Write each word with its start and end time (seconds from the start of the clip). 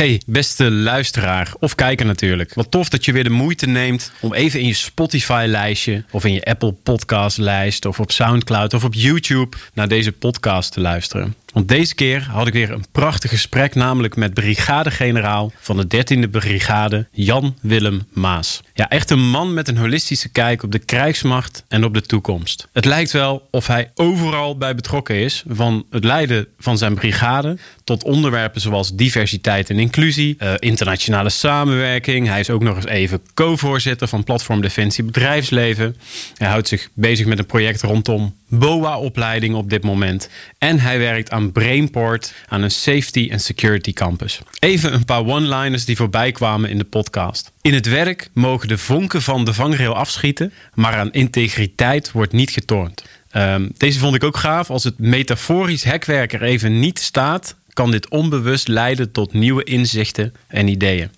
Hey, 0.00 0.20
beste 0.26 0.70
luisteraar 0.70 1.52
of 1.58 1.74
kijker 1.74 2.06
natuurlijk. 2.06 2.54
Wat 2.54 2.70
tof 2.70 2.88
dat 2.88 3.04
je 3.04 3.12
weer 3.12 3.24
de 3.24 3.30
moeite 3.30 3.66
neemt 3.66 4.12
om 4.20 4.34
even 4.34 4.60
in 4.60 4.66
je 4.66 4.74
Spotify-lijstje 4.74 6.04
of 6.10 6.24
in 6.24 6.32
je 6.32 6.44
Apple 6.44 6.72
Podcast-lijst 6.72 7.86
of 7.86 8.00
op 8.00 8.10
SoundCloud 8.12 8.74
of 8.74 8.84
op 8.84 8.94
YouTube 8.94 9.56
naar 9.74 9.88
deze 9.88 10.12
podcast 10.12 10.72
te 10.72 10.80
luisteren. 10.80 11.34
Want 11.52 11.68
deze 11.68 11.94
keer 11.94 12.28
had 12.30 12.46
ik 12.46 12.52
weer 12.52 12.70
een 12.70 12.84
prachtig 12.92 13.30
gesprek, 13.30 13.74
namelijk 13.74 14.16
met 14.16 14.34
brigadegeneraal 14.34 15.52
van 15.60 15.76
de 15.76 16.04
13e 16.24 16.30
Brigade, 16.30 17.06
Jan 17.12 17.56
Willem 17.60 18.02
Maas. 18.12 18.60
Ja, 18.74 18.88
echt 18.88 19.10
een 19.10 19.30
man 19.30 19.54
met 19.54 19.68
een 19.68 19.76
holistische 19.76 20.28
kijk 20.28 20.62
op 20.62 20.72
de 20.72 20.78
krijgsmacht 20.78 21.64
en 21.68 21.84
op 21.84 21.94
de 21.94 22.00
toekomst. 22.00 22.68
Het 22.72 22.84
lijkt 22.84 23.10
wel 23.10 23.48
of 23.50 23.66
hij 23.66 23.90
overal 23.94 24.56
bij 24.56 24.74
betrokken 24.74 25.16
is, 25.16 25.44
van 25.48 25.86
het 25.90 26.04
leiden 26.04 26.46
van 26.58 26.78
zijn 26.78 26.94
brigade 26.94 27.58
tot 27.84 28.04
onderwerpen 28.04 28.60
zoals 28.60 28.94
diversiteit 28.94 29.70
en 29.70 29.78
inclusie, 29.78 30.36
uh, 30.38 30.52
internationale 30.58 31.30
samenwerking. 31.30 32.26
Hij 32.26 32.40
is 32.40 32.50
ook 32.50 32.62
nog 32.62 32.76
eens 32.76 32.86
even 32.86 33.22
co-voorzitter 33.34 34.08
van 34.08 34.24
Platform 34.24 34.60
Defensie 34.60 35.04
Bedrijfsleven. 35.04 35.96
Hij 36.34 36.48
houdt 36.48 36.68
zich 36.68 36.88
bezig 36.94 37.26
met 37.26 37.38
een 37.38 37.46
project 37.46 37.82
rondom 37.82 38.34
BOA-opleiding 38.50 39.54
op 39.54 39.70
dit 39.70 39.82
moment. 39.82 40.28
En 40.58 40.78
hij 40.78 40.98
werkt 40.98 41.30
aan 41.30 41.52
Brainport, 41.52 42.34
aan 42.48 42.62
een 42.62 42.70
safety 42.70 43.28
en 43.30 43.40
security 43.40 43.92
campus. 43.92 44.40
Even 44.58 44.94
een 44.94 45.04
paar 45.04 45.26
one-liners 45.26 45.84
die 45.84 45.96
voorbij 45.96 46.32
kwamen 46.32 46.70
in 46.70 46.78
de 46.78 46.84
podcast. 46.84 47.52
In 47.62 47.74
het 47.74 47.86
werk 47.86 48.30
mogen 48.32 48.68
de 48.68 48.78
vonken 48.78 49.22
van 49.22 49.44
de 49.44 49.54
vangrail 49.54 49.94
afschieten, 49.94 50.52
maar 50.74 50.94
aan 50.94 51.12
integriteit 51.12 52.12
wordt 52.12 52.32
niet 52.32 52.50
getornd. 52.50 53.04
Um, 53.32 53.70
deze 53.76 53.98
vond 53.98 54.14
ik 54.14 54.24
ook 54.24 54.36
gaaf. 54.36 54.70
Als 54.70 54.84
het 54.84 54.98
metaforisch 54.98 55.84
hekwerk 55.84 56.32
er 56.32 56.42
even 56.42 56.80
niet 56.80 56.98
staat, 56.98 57.56
kan 57.72 57.90
dit 57.90 58.08
onbewust 58.08 58.68
leiden 58.68 59.12
tot 59.12 59.32
nieuwe 59.32 59.64
inzichten 59.64 60.32
en 60.48 60.68
ideeën. 60.68 61.10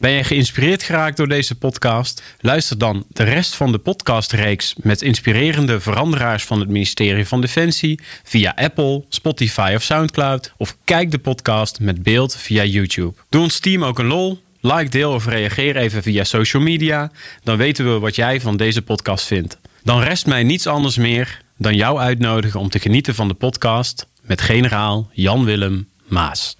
Ben 0.00 0.10
je 0.10 0.24
geïnspireerd 0.24 0.82
geraakt 0.82 1.16
door 1.16 1.28
deze 1.28 1.54
podcast? 1.54 2.22
Luister 2.38 2.78
dan 2.78 3.04
de 3.08 3.22
rest 3.22 3.54
van 3.54 3.72
de 3.72 3.78
podcastreeks 3.78 4.74
met 4.82 5.02
inspirerende 5.02 5.80
veranderaars 5.80 6.44
van 6.44 6.60
het 6.60 6.68
ministerie 6.68 7.26
van 7.26 7.40
Defensie 7.40 8.00
via 8.24 8.52
Apple, 8.56 9.04
Spotify 9.08 9.72
of 9.76 9.82
SoundCloud. 9.82 10.52
Of 10.56 10.76
kijk 10.84 11.10
de 11.10 11.18
podcast 11.18 11.80
met 11.80 12.02
beeld 12.02 12.36
via 12.36 12.64
YouTube. 12.64 13.14
Doe 13.28 13.42
ons 13.42 13.58
team 13.58 13.84
ook 13.84 13.98
een 13.98 14.06
lol. 14.06 14.42
Like, 14.60 14.88
deel 14.88 15.12
of 15.12 15.26
reageer 15.26 15.76
even 15.76 16.02
via 16.02 16.24
social 16.24 16.62
media. 16.62 17.10
Dan 17.42 17.56
weten 17.56 17.92
we 17.92 17.98
wat 17.98 18.16
jij 18.16 18.40
van 18.40 18.56
deze 18.56 18.82
podcast 18.82 19.26
vindt. 19.26 19.58
Dan 19.82 20.02
rest 20.02 20.26
mij 20.26 20.42
niets 20.42 20.66
anders 20.66 20.96
meer 20.96 21.42
dan 21.56 21.76
jou 21.76 21.98
uitnodigen 21.98 22.60
om 22.60 22.68
te 22.68 22.78
genieten 22.78 23.14
van 23.14 23.28
de 23.28 23.34
podcast 23.34 24.06
met 24.22 24.40
generaal 24.40 25.10
Jan 25.12 25.44
Willem 25.44 25.88
Maas. 26.08 26.59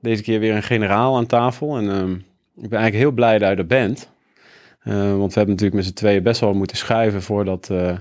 Deze 0.00 0.22
keer 0.22 0.40
weer 0.40 0.54
een 0.54 0.62
generaal 0.62 1.16
aan 1.16 1.26
tafel. 1.26 1.76
En 1.76 1.84
uh, 1.84 2.16
ik 2.62 2.68
ben 2.68 2.78
eigenlijk 2.78 2.94
heel 2.94 3.10
blij 3.10 3.38
dat 3.38 3.50
je 3.50 3.56
er 3.56 3.66
bent. 3.66 4.10
Uh, 4.84 4.94
want 4.94 5.34
we 5.34 5.38
hebben 5.38 5.54
natuurlijk 5.54 5.74
met 5.74 5.84
z'n 5.84 5.92
tweeën 5.92 6.22
best 6.22 6.40
wel 6.40 6.54
moeten 6.54 6.76
schuiven 6.76 7.22
voordat 7.22 7.68
uh, 7.72 7.96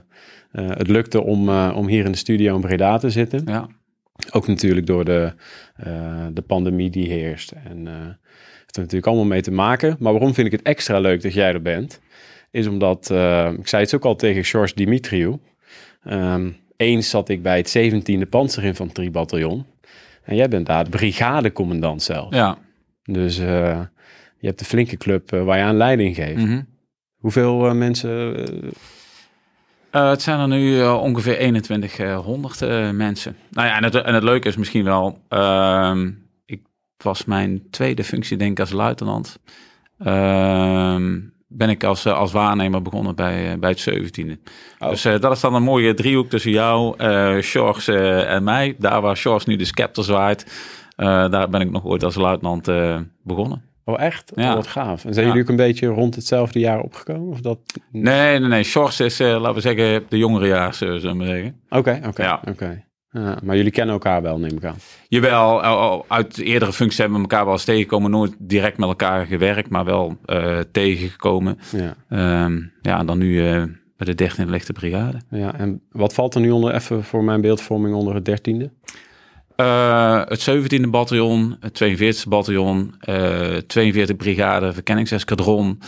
het 0.52 0.88
lukte 0.88 1.23
om, 1.23 1.50
om 1.50 1.88
hier 1.88 2.06
in 2.06 2.12
de 2.12 2.18
studio 2.18 2.56
in 2.56 2.62
Breda 2.62 2.97
te 2.97 3.09
zitten. 3.09 3.41
Ja. 3.46 3.68
Ook 4.31 4.47
natuurlijk 4.47 4.88
door 4.88 5.06
de, 5.06 5.34
de 6.34 6.44
pandemie 6.47 6.90
die 6.90 7.09
heerst. 7.09 7.51
En 7.51 7.88
heeft 7.88 8.75
er 8.75 8.81
natuurlijk 8.81 9.07
allemaal 9.07 9.25
mee 9.25 9.41
te 9.41 9.52
maken. 9.52 9.96
Maar 10.00 10.12
waarom 10.12 10.34
vind 10.34 10.47
ik 10.47 10.53
het 10.53 10.62
extra 10.62 11.00
leuk 11.00 11.22
dat 11.22 11.34
jij 11.34 11.53
er 11.53 11.62
bent? 11.62 12.00
Is 12.52 12.68
omdat, 12.68 13.09
ik 13.59 13.68
zei 13.68 13.84
het 13.84 13.96
ook 13.96 14.06
al 14.06 14.16
tegen 14.16 14.44
George 14.44 14.75
Dimitriou. 14.75 15.40
Um, 16.07 16.57
eens 16.78 17.09
zat 17.09 17.29
ik 17.29 17.41
bij 17.41 17.57
het 17.57 17.78
17e 17.78 18.29
Panzerinfanteriebataljon. 18.29 19.66
En 20.29 20.35
jij 20.35 20.47
bent 20.47 20.66
daar 20.66 20.84
de 20.84 20.90
brigadecommandant 20.90 22.01
zelf. 22.01 22.34
Ja. 22.34 22.57
Dus 23.03 23.40
uh, 23.40 23.81
je 24.38 24.47
hebt 24.47 24.59
de 24.59 24.66
flinke 24.66 24.97
club 24.97 25.34
uh, 25.34 25.44
waar 25.44 25.57
je 25.57 25.63
aan 25.63 25.78
leiding 25.78 26.16
geeft. 26.16 26.38
Mm 26.38 26.47
-hmm. 26.47 26.67
Hoeveel 27.16 27.66
uh, 27.66 27.73
mensen? 27.73 28.45
het 29.91 30.22
zijn 30.22 30.40
er 30.40 30.47
nu 30.47 30.84
ongeveer 30.84 31.62
2100 31.62 32.59
mensen. 32.94 33.35
Nou 33.50 33.67
ja, 33.67 33.75
en 33.75 33.84
het, 33.84 33.95
en 33.95 34.13
het 34.13 34.23
leuke 34.23 34.47
is 34.47 34.57
misschien 34.57 34.84
wel... 34.84 35.22
Ehm, 35.28 36.12
ik 36.46 36.61
was 36.97 37.25
mijn 37.25 37.69
tweede 37.69 38.03
functie 38.03 38.38
denk 38.38 38.51
ik 38.51 38.59
als 38.59 38.72
luitenant. 38.72 39.40
Ehm, 39.97 41.19
ben 41.51 41.69
ik 41.69 41.83
als, 41.83 42.05
als 42.05 42.31
waarnemer 42.31 42.81
begonnen 42.81 43.15
bij, 43.15 43.59
bij 43.59 43.69
het 43.69 43.89
17e. 43.89 44.31
Oh. 44.79 44.89
Dus 44.89 45.05
uh, 45.05 45.19
dat 45.19 45.31
is 45.31 45.39
dan 45.39 45.55
een 45.55 45.63
mooie 45.63 45.93
driehoek 45.93 46.29
tussen 46.29 46.51
jou, 46.51 47.03
uh, 47.03 47.41
Sjors 47.41 47.87
uh, 47.87 48.33
en 48.33 48.43
mij. 48.43 48.75
Daar 48.77 49.01
waar 49.01 49.17
Sjors 49.17 49.45
nu 49.45 49.55
de 49.55 49.65
scepter 49.65 50.03
zwaait, 50.03 50.45
daar 50.95 51.49
ben 51.49 51.61
ik 51.61 51.71
nog 51.71 51.85
ooit 51.85 52.03
als 52.03 52.15
luitenant 52.15 52.71
begonnen. 53.23 53.63
Oh 53.85 54.01
echt? 54.01 54.31
Ja. 54.35 54.49
Oh, 54.49 54.55
wat 54.55 54.67
gaaf. 54.67 55.05
En 55.05 55.13
zijn 55.13 55.25
jullie 55.25 55.41
ook 55.41 55.49
een 55.49 55.55
beetje 55.55 55.87
rond 55.87 56.15
hetzelfde 56.15 56.59
jaar 56.59 56.79
opgekomen? 56.79 57.29
Of 57.29 57.41
dat... 57.41 57.59
Nee, 57.91 58.39
nee, 58.39 58.49
nee. 58.49 58.63
Sjors 58.63 58.99
is, 58.99 59.19
laten 59.19 59.53
we 59.53 59.61
zeggen, 59.61 60.05
de 60.09 60.17
jongere 60.17 60.47
jaar, 60.47 60.73
zullen 60.73 61.17
we 61.17 61.25
zeggen. 61.25 61.61
Oké, 61.69 62.01
oké, 62.07 62.23
ja. 62.23 62.41
oké. 62.47 62.83
Maar 63.12 63.56
jullie 63.56 63.72
kennen 63.72 63.94
elkaar 63.94 64.22
wel, 64.22 64.40
neem 64.40 64.58
ik 64.58 64.66
aan. 64.66 64.78
Jawel, 65.08 66.06
uit 66.08 66.38
eerdere 66.38 66.74
functies 66.74 66.97
hebben 66.97 67.18
we 67.18 67.24
elkaar 67.24 67.44
wel 67.44 67.53
eens 67.53 67.64
tegengekomen. 67.64 68.12
Nooit 68.12 68.36
direct 68.38 68.78
met 68.78 68.90
elkaar 68.90 69.25
gewerkt, 69.25 69.70
maar 69.70 69.86
wel 69.86 70.18
uh, 70.25 70.59
tegengekomen. 70.72 71.59
Ja. 71.72 72.44
Um, 72.44 72.72
ja, 72.81 73.00
en 73.00 73.06
dan 73.06 73.18
nu 73.18 73.50
uh, 73.50 73.64
bij 73.97 74.16
de 74.16 74.30
13e 74.30 74.50
lichte 74.50 74.74
brigade. 74.74 75.18
Ja, 75.30 75.56
en 75.56 75.81
wat 75.92 76.14
valt 76.14 76.36
er 76.36 76.42
nu 76.42 76.52
onder, 76.52 76.74
even 76.74 77.03
voor 77.03 77.24
mijn 77.24 77.42
beeldvorming, 77.42 77.96
onder 77.96 78.16
het 78.16 78.30
13e? 78.30 78.66
Uh, 79.59 80.22
het 80.25 80.50
17e 80.50 80.90
bataljon, 80.90 81.58
het 81.59 81.84
42e 81.84 82.28
bataljon, 82.28 82.94
uh, 83.09 83.56
42 83.56 84.16
brigade 84.16 84.74
verkenningseskadron, 84.74 85.80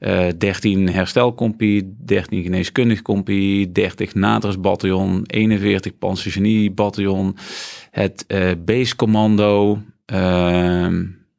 uh, 0.00 0.28
13 0.38 0.88
herstelcompie, 0.88 1.94
13 2.04 2.42
geneeskundig 2.42 3.02
compie, 3.02 3.72
30 3.72 4.60
bataljon, 4.60 5.24
41 5.26 5.98
panzergenie 5.98 6.70
bataljon, 6.70 7.36
het 7.90 8.24
uh, 8.28 8.50
base 8.64 8.96
commando, 8.96 9.78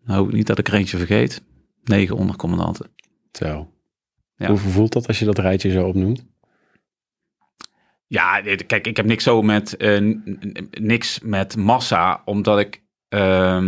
nou 0.04 0.32
niet 0.32 0.48
dat 0.48 0.60
ik 0.60 0.68
er 0.68 0.74
eentje 0.74 0.98
vergeet, 0.98 1.44
9 1.84 2.16
ondercommandanten. 2.16 2.90
Zo. 3.32 3.68
Ja. 4.36 4.48
Hoe 4.48 4.58
voelt 4.58 4.94
dat 4.94 5.08
als 5.08 5.20
je 5.20 5.26
dat 5.26 5.38
rijtje 5.38 5.72
zo 5.72 5.88
opnoemt? 5.88 6.26
Ja, 8.12 8.42
kijk, 8.68 8.88
ik 8.88 8.98
heb 8.98 9.06
niks 9.06 9.24
zo 9.24 9.42
met 9.42 9.76
uh, 9.78 10.16
niks 10.72 11.20
met 11.20 11.56
massa, 11.58 12.22
omdat 12.26 12.60
ik. 12.60 12.82
Uh, 13.10 13.68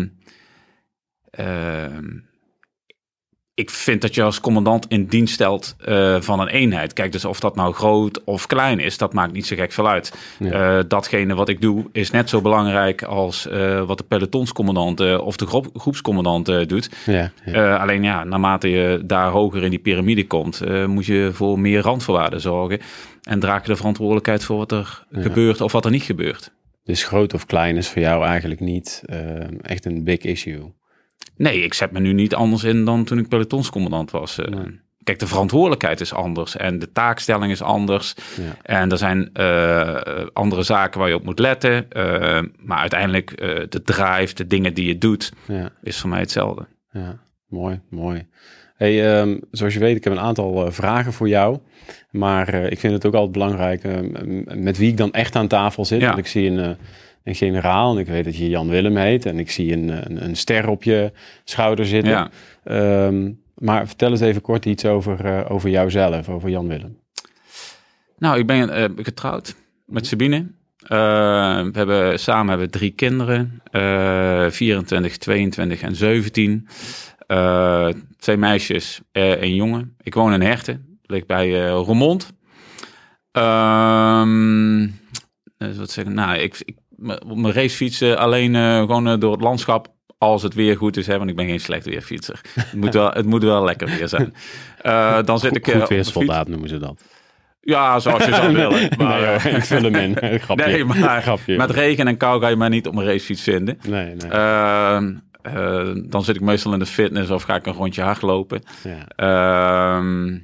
uh, 1.39 1.97
ik 3.55 3.69
vind 3.69 4.01
dat 4.01 4.15
je 4.15 4.23
als 4.23 4.39
commandant 4.39 4.85
in 4.87 5.05
dienst 5.05 5.33
stelt 5.33 5.75
uh, 5.87 6.21
van 6.21 6.39
een 6.39 6.47
eenheid. 6.47 6.93
Kijk, 6.93 7.11
dus 7.11 7.25
of 7.25 7.39
dat 7.39 7.55
nou 7.55 7.73
groot 7.73 8.23
of 8.23 8.47
klein 8.47 8.79
is, 8.79 8.97
dat 8.97 9.13
maakt 9.13 9.33
niet 9.33 9.45
zo 9.45 9.55
gek 9.55 9.71
veel 9.71 9.89
uit. 9.89 10.13
Ja. 10.39 10.77
Uh, 10.77 10.83
datgene 10.87 11.35
wat 11.35 11.49
ik 11.49 11.61
doe 11.61 11.85
is 11.91 12.11
net 12.11 12.29
zo 12.29 12.41
belangrijk 12.41 13.03
als 13.03 13.47
uh, 13.47 13.83
wat 13.85 13.97
de 13.97 14.03
pelotonscommandant 14.03 15.19
of 15.19 15.37
de 15.37 15.45
groep, 15.45 15.69
groepscommandant 15.73 16.69
doet. 16.69 16.89
Ja, 17.05 17.31
ja. 17.45 17.75
alleen 17.75 18.03
ja, 18.03 18.23
naarmate 18.23 18.69
je 18.69 19.01
daar 19.05 19.29
hoger 19.29 19.63
in 19.63 19.69
die 19.69 19.79
piramide 19.79 20.27
komt, 20.27 20.61
moet 20.87 21.05
je 21.05 21.29
voor 21.33 21.59
meer 21.59 21.81
randvoorwaarden 21.81 22.41
zorgen. 22.41 22.79
En 23.23 23.39
draag 23.39 23.61
je 23.61 23.67
de 23.67 23.75
verantwoordelijkheid 23.75 24.43
voor 24.43 24.57
wat 24.57 24.71
er 24.71 25.05
gebeurt 25.11 25.61
of 25.61 25.71
wat 25.71 25.85
er 25.85 25.91
niet 25.91 26.03
gebeurt. 26.03 26.51
Dus 26.83 27.03
groot 27.03 27.33
of 27.33 27.45
klein 27.45 27.77
is 27.77 27.89
voor 27.89 28.01
jou 28.01 28.25
eigenlijk 28.25 28.59
niet 28.59 29.03
echt 29.61 29.85
een 29.85 30.03
big 30.03 30.19
issue. 30.19 30.73
Nee, 31.35 31.61
ik 31.61 31.73
zet 31.73 31.91
me 31.91 31.99
nu 31.99 32.13
niet 32.13 32.35
anders 32.35 32.63
in 32.63 32.85
dan 32.85 33.03
toen 33.03 33.17
ik 33.17 33.27
pelotonscommandant 33.27 34.11
was. 34.11 34.39
Uh, 34.39 34.45
Kijk, 35.03 35.19
de 35.19 35.27
verantwoordelijkheid 35.27 36.01
is 36.01 36.13
anders 36.13 36.57
en 36.57 36.79
de 36.79 36.91
taakstelling 36.91 37.51
is 37.51 37.61
anders. 37.61 38.13
Ja. 38.35 38.57
En 38.61 38.91
er 38.91 38.97
zijn 38.97 39.29
uh, 39.33 39.97
andere 40.33 40.63
zaken 40.63 40.99
waar 40.99 41.09
je 41.09 41.15
op 41.15 41.23
moet 41.23 41.39
letten. 41.39 41.85
Uh, 41.97 42.41
maar 42.57 42.77
uiteindelijk 42.77 43.37
de 43.69 43.81
drive, 43.83 44.33
de 44.33 44.47
dingen 44.47 44.73
die 44.73 44.87
je 44.87 44.97
doet, 44.97 45.31
ja. 45.47 45.71
is 45.81 45.99
voor 45.99 46.09
mij 46.09 46.19
hetzelfde. 46.19 46.65
Ja, 46.91 47.19
mooi, 47.47 47.79
mooi. 47.89 48.27
Hey, 48.75 49.19
um, 49.19 49.39
zoals 49.51 49.73
je 49.73 49.79
weet, 49.79 49.95
ik 49.95 50.03
heb 50.03 50.13
een 50.13 50.19
aantal 50.19 50.71
vragen 50.71 51.13
voor 51.13 51.27
jou. 51.27 51.59
Maar 52.11 52.53
ik 52.53 52.79
vind 52.79 52.93
het 52.93 53.05
ook 53.05 53.13
altijd 53.13 53.31
belangrijk 53.31 53.83
met 54.55 54.77
wie 54.77 54.89
ik 54.89 54.97
dan 54.97 55.11
echt 55.11 55.35
aan 55.35 55.47
tafel 55.47 55.85
zit. 55.85 56.01
Want 56.01 56.17
ik 56.17 56.27
zie 56.27 56.49
een 56.49 56.77
een 57.23 57.35
generaal. 57.35 57.93
En 57.93 57.99
ik 57.99 58.07
weet 58.07 58.23
dat 58.23 58.37
je 58.37 58.49
Jan 58.49 58.69
Willem 58.69 58.97
heet. 58.97 59.25
En 59.25 59.39
ik 59.39 59.51
zie 59.51 59.73
een, 59.73 59.89
een, 59.89 60.23
een 60.23 60.35
ster 60.35 60.69
op 60.69 60.83
je 60.83 61.11
schouder 61.43 61.85
zitten. 61.85 62.11
Ja. 62.11 62.29
Ehm, 62.63 63.31
maar 63.55 63.87
vertel 63.87 64.09
eens 64.11 64.19
even 64.19 64.41
kort 64.41 64.65
iets 64.65 64.85
over, 64.85 65.25
uh, 65.25 65.51
over 65.51 65.69
jouzelf, 65.69 66.29
over 66.29 66.49
Jan 66.49 66.67
Willem. 66.67 66.97
Nou, 68.17 68.39
ik 68.39 68.47
ben 68.47 68.69
uh, 68.69 68.85
getrouwd 68.95 69.55
met 69.85 70.07
Sabine. 70.07 70.37
Uh, 70.37 70.89
we 71.61 71.71
hebben 71.73 72.19
samen 72.19 72.49
hebben 72.49 72.71
drie 72.71 72.91
kinderen, 72.91 73.61
24, 74.51 75.17
22 75.17 75.81
en 75.81 75.95
17. 75.95 76.67
twee 78.17 78.37
meisjes, 78.37 79.01
een 79.11 79.55
jongen. 79.55 79.95
Ik 80.01 80.13
woon 80.13 80.33
in 80.33 80.41
Herten, 80.41 80.99
ligt 81.03 81.27
bij 81.27 81.67
Roermond. 81.67 82.33
Um, 83.31 84.99
wat 85.57 85.91
zeggen, 85.91 86.13
nou, 86.13 86.37
ik, 86.37 86.61
ik 86.65 86.75
op 87.27 87.37
mijn 87.37 87.53
racefietsen 87.53 88.17
alleen 88.17 88.55
gewoon 88.55 89.19
door 89.19 89.31
het 89.31 89.41
landschap 89.41 89.93
als 90.23 90.43
het 90.43 90.53
weer 90.53 90.77
goed 90.77 90.97
is, 90.97 91.07
hè, 91.07 91.17
want 91.17 91.29
ik 91.29 91.35
ben 91.35 91.45
geen 91.45 91.59
slechte 91.59 91.89
weerfietser. 91.89 92.41
Het 92.59 92.73
moet 92.73 92.93
wel, 92.93 93.11
het 93.11 93.25
moet 93.25 93.43
wel 93.43 93.63
lekker 93.63 93.87
weer 93.87 94.07
zijn. 94.07 94.33
Uh, 94.83 95.19
dan 95.25 95.39
zit 95.39 95.55
ik. 95.55 95.71
Goed 95.71 95.89
weerssoldaat 95.89 96.47
noemen 96.47 96.69
ze 96.69 96.77
dat. 96.77 97.01
Ja, 97.61 97.99
zoals 97.99 98.25
je 98.25 98.33
zou 98.33 98.53
willen. 98.63 98.89
Maar, 98.97 99.41
nee, 99.43 99.53
ik 99.53 99.63
vul 99.63 99.83
hem 99.83 99.95
in. 99.95 100.17
Grapje. 100.43 100.65
Nee, 100.65 100.83
maar 100.85 101.21
Grapje. 101.21 101.57
met 101.57 101.69
regen 101.69 102.07
en 102.07 102.17
kou 102.17 102.41
ga 102.41 102.47
je 102.47 102.55
maar 102.55 102.69
niet 102.69 102.87
op 102.87 102.95
een 102.95 103.05
racefiets 103.05 103.41
vinden. 103.41 103.77
Nee, 103.87 104.15
nee. 104.15 104.31
Uh, 104.31 105.95
dan 106.05 106.23
zit 106.23 106.35
ik 106.35 106.41
meestal 106.41 106.73
in 106.73 106.79
de 106.79 106.85
fitness 106.85 107.29
of 107.29 107.43
ga 107.43 107.55
ik 107.55 107.65
een 107.65 107.73
rondje 107.73 108.01
hardlopen. 108.01 108.61
Ja. 108.83 109.07
Ehm, 109.15 110.37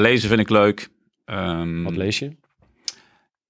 lezen 0.00 0.28
vind 0.28 0.40
ik 0.40 0.50
leuk. 0.50 0.88
Um, 1.26 1.84
Wat 1.84 1.96
lees 1.96 2.18
je? 2.18 2.36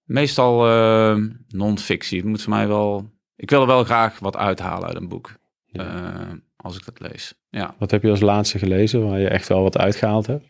Meestal 0.04 0.66
ehm, 0.66 1.28
non-fictie. 1.48 2.18
Het 2.18 2.26
moet 2.26 2.42
voor 2.42 2.52
mij 2.52 2.68
wel... 2.68 3.12
Ik 3.36 3.50
wil 3.50 3.60
er 3.60 3.66
wel 3.66 3.84
graag 3.84 4.18
wat 4.18 4.36
uithalen 4.36 4.88
uit 4.88 4.96
een 4.96 5.08
boek. 5.08 5.34
Ja. 5.66 5.94
Uh, 5.94 6.32
als 6.56 6.76
ik 6.76 6.84
dat 6.84 7.00
lees. 7.10 7.34
Ja. 7.50 7.74
Wat 7.78 7.90
heb 7.90 8.02
je 8.02 8.10
als 8.10 8.20
laatste 8.20 8.58
gelezen 8.58 9.08
waar 9.08 9.20
je 9.20 9.28
echt 9.28 9.48
wel 9.48 9.62
wat 9.62 9.78
uitgehaald 9.78 10.26
hebt? 10.26 10.44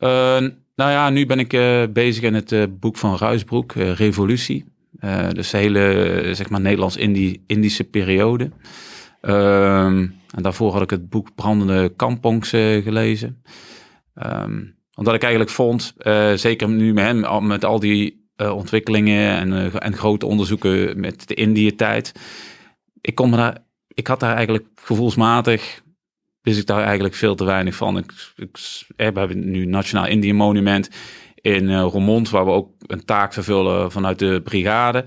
Uh, 0.00 0.50
nou 0.74 0.90
ja, 0.90 1.10
nu 1.10 1.26
ben 1.26 1.38
ik 1.38 1.52
uh, 1.52 1.82
bezig 1.90 2.22
in 2.22 2.34
het 2.34 2.80
boek 2.80 2.96
van 2.96 3.16
Ruisbroek, 3.16 3.72
Revolutie. 3.72 4.64
dus 5.32 5.50
de 5.50 5.56
hele, 5.56 6.30
zeg 6.32 6.50
maar, 6.50 6.60
Nederlands-Indische 6.60 7.84
periode. 7.84 8.50
Ehm, 9.20 10.06
en 10.34 10.42
daarvoor 10.42 10.72
had 10.72 10.82
ik 10.82 10.90
het 10.90 11.08
boek 11.08 11.34
Brandende 11.34 11.92
Kampongs 11.96 12.48
gelezen. 12.48 13.42
Um, 14.14 14.74
omdat 14.94 15.14
ik 15.14 15.22
eigenlijk 15.22 15.50
vond, 15.50 15.94
zeker 16.34 16.68
nu 16.68 16.92
met, 16.92 17.04
hem, 17.04 17.46
met 17.46 17.64
al 17.64 17.80
die 17.80 18.25
ontwikkelingen 18.36 19.36
en, 19.36 19.72
en 19.80 19.96
grote 19.96 20.26
onderzoeken 20.26 21.00
met 21.00 21.28
de 21.28 21.34
Indië-tijd. 21.34 22.12
Ik 23.00 23.14
kon 23.14 23.30
me 23.30 23.36
daar 23.36 23.64
ik 23.96 24.06
had 24.06 24.20
daar 24.20 24.34
eigenlijk 24.34 24.66
gevoelsmatig, 24.74 25.82
wist 26.42 26.58
ik 26.58 26.66
daar 26.66 26.82
eigenlijk 26.82 27.14
veel 27.14 27.34
te 27.34 27.44
weinig 27.44 27.74
van. 27.74 27.98
Ik, 27.98 28.12
ik, 28.36 28.58
we 28.96 29.04
hebben 29.04 29.50
nu 29.50 29.64
Nationaal 29.64 30.06
Indië 30.06 30.32
Monument 30.32 30.90
in 31.34 31.68
uh, 31.68 31.80
Roermond, 31.80 32.30
waar 32.30 32.44
we 32.44 32.50
ook 32.50 32.70
een 32.86 33.04
taak 33.04 33.32
vervullen 33.32 33.92
vanuit 33.92 34.18
de 34.18 34.40
brigade. 34.44 35.04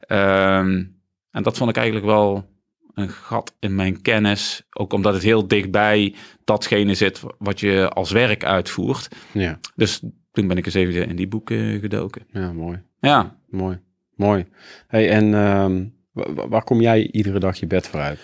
Ehm, 0.00 0.84
en 1.30 1.42
dat 1.42 1.56
vond 1.56 1.70
ik 1.70 1.76
eigenlijk 1.76 2.06
wel 2.06 2.50
een 2.94 3.08
gat 3.08 3.56
in 3.58 3.74
mijn 3.74 4.02
kennis. 4.02 4.62
Ook 4.70 4.92
omdat 4.92 5.14
het 5.14 5.22
heel 5.22 5.48
dichtbij 5.48 6.14
datgene 6.44 6.94
zit 6.94 7.22
wat 7.38 7.60
je 7.60 7.88
als 7.88 8.10
werk 8.10 8.44
uitvoert. 8.44 9.08
Ja. 9.32 9.58
Dus 9.74 10.02
toen 10.32 10.46
ben 10.46 10.56
ik 10.56 10.66
eens 10.66 10.74
even 10.74 11.08
in 11.08 11.16
die 11.16 11.28
boeken 11.28 11.80
gedoken. 11.80 12.26
Ja, 12.32 12.52
mooi. 12.52 12.82
Ja. 13.00 13.36
Mooi. 13.48 13.80
Mooi. 14.14 14.46
Hey, 14.86 15.10
en 15.10 15.34
um, 15.34 15.94
Waar 16.48 16.64
kom 16.64 16.80
jij 16.80 17.10
iedere 17.10 17.38
dag 17.38 17.56
je 17.56 17.66
bed 17.66 17.88
vooruit? 17.88 18.20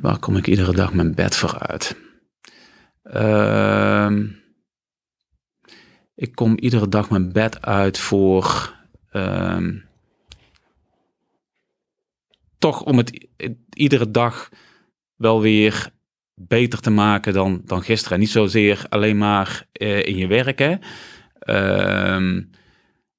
Waar 0.00 0.18
kom 0.18 0.36
ik 0.36 0.46
iedere 0.46 0.72
dag 0.72 0.94
mijn 0.94 1.14
bed 1.14 1.36
vooruit? 1.36 1.96
Uh, 3.04 4.12
ik 6.14 6.34
kom 6.34 6.58
iedere 6.58 6.88
dag 6.88 7.10
mijn 7.10 7.32
bed 7.32 7.62
uit 7.62 7.98
voor. 7.98 8.74
Uh, 9.12 9.68
toch 12.58 12.82
om 12.82 12.96
het 12.96 13.26
iedere 13.70 14.10
dag 14.10 14.48
wel 15.16 15.40
weer 15.40 15.90
beter 16.34 16.80
te 16.80 16.90
maken 16.90 17.32
dan, 17.32 17.62
dan 17.64 17.82
gisteren. 17.82 18.18
Niet 18.18 18.30
zozeer 18.30 18.86
alleen 18.88 19.18
maar 19.18 19.66
uh, 19.72 20.06
in 20.06 20.16
je 20.16 20.26
werk. 20.26 20.58
Hè. 20.58 20.74
Uh, 21.46 22.42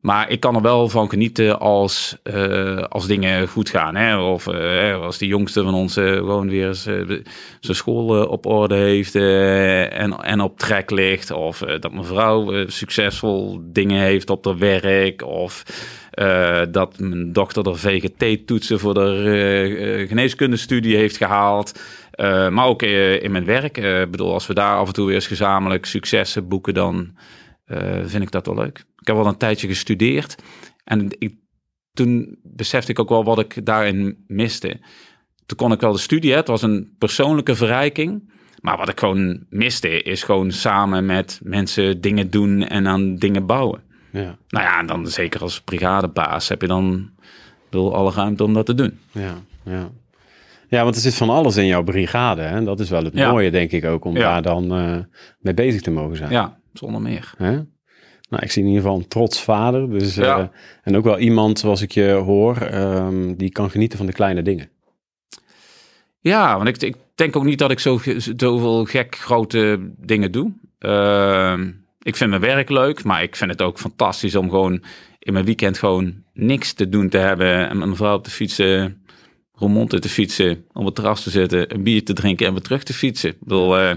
maar 0.05 0.29
ik 0.29 0.39
kan 0.39 0.55
er 0.55 0.61
wel 0.61 0.89
van 0.89 1.09
genieten 1.09 1.59
als, 1.59 2.17
uh, 2.23 2.77
als 2.77 3.07
dingen 3.07 3.47
goed 3.47 3.69
gaan. 3.69 3.95
Hè? 3.95 4.17
Of 4.17 4.47
uh, 4.47 5.01
als 5.01 5.17
die 5.17 5.27
jongste 5.27 5.63
van 5.63 5.73
ons 5.73 5.97
uh, 5.97 6.11
gewoon 6.11 6.49
weer 6.49 6.73
zijn 6.75 7.23
school 7.59 8.27
op 8.27 8.45
orde 8.45 8.75
heeft 8.75 9.15
en, 9.15 10.13
en 10.23 10.41
op 10.41 10.59
trek 10.59 10.91
ligt. 10.91 11.31
Of 11.31 11.57
dat 11.57 11.91
mijn 11.91 12.05
vrouw 12.05 12.67
succesvol 12.67 13.61
dingen 13.63 14.01
heeft 14.01 14.29
op 14.29 14.45
haar 14.45 14.57
werk. 14.57 15.23
Of 15.23 15.63
dat 16.71 16.99
mijn 16.99 17.33
dochter 17.33 17.63
de 17.63 17.75
VGT-toetsen 17.75 18.79
voor 18.79 18.93
de 18.93 20.05
geneeskundestudie 20.07 20.95
heeft 20.95 21.17
gehaald. 21.17 21.79
Maar 22.49 22.65
ook 22.65 22.81
in 22.81 23.31
mijn 23.31 23.45
werk. 23.45 23.77
Ik 23.77 24.11
bedoel, 24.11 24.33
als 24.33 24.47
we 24.47 24.53
daar 24.53 24.77
af 24.77 24.87
en 24.87 24.93
toe 24.93 25.05
weer 25.05 25.15
eens 25.15 25.27
gezamenlijk 25.27 25.85
successen 25.85 26.47
boeken, 26.47 26.73
dan 26.73 27.17
vind 28.05 28.23
ik 28.23 28.31
dat 28.31 28.45
wel 28.45 28.55
leuk. 28.55 28.77
Ik 28.77 29.07
heb 29.07 29.15
wel 29.15 29.27
een 29.27 29.37
tijdje 29.37 29.67
gestudeerd. 29.67 30.35
En 30.83 31.09
ik, 31.19 31.33
toen 31.93 32.39
besefte 32.43 32.91
ik 32.91 32.99
ook 32.99 33.09
wel 33.09 33.23
wat 33.23 33.39
ik 33.39 33.65
daarin 33.65 34.23
miste. 34.27 34.79
Toen 35.45 35.57
kon 35.57 35.71
ik 35.71 35.81
wel 35.81 35.91
de 35.91 35.97
studie, 35.97 36.33
het 36.33 36.47
was 36.47 36.61
een 36.61 36.95
persoonlijke 36.97 37.55
verrijking. 37.55 38.33
Maar 38.61 38.77
wat 38.77 38.89
ik 38.89 38.99
gewoon 38.99 39.45
miste, 39.49 40.01
is 40.01 40.23
gewoon 40.23 40.51
samen 40.51 41.05
met 41.05 41.39
mensen 41.43 42.01
dingen 42.01 42.29
doen 42.29 42.61
en 42.61 42.87
aan 42.87 43.15
dingen 43.15 43.45
bouwen. 43.45 43.83
Ja. 44.11 44.37
Nou 44.47 44.65
ja, 44.65 44.79
en 44.79 44.85
dan 44.85 45.07
zeker 45.07 45.41
als 45.41 45.61
brigadebaas 45.61 46.47
heb 46.47 46.61
je 46.61 46.67
dan 46.67 47.09
wil 47.69 47.95
alle 47.95 48.11
ruimte 48.11 48.43
om 48.43 48.53
dat 48.53 48.65
te 48.65 48.73
doen. 48.73 48.99
Ja, 49.11 49.35
ja. 49.63 49.91
Ja, 50.75 50.83
want 50.83 50.95
er 50.95 51.01
zit 51.01 51.15
van 51.15 51.29
alles 51.29 51.57
in 51.57 51.65
jouw 51.65 51.83
brigade. 51.83 52.41
Hè? 52.41 52.63
Dat 52.63 52.79
is 52.79 52.89
wel 52.89 53.03
het 53.03 53.13
mooie, 53.13 53.51
denk 53.51 53.71
ik 53.71 53.85
ook, 53.85 54.05
om 54.05 54.13
daar 54.13 54.41
dan 54.41 54.79
uh, 54.79 54.97
mee 55.39 55.53
bezig 55.53 55.81
te 55.81 55.91
mogen 55.91 56.17
zijn. 56.17 56.31
Ja, 56.31 56.59
zonder 56.73 57.01
meer. 57.01 57.33
Hè? 57.37 57.51
Nou, 58.29 58.43
ik 58.43 58.51
zie 58.51 58.61
in 58.61 58.67
ieder 58.67 58.83
geval 58.83 58.97
een 58.97 59.07
trots 59.07 59.41
vader. 59.41 59.89
Dus, 59.89 60.15
ja. 60.15 60.39
uh, 60.39 60.45
en 60.83 60.97
ook 60.97 61.03
wel 61.03 61.19
iemand, 61.19 61.59
zoals 61.59 61.81
ik 61.81 61.91
je 61.91 62.09
hoor, 62.09 62.73
um, 62.73 63.35
die 63.35 63.51
kan 63.51 63.69
genieten 63.69 63.97
van 63.97 64.07
de 64.07 64.13
kleine 64.13 64.41
dingen. 64.41 64.69
Ja, 66.19 66.55
want 66.55 66.67
ik, 66.67 66.81
ik 66.81 66.95
denk 67.15 67.35
ook 67.35 67.43
niet 67.43 67.59
dat 67.59 67.71
ik 67.71 67.79
zo, 67.79 67.99
zoveel 68.37 68.85
gek 68.85 69.15
grote 69.15 69.91
dingen 69.97 70.31
doe. 70.31 70.51
Uh, 70.79 71.59
ik 72.01 72.15
vind 72.15 72.29
mijn 72.29 72.41
werk 72.41 72.69
leuk, 72.69 73.03
maar 73.03 73.23
ik 73.23 73.35
vind 73.35 73.51
het 73.51 73.61
ook 73.61 73.79
fantastisch 73.79 74.35
om 74.35 74.49
gewoon 74.49 74.83
in 75.19 75.33
mijn 75.33 75.45
weekend 75.45 75.77
gewoon 75.77 76.13
niks 76.33 76.73
te 76.73 76.89
doen 76.89 77.09
te 77.09 77.17
hebben. 77.17 77.69
En 77.69 77.77
mijn 77.77 77.95
vrouw 77.95 78.15
op 78.15 78.23
te 78.23 78.31
fietsen, 78.31 79.04
Roermond 79.55 80.01
te 80.01 80.09
fietsen, 80.09 80.65
op 80.73 80.85
het 80.85 80.95
terras 80.95 81.23
te 81.23 81.29
zitten, 81.29 81.73
een 81.73 81.83
bier 81.83 82.03
te 82.05 82.13
drinken 82.13 82.47
en 82.47 82.53
weer 82.53 82.61
terug 82.61 82.83
te 82.83 82.93
fietsen. 82.93 83.29
Ik 83.29 83.39
bedoel, 83.39 83.81
uh, 83.81 83.91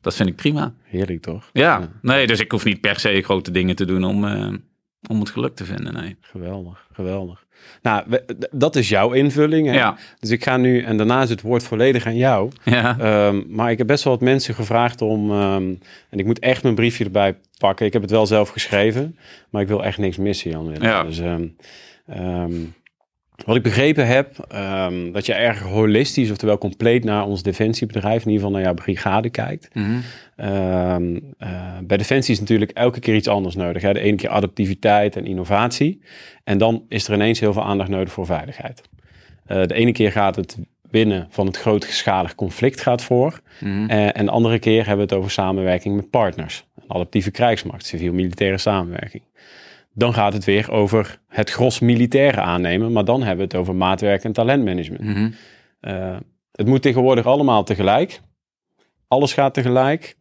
dat 0.00 0.14
vind 0.14 0.28
ik 0.28 0.36
prima. 0.36 0.74
Heerlijk 0.82 1.22
toch? 1.22 1.50
Ja, 1.52 1.88
nee, 2.02 2.26
dus 2.26 2.40
ik 2.40 2.50
hoef 2.50 2.64
niet 2.64 2.80
per 2.80 3.00
se 3.00 3.22
grote 3.22 3.50
dingen 3.50 3.76
te 3.76 3.84
doen 3.84 4.04
om, 4.04 4.24
uh, 4.24 4.52
om 5.08 5.20
het 5.20 5.30
geluk 5.30 5.54
te 5.54 5.64
vinden. 5.64 5.94
Nee. 5.94 6.16
Geweldig, 6.20 6.86
geweldig. 6.92 7.44
Nou, 7.82 8.04
dat 8.50 8.76
is 8.76 8.88
jouw 8.88 9.12
invulling. 9.12 9.66
Hè? 9.66 9.74
Ja. 9.74 9.98
Dus 10.20 10.30
ik 10.30 10.44
ga 10.44 10.56
nu, 10.56 10.82
en 10.82 10.96
daarna 10.96 11.22
is 11.22 11.30
het 11.30 11.40
woord 11.40 11.62
volledig 11.62 12.06
aan 12.06 12.16
jou. 12.16 12.50
Ja. 12.64 13.26
Um, 13.26 13.44
maar 13.48 13.70
ik 13.70 13.78
heb 13.78 13.86
best 13.86 14.04
wel 14.04 14.12
wat 14.12 14.22
mensen 14.22 14.54
gevraagd 14.54 15.00
om, 15.00 15.30
um, 15.30 15.78
en 16.10 16.18
ik 16.18 16.26
moet 16.26 16.38
echt 16.38 16.62
mijn 16.62 16.74
briefje 16.74 17.04
erbij 17.04 17.38
pakken. 17.58 17.86
Ik 17.86 17.92
heb 17.92 18.02
het 18.02 18.10
wel 18.10 18.26
zelf 18.26 18.48
geschreven, 18.48 19.18
maar 19.50 19.62
ik 19.62 19.68
wil 19.68 19.84
echt 19.84 19.98
niks 19.98 20.16
missen, 20.16 20.50
Jan. 20.50 20.76
Ja. 20.80 21.04
Dus 21.04 21.18
um, 21.18 21.56
wat 23.44 23.56
ik 23.56 23.62
begrepen 23.62 24.06
heb, 24.06 24.54
um, 24.54 25.12
dat 25.12 25.26
je 25.26 25.32
erg 25.32 25.60
holistisch, 25.60 26.30
oftewel 26.30 26.58
compleet 26.58 27.04
naar 27.04 27.24
ons 27.24 27.42
defensiebedrijf, 27.42 28.24
in 28.24 28.30
ieder 28.30 28.34
geval 28.34 28.50
naar 28.50 28.62
jouw 28.62 28.74
brigade 28.74 29.30
kijkt. 29.30 29.68
Mm 29.74 29.84
-hmm. 29.84 30.48
um, 30.48 31.14
uh, 31.14 31.78
bij 31.82 31.96
defensie 31.96 32.34
is 32.34 32.40
natuurlijk 32.40 32.70
elke 32.70 33.00
keer 33.00 33.14
iets 33.14 33.28
anders 33.28 33.54
nodig. 33.54 33.82
Hè? 33.82 33.92
De 33.92 34.00
ene 34.00 34.16
keer 34.16 34.30
adaptiviteit 34.30 35.16
en 35.16 35.26
innovatie. 35.26 36.00
En 36.44 36.58
dan 36.58 36.84
is 36.88 37.08
er 37.08 37.14
ineens 37.14 37.40
heel 37.40 37.52
veel 37.52 37.64
aandacht 37.64 37.90
nodig 37.90 38.12
voor 38.12 38.26
veiligheid. 38.26 38.82
Uh, 39.46 39.62
de 39.66 39.74
ene 39.74 39.92
keer 39.92 40.12
gaat 40.12 40.36
het 40.36 40.56
winnen 40.90 41.26
van 41.30 41.46
het 41.46 41.56
grootschalig 41.56 42.34
conflict 42.34 42.80
gaat 42.80 43.02
voor. 43.02 43.40
Mm 43.60 43.72
-hmm. 43.72 43.90
uh, 43.90 44.16
en 44.16 44.24
de 44.24 44.30
andere 44.30 44.58
keer 44.58 44.86
hebben 44.86 44.96
we 44.96 45.02
het 45.02 45.12
over 45.12 45.30
samenwerking 45.30 45.96
met 45.96 46.10
partners. 46.10 46.64
Een 46.76 46.84
adaptieve 46.86 47.30
krijgsmacht, 47.30 47.86
civiel-militaire 47.86 48.58
samenwerking. 48.58 49.22
Dan 49.94 50.14
gaat 50.14 50.32
het 50.32 50.44
weer 50.44 50.70
over 50.70 51.20
het 51.28 51.50
gros 51.50 51.80
militaire 51.80 52.40
aannemen, 52.40 52.92
maar 52.92 53.04
dan 53.04 53.18
hebben 53.18 53.36
we 53.36 53.42
het 53.42 53.54
over 53.54 53.74
maatwerk 53.74 54.24
en 54.24 54.32
talentmanagement. 54.32 55.02
Mm 55.02 55.14
-hmm. 55.14 55.34
uh, 55.80 56.16
het 56.52 56.66
moet 56.66 56.82
tegenwoordig 56.82 57.26
allemaal 57.26 57.64
tegelijk. 57.64 58.20
Alles 59.08 59.32
gaat 59.32 59.54
tegelijk. 59.54 60.16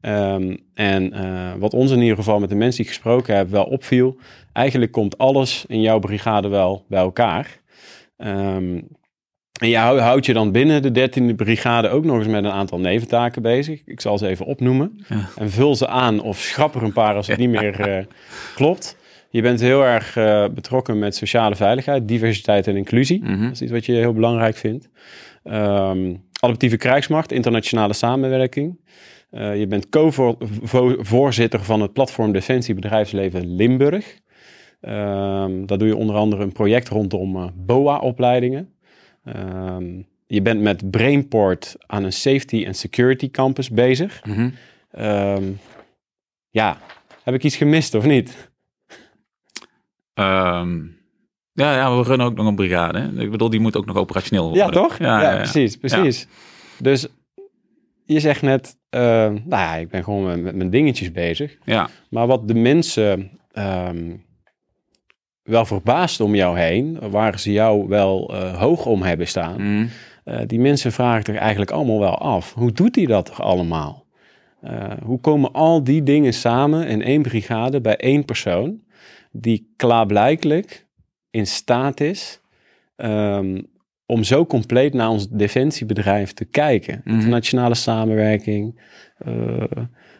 Ehm, 0.00 0.56
en 0.74 1.14
uh, 1.14 1.52
wat 1.58 1.74
ons 1.74 1.90
in 1.90 2.00
ieder 2.00 2.16
geval 2.16 2.38
met 2.38 2.48
de 2.48 2.54
mensen 2.54 2.82
die 2.82 2.90
ik 2.90 2.96
gesproken 2.96 3.36
heb 3.36 3.50
wel 3.50 3.64
opviel, 3.64 4.16
eigenlijk 4.52 4.92
komt 4.92 5.18
alles 5.18 5.64
in 5.68 5.80
jouw 5.80 5.98
brigade 5.98 6.48
wel 6.48 6.84
bij 6.88 7.00
elkaar. 7.00 7.60
Um, 8.16 8.88
en 9.60 9.68
je 9.68 9.76
houdt 9.76 10.26
je 10.26 10.32
dan 10.32 10.52
binnen 10.52 10.92
de 10.92 11.10
13e 11.10 11.34
brigade 11.36 11.88
ook 11.88 12.04
nog 12.04 12.18
eens 12.18 12.26
met 12.26 12.44
een 12.44 12.50
aantal 12.50 12.78
neventaken 12.78 13.42
bezig. 13.42 13.82
Ik 13.84 14.00
zal 14.00 14.18
ze 14.18 14.26
even 14.26 14.46
opnoemen. 14.46 15.04
Ja. 15.08 15.28
En 15.36 15.50
vul 15.50 15.74
ze 15.74 15.88
aan 15.88 16.20
of 16.20 16.38
schrap 16.38 16.74
er 16.74 16.82
een 16.82 16.92
paar 16.92 17.14
als 17.14 17.26
het 17.26 17.38
niet 17.46 17.50
meer 17.50 17.88
uh, 17.88 18.04
klopt. 18.54 18.96
Je 19.30 19.42
bent 19.42 19.60
heel 19.60 19.84
erg 19.84 20.16
uh, 20.16 20.48
betrokken 20.54 20.98
met 20.98 21.16
sociale 21.16 21.56
veiligheid, 21.56 22.08
diversiteit 22.08 22.66
en 22.66 22.76
inclusie. 22.76 23.20
Mm 23.20 23.26
-hmm. 23.26 23.42
Dat 23.42 23.52
is 23.52 23.62
iets 23.62 23.72
wat 23.72 23.86
je 23.86 23.92
heel 23.92 24.12
belangrijk 24.12 24.56
vindt. 24.56 24.88
Um, 25.44 26.24
adaptieve 26.40 26.76
krijgsmacht, 26.76 27.32
internationale 27.32 27.92
samenwerking. 27.92 28.80
Uh, 29.30 29.58
je 29.58 29.66
bent 29.66 29.88
co-voorzitter 29.88 31.64
van 31.64 31.80
het 31.80 31.92
platform 31.92 32.32
Defensie 32.32 32.74
Bedrijfsleven 32.74 33.54
Limburg. 33.54 34.20
Um, 34.80 35.66
daar 35.66 35.78
doe 35.78 35.88
je 35.88 35.96
onder 35.96 36.16
andere 36.16 36.42
een 36.42 36.52
project 36.52 36.88
rondom 36.88 37.52
BOA-opleidingen. 37.54 38.74
Um, 39.24 40.06
je 40.26 40.42
bent 40.42 40.60
met 40.60 40.90
Brainport 40.90 41.76
aan 41.86 42.04
een 42.04 42.12
safety 42.12 42.64
en 42.64 42.74
security 42.74 43.30
campus 43.30 43.70
bezig. 43.70 44.24
Mm 44.24 44.34
-hmm. 44.34 44.52
um, 45.04 45.58
ja, 46.50 46.78
heb 47.22 47.34
ik 47.34 47.44
iets 47.44 47.56
gemist 47.56 47.94
of 47.94 48.04
niet? 48.04 48.50
Um, 50.18 50.96
ja, 51.52 51.74
ja, 51.74 51.96
we 51.96 52.02
runnen 52.02 52.26
ook 52.26 52.34
nog 52.36 52.46
een 52.46 52.54
brigade. 52.54 52.98
Hè? 52.98 53.22
Ik 53.22 53.30
bedoel, 53.30 53.50
die 53.50 53.60
moet 53.60 53.76
ook 53.76 53.86
nog 53.86 53.96
operationeel 53.96 54.44
worden. 54.44 54.64
Ja, 54.64 54.70
toch? 54.70 54.98
Ja, 54.98 55.22
ja, 55.22 55.30
ja 55.30 55.36
precies, 55.36 55.76
precies. 55.76 56.28
Dus 56.78 57.06
je 58.04 58.20
zegt 58.20 58.42
net, 58.42 58.76
uh, 58.90 59.00
nou 59.00 59.38
ja, 59.48 59.74
ik 59.74 59.88
ben 59.88 60.04
gewoon 60.04 60.24
met, 60.24 60.42
met 60.42 60.54
mijn 60.54 60.70
dingetjes 60.70 61.12
bezig. 61.12 61.56
Ja. 61.64 61.88
Maar 62.10 62.26
wat 62.26 62.48
de 62.48 62.54
mensen 62.54 63.30
wel 65.42 65.64
verbaasd 65.64 66.20
om 66.20 66.34
jou 66.34 66.58
heen, 66.58 67.10
waar 67.10 67.38
ze 67.38 67.52
jou 67.52 67.88
wel 67.88 68.34
uh, 68.34 68.58
hoog 68.58 68.86
om 68.86 69.02
hebben 69.02 69.26
staan. 69.28 69.62
Mm. 69.62 69.88
Uh, 70.24 70.38
die 70.46 70.60
mensen 70.60 70.92
vragen 70.92 71.24
zich 71.24 71.36
eigenlijk 71.36 71.70
allemaal 71.70 71.98
wel 71.98 72.18
af. 72.18 72.54
Hoe 72.54 72.72
doet 72.72 72.96
hij 72.96 73.06
dat 73.06 73.26
toch 73.26 73.42
allemaal? 73.42 74.06
Uh, 74.64 74.92
hoe 75.04 75.20
komen 75.20 75.52
al 75.52 75.84
die 75.84 76.02
dingen 76.02 76.32
samen 76.32 76.86
in 76.86 77.02
één 77.02 77.22
brigade 77.22 77.80
bij 77.80 77.96
één 77.96 78.24
persoon, 78.24 78.80
die 79.40 79.72
klaarblijkelijk 79.76 80.86
in 81.30 81.46
staat 81.46 82.00
is 82.00 82.40
um, 82.96 83.66
om 84.06 84.24
zo 84.24 84.46
compleet 84.46 84.94
naar 84.94 85.08
ons 85.08 85.28
defensiebedrijf 85.28 86.32
te 86.32 86.44
kijken? 86.44 87.00
Mm. 87.04 87.14
Internationale 87.14 87.74
samenwerking. 87.74 88.80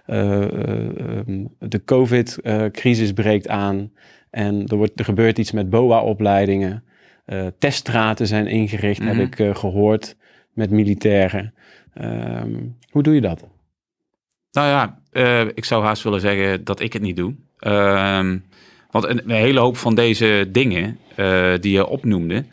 Um, 0.07 1.55
de 1.59 1.85
COVID-crisis 1.85 3.13
breekt 3.13 3.49
aan. 3.49 3.91
En 4.31 4.67
er, 4.67 4.77
wordt, 4.77 4.99
er 4.99 5.05
gebeurt 5.05 5.39
iets 5.39 5.53
met 5.53 5.71
BOA-opleidingen. 5.71 6.85
Uh, 7.27 7.47
teststraten 7.59 8.27
zijn 8.27 8.47
ingericht, 8.47 9.03
heb 9.03 9.13
mhm. 9.13 9.23
ik 9.23 9.39
uh, 9.39 9.55
gehoord, 9.55 10.17
met 10.53 10.71
militairen. 10.71 11.55
Um, 12.03 12.77
hoe 12.91 13.03
doe 13.03 13.15
je 13.15 13.21
dat? 13.21 13.45
Nou 14.53 14.69
ja, 14.69 14.99
ik 15.55 15.65
zou 15.65 15.85
haast 15.85 16.03
willen 16.03 16.21
zeggen 16.21 16.65
dat 16.65 16.81
ik 16.81 16.93
het 16.93 17.03
niet 17.03 17.17
doe. 17.17 17.35
Want 19.01 19.09
een, 19.09 19.31
een, 19.31 19.37
hele 19.37 19.61
hoop 19.61 19.77
van 19.77 19.95
deze 19.95 20.49
dingen 20.49 20.99
die 21.61 21.73
je 21.73 21.87
opnoemde, 21.87 22.45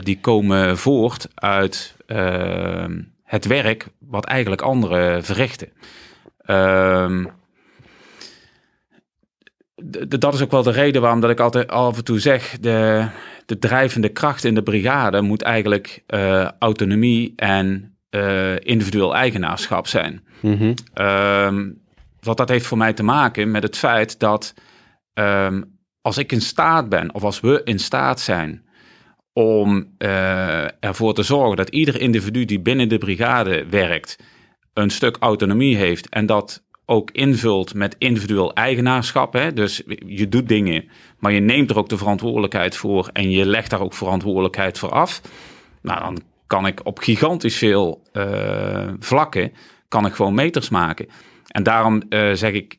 die 0.00 0.20
komen 0.20 0.78
voort 0.78 1.28
uit 1.34 1.96
ehm, 2.06 3.00
het 3.24 3.46
werk 3.46 3.86
wat 3.98 4.24
eigenlijk 4.24 4.62
anderen 4.62 5.24
verrichten. 5.24 5.68
Um, 6.46 7.30
dat 10.08 10.34
is 10.34 10.42
ook 10.42 10.50
wel 10.50 10.62
de 10.62 10.70
reden 10.70 11.00
waarom 11.00 11.20
dat 11.20 11.30
ik 11.30 11.40
altijd 11.40 11.68
af 11.68 11.96
en 11.96 12.04
toe 12.04 12.18
zeg, 12.18 12.56
de, 12.60 13.06
de 13.46 13.58
drijvende 13.58 14.08
kracht 14.08 14.44
in 14.44 14.54
de 14.54 14.62
brigade 14.62 15.20
moet 15.20 15.42
eigenlijk 15.42 16.02
autonomie 16.58 17.32
en 17.36 17.96
individueel 18.58 19.14
eigenaarschap 19.14 19.86
zijn. 19.86 20.24
Mm 20.40 20.56
-hmm. 20.56 20.74
um, 21.06 21.80
wat 22.20 22.36
dat 22.36 22.48
heeft 22.48 22.66
voor 22.66 22.78
mij 22.78 22.92
te 22.92 23.02
maken 23.02 23.50
met 23.50 23.62
het 23.62 23.76
feit 23.76 24.18
dat 24.18 24.54
um, 25.18 25.78
als 26.00 26.18
ik 26.18 26.32
in 26.32 26.40
staat 26.40 26.88
ben, 26.88 27.14
of 27.14 27.24
als 27.24 27.40
we 27.40 27.60
in 27.64 27.78
staat 27.78 28.20
zijn 28.20 28.64
om 29.32 29.94
uh, 29.98 30.84
ervoor 30.84 31.14
te 31.14 31.22
zorgen 31.22 31.56
dat 31.56 31.68
ieder 31.68 32.00
individu 32.00 32.44
die 32.44 32.60
binnen 32.60 32.88
de 32.88 32.98
brigade 32.98 33.66
werkt, 33.66 34.18
een 34.72 34.90
stuk 34.90 35.16
autonomie 35.16 35.76
heeft 35.76 36.08
en 36.08 36.26
dat 36.26 36.64
ook 36.84 37.10
invult 37.10 37.74
met 37.74 37.96
individueel 37.98 38.54
eigenaarschap. 38.54 39.32
Hè? 39.32 39.52
Dus 39.52 39.82
je 40.06 40.28
doet 40.28 40.48
dingen, 40.48 40.88
maar 41.18 41.32
je 41.32 41.40
neemt 41.40 41.70
er 41.70 41.78
ook 41.78 41.88
de 41.88 41.96
verantwoordelijkheid 41.96 42.76
voor 42.76 43.08
en 43.12 43.30
je 43.30 43.46
legt 43.46 43.70
daar 43.70 43.80
ook 43.80 43.94
verantwoordelijkheid 43.94 44.78
voor 44.78 44.90
af. 44.90 45.20
Nou, 45.82 46.00
dan 46.00 46.22
kan 46.46 46.66
ik 46.66 46.86
op 46.86 46.98
gigantisch 46.98 47.56
veel 47.56 48.02
uh, 48.12 48.92
vlakken 48.98 49.52
kan 49.88 50.06
ik 50.06 50.12
gewoon 50.12 50.34
meters 50.34 50.68
maken. 50.68 51.08
En 51.46 51.62
daarom 51.62 52.02
uh, 52.08 52.32
zeg 52.32 52.52
ik 52.52 52.78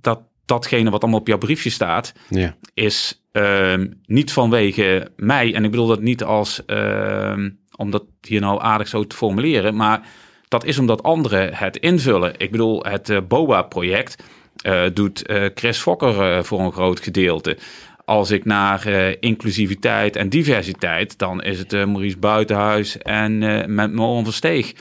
dat 0.00 0.31
datgene 0.52 0.90
wat 0.90 1.02
allemaal 1.02 1.20
op 1.20 1.26
jouw 1.26 1.38
briefje 1.38 1.70
staat, 1.70 2.12
ja. 2.28 2.56
is 2.74 3.22
ehm, 3.32 3.86
niet 4.06 4.32
vanwege 4.32 5.10
mij. 5.16 5.54
En 5.54 5.64
ik 5.64 5.70
bedoel 5.70 5.86
dat 5.86 6.00
niet 6.00 6.24
als 6.24 6.64
ehm, 6.64 7.50
om 7.76 7.90
dat 7.90 8.04
hier 8.20 8.40
nou 8.40 8.62
aardig 8.62 8.88
zo 8.88 9.06
te 9.06 9.16
formuleren, 9.16 9.76
maar 9.76 10.06
dat 10.48 10.64
is 10.64 10.78
omdat 10.78 11.02
anderen 11.02 11.54
het 11.54 11.76
invullen. 11.76 12.34
Ik 12.36 12.50
bedoel, 12.50 12.84
het 12.84 13.08
uh, 13.08 13.18
BOA-project 13.28 14.22
uh, 14.66 14.82
doet 14.94 15.30
uh, 15.30 15.44
Chris 15.54 15.78
Fokker 15.78 16.44
voor 16.44 16.60
een 16.60 16.72
groot 16.72 17.00
gedeelte. 17.00 17.58
Als 18.04 18.30
ik 18.30 18.44
naar 18.44 18.86
inclusiviteit 19.20 20.16
en 20.16 20.28
diversiteit, 20.28 21.18
dan 21.18 21.42
is 21.42 21.58
het 21.58 21.72
Maurice 21.72 22.18
Buitenhuis 22.18 22.98
en 22.98 23.38
met 23.74 23.92
Moran 23.92 24.24
Versteeg. 24.24 24.72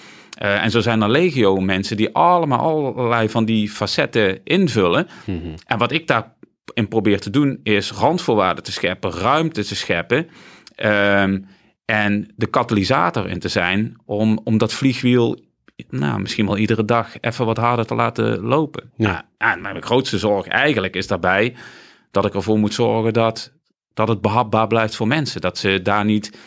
En 0.46 0.72
zo 0.72 0.80
zijn 0.80 1.02
er 1.02 1.10
legio 1.10 1.56
mensen 1.56 1.98
die 1.98 2.16
allemaal 2.16 2.60
allerlei 2.60 3.30
van 3.30 3.46
die 3.46 3.70
facetten 3.70 4.40
invullen. 4.44 5.08
Mm 5.26 5.42
-hmm. 5.42 5.54
En 5.66 5.78
wat 5.78 5.92
ik 5.92 6.08
daarin 6.08 6.88
probeer 6.90 7.20
te 7.20 7.30
doen, 7.30 7.60
is 7.64 7.92
randvoorwaarden 7.92 8.64
te 8.64 8.72
scheppen, 8.72 9.12
ruimte 9.12 9.66
te 9.66 9.76
scheppen. 9.76 10.30
Um, 10.86 11.46
en 11.86 12.32
de 12.36 12.48
katalysator 12.48 13.30
in 13.30 13.40
te 13.40 13.48
zijn 13.48 13.96
om, 14.06 14.40
om 14.44 14.58
dat 14.58 14.74
vliegwiel 14.74 15.40
nou, 15.90 16.22
misschien 16.22 16.46
wel 16.46 16.58
iedere 16.58 16.86
dag 16.86 17.20
even 17.20 17.46
wat 17.46 17.58
harder 17.58 17.86
te 17.86 17.96
laten 17.96 18.40
lopen. 18.40 18.92
Ja. 18.96 19.26
Nou, 19.38 19.54
en 19.54 19.62
mijn 19.62 19.82
grootste 19.82 20.18
zorg 20.18 20.48
eigenlijk 20.48 20.96
is 20.96 21.08
daarbij 21.08 21.56
dat 22.12 22.26
ik 22.26 22.34
ervoor 22.34 22.58
moet 22.58 22.74
zorgen 22.74 23.14
dat, 23.14 23.54
dat 23.94 24.08
het 24.08 24.22
behapbaar 24.22 24.68
blijft 24.68 24.96
voor 24.96 25.08
mensen. 25.08 25.42
Dat 25.42 25.58
ze 25.58 25.82
daar 25.82 26.06
niet 26.06 26.38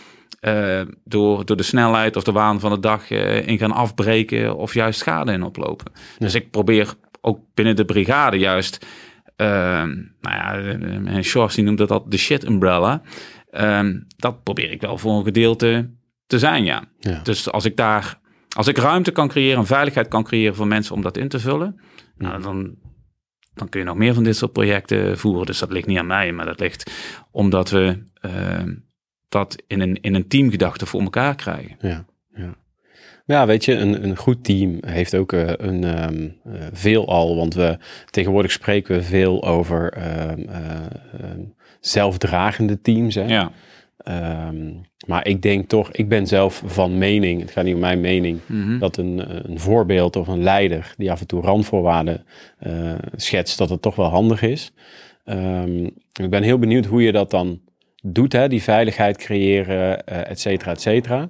uh, 0.46 0.80
door, 1.04 1.44
door 1.44 1.56
de 1.56 1.62
snelheid 1.62 2.16
of 2.16 2.22
de 2.22 2.32
waan 2.32 2.60
van 2.60 2.70
de 2.70 2.80
dag 2.80 3.10
uh, 3.10 3.46
in 3.46 3.58
gaan 3.58 3.72
afbreken 3.72 4.56
of 4.56 4.74
juist 4.74 4.98
schade 4.98 5.32
in 5.32 5.42
oplopen. 5.42 5.92
Dus 6.18 6.34
ik 6.34 6.50
probeer 6.50 6.94
ook 7.20 7.40
binnen 7.54 7.76
de 7.76 7.84
brigade 7.84 8.38
juist, 8.38 8.86
uh, 9.36 9.46
nou 9.46 10.10
ja, 10.20 10.54
en 11.04 11.24
Shores 11.24 11.54
die 11.54 11.64
noemt 11.64 11.78
dat 11.78 11.90
al 11.90 12.08
de 12.08 12.16
shit 12.16 12.44
umbrella. 12.44 13.02
Ehm, 13.50 14.00
dat 14.16 14.42
probeer 14.42 14.70
ik 14.70 14.80
wel 14.80 14.98
voor 14.98 15.12
een 15.12 15.24
gedeelte 15.24 15.90
te 16.26 16.38
zijn, 16.38 16.64
ja. 16.64 16.84
ja. 16.98 17.20
Dus 17.22 17.50
als 17.50 17.64
ik 17.64 17.76
daar 17.76 18.22
als 18.54 18.66
ik 18.66 18.78
ruimte 18.78 19.10
kan 19.10 19.28
creëren, 19.28 19.58
en 19.58 19.66
veiligheid 19.66 20.08
kan 20.08 20.24
creëren 20.24 20.54
voor 20.54 20.66
mensen 20.66 20.94
om 20.94 21.02
dat 21.02 21.16
in 21.16 21.28
te 21.28 21.40
vullen, 21.40 21.80
nou, 22.16 22.42
dan, 22.42 22.74
dan 23.54 23.68
kun 23.68 23.80
je 23.80 23.86
nog 23.86 23.96
meer 23.96 24.14
van 24.14 24.24
dit 24.24 24.36
soort 24.36 24.52
projecten 24.52 25.18
voeren. 25.18 25.46
Dus 25.46 25.58
dat 25.58 25.72
ligt 25.72 25.86
niet 25.86 25.98
aan 25.98 26.06
mij, 26.06 26.32
maar 26.32 26.46
dat 26.46 26.60
ligt 26.60 26.90
omdat 27.30 27.70
we 27.70 28.02
uh, 28.20 28.62
dat 29.34 29.62
in 29.66 29.80
een, 29.80 29.98
in 30.00 30.14
een 30.14 30.28
teamgedachte 30.28 30.86
voor 30.86 31.00
elkaar 31.00 31.34
krijgen. 31.34 31.76
Ja, 31.80 32.04
ja. 32.34 32.54
Ja, 33.26 33.46
weet 33.46 33.64
je, 33.64 33.74
een, 33.74 34.04
een 34.04 34.16
goed 34.16 34.44
team 34.44 34.78
heeft 34.86 35.14
ook 35.14 35.32
uh, 35.32 35.50
een 35.56 36.04
um, 36.04 36.36
uh, 36.46 36.54
veelal, 36.72 37.36
want 37.36 37.54
we 37.54 37.78
tegenwoordig 38.10 38.52
spreken 38.52 38.96
we 38.96 39.02
veel 39.02 39.44
over 39.44 39.94
uh, 39.98 40.32
zelfdragende 41.80 42.80
teams. 42.80 43.14
Hè? 43.14 43.26
Ja. 43.26 43.52
Maar 45.06 45.26
ik 45.26 45.42
denk 45.42 45.68
toch, 45.68 45.92
ik 45.92 46.08
ben 46.08 46.26
zelf 46.26 46.62
van 46.66 46.98
mening, 46.98 47.40
het 47.40 47.50
gaat 47.50 47.64
niet 47.64 47.74
om 47.74 47.80
mijn 47.80 48.00
mening, 48.00 48.38
mm-hmm. 48.46 48.78
dat 48.78 48.96
een, 48.96 49.48
een 49.50 49.58
voorbeeld 49.58 50.16
of 50.16 50.28
een 50.28 50.42
leider 50.42 50.94
die 50.96 51.10
af 51.10 51.20
en 51.20 51.26
toe 51.26 51.42
randvoorwaarden 51.42 52.24
uh, 52.66 52.92
schetst, 53.16 53.58
dat 53.58 53.70
het 53.70 53.82
toch 53.82 53.96
wel 53.96 54.08
handig 54.08 54.42
is. 54.42 54.72
Ik 56.20 56.30
ben 56.30 56.42
heel 56.42 56.58
benieuwd 56.58 56.86
hoe 56.86 57.02
je 57.02 57.12
dat 57.12 57.30
dan 57.30 57.60
doet, 58.06 58.32
hè, 58.32 58.48
die 58.48 58.62
veiligheid 58.62 59.16
creëren, 59.16 60.02
uh, 60.08 60.30
et 60.30 60.40
cetera, 60.40 60.70
et 60.70 60.80
cetera. 60.80 61.28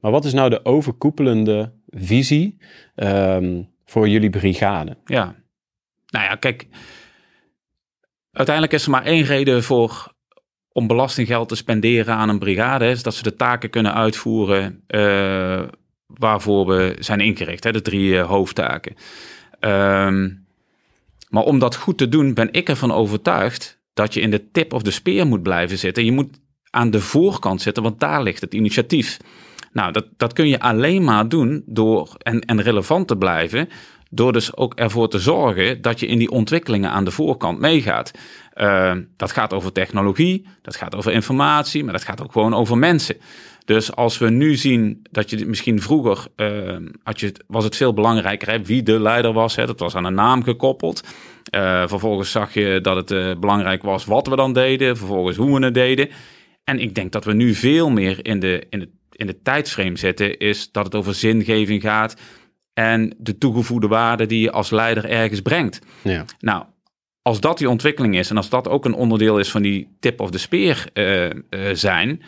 Maar 0.00 0.10
wat 0.10 0.24
is 0.24 0.32
nou 0.32 0.50
de 0.50 0.64
overkoepelende 0.64 1.72
visie 1.86 2.58
um, 2.94 3.68
voor 3.84 4.08
jullie 4.08 4.30
brigade? 4.30 4.96
Ja, 5.04 5.34
nou 6.06 6.24
ja, 6.24 6.34
kijk, 6.34 6.66
uiteindelijk 8.32 8.74
is 8.74 8.84
er 8.84 8.90
maar 8.90 9.04
één 9.04 9.24
reden 9.24 9.62
voor 9.62 10.14
om 10.72 10.86
belastinggeld 10.86 11.48
te 11.48 11.56
spenderen 11.56 12.14
aan 12.14 12.28
een 12.28 12.38
brigade, 12.38 12.88
is 12.88 13.02
dat 13.02 13.14
ze 13.14 13.22
de 13.22 13.36
taken 13.36 13.70
kunnen 13.70 13.94
uitvoeren 13.94 14.84
uh, 14.88 15.62
waarvoor 16.06 16.66
we 16.66 16.96
zijn 16.98 17.20
ingericht, 17.20 17.64
hè, 17.64 17.72
de 17.72 17.82
drie 17.82 18.18
eh, 18.18 18.28
hoofdtaken. 18.28 18.94
Ehm, 19.60 20.30
maar 21.28 21.42
om 21.42 21.58
dat 21.58 21.76
goed 21.76 21.98
te 21.98 22.08
doen, 22.08 22.34
ben 22.34 22.52
ik 22.52 22.68
ervan 22.68 22.92
overtuigd 22.92 23.75
dat 23.96 24.14
je 24.14 24.20
in 24.20 24.30
de 24.30 24.50
tip 24.50 24.72
of 24.72 24.82
de 24.82 24.90
speer 24.90 25.26
moet 25.26 25.42
blijven 25.42 25.78
zitten. 25.78 26.04
Je 26.04 26.12
moet 26.12 26.40
aan 26.70 26.90
de 26.90 27.00
voorkant 27.00 27.62
zitten, 27.62 27.82
want 27.82 28.00
daar 28.00 28.22
ligt 28.22 28.40
het 28.40 28.54
initiatief. 28.54 29.16
Nou, 29.72 29.92
dat, 29.92 30.06
dat 30.16 30.32
kun 30.32 30.48
je 30.48 30.60
alleen 30.60 31.04
maar 31.04 31.28
doen 31.28 31.62
door 31.66 32.14
en, 32.18 32.40
en 32.40 32.62
relevant 32.62 33.08
te 33.08 33.16
blijven, 33.16 33.68
door 34.10 34.32
dus 34.32 34.56
ook 34.56 34.74
ervoor 34.74 35.08
te 35.08 35.18
zorgen 35.18 35.82
dat 35.82 36.00
je 36.00 36.06
in 36.06 36.18
die 36.18 36.30
ontwikkelingen 36.30 36.90
aan 36.90 37.04
de 37.04 37.10
voorkant 37.10 37.58
meegaat. 37.58 38.10
Uh, 38.54 38.96
dat 39.16 39.32
gaat 39.32 39.52
over 39.52 39.72
technologie, 39.72 40.46
dat 40.62 40.76
gaat 40.76 40.94
over 40.94 41.12
informatie, 41.12 41.84
maar 41.84 41.92
dat 41.92 42.04
gaat 42.04 42.22
ook 42.22 42.32
gewoon 42.32 42.54
over 42.54 42.78
mensen. 42.78 43.16
Dus 43.64 43.94
als 43.94 44.18
we 44.18 44.30
nu 44.30 44.56
zien 44.56 45.06
dat 45.10 45.30
je 45.30 45.46
misschien 45.46 45.82
vroeger 45.82 46.26
uh, 46.36 46.76
had 47.02 47.20
je, 47.20 47.32
was 47.46 47.64
het 47.64 47.76
veel 47.76 47.92
belangrijker 47.92 48.50
hè, 48.50 48.62
wie 48.62 48.82
de 48.82 49.00
leider 49.00 49.32
was. 49.32 49.56
Hè, 49.56 49.66
dat 49.66 49.80
was 49.80 49.94
aan 49.94 50.04
een 50.04 50.14
naam 50.14 50.42
gekoppeld. 50.42 51.02
Uh, 51.54 51.88
vervolgens 51.88 52.30
zag 52.30 52.54
je 52.54 52.78
dat 52.82 52.96
het 52.96 53.10
uh, 53.10 53.38
belangrijk 53.40 53.82
was 53.82 54.04
wat 54.04 54.26
we 54.26 54.36
dan 54.36 54.52
deden, 54.52 54.96
vervolgens 54.96 55.36
hoe 55.36 55.58
we 55.58 55.64
het 55.64 55.74
deden. 55.74 56.08
En 56.64 56.78
ik 56.78 56.94
denk 56.94 57.12
dat 57.12 57.24
we 57.24 57.32
nu 57.32 57.54
veel 57.54 57.90
meer 57.90 58.18
in 58.22 58.40
de, 58.40 58.66
in 58.70 58.78
de, 58.78 58.88
in 59.12 59.26
de 59.26 59.42
tijdsframe 59.42 59.96
zitten, 59.96 60.38
is 60.38 60.72
dat 60.72 60.84
het 60.84 60.94
over 60.94 61.14
zingeving 61.14 61.82
gaat 61.82 62.20
en 62.74 63.14
de 63.18 63.38
toegevoegde 63.38 63.88
waarde 63.88 64.26
die 64.26 64.40
je 64.40 64.52
als 64.52 64.70
leider 64.70 65.04
ergens 65.04 65.40
brengt. 65.40 65.78
Ja. 66.02 66.24
Nou, 66.38 66.64
als 67.22 67.40
dat 67.40 67.58
die 67.58 67.70
ontwikkeling 67.70 68.16
is 68.16 68.30
en 68.30 68.36
als 68.36 68.48
dat 68.48 68.68
ook 68.68 68.84
een 68.84 68.94
onderdeel 68.94 69.38
is 69.38 69.50
van 69.50 69.62
die 69.62 69.96
tip 70.00 70.20
of 70.20 70.30
de 70.30 70.38
speer 70.38 70.86
uh, 70.94 71.24
uh, 71.24 71.30
zijn, 71.72 72.22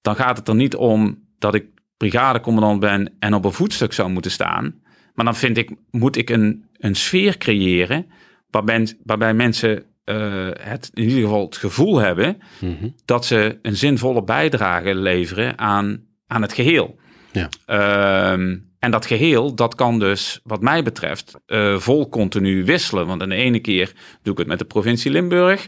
dan 0.00 0.16
gaat 0.16 0.36
het 0.36 0.48
er 0.48 0.54
niet 0.54 0.76
om 0.76 1.18
dat 1.38 1.54
ik 1.54 1.64
brigadecommandant 1.96 2.80
ben 2.80 3.12
en 3.18 3.34
op 3.34 3.44
een 3.44 3.52
voetstuk 3.52 3.92
zou 3.92 4.10
moeten 4.10 4.30
staan. 4.30 4.74
Maar 5.14 5.24
dan 5.24 5.36
vind 5.36 5.56
ik, 5.56 5.70
moet 5.90 6.16
ik 6.16 6.30
een, 6.30 6.64
een 6.78 6.94
sfeer 6.94 7.38
creëren 7.38 8.06
waarbij, 8.50 8.96
waarbij 9.04 9.34
mensen 9.34 9.84
uh, 10.04 10.48
het 10.60 10.90
in 10.94 11.02
ieder 11.02 11.22
geval 11.22 11.44
het 11.44 11.56
gevoel 11.56 11.98
hebben 11.98 12.38
mm 12.60 12.76
-hmm. 12.80 12.94
dat 13.04 13.24
ze 13.24 13.58
een 13.62 13.76
zinvolle 13.76 14.24
bijdrage 14.24 14.94
leveren 14.94 15.58
aan, 15.58 16.02
aan 16.26 16.42
het 16.42 16.52
geheel. 16.52 16.98
Ja. 17.32 17.48
Uh, 17.66 18.56
en 18.78 18.90
dat 18.90 19.06
geheel, 19.06 19.54
dat 19.54 19.74
kan 19.74 19.98
dus, 19.98 20.40
wat 20.44 20.60
mij 20.60 20.82
betreft, 20.82 21.34
uh, 21.46 21.78
vol 21.78 22.08
continu 22.08 22.64
wisselen. 22.64 23.06
Want 23.06 23.22
aan 23.22 23.28
de 23.28 23.34
ene 23.34 23.60
keer 23.60 23.92
doe 24.22 24.32
ik 24.32 24.38
het 24.38 24.48
met 24.48 24.58
de 24.58 24.64
provincie 24.64 25.10
Limburg. 25.10 25.66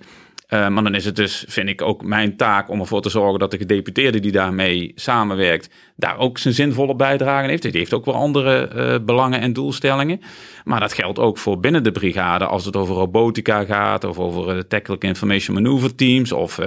Uh, 0.52 0.68
maar 0.68 0.82
dan 0.82 0.94
is 0.94 1.04
het 1.04 1.16
dus, 1.16 1.44
vind 1.48 1.68
ik, 1.68 1.82
ook 1.82 2.04
mijn 2.04 2.36
taak 2.36 2.68
om 2.68 2.80
ervoor 2.80 3.02
te 3.02 3.08
zorgen 3.08 3.38
dat 3.38 3.50
de 3.50 3.56
gedeputeerde 3.56 4.20
die 4.20 4.32
daarmee 4.32 4.92
samenwerkt, 4.94 5.74
daar 5.96 6.18
ook 6.18 6.38
zijn 6.38 6.54
zinvolle 6.54 6.96
bijdrage 6.96 7.48
heeft. 7.48 7.62
Die 7.62 7.70
heeft 7.72 7.94
ook 7.94 8.04
wel 8.04 8.14
andere 8.14 8.70
uh, 8.74 9.04
belangen 9.04 9.40
en 9.40 9.52
doelstellingen. 9.52 10.20
Maar 10.64 10.80
dat 10.80 10.92
geldt 10.92 11.18
ook 11.18 11.38
voor 11.38 11.60
binnen 11.60 11.82
de 11.82 11.92
brigade 11.92 12.46
als 12.46 12.64
het 12.64 12.76
over 12.76 12.94
robotica 12.94 13.64
gaat, 13.64 14.04
of 14.04 14.18
over 14.18 14.56
uh, 14.56 14.60
Tactical 14.60 14.96
Information 14.98 15.54
Maneuver 15.54 15.94
Teams, 15.94 16.32
of 16.32 16.58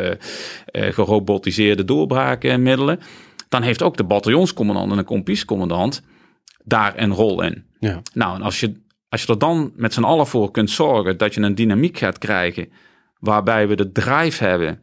gerobotiseerde 0.72 1.86
doorbraakmiddelen. 1.86 3.00
Dan 3.50 3.62
heeft 3.62 3.84
ook 3.84 3.98
de 3.98 4.04
bataljonscommandant 4.04 4.92
en 4.92 4.98
de 4.98 5.04
kompiescommandant 5.04 6.02
daar 6.64 6.94
een 6.96 7.14
rol 7.14 7.42
in. 7.42 7.66
Ja. 7.80 8.02
Nou, 8.14 8.36
en 8.36 8.42
als 8.42 8.60
je, 8.60 8.74
als 9.10 9.22
je 9.22 9.28
er 9.28 9.40
dan 9.40 9.72
met 9.76 9.94
z'n 9.94 10.04
allen 10.04 10.28
voor 10.28 10.52
kunt 10.52 10.70
zorgen 10.70 11.18
dat 11.18 11.34
je 11.34 11.42
een 11.42 11.56
dynamiek 11.56 11.98
gaat 11.98 12.18
krijgen 12.18 12.68
waarbij 13.26 13.68
we 13.68 13.76
de 13.76 13.92
drive 13.92 14.44
hebben 14.44 14.80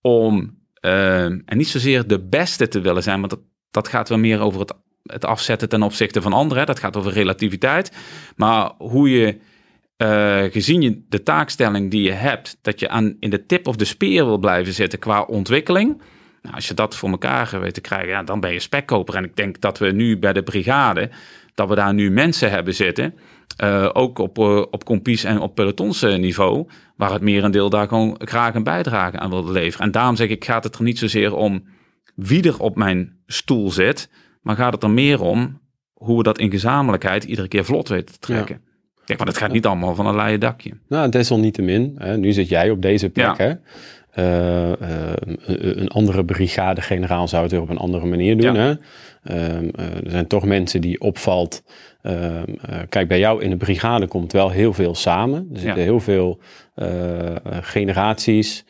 om, 0.00 0.58
uh, 0.80 1.24
en 1.24 1.42
niet 1.46 1.68
zozeer 1.68 2.06
de 2.06 2.20
beste 2.20 2.68
te 2.68 2.80
willen 2.80 3.02
zijn, 3.02 3.18
want 3.18 3.30
dat, 3.30 3.40
dat 3.70 3.88
gaat 3.88 4.08
wel 4.08 4.18
meer 4.18 4.40
over 4.40 4.60
het, 4.60 4.74
het 5.02 5.24
afzetten 5.24 5.68
ten 5.68 5.82
opzichte 5.82 6.22
van 6.22 6.32
anderen. 6.32 6.66
Dat 6.66 6.78
gaat 6.78 6.96
over 6.96 7.12
relativiteit. 7.12 7.92
Maar 8.36 8.72
hoe 8.78 9.10
je, 9.10 9.38
uh, 9.96 10.52
gezien 10.52 10.82
je 10.82 11.04
de 11.08 11.22
taakstelling 11.22 11.90
die 11.90 12.02
je 12.02 12.12
hebt, 12.12 12.58
dat 12.62 12.80
je 12.80 12.88
aan, 12.88 13.16
in 13.18 13.30
de 13.30 13.46
tip 13.46 13.66
of 13.66 13.76
de 13.76 13.84
speer 13.84 14.24
wil 14.24 14.38
blijven 14.38 14.72
zitten 14.72 14.98
qua 14.98 15.22
ontwikkeling. 15.22 16.02
Nou, 16.42 16.54
als 16.54 16.68
je 16.68 16.74
dat 16.74 16.96
voor 16.96 17.10
elkaar 17.10 17.60
weet 17.60 17.74
te 17.74 17.80
krijgen, 17.80 18.08
ja, 18.08 18.22
dan 18.22 18.40
ben 18.40 18.52
je 18.52 18.60
spekkoper. 18.60 19.14
En 19.14 19.24
ik 19.24 19.36
denk 19.36 19.60
dat 19.60 19.78
we 19.78 19.90
nu 19.90 20.18
bij 20.18 20.32
de 20.32 20.42
brigade, 20.42 21.10
dat 21.54 21.68
we 21.68 21.74
daar 21.74 21.94
nu 21.94 22.10
mensen 22.10 22.50
hebben 22.50 22.74
zitten 22.74 23.14
uh, 23.62 23.90
ook 23.92 24.18
op, 24.18 24.38
uh, 24.38 24.62
op 24.70 24.84
compies 24.84 25.24
en 25.24 25.40
op 25.40 25.54
pelotonsniveau, 25.54 26.66
waar 26.96 27.12
het 27.12 27.22
merendeel 27.22 27.70
daar 27.70 27.88
gewoon 27.88 28.14
graag 28.18 28.54
een 28.54 28.64
bijdrage 28.64 29.18
aan 29.18 29.30
wilde 29.30 29.52
leveren. 29.52 29.86
En 29.86 29.92
daarom 29.92 30.16
zeg 30.16 30.28
ik, 30.28 30.44
gaat 30.44 30.64
het 30.64 30.76
er 30.76 30.82
niet 30.82 30.98
zozeer 30.98 31.34
om 31.34 31.64
wie 32.14 32.42
er 32.42 32.60
op 32.60 32.76
mijn 32.76 33.12
stoel 33.26 33.70
zit, 33.70 34.10
maar 34.42 34.56
gaat 34.56 34.72
het 34.72 34.82
er 34.82 34.90
meer 34.90 35.20
om 35.20 35.60
hoe 35.92 36.16
we 36.16 36.22
dat 36.22 36.38
in 36.38 36.50
gezamenlijkheid 36.50 37.24
iedere 37.24 37.48
keer 37.48 37.64
vlot 37.64 37.88
weten 37.88 38.12
te 38.12 38.18
trekken. 38.18 38.60
Ja. 38.64 38.68
Kijk, 39.04 39.18
want 39.18 39.30
het 39.30 39.38
gaat 39.38 39.52
niet 39.52 39.66
allemaal 39.66 39.94
van 39.94 40.06
een 40.06 40.16
leien 40.16 40.40
dakje. 40.40 40.72
Nou, 40.88 41.08
desalniettemin, 41.08 41.94
hè, 41.98 42.16
nu 42.16 42.32
zit 42.32 42.48
jij 42.48 42.70
op 42.70 42.82
deze 42.82 43.10
plek, 43.10 43.36
ja. 43.36 43.36
hè. 43.36 43.52
Uh, 44.18 44.68
uh, 44.68 45.12
een 45.46 45.88
andere 45.88 46.24
brigade-generaal 46.24 47.28
zou 47.28 47.42
het 47.42 47.52
weer 47.52 47.60
op 47.60 47.68
een 47.68 47.76
andere 47.78 48.06
manier 48.06 48.36
doen. 48.36 48.54
Ja. 48.54 48.60
Hè? 48.60 48.74
Uh, 49.34 50.04
er 50.04 50.10
zijn 50.10 50.26
toch 50.26 50.44
mensen 50.44 50.80
die 50.80 51.00
opvalt. 51.00 51.62
Ehm, 52.02 52.54
kijk, 52.88 53.08
bij 53.08 53.18
jou 53.18 53.42
in 53.42 53.50
de 53.50 53.56
brigade 53.56 54.06
komt 54.06 54.32
wel 54.32 54.50
heel 54.50 54.72
veel 54.72 54.94
samen. 54.94 55.48
Er 55.52 55.60
zitten 55.60 55.78
ja. 55.78 55.84
heel 55.84 56.00
veel 56.00 56.40
generaties, 57.60 58.64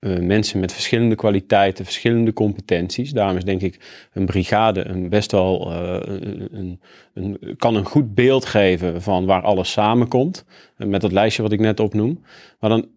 mensen 0.00 0.60
met 0.60 0.72
verschillende 0.72 1.14
kwaliteiten, 1.14 1.84
verschillende 1.84 2.32
competenties. 2.32 3.12
Daarom 3.12 3.36
is 3.36 3.44
denk 3.44 3.62
ik 3.62 3.80
een 4.12 4.26
brigade 4.26 4.88
een 4.88 5.08
best 5.08 5.32
wel 5.32 5.72
een, 5.72 6.48
een, 6.52 6.80
een, 7.14 7.56
kan 7.56 7.74
een 7.74 7.84
goed 7.84 8.14
beeld 8.14 8.44
geven 8.44 9.02
van 9.02 9.26
waar 9.26 9.42
alles 9.42 9.72
samenkomt. 9.72 10.44
met 10.76 11.00
dat 11.00 11.12
lijstje 11.12 11.42
wat 11.42 11.52
ik 11.52 11.60
net 11.60 11.80
opnoem. 11.80 12.24
Maar 12.60 12.70
dan 12.70 12.88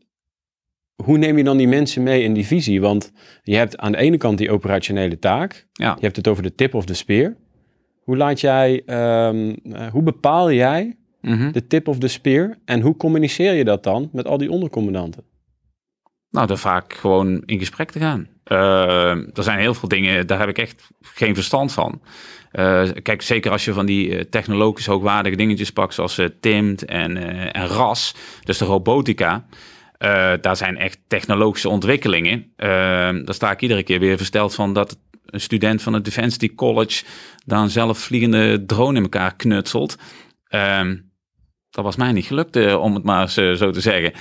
hoe 1.03 1.17
neem 1.17 1.37
je 1.37 1.43
dan 1.43 1.57
die 1.57 1.67
mensen 1.67 2.03
mee 2.03 2.23
in 2.23 2.33
die 2.33 2.45
visie? 2.45 2.81
Want 2.81 3.11
je 3.43 3.55
hebt 3.55 3.77
aan 3.77 3.91
de 3.91 3.97
ene 3.97 4.17
kant 4.17 4.37
die 4.37 4.51
operationele 4.51 5.19
taak. 5.19 5.67
Ja. 5.71 5.95
Je 5.99 6.05
hebt 6.05 6.15
het 6.15 6.27
over 6.27 6.43
de 6.43 6.55
tip 6.55 6.73
of 6.73 6.85
de 6.85 6.93
speer. 6.93 7.35
Hoe 8.09 8.17
laat 8.17 8.39
jij, 8.39 8.81
um, 9.27 9.55
uh, 9.63 9.87
hoe 9.91 10.03
bepaal 10.03 10.51
jij 10.51 10.95
mm 11.21 11.33
-hmm. 11.33 11.51
de 11.51 11.67
tip 11.67 11.87
of 11.87 11.97
de 11.97 12.07
speer? 12.07 12.57
En 12.65 12.81
hoe 12.81 12.97
communiceer 12.97 13.53
je 13.53 13.63
dat 13.63 13.83
dan 13.83 14.09
met 14.11 14.27
al 14.27 14.37
die 14.37 14.51
ondercommandanten? 14.51 15.23
Nou, 16.31 16.47
dan 16.47 16.57
vaak 16.57 16.93
gewoon 16.93 17.43
in 17.45 17.59
gesprek 17.59 17.91
te 17.91 17.99
gaan. 17.99 18.27
Uh, 18.51 19.37
er 19.37 19.43
zijn 19.43 19.59
heel 19.59 19.73
veel 19.73 19.87
dingen, 19.87 20.27
daar 20.27 20.39
heb 20.39 20.49
ik 20.49 20.57
echt 20.57 20.89
geen 21.01 21.35
verstand 21.35 21.71
van. 21.71 22.01
Uh, 22.53 22.89
kijk, 23.01 23.21
zeker 23.21 23.51
als 23.51 23.65
je 23.65 23.73
van 23.73 23.85
die 23.85 24.29
technologisch 24.29 24.85
hoogwaardige 24.85 25.35
dingetjes 25.35 25.71
pakt, 25.71 25.93
zoals 25.93 26.21
TIMT 26.39 26.85
en, 26.85 27.17
en 27.53 27.67
RAS, 27.67 28.15
dus 28.43 28.57
de 28.57 28.65
robotica. 28.65 29.45
Uh, 29.99 30.33
daar 30.41 30.55
zijn 30.55 30.77
echt 30.77 30.99
technologische 31.07 31.69
ontwikkelingen. 31.69 32.53
Uh, 32.57 32.67
daar 33.25 33.33
sta 33.33 33.51
ik 33.51 33.61
iedere 33.61 33.83
keer 33.83 33.99
weer 33.99 34.17
versteld 34.17 34.55
van 34.55 34.73
dat 34.73 34.97
een 35.31 35.41
student 35.41 35.81
van 35.81 35.93
het 35.93 36.05
Defense 36.05 36.55
College 36.55 37.03
dan 37.45 37.69
zelf 37.69 37.99
vliegende 37.99 38.65
drone 38.65 38.97
in 38.97 39.03
elkaar 39.03 39.35
knutselt. 39.35 39.97
Uh, 40.49 40.91
dat 41.69 41.83
was 41.83 41.95
mij 41.95 42.11
niet 42.11 42.25
gelukt, 42.25 42.55
uh, 42.55 42.81
om 42.81 42.93
het 42.93 43.03
maar 43.03 43.29
zo 43.29 43.71
te 43.71 43.81
zeggen. 43.81 44.13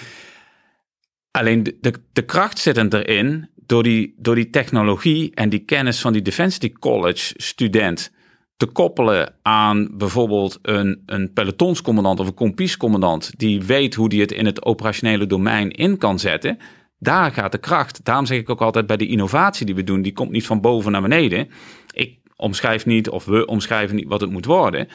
Alleen 1.31 1.63
de, 1.63 1.93
de, 2.13 2.23
kracht 2.23 2.59
zit 2.59 2.95
erin 2.95 3.51
door 3.55 3.83
die, 3.83 4.15
door 4.17 4.35
die 4.35 4.51
technologie 4.51 5.35
en 5.35 5.49
die 5.49 5.65
kennis 5.65 6.01
van 6.01 6.13
die 6.13 6.23
Defense 6.23 6.73
College 6.73 7.35
student 7.37 8.13
te 8.57 8.67
koppelen 8.67 9.35
aan 9.43 9.89
bijvoorbeeld 9.97 10.59
een, 10.63 11.03
een 11.07 11.33
pelotonscommandant 11.33 12.21
of 12.21 12.27
een 12.27 12.35
kompiescommandant 12.35 13.33
die 13.37 13.63
weet 13.63 13.95
hoe 13.95 14.09
die 14.09 14.21
het 14.21 14.33
in 14.33 14.47
het 14.47 14.65
operationele 14.65 15.27
domein 15.27 15.71
in 15.71 15.99
kan 15.99 16.19
zetten, 16.19 16.59
daar 16.99 17.33
gaat 17.33 17.53
de 17.53 17.59
kracht. 17.59 18.05
Daarom 18.05 18.27
zeg 18.27 18.39
ik 18.39 18.51
ook 18.51 18.61
altijd 18.61 18.87
bij 18.87 18.97
de 18.97 19.07
innovatie 19.07 19.67
die 19.67 19.75
we 19.75 19.85
doen, 19.85 20.03
die 20.03 20.13
komt 20.13 20.31
niet 20.31 20.47
van 20.47 20.61
boven 20.61 20.93
naar 20.93 21.03
beneden. 21.03 21.51
Ik 21.91 22.19
omschrijf 22.37 22.87
niet 22.87 23.09
of 23.09 23.25
we 23.25 23.47
omschrijven 23.47 23.97
niet 23.97 24.09
wat 24.09 24.21
het 24.21 24.31
moet 24.31 24.45
worden. 24.45 24.89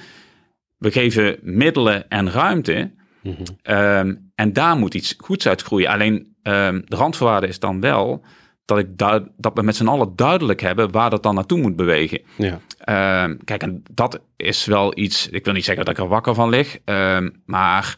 We 0.77 0.91
geven 0.91 1.39
middelen 1.41 2.09
en 2.09 2.31
ruimte 2.31 2.91
mm 3.21 3.35
-hmm. 3.35 3.75
um, 3.75 4.31
en 4.35 4.53
daar 4.53 4.77
moet 4.77 4.93
iets 4.93 5.15
goeds 5.17 5.47
uit 5.47 5.61
groeien. 5.61 5.89
Alleen 5.89 6.35
um, 6.43 6.81
de 6.85 6.95
randvoorwaarde 6.95 7.47
is 7.47 7.59
dan 7.59 7.79
wel 7.79 8.25
dat, 8.65 8.77
ik 8.77 8.97
dat 9.37 9.53
we 9.53 9.61
met 9.61 9.75
z'n 9.75 9.87
allen 9.87 10.15
duidelijk 10.15 10.61
hebben 10.61 10.91
waar 10.91 11.09
dat 11.09 11.23
dan 11.23 11.35
naartoe 11.35 11.61
moet 11.61 11.75
bewegen. 11.75 12.21
Ja. 12.37 12.59
Uh, 13.29 13.35
kijk, 13.43 13.61
en 13.61 13.83
dat 13.91 14.21
is 14.35 14.65
wel 14.65 14.97
iets, 14.97 15.29
ik 15.29 15.45
wil 15.45 15.53
niet 15.53 15.65
zeggen 15.65 15.85
dat 15.85 15.93
ik 15.97 16.03
er 16.03 16.09
wakker 16.09 16.33
van 16.33 16.49
lig, 16.49 16.77
maar 17.45 17.97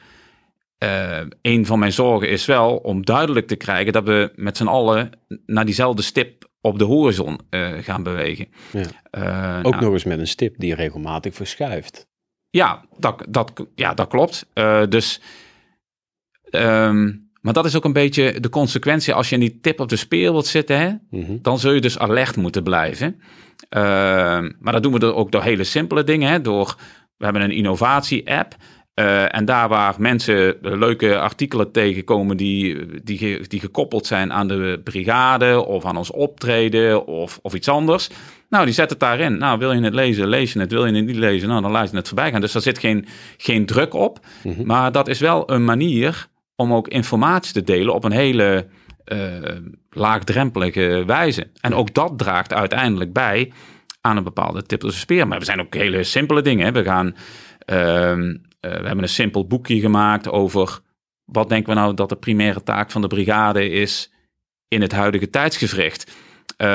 uh, 0.85 1.19
een 1.41 1.65
van 1.65 1.79
mijn 1.79 1.91
zorgen 1.91 2.29
is 2.29 2.45
wel 2.45 2.75
om 2.75 3.05
duidelijk 3.05 3.47
te 3.47 3.55
krijgen 3.55 3.93
dat 3.93 4.03
we 4.03 4.31
met 4.35 4.57
z'n 4.57 4.67
allen 4.67 5.09
naar 5.45 5.65
diezelfde 5.65 6.01
stip 6.01 6.49
op 6.61 6.79
de 6.79 6.83
horizon 6.83 7.39
eh, 7.49 7.71
gaan 7.81 8.03
bewegen. 8.03 8.47
Ja. 8.71 8.85
Eh, 9.11 9.57
Ook 9.57 9.71
nou, 9.71 9.83
nog 9.83 9.93
eens 9.93 10.03
met 10.03 10.19
een 10.19 10.27
stip 10.27 10.55
die 10.57 10.75
regelmatig 10.75 11.33
verschuift. 11.33 12.07
Ja, 12.49 12.85
dat, 12.97 13.25
dat, 13.29 13.67
ja, 13.75 13.93
dat 13.93 14.07
klopt. 14.07 14.45
dus 14.89 15.21
um, 16.51 17.25
maar 17.45 17.53
dat 17.53 17.65
is 17.65 17.75
ook 17.75 17.85
een 17.85 17.93
beetje 17.93 18.39
de 18.39 18.49
consequentie 18.49 19.13
als 19.13 19.29
je 19.29 19.35
in 19.35 19.41
die 19.41 19.59
tip 19.61 19.79
op 19.79 19.89
de 19.89 19.95
speer 19.95 20.31
wilt 20.31 20.47
zitten. 20.47 20.79
Hè? 20.79 20.87
Mm 20.87 21.25
-hmm. 21.25 21.39
Dan 21.41 21.59
zul 21.59 21.71
je 21.71 21.81
dus 21.81 21.99
alert 21.99 22.35
moeten 22.35 22.63
blijven. 22.63 23.21
Ehm, 23.69 24.51
maar 24.59 24.73
dat 24.73 24.83
doen 24.83 24.99
we 24.99 25.13
ook 25.13 25.31
door 25.31 25.43
hele 25.43 25.63
simpele 25.63 26.03
dingen. 26.03 26.31
Hè? 26.31 26.41
Door, 26.41 26.75
we 27.17 27.23
hebben 27.23 27.41
een 27.41 27.51
innovatie-app. 27.51 28.55
Uh, 28.95 29.35
en 29.35 29.45
daar 29.45 29.69
waar 29.69 29.95
mensen 29.97 30.57
leuke 30.61 31.19
artikelen 31.19 31.71
tegenkomen 31.71 32.37
die, 32.37 32.85
die, 33.03 33.47
die 33.47 33.59
gekoppeld 33.59 34.05
zijn 34.05 34.33
aan 34.33 34.47
de 34.47 34.81
brigade 34.83 35.65
of 35.65 35.85
aan 35.85 35.97
ons 35.97 36.11
optreden 36.11 37.05
of, 37.05 37.39
of 37.41 37.53
iets 37.53 37.67
anders. 37.67 38.09
Nou, 38.49 38.65
die 38.65 38.73
zet 38.73 38.89
het 38.89 38.99
daarin. 38.99 39.37
Nou, 39.37 39.59
wil 39.59 39.71
je 39.73 39.81
het 39.81 39.93
lezen, 39.93 40.27
lees 40.27 40.53
je 40.53 40.59
het. 40.59 40.71
Wil 40.71 40.85
je 40.85 40.93
het 40.93 41.05
niet 41.05 41.15
lezen, 41.15 41.47
nou, 41.49 41.61
dan 41.61 41.71
laat 41.71 41.89
je 41.91 41.95
het 41.95 42.07
voorbij 42.07 42.31
gaan. 42.31 42.41
Dus 42.41 42.51
daar 42.51 42.61
zit 42.61 42.79
geen, 42.79 43.05
geen 43.37 43.65
druk 43.65 43.93
op. 43.93 44.19
Mhm. 44.43 44.65
Maar 44.65 44.91
dat 44.91 45.07
is 45.07 45.19
wel 45.19 45.51
een 45.51 45.65
manier 45.65 46.27
om 46.55 46.73
ook 46.73 46.87
informatie 46.87 47.53
te 47.53 47.63
delen 47.63 47.93
op 47.93 48.03
een 48.03 48.11
hele 48.11 48.67
uh, 49.05 49.19
laagdrempelige 49.89 51.03
wijze. 51.05 51.47
En 51.61 51.73
ook 51.73 51.93
dat 51.93 52.17
draagt 52.17 52.53
uiteindelijk 52.53 53.13
bij 53.13 53.51
aan 54.01 54.17
een 54.17 54.23
bepaalde 54.23 54.63
tip 54.63 54.83
speer. 54.87 55.27
Maar 55.27 55.39
we 55.39 55.45
zijn 55.45 55.61
ook 55.61 55.73
hele 55.73 56.03
simpele 56.03 56.41
dingen. 56.41 56.65
Hè. 56.65 56.71
We 56.71 56.83
gaan... 56.83 57.15
Uh, 57.65 58.35
we 58.69 58.87
hebben 58.87 59.01
een 59.01 59.09
simpel 59.09 59.47
boekje 59.47 59.79
gemaakt 59.79 60.29
over 60.29 60.79
wat 61.25 61.49
denken 61.49 61.73
we 61.73 61.79
nou 61.79 61.93
dat 61.93 62.09
de 62.09 62.15
primaire 62.15 62.63
taak 62.63 62.91
van 62.91 63.01
de 63.01 63.07
brigade 63.07 63.69
is 63.69 64.11
in 64.67 64.81
het 64.81 64.91
huidige 64.91 65.29
tijdsgevricht. 65.29 66.11
Uh, 66.57 66.67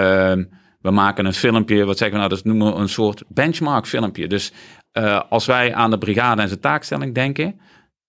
we 0.80 0.90
maken 0.90 1.24
een 1.24 1.34
filmpje, 1.34 1.84
wat 1.84 1.98
zeggen 1.98 2.18
we 2.18 2.26
nou, 2.26 2.34
dat 2.34 2.44
noemen 2.44 2.74
we 2.74 2.80
een 2.80 2.88
soort 2.88 3.22
benchmark 3.28 3.86
filmpje. 3.86 4.26
Dus 4.26 4.52
uh, 4.92 5.20
als 5.28 5.46
wij 5.46 5.74
aan 5.74 5.90
de 5.90 5.98
brigade 5.98 6.42
en 6.42 6.48
zijn 6.48 6.60
taakstelling 6.60 7.14
denken, 7.14 7.60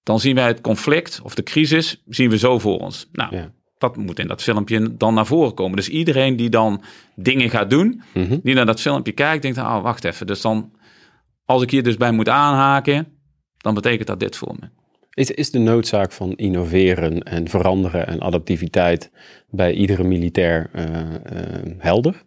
dan 0.03 0.19
zien 0.19 0.35
wij 0.35 0.47
het 0.47 0.61
conflict 0.61 1.19
of 1.23 1.35
de 1.35 1.43
crisis, 1.43 2.03
zien 2.07 2.29
we 2.29 2.37
zo 2.37 2.59
voor 2.59 2.79
ons. 2.79 3.09
Nou, 3.11 3.35
ja. 3.35 3.51
dat 3.77 3.95
moet 3.95 4.19
in 4.19 4.27
dat 4.27 4.41
filmpje 4.43 4.97
dan 4.97 5.13
naar 5.13 5.25
voren 5.25 5.53
komen. 5.53 5.75
Dus 5.75 5.89
iedereen 5.89 6.35
die 6.35 6.49
dan 6.49 6.83
dingen 7.15 7.49
gaat 7.49 7.69
doen, 7.69 8.01
mhm. 8.13 8.37
die 8.43 8.55
naar 8.55 8.65
dat 8.65 8.81
filmpje 8.81 9.11
kijkt, 9.11 9.41
denkt, 9.41 9.57
oh, 9.57 9.81
wacht 9.81 10.03
even. 10.03 10.27
Dus 10.27 10.41
dan, 10.41 10.71
als 11.45 11.61
ik 11.61 11.71
hier 11.71 11.83
dus 11.83 11.97
bij 11.97 12.11
moet 12.11 12.29
aanhaken, 12.29 13.20
dan 13.61 13.73
betekent 13.73 14.07
dat 14.07 14.19
dit 14.19 14.35
voor 14.35 14.55
me. 14.59 14.67
Is, 15.13 15.31
is 15.31 15.51
de 15.51 15.59
noodzaak 15.59 16.11
van 16.11 16.35
innoveren 16.35 17.23
en 17.23 17.49
veranderen 17.49 18.07
en 18.07 18.21
adaptiviteit 18.21 19.11
bij 19.49 19.73
iedere 19.73 20.03
militair 20.03 20.69
uh, 20.75 20.83
uh, 20.83 21.75
helder? 21.77 22.23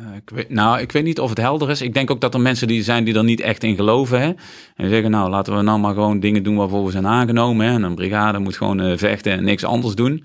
Uh, 0.00 0.06
ik 0.16 0.30
weet, 0.30 0.48
nou, 0.48 0.80
ik 0.80 0.92
weet 0.92 1.04
niet 1.04 1.20
of 1.20 1.28
het 1.28 1.38
helder 1.38 1.70
is. 1.70 1.82
Ik 1.82 1.94
denk 1.94 2.10
ook 2.10 2.20
dat 2.20 2.34
er 2.34 2.40
mensen 2.40 2.68
die 2.68 2.82
zijn 2.82 3.04
die 3.04 3.14
er 3.14 3.24
niet 3.24 3.40
echt 3.40 3.62
in 3.62 3.76
geloven. 3.76 4.20
Hè? 4.20 4.32
En 4.76 4.88
zeggen, 4.88 5.10
nou, 5.10 5.30
laten 5.30 5.56
we 5.56 5.62
nou 5.62 5.78
maar 5.78 5.94
gewoon 5.94 6.20
dingen 6.20 6.42
doen 6.42 6.56
waarvoor 6.56 6.84
we 6.84 6.90
zijn 6.90 7.06
aangenomen. 7.06 7.66
Hè? 7.66 7.72
En 7.72 7.82
een 7.82 7.94
brigade 7.94 8.38
moet 8.38 8.56
gewoon 8.56 8.98
vechten 8.98 9.32
en 9.32 9.44
niks 9.44 9.64
anders 9.64 9.94
doen. 9.94 10.24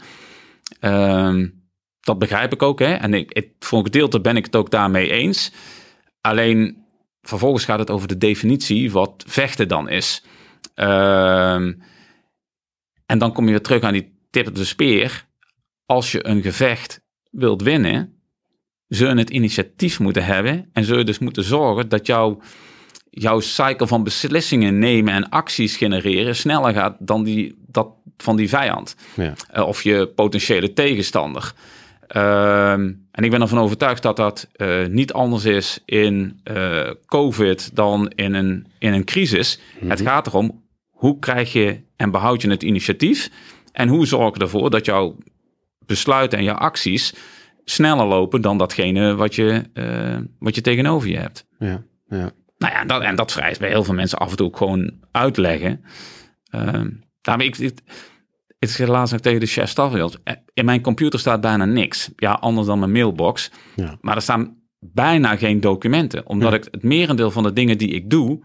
Uh, 0.81 1.47
dat 1.99 2.19
begrijp 2.19 2.53
ik 2.53 2.61
ook. 2.61 2.79
Hè? 2.79 2.93
En 2.93 3.13
ik, 3.13 3.49
voor 3.59 3.77
een 3.77 3.85
gedeelte 3.85 4.21
ben 4.21 4.37
ik 4.37 4.45
het 4.45 4.55
ook 4.55 4.71
daarmee 4.71 5.11
eens. 5.11 5.51
Alleen, 6.21 6.82
vervolgens 7.23 7.65
gaat 7.65 7.79
het 7.79 7.89
over 7.89 8.07
de 8.07 8.17
definitie 8.17 8.91
wat 8.91 9.23
vechten 9.27 9.67
dan 9.67 9.89
is. 9.89 10.23
Ehm, 10.75 11.73
en 13.05 13.17
dan 13.17 13.33
kom 13.33 13.45
je 13.45 13.51
weer 13.51 13.61
terug 13.61 13.81
aan 13.81 13.93
die 13.93 14.17
tip 14.29 14.47
op 14.47 14.55
de 14.55 14.65
speer. 14.65 15.25
Als 15.85 16.11
je 16.11 16.27
een 16.27 16.41
gevecht 16.41 17.01
wilt 17.31 17.61
winnen 17.61 18.17
zullen 18.87 19.17
het 19.17 19.29
initiatief 19.29 19.99
moeten 19.99 20.25
hebben 20.25 20.69
en 20.73 20.83
zullen 20.83 21.05
dus 21.05 21.19
moeten 21.19 21.43
zorgen 21.43 21.89
dat 21.89 22.07
jouw, 22.07 22.39
jouw 23.09 23.39
cycle 23.39 23.87
van 23.87 24.03
beslissingen 24.03 24.79
nemen 24.79 25.13
en 25.13 25.29
acties 25.29 25.77
genereren 25.77 26.35
sneller 26.35 26.73
gaat 26.73 26.95
dan 26.99 27.23
die, 27.23 27.55
dat 27.67 27.87
van 28.17 28.35
die 28.35 28.49
vijand. 28.49 28.95
Ja. 29.15 29.33
Uh, 29.55 29.67
of 29.67 29.83
je 29.83 30.07
potentiële 30.15 30.73
tegenstander. 30.73 31.53
Ehm, 32.13 32.91
en 33.11 33.23
ik 33.23 33.31
ben 33.31 33.41
ervan 33.41 33.59
overtuigd 33.59 34.01
dat 34.01 34.15
dat 34.15 34.47
uh, 34.57 34.85
niet 34.87 35.13
anders 35.13 35.45
is 35.45 35.79
in 35.85 36.39
uh, 36.51 36.89
COVID 37.05 37.75
dan 37.75 38.07
in 38.15 38.33
een, 38.33 38.67
in 38.79 38.93
een 38.93 39.03
crisis. 39.03 39.59
Mhm. 39.79 39.89
Het 39.89 40.01
gaat 40.01 40.27
erom 40.27 40.63
hoe 40.89 41.19
krijg 41.19 41.53
je 41.53 41.79
en 41.95 42.11
behoud 42.11 42.41
je 42.41 42.49
het 42.49 42.63
initiatief 42.63 43.29
en 43.71 43.87
hoe 43.87 44.05
zorg 44.05 44.35
je 44.35 44.41
ervoor 44.41 44.69
dat 44.69 44.85
jouw 44.85 45.17
besluiten 45.85 46.37
en 46.37 46.43
jouw 46.43 46.55
acties 46.55 47.13
sneller 47.63 48.05
lopen 48.05 48.41
dan 48.41 48.57
datgene 48.57 49.15
wat 49.15 49.35
je, 49.35 49.63
uh, 49.73 50.17
wat 50.39 50.55
je 50.55 50.61
tegenover 50.61 51.09
je 51.09 51.17
hebt. 51.17 51.45
Ja, 51.59 51.83
ja. 52.07 52.31
Nou 52.57 52.73
ja, 52.73 52.85
dat, 52.85 53.01
en 53.01 53.15
dat 53.15 53.31
vereist 53.31 53.59
bij 53.59 53.69
heel 53.69 53.83
veel 53.83 53.93
mensen 53.93 54.17
af 54.17 54.29
en 54.29 54.37
toe 54.37 54.47
ook 54.47 54.57
gewoon 54.57 54.91
uitleggen. 55.11 55.83
Uh, 56.55 56.81
daarmee, 57.21 57.47
ik, 57.47 57.57
ik, 57.57 57.79
ik 58.69 58.75
zeg 58.75 58.87
laatst 58.87 59.11
nog 59.11 59.21
tegen 59.21 59.39
de 59.39 59.45
chef 59.45 59.69
stafwereld. 59.69 60.19
Eh, 60.23 60.33
in 60.53 60.65
mijn 60.65 60.81
computer 60.81 61.19
staat 61.19 61.41
bijna 61.41 61.65
niks. 61.65 62.09
Ja, 62.15 62.31
anders 62.31 62.67
dan 62.67 62.79
mijn 62.79 62.91
mailbox. 62.91 63.51
Ja. 63.75 63.97
Maar 64.01 64.15
er 64.15 64.21
staan 64.21 64.57
bijna 64.79 65.35
geen 65.35 65.59
documenten. 65.59 66.27
Omdat 66.27 66.53
ik 66.53 66.67
het 66.71 66.83
merendeel 66.83 67.31
van 67.31 67.43
de 67.43 67.53
dingen 67.53 67.77
die 67.77 67.89
ik 67.89 68.09
doe, 68.09 68.43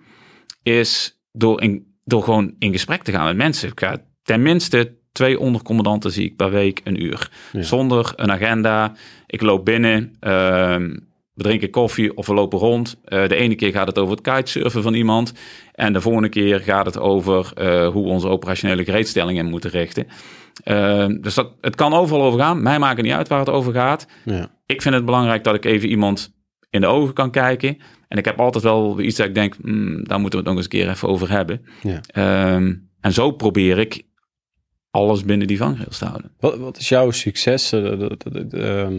is 0.62 1.20
door, 1.32 1.62
in, 1.62 1.86
door 2.04 2.22
gewoon 2.22 2.54
in 2.58 2.72
gesprek 2.72 3.02
te 3.02 3.12
gaan 3.12 3.24
met 3.24 3.36
mensen. 3.36 3.68
Ik 3.68 3.80
ga 3.80 3.96
tenminste 4.22 4.96
twee 5.12 5.40
ondercommandanten 5.40 6.12
zie 6.12 6.24
ik 6.24 6.36
per 6.36 6.50
week 6.50 6.80
een 6.84 7.02
uur. 7.02 7.30
Zonder 7.52 8.12
een 8.16 8.30
agenda. 8.30 8.92
Ik 9.26 9.40
loop 9.40 9.64
binnen, 9.64 10.16
uh, 10.20 10.76
we 11.38 11.44
drinken 11.44 11.70
koffie 11.70 12.16
of 12.16 12.26
we 12.26 12.34
lopen 12.34 12.58
rond. 12.58 12.96
Uh, 13.04 13.28
de 13.28 13.34
ene 13.34 13.54
keer 13.54 13.72
gaat 13.72 13.86
het 13.86 13.98
over 13.98 14.16
het 14.16 14.20
kitesurfen 14.20 14.82
van 14.82 14.94
iemand. 14.94 15.32
En 15.72 15.92
de 15.92 16.00
volgende 16.00 16.28
keer 16.28 16.60
gaat 16.60 16.86
het 16.86 16.98
over 16.98 17.52
uh, 17.58 17.88
hoe 17.88 18.04
we 18.04 18.10
onze 18.10 18.28
operationele 18.28 18.84
gereedstellingen 18.84 19.46
moeten 19.46 19.70
richten. 19.70 20.06
Uh, 20.64 21.06
dus 21.20 21.34
dat, 21.34 21.52
het 21.60 21.74
kan 21.74 21.94
overal 21.94 22.22
over 22.22 22.40
gaan. 22.40 22.62
Mij 22.62 22.78
maakt 22.78 22.96
het 22.96 23.06
niet 23.06 23.14
uit 23.14 23.28
waar 23.28 23.38
het 23.38 23.48
over 23.48 23.72
gaat. 23.72 24.06
Ja. 24.24 24.50
Ik 24.66 24.82
vind 24.82 24.94
het 24.94 25.04
belangrijk 25.04 25.44
dat 25.44 25.54
ik 25.54 25.64
even 25.64 25.88
iemand 25.88 26.34
in 26.70 26.80
de 26.80 26.86
ogen 26.86 27.14
kan 27.14 27.30
kijken. 27.30 27.78
En 28.08 28.18
ik 28.18 28.24
heb 28.24 28.40
altijd 28.40 28.64
wel 28.64 29.00
iets 29.00 29.16
dat 29.16 29.26
ik 29.26 29.34
denk, 29.34 29.56
mm, 29.62 30.04
daar 30.04 30.20
moeten 30.20 30.38
we 30.38 30.44
het 30.44 30.54
nog 30.54 30.56
eens 30.56 30.64
een 30.64 30.80
keer 30.80 30.88
even 30.88 31.08
over 31.08 31.30
hebben. 31.30 31.64
Ja. 31.82 32.00
Ehm, 32.06 32.74
en 33.00 33.12
zo 33.12 33.30
probeer 33.30 33.78
ik 33.78 34.02
alles 34.90 35.24
binnen 35.24 35.46
die 35.46 35.56
vangrails 35.56 35.98
te 35.98 36.04
houden. 36.04 36.30
Wat, 36.40 36.58
wat 36.58 36.78
is 36.78 36.88
jouw 36.88 37.10
succes? 37.10 37.72
Uh, 37.72 38.90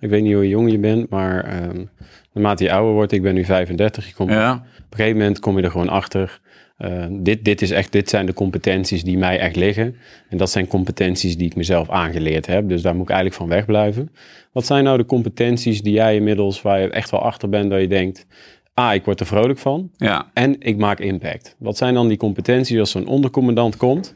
ik 0.00 0.10
weet 0.10 0.22
niet 0.22 0.34
hoe 0.34 0.48
jong 0.48 0.70
je 0.70 0.78
bent, 0.78 1.10
maar 1.10 1.62
um, 1.62 1.90
naarmate 2.32 2.64
je 2.64 2.72
ouder 2.72 2.92
wordt, 2.92 3.12
ik 3.12 3.22
ben 3.22 3.34
nu 3.34 3.44
35, 3.44 4.06
je 4.06 4.14
komt, 4.14 4.30
ja. 4.30 4.52
op 4.52 4.60
een 4.90 4.96
gegeven 4.96 5.18
moment 5.18 5.38
kom 5.38 5.56
je 5.56 5.62
er 5.62 5.70
gewoon 5.70 5.88
achter. 5.88 6.40
Uh, 6.78 7.06
dit, 7.10 7.44
dit, 7.44 7.62
is 7.62 7.70
echt, 7.70 7.92
dit 7.92 8.08
zijn 8.08 8.26
de 8.26 8.32
competenties 8.32 9.04
die 9.04 9.18
mij 9.18 9.38
echt 9.38 9.56
liggen. 9.56 9.96
En 10.28 10.36
dat 10.36 10.50
zijn 10.50 10.66
competenties 10.66 11.36
die 11.36 11.46
ik 11.46 11.56
mezelf 11.56 11.90
aangeleerd 11.90 12.46
heb. 12.46 12.68
Dus 12.68 12.82
daar 12.82 12.94
moet 12.94 13.02
ik 13.02 13.10
eigenlijk 13.10 13.40
van 13.40 13.48
wegblijven. 13.48 14.10
Wat 14.52 14.66
zijn 14.66 14.84
nou 14.84 14.98
de 14.98 15.04
competenties 15.04 15.82
die 15.82 15.92
jij 15.92 16.14
inmiddels, 16.14 16.62
waar 16.62 16.80
je 16.80 16.90
echt 16.90 17.10
wel 17.10 17.20
achter 17.20 17.48
bent, 17.48 17.70
dat 17.70 17.80
je 17.80 17.88
denkt... 17.88 18.26
Ah, 18.74 18.94
ik 18.94 19.04
word 19.04 19.20
er 19.20 19.26
vrolijk 19.26 19.58
van. 19.58 19.90
Ja. 19.96 20.30
En 20.34 20.60
ik 20.60 20.76
maak 20.76 21.00
impact. 21.00 21.56
Wat 21.58 21.76
zijn 21.76 21.94
dan 21.94 22.08
die 22.08 22.16
competenties 22.16 22.78
als 22.78 22.90
zo'n 22.90 23.06
ondercommandant 23.06 23.76
komt 23.76 24.14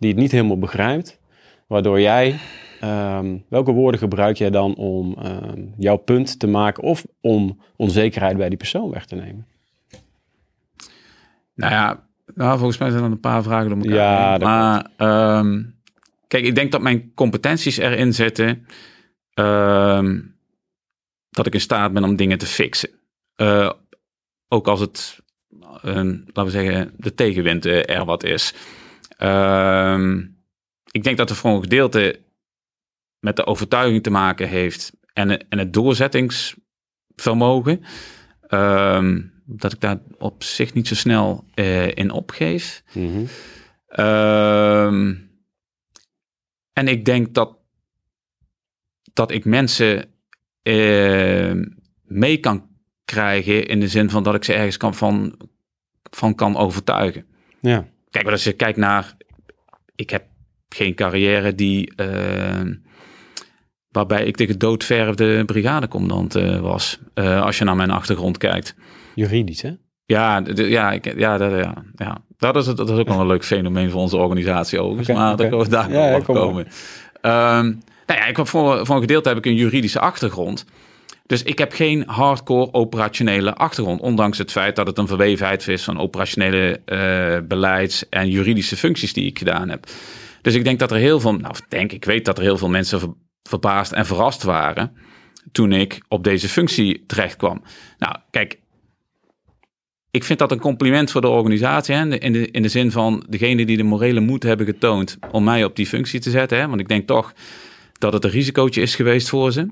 die 0.00 0.10
het 0.10 0.18
niet 0.18 0.32
helemaal 0.32 0.58
begrijpt. 0.58 1.18
Waardoor 1.66 2.00
jij, 2.00 2.38
ehm, 2.80 3.36
welke 3.48 3.72
woorden 3.72 4.00
gebruik 4.00 4.36
jij 4.36 4.50
dan 4.50 4.74
om 4.74 5.14
ehm, 5.14 5.62
jouw 5.78 5.96
punt 5.96 6.38
te 6.38 6.46
maken 6.46 6.82
of 6.82 7.06
om 7.20 7.60
onzekerheid 7.76 8.36
bij 8.36 8.48
die 8.48 8.58
persoon 8.58 8.90
weg 8.90 9.06
te 9.06 9.14
nemen? 9.14 9.46
Nou 11.54 11.72
ja, 11.72 12.06
nou, 12.34 12.58
volgens 12.58 12.78
mij 12.78 12.90
zijn 12.90 13.04
er 13.04 13.10
een 13.10 13.20
paar 13.20 13.42
vragen 13.42 13.72
om 13.72 13.82
elkaar. 13.82 13.94
Ja, 13.94 14.36
maar 14.38 14.90
ehm, 14.96 15.62
kijk, 16.28 16.44
ik 16.44 16.54
denk 16.54 16.72
dat 16.72 16.80
mijn 16.80 17.14
competenties 17.14 17.76
erin 17.76 18.14
zitten 18.14 18.66
dat 21.30 21.46
ik 21.46 21.54
in 21.54 21.60
staat 21.60 21.92
ben 21.92 22.04
om 22.04 22.16
dingen 22.16 22.38
te 22.38 22.46
fixen. 22.46 22.90
Uh, 23.36 23.70
ook 24.48 24.68
als 24.68 24.80
het, 24.80 25.20
laten 25.82 26.44
we 26.44 26.50
zeggen, 26.50 26.94
de 26.96 27.14
tegenwind 27.14 27.66
uh, 27.66 27.90
er 27.90 28.04
wat 28.04 28.24
is. 28.24 28.54
Um, 29.22 30.38
ik 30.90 31.02
denk 31.02 31.16
dat 31.16 31.30
er 31.30 31.36
voor 31.36 31.50
een 31.50 31.62
gedeelte 31.62 32.20
met 33.18 33.36
de 33.36 33.46
overtuiging 33.46 34.02
te 34.02 34.10
maken 34.10 34.48
heeft 34.48 34.92
en, 35.12 35.48
en 35.48 35.58
het 35.58 35.72
doorzettingsvermogen. 35.72 37.84
Um, 38.48 39.32
dat 39.44 39.72
ik 39.72 39.80
daar 39.80 40.00
op 40.18 40.42
zich 40.42 40.74
niet 40.74 40.88
zo 40.88 40.94
snel 40.94 41.44
uh, 41.54 41.94
in 41.94 42.10
opgeef. 42.10 42.82
Mm 42.92 43.12
-hmm. 43.12 43.28
um, 44.06 45.30
en 46.72 46.88
ik 46.88 47.04
denk 47.04 47.34
dat, 47.34 47.58
dat 49.12 49.30
ik 49.30 49.44
mensen 49.44 50.04
uh, 50.62 51.64
mee 52.02 52.36
kan 52.36 52.68
krijgen 53.04 53.66
in 53.66 53.80
de 53.80 53.88
zin 53.88 54.10
van 54.10 54.22
dat 54.22 54.34
ik 54.34 54.44
ze 54.44 54.52
ergens 54.52 54.76
kan 54.76 54.94
van, 54.94 55.36
van 56.10 56.34
kan 56.34 56.56
overtuigen. 56.56 57.26
Ja. 57.60 57.88
Kijk, 58.10 58.24
maar 58.24 58.32
als 58.32 58.44
je 58.44 58.52
kijkt 58.52 58.78
naar. 58.78 59.16
Ik 59.94 60.10
heb 60.10 60.24
geen 60.68 60.94
carrière 60.94 61.54
die. 61.54 61.92
Uh, 61.96 62.74
waarbij 63.90 64.24
ik 64.24 64.36
de 64.36 64.46
gedoodverfde 64.46 65.44
brigadecommandant 65.44 66.36
uh, 66.36 66.60
was. 66.60 66.98
Uh, 67.14 67.42
als 67.42 67.58
je 67.58 67.64
naar 67.64 67.76
mijn 67.76 67.90
achtergrond 67.90 68.38
kijkt. 68.38 68.74
Juridisch, 69.14 69.62
hè? 69.62 69.72
Ja, 70.04 70.40
de, 70.40 70.68
ja, 70.68 70.92
ik, 70.92 71.18
ja, 71.18 71.38
dat, 71.38 71.50
ja, 71.50 71.84
ja. 71.94 72.24
Dat, 72.36 72.56
is, 72.56 72.64
dat 72.64 72.90
is 72.90 72.98
ook 72.98 73.08
wel 73.08 73.20
een 73.20 73.26
leuk 73.26 73.44
fenomeen 73.44 73.90
voor 73.90 74.00
onze 74.00 74.16
organisatie 74.16 74.80
overigens. 74.80 75.08
Okay, 75.08 75.22
maar 75.22 75.32
okay. 75.32 75.50
daar 75.50 75.68
daar 75.68 76.10
ja, 76.10 76.16
op 76.16 76.24
komen. 76.24 76.66
Um, 77.22 77.80
nou 78.06 78.20
ja, 78.20 78.26
ik 78.26 78.36
heb 78.36 78.48
voor, 78.48 78.86
voor 78.86 78.94
een 78.94 79.00
gedeelte 79.00 79.28
heb 79.28 79.38
ik 79.38 79.46
een 79.46 79.54
juridische 79.54 80.00
achtergrond. 80.00 80.64
Dus 81.30 81.42
ik 81.42 81.58
heb 81.58 81.72
geen 81.72 82.02
hardcore 82.06 82.72
operationele 82.72 83.54
achtergrond. 83.54 84.00
Ondanks 84.00 84.38
het 84.38 84.50
feit 84.50 84.76
dat 84.76 84.86
het 84.86 84.98
een 84.98 85.06
verwevenheid 85.06 85.68
is 85.68 85.84
van 85.84 85.98
operationele 85.98 86.80
uh, 86.86 87.48
beleids- 87.48 88.08
en 88.08 88.30
juridische 88.30 88.76
functies 88.76 89.12
die 89.12 89.26
ik 89.26 89.38
gedaan 89.38 89.68
heb. 89.68 89.86
Dus 90.42 90.54
ik 90.54 90.64
denk 90.64 90.78
dat 90.78 90.90
er 90.90 90.96
heel 90.96 91.20
veel, 91.20 91.34
nou 91.34 91.54
denk 91.68 91.92
ik 91.92 92.04
weet 92.04 92.24
dat 92.24 92.38
er 92.38 92.44
heel 92.44 92.58
veel 92.58 92.68
mensen 92.68 93.16
verbaasd 93.42 93.92
en 93.92 94.06
verrast 94.06 94.42
waren 94.42 94.96
toen 95.52 95.72
ik 95.72 96.00
op 96.08 96.24
deze 96.24 96.48
functie 96.48 97.04
terecht 97.06 97.36
kwam. 97.36 97.62
Nou, 97.98 98.16
kijk, 98.30 98.58
ik 100.10 100.24
vind 100.24 100.38
dat 100.38 100.52
een 100.52 100.60
compliment 100.60 101.10
voor 101.10 101.20
de 101.20 101.28
organisatie. 101.28 101.94
Hè? 101.94 102.18
In, 102.18 102.32
de, 102.32 102.50
in 102.50 102.62
de 102.62 102.68
zin 102.68 102.90
van 102.90 103.24
degene 103.28 103.66
die 103.66 103.76
de 103.76 103.82
morele 103.82 104.20
moed 104.20 104.42
hebben 104.42 104.66
getoond 104.66 105.18
om 105.30 105.44
mij 105.44 105.64
op 105.64 105.76
die 105.76 105.86
functie 105.86 106.20
te 106.20 106.30
zetten. 106.30 106.58
Hè? 106.58 106.68
Want 106.68 106.80
ik 106.80 106.88
denk 106.88 107.06
toch 107.06 107.32
dat 107.98 108.12
het 108.12 108.24
een 108.24 108.30
risicootje 108.30 108.82
is 108.82 108.94
geweest 108.94 109.28
voor 109.28 109.52
ze. 109.52 109.68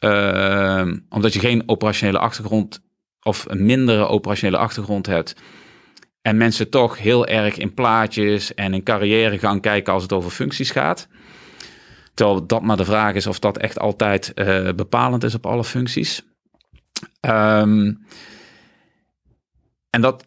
Uh, 0.00 0.92
omdat 1.08 1.32
je 1.32 1.38
geen 1.38 1.62
operationele 1.66 2.18
achtergrond 2.18 2.84
of 3.22 3.44
een 3.48 3.64
mindere 3.66 4.06
operationele 4.06 4.58
achtergrond 4.58 5.06
hebt. 5.06 5.34
En 6.22 6.36
mensen 6.36 6.70
toch 6.70 6.98
heel 6.98 7.26
erg 7.26 7.56
in 7.56 7.74
plaatjes 7.74 8.54
en 8.54 8.74
in 8.74 8.82
carrière 8.82 9.38
gaan 9.38 9.60
kijken 9.60 9.92
als 9.92 10.02
het 10.02 10.12
over 10.12 10.30
functies 10.30 10.70
gaat. 10.70 11.08
Terwijl 12.14 12.46
dat 12.46 12.62
maar 12.62 12.76
de 12.76 12.84
vraag 12.84 13.14
is 13.14 13.26
of 13.26 13.38
dat 13.38 13.58
echt 13.58 13.78
altijd 13.78 14.32
uh, 14.34 14.72
bepalend 14.72 15.24
is 15.24 15.34
op 15.34 15.46
alle 15.46 15.64
functies. 15.64 16.22
Um, 17.20 18.06
en 19.90 20.00
dat, 20.00 20.26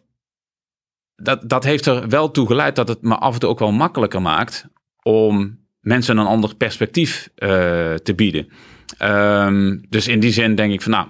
dat, 1.16 1.48
dat 1.48 1.64
heeft 1.64 1.86
er 1.86 2.08
wel 2.08 2.30
toe 2.30 2.46
geleid 2.46 2.76
dat 2.76 2.88
het 2.88 3.02
me 3.02 3.14
af 3.14 3.34
en 3.34 3.40
toe 3.40 3.48
ook 3.48 3.58
wel 3.58 3.72
makkelijker 3.72 4.22
maakt 4.22 4.66
om 5.02 5.58
mensen 5.80 6.16
een 6.16 6.26
ander 6.26 6.56
perspectief 6.56 7.30
uh, 7.36 7.48
te 7.94 8.14
bieden. 8.16 8.48
Um, 8.98 9.86
dus 9.88 10.08
in 10.08 10.20
die 10.20 10.32
zin 10.32 10.54
denk 10.54 10.72
ik 10.72 10.82
van 10.82 10.92
nou, 10.92 11.06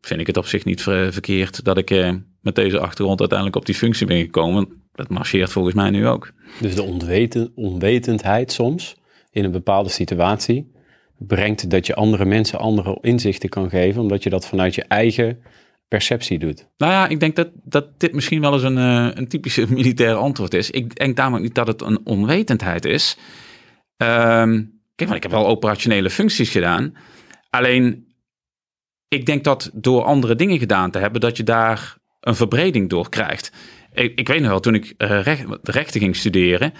vind 0.00 0.20
ik 0.20 0.26
het 0.26 0.36
op 0.36 0.46
zich 0.46 0.64
niet 0.64 0.82
verkeerd 0.82 1.64
dat 1.64 1.78
ik 1.78 1.90
uh, 1.90 2.12
met 2.40 2.54
deze 2.54 2.78
achtergrond 2.78 3.20
uiteindelijk 3.20 3.58
op 3.58 3.66
die 3.66 3.74
functie 3.74 4.06
ben 4.06 4.20
gekomen. 4.20 4.68
Dat 4.92 5.08
marcheert 5.08 5.52
volgens 5.52 5.74
mij 5.74 5.90
nu 5.90 6.06
ook. 6.06 6.32
Dus 6.60 6.74
de 6.74 6.82
onweten, 6.82 7.52
onwetendheid 7.54 8.52
soms 8.52 8.96
in 9.30 9.44
een 9.44 9.50
bepaalde 9.50 9.88
situatie 9.88 10.72
brengt 11.18 11.70
dat 11.70 11.86
je 11.86 11.94
andere 11.94 12.24
mensen 12.24 12.58
andere 12.58 12.98
inzichten 13.00 13.48
kan 13.48 13.70
geven, 13.70 14.02
omdat 14.02 14.22
je 14.22 14.30
dat 14.30 14.46
vanuit 14.46 14.74
je 14.74 14.82
eigen 14.82 15.42
perceptie 15.88 16.38
doet. 16.38 16.68
Nou 16.76 16.92
ja, 16.92 17.08
ik 17.08 17.20
denk 17.20 17.36
dat, 17.36 17.48
dat 17.64 18.00
dit 18.00 18.12
misschien 18.12 18.40
wel 18.40 18.52
eens 18.52 18.62
een, 18.62 18.76
uh, 18.76 19.08
een 19.14 19.28
typische 19.28 19.66
militaire 19.72 20.16
antwoord 20.16 20.54
is. 20.54 20.70
Ik 20.70 20.96
denk 20.96 21.16
namelijk 21.16 21.42
niet 21.42 21.54
dat 21.54 21.66
het 21.66 21.82
een 21.82 22.00
onwetendheid 22.04 22.84
is. 22.84 23.16
Um, 23.96 24.80
kijk, 24.94 25.08
maar 25.08 25.16
ik 25.16 25.22
heb 25.22 25.32
wel 25.32 25.46
operationele 25.46 26.10
functies 26.10 26.50
gedaan. 26.50 26.94
Alleen, 27.50 28.06
ik 29.08 29.26
denk 29.26 29.44
dat 29.44 29.70
door 29.72 30.02
andere 30.02 30.34
dingen 30.34 30.58
gedaan 30.58 30.90
te 30.90 30.98
hebben, 30.98 31.20
dat 31.20 31.36
je 31.36 31.44
daar 31.44 31.96
een 32.20 32.34
verbreding 32.34 32.88
door 32.88 33.08
krijgt. 33.08 33.52
Ik, 33.92 34.18
ik 34.18 34.28
weet 34.28 34.40
nog 34.40 34.50
wel, 34.50 34.60
toen 34.60 34.74
ik 34.74 34.94
uh, 34.98 35.22
recht, 35.22 35.44
rechten 35.62 36.00
ging 36.00 36.16
studeren, 36.16 36.72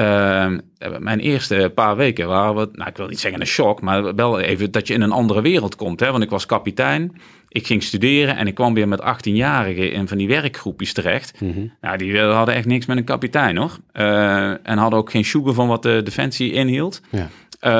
uh, 0.00 0.52
mijn 0.98 1.20
eerste 1.20 1.72
paar 1.74 1.96
weken 1.96 2.28
waren 2.28 2.54
we, 2.54 2.68
nou 2.72 2.90
ik 2.90 2.96
wil 2.96 3.06
niet 3.06 3.20
zeggen 3.20 3.40
een 3.40 3.46
shock, 3.46 3.80
maar 3.80 4.14
wel 4.14 4.40
even 4.40 4.70
dat 4.70 4.86
je 4.86 4.94
in 4.94 5.00
een 5.00 5.12
andere 5.12 5.42
wereld 5.42 5.76
komt. 5.76 6.00
Hè? 6.00 6.10
Want 6.10 6.22
ik 6.22 6.30
was 6.30 6.46
kapitein, 6.46 7.20
ik 7.48 7.66
ging 7.66 7.82
studeren 7.82 8.36
en 8.36 8.46
ik 8.46 8.54
kwam 8.54 8.74
weer 8.74 8.88
met 8.88 9.00
18-jarigen 9.00 9.92
in 9.92 10.08
van 10.08 10.18
die 10.18 10.28
werkgroepjes 10.28 10.92
terecht. 10.92 11.40
Mm 11.40 11.72
Nou, 11.80 11.96
die 11.96 12.18
hadden 12.18 12.54
echt 12.54 12.66
niks 12.66 12.86
met 12.86 12.96
een 12.96 13.04
kapitein 13.04 13.56
hoor. 13.56 13.78
Uh, 13.92 14.68
en 14.68 14.78
hadden 14.78 14.98
ook 14.98 15.10
geen 15.10 15.24
sugar 15.24 15.54
van 15.54 15.68
wat 15.68 15.82
de 15.82 16.00
defensie 16.04 16.52
inhield. 16.52 17.00
Ja. 17.10 17.28
Uh, 17.66 17.70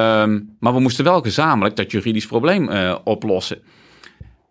maar 0.58 0.74
we 0.74 0.80
moesten 0.80 1.04
wel 1.04 1.20
gezamenlijk 1.20 1.76
dat 1.76 1.90
juridisch 1.90 2.26
probleem 2.26 2.70
uh, 2.70 2.96
oplossen. 3.04 3.58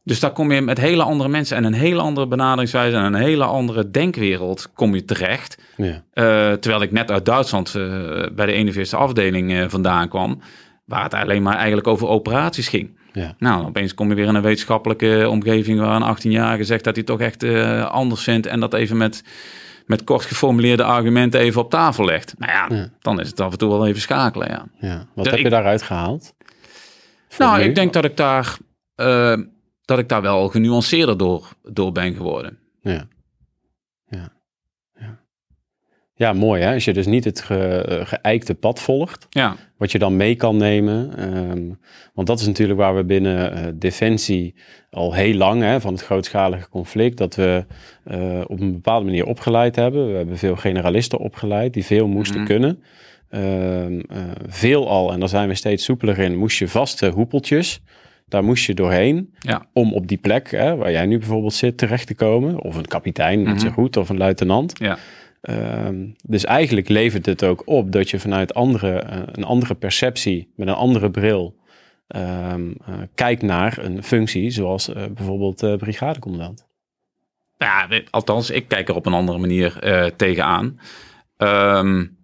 Dus 0.03 0.19
daar 0.19 0.31
kom 0.31 0.51
je 0.51 0.61
met 0.61 0.77
hele 0.77 1.03
andere 1.03 1.29
mensen 1.29 1.57
en 1.57 1.63
een 1.63 1.73
hele 1.73 1.99
andere 1.99 2.27
benaderingswijze 2.27 2.95
en 2.95 3.03
een 3.03 3.13
hele 3.13 3.43
andere 3.43 3.91
denkwereld 3.91 4.71
kom 4.73 4.95
je 4.95 5.05
terecht. 5.05 5.57
Ja. 5.77 5.85
Uh, 5.85 6.01
terwijl 6.53 6.81
ik 6.81 6.91
net 6.91 7.11
uit 7.11 7.25
Duitsland 7.25 7.73
uh, 7.77 8.25
bij 8.31 8.45
de 8.63 8.73
41e 8.73 8.97
afdeling 8.97 9.71
vandaan 9.71 10.09
kwam, 10.09 10.41
waar 10.85 11.03
het 11.03 11.13
alleen 11.13 11.43
maar 11.43 11.55
eigenlijk 11.55 11.87
over 11.87 12.07
operaties 12.07 12.67
ging. 12.67 12.97
Ja. 13.13 13.35
Nou, 13.37 13.65
opeens 13.65 13.93
kom 13.93 14.09
je 14.09 14.15
weer 14.15 14.27
in 14.27 14.35
een 14.35 14.41
wetenschappelijke 14.41 15.27
omgeving 15.29 15.79
waar 15.79 16.01
een 16.01 16.17
18-jarige 16.17 16.63
zegt 16.63 16.83
dat 16.83 16.95
hij 16.95 17.03
toch 17.03 17.19
echt 17.19 17.43
anders 17.89 18.23
vindt 18.23 18.47
en 18.47 18.59
dat 18.59 18.73
even 18.73 18.97
met, 18.97 19.23
met 19.85 20.03
kort 20.03 20.25
geformuleerde 20.25 20.83
argumenten 20.83 21.39
even 21.39 21.61
op 21.61 21.69
tafel 21.69 22.05
legt. 22.05 22.33
Nou 22.37 22.51
ja, 22.51 22.77
ja. 22.77 22.89
dan 22.99 23.19
is 23.19 23.27
het 23.27 23.39
af 23.39 23.51
en 23.51 23.57
toe 23.57 23.69
wel 23.69 23.87
even 23.87 24.01
schakelen. 24.01 24.49
Ja. 24.49 24.65
ja. 24.79 25.07
Wat 25.15 25.25
heb 25.25 25.39
je 25.39 25.49
daaruit 25.49 25.81
gehaald? 25.81 26.33
Nou, 27.37 27.61
ik 27.61 27.75
denk 27.75 27.93
dat 27.93 28.05
ik 28.05 28.17
daar 28.17 28.57
dat 29.85 29.99
ik 29.99 30.09
daar 30.09 30.21
wel 30.21 30.49
genuanceerder 30.49 31.17
door, 31.17 31.47
door 31.61 31.91
ben 31.91 32.15
geworden. 32.15 32.59
Ja. 32.81 33.07
Ja, 34.09 34.31
ja 36.23 36.33
mooi 36.33 36.61
hè. 36.61 36.73
Als 36.73 36.85
je 36.85 36.93
dus 36.93 37.05
niet 37.05 37.23
het 37.23 37.41
ge, 37.41 38.01
geëikte 38.03 38.55
pad 38.55 38.79
volgt. 38.79 39.27
Ja. 39.29 39.55
Wat 39.77 39.91
je 39.91 39.99
dan 39.99 40.15
mee 40.15 40.35
kan 40.35 40.57
nemen. 40.57 41.23
Um, 41.49 41.79
want 42.13 42.27
dat 42.27 42.39
is 42.39 42.47
natuurlijk 42.47 42.79
waar 42.79 42.95
we 42.95 43.03
binnen 43.03 43.57
uh, 43.57 43.65
Defensie 43.73 44.55
al 44.89 45.13
heel 45.13 45.33
lang, 45.33 45.61
hè, 45.61 45.81
van 45.81 45.93
het 45.93 46.03
grootschalige 46.03 46.69
conflict, 46.69 47.17
dat 47.17 47.35
we 47.35 47.65
uh, 48.11 48.41
op 48.47 48.59
een 48.59 48.71
bepaalde 48.71 49.05
manier 49.05 49.25
opgeleid 49.25 49.75
hebben. 49.75 50.09
We 50.09 50.17
hebben 50.17 50.37
veel 50.37 50.55
generalisten 50.55 51.19
opgeleid 51.19 51.73
die 51.73 51.85
veel 51.85 52.07
moesten 52.07 52.39
mm 52.39 52.45
-hmm. 52.45 52.55
kunnen. 52.55 52.83
Uh, 53.29 54.03
veel 54.47 54.89
al, 54.89 55.11
en 55.11 55.19
daar 55.19 55.29
zijn 55.29 55.47
we 55.47 55.55
steeds 55.55 55.83
soepeler 55.83 56.19
in, 56.19 56.37
moest 56.37 56.57
je 56.57 56.67
vaste 56.67 57.09
hoepeltjes 57.09 57.81
daar 58.33 58.43
moest 58.43 58.65
je 58.65 58.73
doorheen 58.73 59.33
ja. 59.39 59.65
om 59.73 59.93
op 59.93 60.07
die 60.07 60.17
plek 60.17 60.51
hè, 60.51 60.75
waar 60.75 60.91
jij 60.91 61.05
nu 61.05 61.17
bijvoorbeeld 61.17 61.53
zit 61.53 61.77
terecht 61.77 62.07
te 62.07 62.15
komen. 62.15 62.61
Of 62.61 62.75
een 62.75 62.87
kapitein, 62.87 63.41
net 63.41 63.61
zo 63.61 63.67
mhm. 63.67 63.75
goed, 63.75 63.97
of 63.97 64.09
een 64.09 64.17
luitenant. 64.17 64.73
Ja. 64.79 64.97
Um, 65.49 66.15
dus 66.23 66.45
eigenlijk 66.45 66.89
levert 66.89 67.25
het 67.25 67.43
ook 67.43 67.61
op 67.65 67.91
dat 67.91 68.09
je 68.09 68.19
vanuit 68.19 68.53
andere, 68.53 69.03
uh, 69.03 69.21
een 69.31 69.43
andere 69.43 69.75
perceptie, 69.75 70.53
met 70.55 70.67
een 70.67 70.73
andere 70.73 71.11
bril, 71.11 71.55
um, 72.07 72.77
uh, 72.89 72.95
kijkt 73.15 73.41
naar 73.41 73.77
een 73.77 74.03
functie 74.03 74.49
zoals 74.49 74.89
uh, 74.89 74.95
bijvoorbeeld 75.13 75.77
brigadecommandant. 75.77 76.67
Ja, 77.57 77.87
althans, 78.09 78.49
ik 78.49 78.67
kijk 78.67 78.89
er 78.89 78.95
op 78.95 79.05
een 79.05 79.13
andere 79.13 79.37
manier 79.37 79.79
tegenaan. 80.15 80.79
Um, 81.37 82.17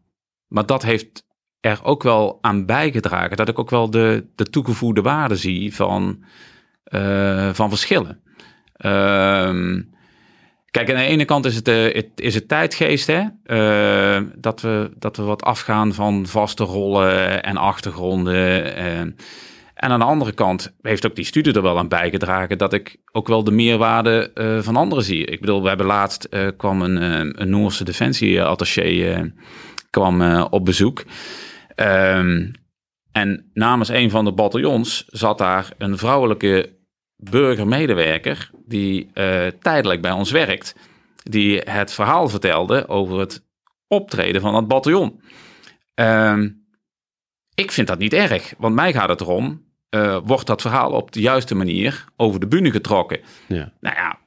maar 0.47 0.65
dat 0.65 0.83
heeft 0.83 1.25
er 1.59 1.83
ook 1.83 2.03
wel 2.03 2.37
aan 2.41 2.65
bijgedragen 2.65 3.37
dat 3.37 3.47
ik 3.47 3.59
ook 3.59 3.69
wel 3.69 3.89
de, 3.89 4.27
de 4.35 4.45
toegevoegde 4.45 5.01
waarde 5.01 5.35
zie 5.35 5.75
van, 5.75 6.23
van 7.53 7.69
verschillen. 7.69 8.21
Uh, 8.77 9.81
kijk, 10.71 10.89
aan 10.89 10.95
de 10.95 11.01
ene 11.01 11.25
kant 11.25 11.45
is 11.45 11.55
het, 11.55 11.67
het, 11.67 12.09
is 12.15 12.35
het 12.35 12.47
tijdgeest, 12.47 13.07
hè? 13.07 13.23
Uh, 13.45 14.27
dat, 14.35 14.61
we, 14.61 14.91
dat 14.97 15.17
we 15.17 15.23
wat 15.23 15.43
afgaan 15.43 15.93
van 15.93 16.25
vaste 16.25 16.63
rollen 16.63 17.43
en 17.43 17.57
achtergronden. 17.57 18.75
en 18.75 19.15
aan 19.73 19.99
de 19.99 20.05
andere 20.05 20.31
kant 20.31 20.75
heeft 20.81 21.05
ook 21.05 21.15
die 21.15 21.25
studie 21.25 21.53
er 21.53 21.61
wel 21.61 21.77
aan 21.77 21.87
bijgedragen 21.87 22.57
dat 22.57 22.73
ik 22.73 22.97
ook 23.11 23.27
wel 23.27 23.43
de 23.43 23.51
meerwaarde 23.51 24.31
van 24.61 24.75
anderen 24.75 25.03
zie. 25.03 25.25
Ik 25.25 25.39
bedoel, 25.39 25.61
we 25.61 25.67
hebben 25.67 25.85
laatst 25.85 26.29
kwam 26.57 26.81
een, 26.81 27.01
een 27.41 27.49
Noorse 27.49 27.83
defensieattaché 27.83 29.31
kwam 29.89 30.41
op 30.41 30.65
bezoek. 30.65 31.03
Um, 31.75 32.51
en 33.11 33.49
namens 33.53 33.89
een 33.89 34.09
van 34.09 34.25
de 34.25 34.33
bataljons 34.33 35.05
zat 35.07 35.37
daar 35.37 35.69
een 35.77 35.97
vrouwelijke 35.97 36.77
burgermedewerker 37.19 38.49
die 38.65 39.09
uh, 39.13 39.47
tijdelijk 39.47 40.01
bij 40.01 40.11
ons 40.11 40.31
werkt, 40.31 40.75
die 41.23 41.57
het 41.59 41.93
verhaal 41.93 42.29
vertelde 42.29 42.87
over 42.87 43.19
het 43.19 43.43
optreden 43.87 44.41
van 44.41 44.53
dat 44.53 44.67
bataljon. 44.67 45.21
Um, 45.95 46.67
ik 47.55 47.71
vind 47.71 47.87
dat 47.87 47.99
niet 47.99 48.13
erg, 48.13 48.53
want 48.57 48.75
mij 48.75 48.93
gaat 48.93 49.09
het 49.09 49.21
erom, 49.21 49.63
uh, 49.89 50.17
wordt 50.23 50.47
dat 50.47 50.61
verhaal 50.61 50.91
op 50.91 51.11
de 51.11 51.19
juiste 51.19 51.55
manier 51.55 52.05
over 52.15 52.39
de 52.39 52.47
bühne 52.47 52.71
getrokken? 52.71 53.19
Ja. 53.47 53.71
Nou 53.79 53.95
ja, 53.95 54.19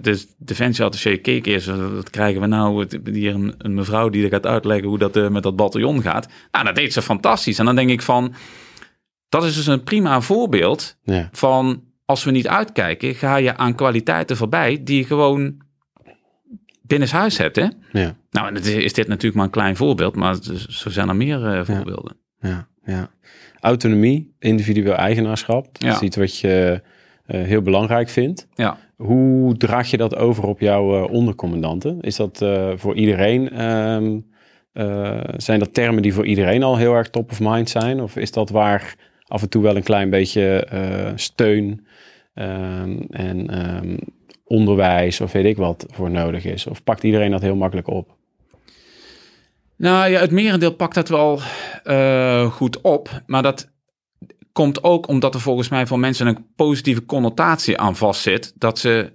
dus 0.00 0.26
Defensieattaché 0.38 1.16
keek 1.16 1.46
eerst, 1.46 1.66
wat 1.66 2.10
krijgen 2.10 2.40
we 2.40 2.46
nou? 2.46 2.86
Hier 3.04 3.34
een, 3.34 3.54
een 3.58 3.74
mevrouw 3.74 4.08
die 4.08 4.24
er 4.24 4.30
gaat 4.30 4.46
uitleggen 4.46 4.88
hoe 4.88 4.98
dat 4.98 5.16
uh, 5.16 5.28
met 5.28 5.42
dat 5.42 5.56
bataljon 5.56 6.02
gaat. 6.02 6.28
Nou, 6.50 6.64
dat 6.64 6.74
deed 6.74 6.92
ze 6.92 7.02
fantastisch. 7.02 7.58
En 7.58 7.64
dan 7.64 7.76
denk 7.76 7.90
ik 7.90 8.02
van, 8.02 8.34
dat 9.28 9.44
is 9.44 9.54
dus 9.54 9.66
een 9.66 9.82
prima 9.82 10.20
voorbeeld 10.20 10.96
ja. 11.02 11.28
van 11.32 11.82
als 12.10 12.24
we 12.24 12.30
niet 12.30 12.48
uitkijken, 12.48 13.14
ga 13.14 13.36
je 13.36 13.56
aan 13.56 13.74
kwaliteiten 13.74 14.36
voorbij 14.36 14.80
die 14.84 14.96
je 14.96 15.04
gewoon 15.04 15.54
binnenshuis 16.82 17.38
hebt. 17.38 17.56
Hè? 17.56 17.66
Ja. 17.92 18.16
Nou, 18.30 18.48
en 18.48 18.56
is, 18.56 18.68
is 18.68 18.92
dit 18.92 19.08
natuurlijk 19.08 19.34
maar 19.34 19.44
een 19.44 19.50
klein 19.50 19.76
voorbeeld, 19.76 20.16
maar 20.16 20.36
zo 20.68 20.90
zijn 20.90 21.08
er 21.08 21.16
meer 21.16 21.40
uh, 21.40 21.64
voorbeelden. 21.64 22.16
Ja, 22.40 22.68
ja. 22.84 23.10
Autonomie, 23.60 24.34
individueel 24.38 24.94
eigenaarschap, 24.94 25.80
dat 25.80 25.94
is 25.94 26.00
iets 26.00 26.16
wat 26.16 26.38
je 26.38 26.82
uh, 27.26 27.42
heel 27.42 27.62
belangrijk 27.62 28.08
vindt. 28.08 28.46
Ja. 28.54 28.78
Hoe 28.96 29.56
draag 29.56 29.90
je 29.90 29.96
dat 29.96 30.16
over 30.16 30.44
op 30.44 30.60
jouw 30.60 30.96
uh, 30.96 31.12
ondercommandanten? 31.12 32.00
Is 32.00 32.16
dat 32.16 32.44
voor 32.74 32.94
iedereen, 32.94 33.64
um, 33.64 34.26
uh, 34.72 35.20
zijn 35.36 35.58
dat 35.58 35.74
termen 35.74 36.02
die 36.02 36.14
voor 36.14 36.26
iedereen 36.26 36.62
al 36.62 36.76
heel 36.76 36.94
erg 36.94 37.10
top 37.10 37.30
of 37.30 37.40
mind 37.40 37.70
zijn? 37.70 38.00
Of 38.00 38.16
is 38.16 38.32
dat 38.32 38.50
waar 38.50 38.94
af 39.26 39.42
en 39.42 39.48
toe 39.48 39.62
wel 39.62 39.76
een 39.76 39.82
klein 39.82 40.10
beetje 40.10 40.66
steun 41.14 41.86
ehm, 42.40 42.98
en 43.10 43.48
ehm, 43.48 43.96
onderwijs 44.44 45.20
of 45.20 45.32
weet 45.32 45.44
ik 45.44 45.56
wat 45.56 45.86
voor 45.90 46.10
nodig 46.10 46.44
is? 46.44 46.66
Of 46.66 46.84
pakt 46.84 47.02
iedereen 47.02 47.30
dat 47.30 47.42
heel 47.42 47.56
makkelijk 47.56 47.88
op? 47.88 48.16
Nou 49.76 50.10
ja, 50.10 50.20
het 50.20 50.30
merendeel 50.30 50.74
pakt 50.74 50.94
dat 50.94 51.08
wel 51.08 51.40
eh, 51.82 52.50
goed 52.50 52.80
op. 52.80 53.22
Maar 53.26 53.42
dat 53.42 53.70
komt 54.52 54.84
ook 54.84 55.08
omdat 55.08 55.34
er 55.34 55.40
volgens 55.40 55.68
mij 55.68 55.86
voor 55.86 55.98
mensen 55.98 56.26
een 56.26 56.46
positieve 56.56 57.04
connotatie 57.06 57.78
aan 57.78 57.96
vastzit. 57.96 58.52
Dat 58.56 58.78
ze 58.78 59.12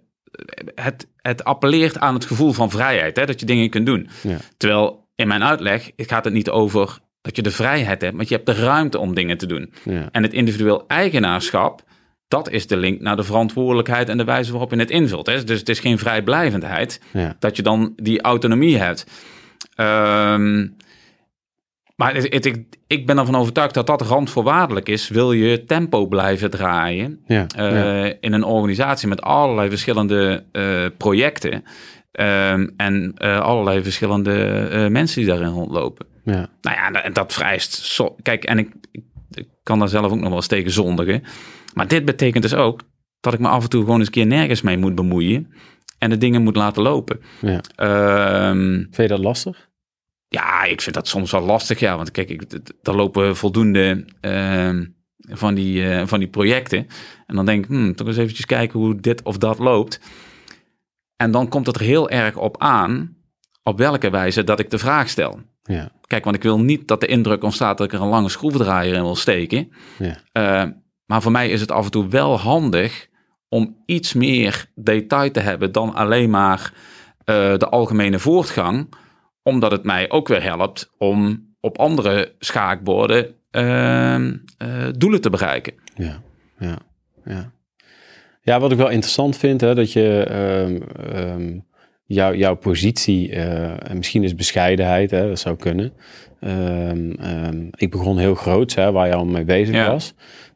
het, 0.75 1.07
het 1.21 1.43
appelleert 1.43 1.99
aan 1.99 2.13
het 2.13 2.25
gevoel 2.25 2.51
van 2.51 2.69
vrijheid. 2.69 3.17
Hè, 3.17 3.25
dat 3.25 3.39
je 3.39 3.45
dingen 3.45 3.69
kunt 3.69 3.85
doen. 3.85 4.09
Ja. 4.23 4.37
Terwijl 4.57 5.07
in 5.15 5.27
mijn 5.27 5.43
uitleg 5.43 5.91
gaat 5.97 6.23
het 6.23 6.33
niet 6.33 6.49
over 6.49 6.99
dat 7.21 7.35
je 7.35 7.41
de 7.41 7.51
vrijheid 7.51 8.01
hebt, 8.01 8.15
maar 8.15 8.25
je 8.27 8.33
hebt 8.33 8.45
de 8.45 8.53
ruimte 8.53 8.99
om 8.99 9.15
dingen 9.15 9.37
te 9.37 9.45
doen. 9.45 9.73
Ja. 9.83 10.09
En 10.11 10.23
het 10.23 10.33
individueel 10.33 10.87
eigenaarschap, 10.87 11.83
dat 12.27 12.49
is 12.49 12.67
de 12.67 12.77
link 12.77 13.01
naar 13.01 13.15
de 13.15 13.23
verantwoordelijkheid 13.23 14.09
en 14.09 14.17
de 14.17 14.23
wijze 14.23 14.51
waarop 14.51 14.71
je 14.71 14.77
het 14.77 14.89
invult. 14.91 15.27
Hè? 15.27 15.43
Dus 15.43 15.59
het 15.59 15.69
is 15.69 15.79
geen 15.79 15.97
vrijblijvendheid 15.97 17.01
Ja. 17.13 17.35
dat 17.39 17.55
je 17.55 17.61
dan 17.61 17.93
die 17.95 18.21
autonomie 18.21 18.77
hebt. 18.77 19.05
Ehm, 19.75 20.67
maar 21.95 22.13
het, 22.15 22.33
het- 22.33 22.45
ik, 22.45 22.65
ik 22.87 23.05
ben 23.05 23.17
ervan 23.17 23.35
overtuigd 23.35 23.73
dat 23.73 23.87
dat 23.87 24.01
randvoorwaardelijk 24.01 24.89
is. 24.89 25.07
Wil 25.09 25.31
je 25.31 25.63
tempo 25.65 26.07
blijven 26.07 26.49
draaien 26.49 27.19
Ja. 27.27 27.45
eh, 27.55 27.71
ja. 28.05 28.13
in 28.19 28.33
een 28.33 28.43
organisatie 28.43 29.07
met 29.07 29.21
allerlei 29.21 29.69
verschillende 29.69 30.43
eh, 30.51 30.85
projecten 30.97 31.63
ehm, 32.11 32.67
en 32.77 33.11
eh, 33.17 33.39
allerlei 33.39 33.83
verschillende 33.83 34.87
mensen 34.91 35.21
die 35.21 35.29
daarin 35.29 35.47
rondlopen. 35.49 36.05
ja. 36.23 36.49
Nou 36.61 36.75
ja, 36.75 37.03
en 37.03 37.13
dat 37.13 37.33
vereist. 37.33 37.73
zo- 37.73 38.15
Kijk, 38.21 38.43
en 38.43 38.57
ik, 38.57 38.69
ik, 38.91 39.03
ik 39.31 39.47
kan 39.63 39.79
daar 39.79 39.87
zelf 39.89 40.11
ook 40.11 40.19
nog 40.19 40.27
wel 40.27 40.35
eens 40.35 40.47
tegen 40.47 40.71
zondigen. 40.71 41.23
Maar 41.75 41.87
dit 41.87 42.05
betekent 42.05 42.43
dus 42.43 42.53
ook 42.53 42.81
dat 43.19 43.33
ik 43.33 43.39
me 43.39 43.47
af 43.47 43.63
en 43.63 43.69
toe 43.69 43.83
gewoon 43.83 43.97
eens 43.97 44.07
een 44.07 44.13
keer 44.13 44.25
nergens 44.25 44.61
mee 44.61 44.77
moet 44.77 44.95
bemoeien. 44.95 45.53
En 45.97 46.09
de 46.09 46.17
dingen 46.17 46.43
moet 46.43 46.55
laten 46.55 46.83
lopen. 46.83 47.19
ja. 47.41 47.61
Ehm, 47.75 48.73
Vind 48.73 48.95
je 48.95 49.07
dat 49.07 49.19
lastig? 49.19 49.69
ja, 50.27 50.63
ik 50.63 50.81
vind 50.81 50.95
dat 50.95 51.07
soms 51.07 51.31
wel 51.31 51.41
lastig. 51.41 51.79
Ja, 51.79 51.97
want 51.97 52.11
kijk, 52.11 52.29
ik, 52.29 52.43
daar 52.81 52.95
lopen 52.95 53.35
voldoende 53.35 54.05
ehm, 54.21 54.85
van, 55.17 55.53
die, 55.53 55.89
eh, 55.89 56.07
van 56.07 56.19
die 56.19 56.27
projecten. 56.27 56.87
En 57.27 57.35
dan 57.35 57.45
denk 57.45 57.63
ik, 57.63 57.69
hmm, 57.69 57.95
toch 57.95 58.07
eens 58.07 58.17
eventjes 58.17 58.45
kijken 58.45 58.79
hoe 58.79 58.99
dit 58.99 59.23
of 59.23 59.37
dat 59.37 59.59
loopt. 59.59 59.99
En 61.15 61.31
dan 61.31 61.47
komt 61.47 61.65
het 61.67 61.75
er 61.75 61.81
heel 61.81 62.09
erg 62.09 62.37
op 62.37 62.57
aan 62.61 63.17
op 63.63 63.77
welke 63.77 64.09
wijze 64.09 64.43
dat 64.43 64.59
ik 64.59 64.69
de 64.69 64.77
vraag 64.77 65.09
stel. 65.09 65.39
Ja. 65.63 65.91
Kijk, 66.07 66.23
want 66.23 66.35
ik 66.35 66.43
wil 66.43 66.59
niet 66.59 66.87
dat 66.87 66.99
de 67.01 67.07
indruk 67.07 67.43
ontstaat 67.43 67.77
dat 67.77 67.87
ik 67.87 67.93
er 67.93 68.01
een 68.01 68.07
lange 68.09 68.29
schroevendraaier 68.29 68.95
in 68.95 69.01
wil 69.01 69.15
steken. 69.15 69.71
Ja. 69.99 70.17
Eh, 70.31 70.69
maar 71.05 71.21
voor 71.21 71.31
mij 71.31 71.49
is 71.49 71.61
het 71.61 71.71
af 71.71 71.85
en 71.85 71.91
toe 71.91 72.07
wel 72.07 72.39
handig 72.39 73.07
om 73.49 73.77
iets 73.85 74.13
meer 74.13 74.65
detail 74.75 75.31
te 75.31 75.39
hebben 75.39 75.71
dan 75.71 75.93
alleen 75.93 76.29
maar 76.29 76.73
eh, 77.25 77.57
de 77.57 77.69
algemene 77.69 78.19
voortgang. 78.19 78.93
Omdat 79.43 79.71
het 79.71 79.83
mij 79.83 80.11
ook 80.11 80.27
weer 80.27 80.43
helpt 80.43 80.91
om 80.97 81.47
op 81.59 81.77
andere 81.77 82.33
schaakborden 82.39 83.35
eh, 83.51 84.15
eh, 84.15 84.31
doelen 84.97 85.21
te 85.21 85.29
bereiken. 85.29 85.73
Ja, 85.95 86.21
ja, 86.59 86.77
ja. 87.25 87.51
Ja, 88.41 88.59
wat 88.59 88.71
ik 88.71 88.77
wel 88.77 88.89
interessant 88.89 89.37
vind, 89.37 89.61
hè, 89.61 89.75
dat 89.75 89.93
je 89.93 90.23
ehm, 90.23 90.81
ehm, 91.15 91.59
jou, 92.05 92.37
jouw 92.37 92.55
positie, 92.55 93.31
eh, 93.31 93.89
en 93.89 93.97
misschien 93.97 94.23
is 94.23 94.35
bescheidenheid, 94.35 95.11
hè, 95.11 95.27
dat 95.27 95.39
zou 95.39 95.55
kunnen. 95.55 95.93
Ehm, 96.39 97.11
ehm, 97.11 97.67
ik 97.71 97.91
begon 97.91 98.17
heel 98.17 98.35
groot, 98.35 98.73
hè, 98.73 98.91
waar 98.91 99.07
je 99.07 99.13
al 99.13 99.25
mee 99.25 99.43
bezig 99.43 99.75
Ja. 99.75 99.91
was. 99.91 100.13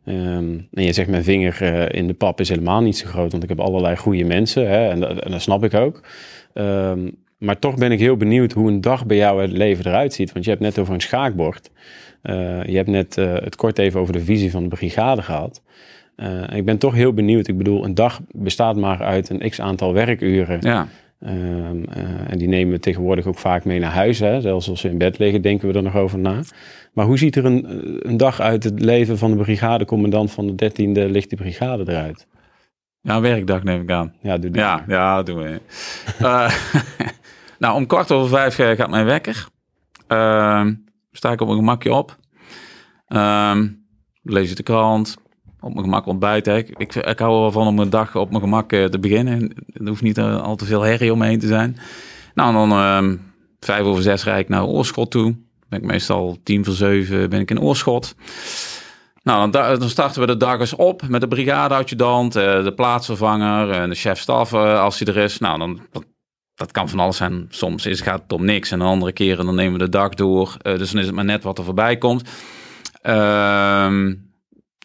Ehm, 0.09 0.57
en 0.73 0.83
je 0.83 0.93
zegt, 0.93 1.09
mijn 1.09 1.23
vinger 1.23 1.61
eh, 1.61 1.99
in 1.99 2.07
de 2.07 2.13
pap 2.13 2.39
is 2.39 2.49
helemaal 2.49 2.81
niet 2.81 2.97
zo 2.97 3.07
groot, 3.07 3.31
want 3.31 3.43
ik 3.43 3.49
heb 3.49 3.59
allerlei 3.59 3.95
goede 3.97 4.23
mensen, 4.23 4.67
hè, 4.69 4.89
en, 4.89 4.99
dat- 4.99 5.19
en 5.19 5.31
dat 5.31 5.41
snap 5.41 5.63
ik 5.63 5.73
ook. 5.73 6.01
Ehm, 6.53 7.09
maar 7.37 7.59
toch 7.59 7.75
ben 7.75 7.91
ik 7.91 7.99
heel 7.99 8.17
benieuwd 8.17 8.51
hoe 8.51 8.67
een 8.71 8.81
dag 8.81 9.05
bij 9.05 9.17
jou 9.17 9.41
het 9.41 9.51
leven 9.51 9.85
eruit 9.87 10.13
ziet. 10.13 10.31
Want 10.31 10.45
je 10.45 10.51
hebt 10.51 10.63
net 10.63 10.79
over 10.79 10.93
een 10.93 11.01
schaakbord. 11.01 11.69
Eh, 12.21 12.63
je 12.65 12.75
hebt 12.75 12.89
net 12.89 13.17
eh, 13.17 13.33
het 13.33 13.55
kort 13.55 13.77
even 13.79 13.99
over 13.99 14.13
de 14.13 14.23
visie 14.23 14.51
van 14.51 14.63
de 14.63 14.69
brigade 14.69 15.21
gehad. 15.21 15.61
Eh, 16.15 16.41
ik 16.55 16.65
ben 16.65 16.77
toch 16.77 16.93
heel 16.93 17.13
benieuwd. 17.13 17.47
Ik 17.47 17.57
bedoel, 17.57 17.85
een 17.85 17.95
dag 17.95 18.19
bestaat 18.31 18.75
maar 18.75 19.03
uit 19.03 19.29
een 19.29 19.49
x 19.49 19.61
aantal 19.61 19.93
werkuren. 19.93 20.57
Ja, 20.61 20.87
Ehm, 21.19 21.83
eh, 21.93 22.03
en 22.31 22.37
die 22.37 22.47
nemen 22.47 22.73
we 22.73 22.79
tegenwoordig 22.79 23.25
ook 23.25 23.37
vaak 23.37 23.65
mee 23.65 23.79
naar 23.79 23.91
huis. 23.91 24.19
Hè? 24.19 24.41
Zelfs 24.41 24.69
als 24.69 24.81
we 24.81 24.89
in 24.89 24.97
bed 24.97 25.17
liggen, 25.19 25.41
denken 25.41 25.67
we 25.67 25.73
er 25.73 25.83
nog 25.83 25.95
over 25.95 26.19
na. 26.19 26.41
Maar 26.93 27.05
hoe 27.05 27.17
ziet 27.17 27.35
er 27.35 27.45
een, 27.45 27.65
eh, 27.65 28.09
een 28.09 28.17
dag 28.17 28.39
uit 28.39 28.63
het 28.63 28.79
leven 28.79 29.17
van 29.17 29.31
de 29.31 29.37
brigadecommandant 29.37 30.31
van 30.31 30.47
de 30.47 30.55
13e 30.55 31.09
lichte 31.09 31.35
brigade 31.35 31.91
eruit? 31.91 32.27
ja 33.01 33.15
een 33.15 33.21
werkdag 33.21 33.63
neem 33.63 33.81
ik 33.81 33.91
aan. 33.91 34.13
Ja, 34.21 34.37
doe. 34.37 34.53
Ja, 34.53 34.83
ja, 34.87 35.23
doen 35.23 35.37
we. 35.37 35.61
Eh, 36.19 36.53
nou, 37.59 37.75
om 37.75 37.85
kwart 37.85 38.11
over 38.11 38.29
vijf 38.29 38.59
eh, 38.59 38.69
gaat 38.69 38.89
mijn 38.89 39.05
wekker. 39.05 39.47
Ehm, 40.07 40.73
sta 41.11 41.31
ik 41.31 41.41
op 41.41 41.47
mijn 41.47 41.59
gemakje 41.59 41.93
op. 41.93 42.17
Ehm, 43.07 43.67
lees 44.21 44.49
ik 44.49 44.57
de 44.57 44.63
krant. 44.63 45.17
Op 45.59 45.73
mijn 45.73 45.83
gemak 45.83 46.05
ontbijten. 46.05 46.57
Ik, 46.57 46.69
ik, 46.69 46.95
ik 46.95 47.19
hou 47.19 47.33
er 47.33 47.39
wel 47.39 47.51
van 47.51 47.67
om 47.67 47.75
mijn 47.75 47.89
dag 47.89 48.15
op 48.15 48.29
mijn 48.29 48.41
gemak 48.41 48.69
te 48.69 48.99
beginnen. 48.99 49.53
Er 49.73 49.87
hoeft 49.87 50.01
niet 50.01 50.19
al 50.19 50.55
te 50.55 50.65
veel 50.65 50.81
herrie 50.81 51.13
omheen 51.13 51.39
te 51.39 51.47
zijn. 51.47 51.77
Nou, 52.33 52.49
en 52.49 52.55
dan 52.55 52.71
ehm, 52.71 53.15
vijf 53.59 53.83
over 53.83 54.03
zes 54.03 54.23
rijd 54.23 54.39
ik 54.39 54.49
naar 54.49 54.65
Oorschot 54.65 55.11
toe. 55.11 55.35
Ben 55.69 55.79
ik 55.79 55.85
meestal 55.85 56.37
tien 56.43 56.65
voor 56.65 56.73
zeven 56.73 57.29
ben 57.29 57.39
ik 57.39 57.49
in 57.49 57.61
Oorschot. 57.61 58.15
Nou, 59.23 59.39
dan, 59.39 59.51
da- 59.51 59.75
dan 59.75 59.89
starten 59.89 60.21
we 60.21 60.27
de 60.27 60.37
dag 60.37 60.59
eens 60.59 60.75
op 60.75 61.07
met 61.07 61.21
de 61.21 61.27
brigadeadjudant, 61.27 62.35
eh, 62.35 62.63
de 62.63 62.73
plaatsvervanger 62.73 63.71
en 63.71 63.89
de 63.89 63.95
chef-staf 63.95 64.53
eh, 64.53 64.81
als 64.81 64.99
hij 64.99 65.07
er 65.07 65.17
is. 65.23 65.37
Nou, 65.37 65.59
dan, 65.59 65.81
dat, 65.91 66.05
dat 66.55 66.71
kan 66.71 66.89
van 66.89 66.99
alles 66.99 67.17
zijn. 67.17 67.45
Soms 67.49 67.85
is, 67.85 68.01
gaat 68.01 68.21
het 68.21 68.31
om 68.33 68.45
niks 68.45 68.71
en 68.71 68.79
de 68.79 68.85
andere 68.85 69.11
keren 69.11 69.45
dan 69.45 69.55
nemen 69.55 69.73
we 69.79 69.85
de 69.85 69.89
dag 69.89 70.09
door. 70.13 70.55
Eh, 70.61 70.77
dus 70.77 70.91
dan 70.91 70.99
is 70.99 71.05
het 71.05 71.15
maar 71.15 71.25
net 71.25 71.43
wat 71.43 71.57
er 71.57 71.63
voorbij 71.63 71.97
komt. 71.97 72.29
Ehm, 73.01 74.13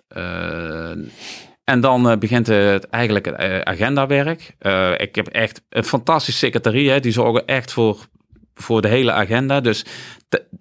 eh, 0.08 0.90
en 1.64 1.80
dan 1.80 2.18
begint 2.18 2.46
het 2.46 2.88
eigenlijk 2.88 3.24
het 3.24 3.64
agendawerk. 3.64 4.56
Ik 4.96 5.14
heb 5.14 5.26
echt 5.26 5.62
een 5.68 5.84
fantastische 5.84 6.38
secretarie. 6.46 7.00
Die 7.00 7.12
zorgen 7.12 7.46
echt 7.46 7.72
voor, 7.72 8.06
voor 8.54 8.82
de 8.82 8.88
hele 8.88 9.12
agenda. 9.12 9.60
Dus 9.60 9.84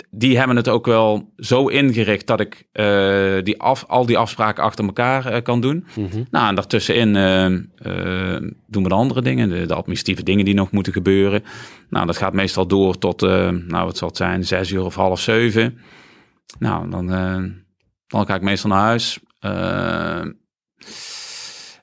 die 0.10 0.38
hebben 0.38 0.56
het 0.56 0.68
ook 0.68 0.86
wel 0.86 1.34
zo 1.38 1.68
ingericht 1.68 2.28
dat 2.28 2.40
ik 2.40 2.68
eh, 2.72 3.44
die 3.44 3.60
af, 3.60 3.86
al 3.88 4.06
die 4.06 4.18
afspraken 4.18 4.64
achter 4.64 4.86
elkaar 4.86 5.26
eh, 5.26 5.42
kan 5.42 5.62
doen. 5.62 5.86
Mhm. 5.96 6.24
Nou, 6.32 6.48
en 6.48 6.56
daartussenin 6.56 7.16
eh, 7.16 8.50
doen 8.68 8.84
we 8.84 8.90
de 8.90 8.96
andere 8.96 9.22
dingen, 9.22 9.50
de, 9.50 9.66
de 9.66 9.74
administratieve 9.74 10.24
dingen 10.24 10.46
die 10.46 10.54
nog 10.54 10.72
moeten 10.72 10.94
gebeuren. 10.94 11.44
Nou, 11.90 12.06
dat 12.06 12.18
gaat 12.18 12.34
meestal 12.34 12.68
door 12.68 12.98
tot, 12.98 13.22
nou, 13.22 13.86
wat 13.86 13.98
zal 13.98 14.08
het 14.08 14.18
zijn, 14.18 14.46
zes 14.46 14.72
uur 14.72 14.84
of 14.84 14.96
half 14.96 15.20
zeven. 15.20 15.78
Nou, 16.60 16.90
dan, 16.90 17.08
dan 18.08 18.26
ga 18.26 18.36
ik 18.36 18.42
meestal 18.42 18.70
naar 18.70 18.80
huis. 18.80 19.20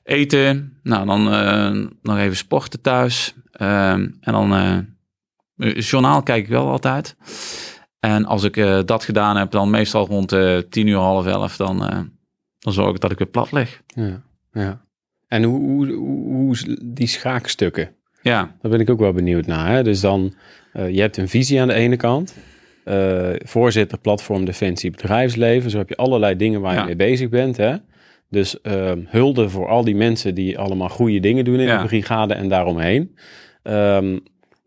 Eten. 0.03 0.79
Nou, 0.83 1.05
dan 1.05 1.23
nog 2.01 2.17
even 2.17 2.37
sporten 2.37 2.81
thuis. 2.81 3.33
En 3.51 4.19
dan 4.21 4.87
journaal 5.57 6.23
kijk 6.23 6.43
ik 6.43 6.49
wel 6.49 6.69
altijd. 6.69 7.15
En 8.01 8.25
als 8.25 8.43
ik 8.43 8.57
eh, 8.57 8.79
dat 8.85 9.03
gedaan 9.03 9.37
heb, 9.37 9.51
dan 9.51 9.69
meestal 9.69 10.05
rond 10.07 10.31
eh 10.31 10.57
tien 10.57 10.87
uur, 10.87 10.97
half 10.97 11.25
elf, 11.25 11.55
dan, 11.55 11.85
eh, 11.87 11.99
dan 12.59 12.73
zorg 12.73 12.93
ik 12.95 12.99
dat 12.99 13.11
ik 13.11 13.17
weer 13.17 13.27
plat 13.27 13.51
lig. 13.51 13.81
Ja, 13.87 14.21
ja. 14.51 14.81
En 15.27 15.43
hoe, 15.43 15.59
hoe, 15.59 15.85
hoe, 16.23 16.77
die 16.83 17.07
schaakstukken? 17.07 17.89
Ja, 18.21 18.55
Daar 18.61 18.71
ben 18.71 18.79
ik 18.79 18.89
ook 18.89 18.99
wel 18.99 19.13
benieuwd 19.13 19.45
naar. 19.45 19.67
Hè? 19.71 19.83
Dus 19.83 19.99
dan, 19.99 20.33
je 20.73 21.01
hebt 21.01 21.17
een 21.17 21.27
visie 21.29 21.61
aan 21.61 21.67
de 21.67 21.73
ene 21.73 21.95
kant. 21.95 22.35
Voorzitter 23.45 23.97
platform 23.97 24.45
Defensie 24.45 24.91
Bedrijfsleven. 24.91 25.69
Zo 25.69 25.77
heb 25.77 25.89
je 25.89 25.95
allerlei 25.95 26.35
dingen 26.35 26.61
waar 26.61 26.73
je 26.73 26.79
Ja. 26.79 26.85
mee 26.85 26.95
bezig 26.95 27.29
bent. 27.29 27.57
Hè? 27.57 27.75
Dus 28.29 28.61
ehm, 28.61 28.99
hulde 29.07 29.49
voor 29.49 29.67
al 29.67 29.83
die 29.83 29.95
mensen 29.95 30.35
die 30.35 30.57
allemaal 30.59 30.89
goede 30.89 31.19
dingen 31.19 31.45
doen 31.45 31.59
in 31.59 31.67
Ja. 31.67 31.81
de 31.81 31.87
brigade 31.87 32.33
en 32.33 32.49
daaromheen. 32.49 33.15
Ehm, 33.63 34.17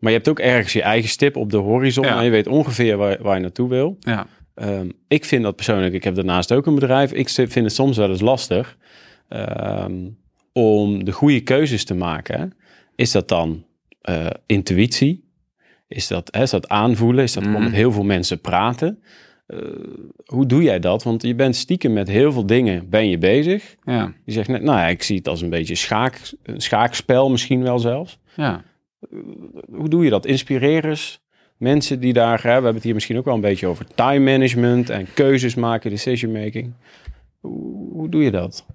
maar 0.05 0.13
je 0.13 0.17
hebt 0.23 0.29
ook 0.29 0.39
ergens 0.39 0.73
je 0.73 0.81
eigen 0.81 1.09
stip 1.09 1.35
op 1.35 1.49
de 1.51 1.57
horizon. 1.57 2.05
Ja. 2.05 2.17
En 2.17 2.23
je 2.23 2.29
weet 2.29 2.47
ongeveer 2.47 2.97
waar, 2.97 3.17
waar 3.21 3.35
je 3.35 3.41
naartoe 3.41 3.69
wil. 3.69 3.97
ja, 3.99 4.27
Ehm, 4.55 4.89
ik 5.07 5.25
vind 5.25 5.43
dat 5.43 5.55
persoonlijk, 5.55 5.93
ik 5.93 6.03
heb 6.03 6.15
daarnaast 6.15 6.51
ook 6.51 6.65
een 6.65 6.75
bedrijf. 6.75 7.11
Ik 7.11 7.29
vind 7.29 7.53
het 7.55 7.73
soms 7.73 7.97
wel 7.97 8.09
eens 8.09 8.21
lastig 8.21 8.77
ehm, 9.29 9.93
om 10.53 11.03
de 11.03 11.11
goede 11.11 11.41
keuzes 11.41 11.85
te 11.85 11.93
maken. 11.95 12.53
Is 12.95 13.11
dat 13.11 13.27
dan 13.27 13.65
eh, 14.01 14.25
intuïtie? 14.45 15.23
Is 15.87 16.07
dat, 16.07 16.27
hè, 16.31 16.41
is 16.41 16.49
dat 16.49 16.69
aanvoelen? 16.69 17.23
Is 17.23 17.33
dat 17.33 17.43
gewoon 17.43 17.59
Mm. 17.59 17.65
met 17.67 17.73
heel 17.75 17.91
veel 17.91 18.03
mensen 18.03 18.41
praten? 18.41 18.99
Eh, 19.47 19.59
hoe 20.25 20.45
doe 20.45 20.63
jij 20.63 20.79
dat? 20.79 21.03
Want 21.03 21.21
je 21.23 21.35
bent 21.35 21.55
stiekem 21.55 21.93
met 21.93 22.07
heel 22.07 22.31
veel 22.31 22.45
dingen 22.45 22.89
ben 22.89 23.09
je 23.09 23.17
bezig. 23.17 23.75
ja, 23.83 24.13
Je 24.25 24.31
zegt 24.31 24.47
net, 24.47 24.61
nou 24.61 24.77
ja, 24.79 24.87
ik 24.87 25.03
zie 25.03 25.17
het 25.17 25.27
als 25.27 25.41
een 25.41 25.49
beetje 25.49 25.75
schaak, 25.75 26.21
een 26.43 26.61
schaakspel 26.61 27.29
misschien 27.29 27.63
wel 27.63 27.79
zelfs. 27.79 28.19
ja. 28.35 28.63
Hoe 29.71 29.89
doe 29.89 30.03
je 30.03 30.09
dat? 30.09 30.25
Inspirerers, 30.25 31.19
mensen 31.57 31.99
die 31.99 32.13
daar, 32.13 32.37
hè, 32.41 32.47
we 32.47 32.53
hebben 32.53 32.73
het 32.73 32.83
hier 32.83 32.93
misschien 32.93 33.17
ook 33.17 33.25
wel 33.25 33.35
een 33.35 33.41
beetje 33.41 33.67
over 33.67 33.85
time 33.95 34.31
management 34.31 34.89
en 34.89 35.07
keuzes 35.13 35.55
maken, 35.55 35.89
decision 35.89 36.31
making. 36.31 36.73
Hoe, 37.39 37.91
hoe 37.93 38.09
doe 38.09 38.23
je 38.23 38.31
dat? 38.31 38.65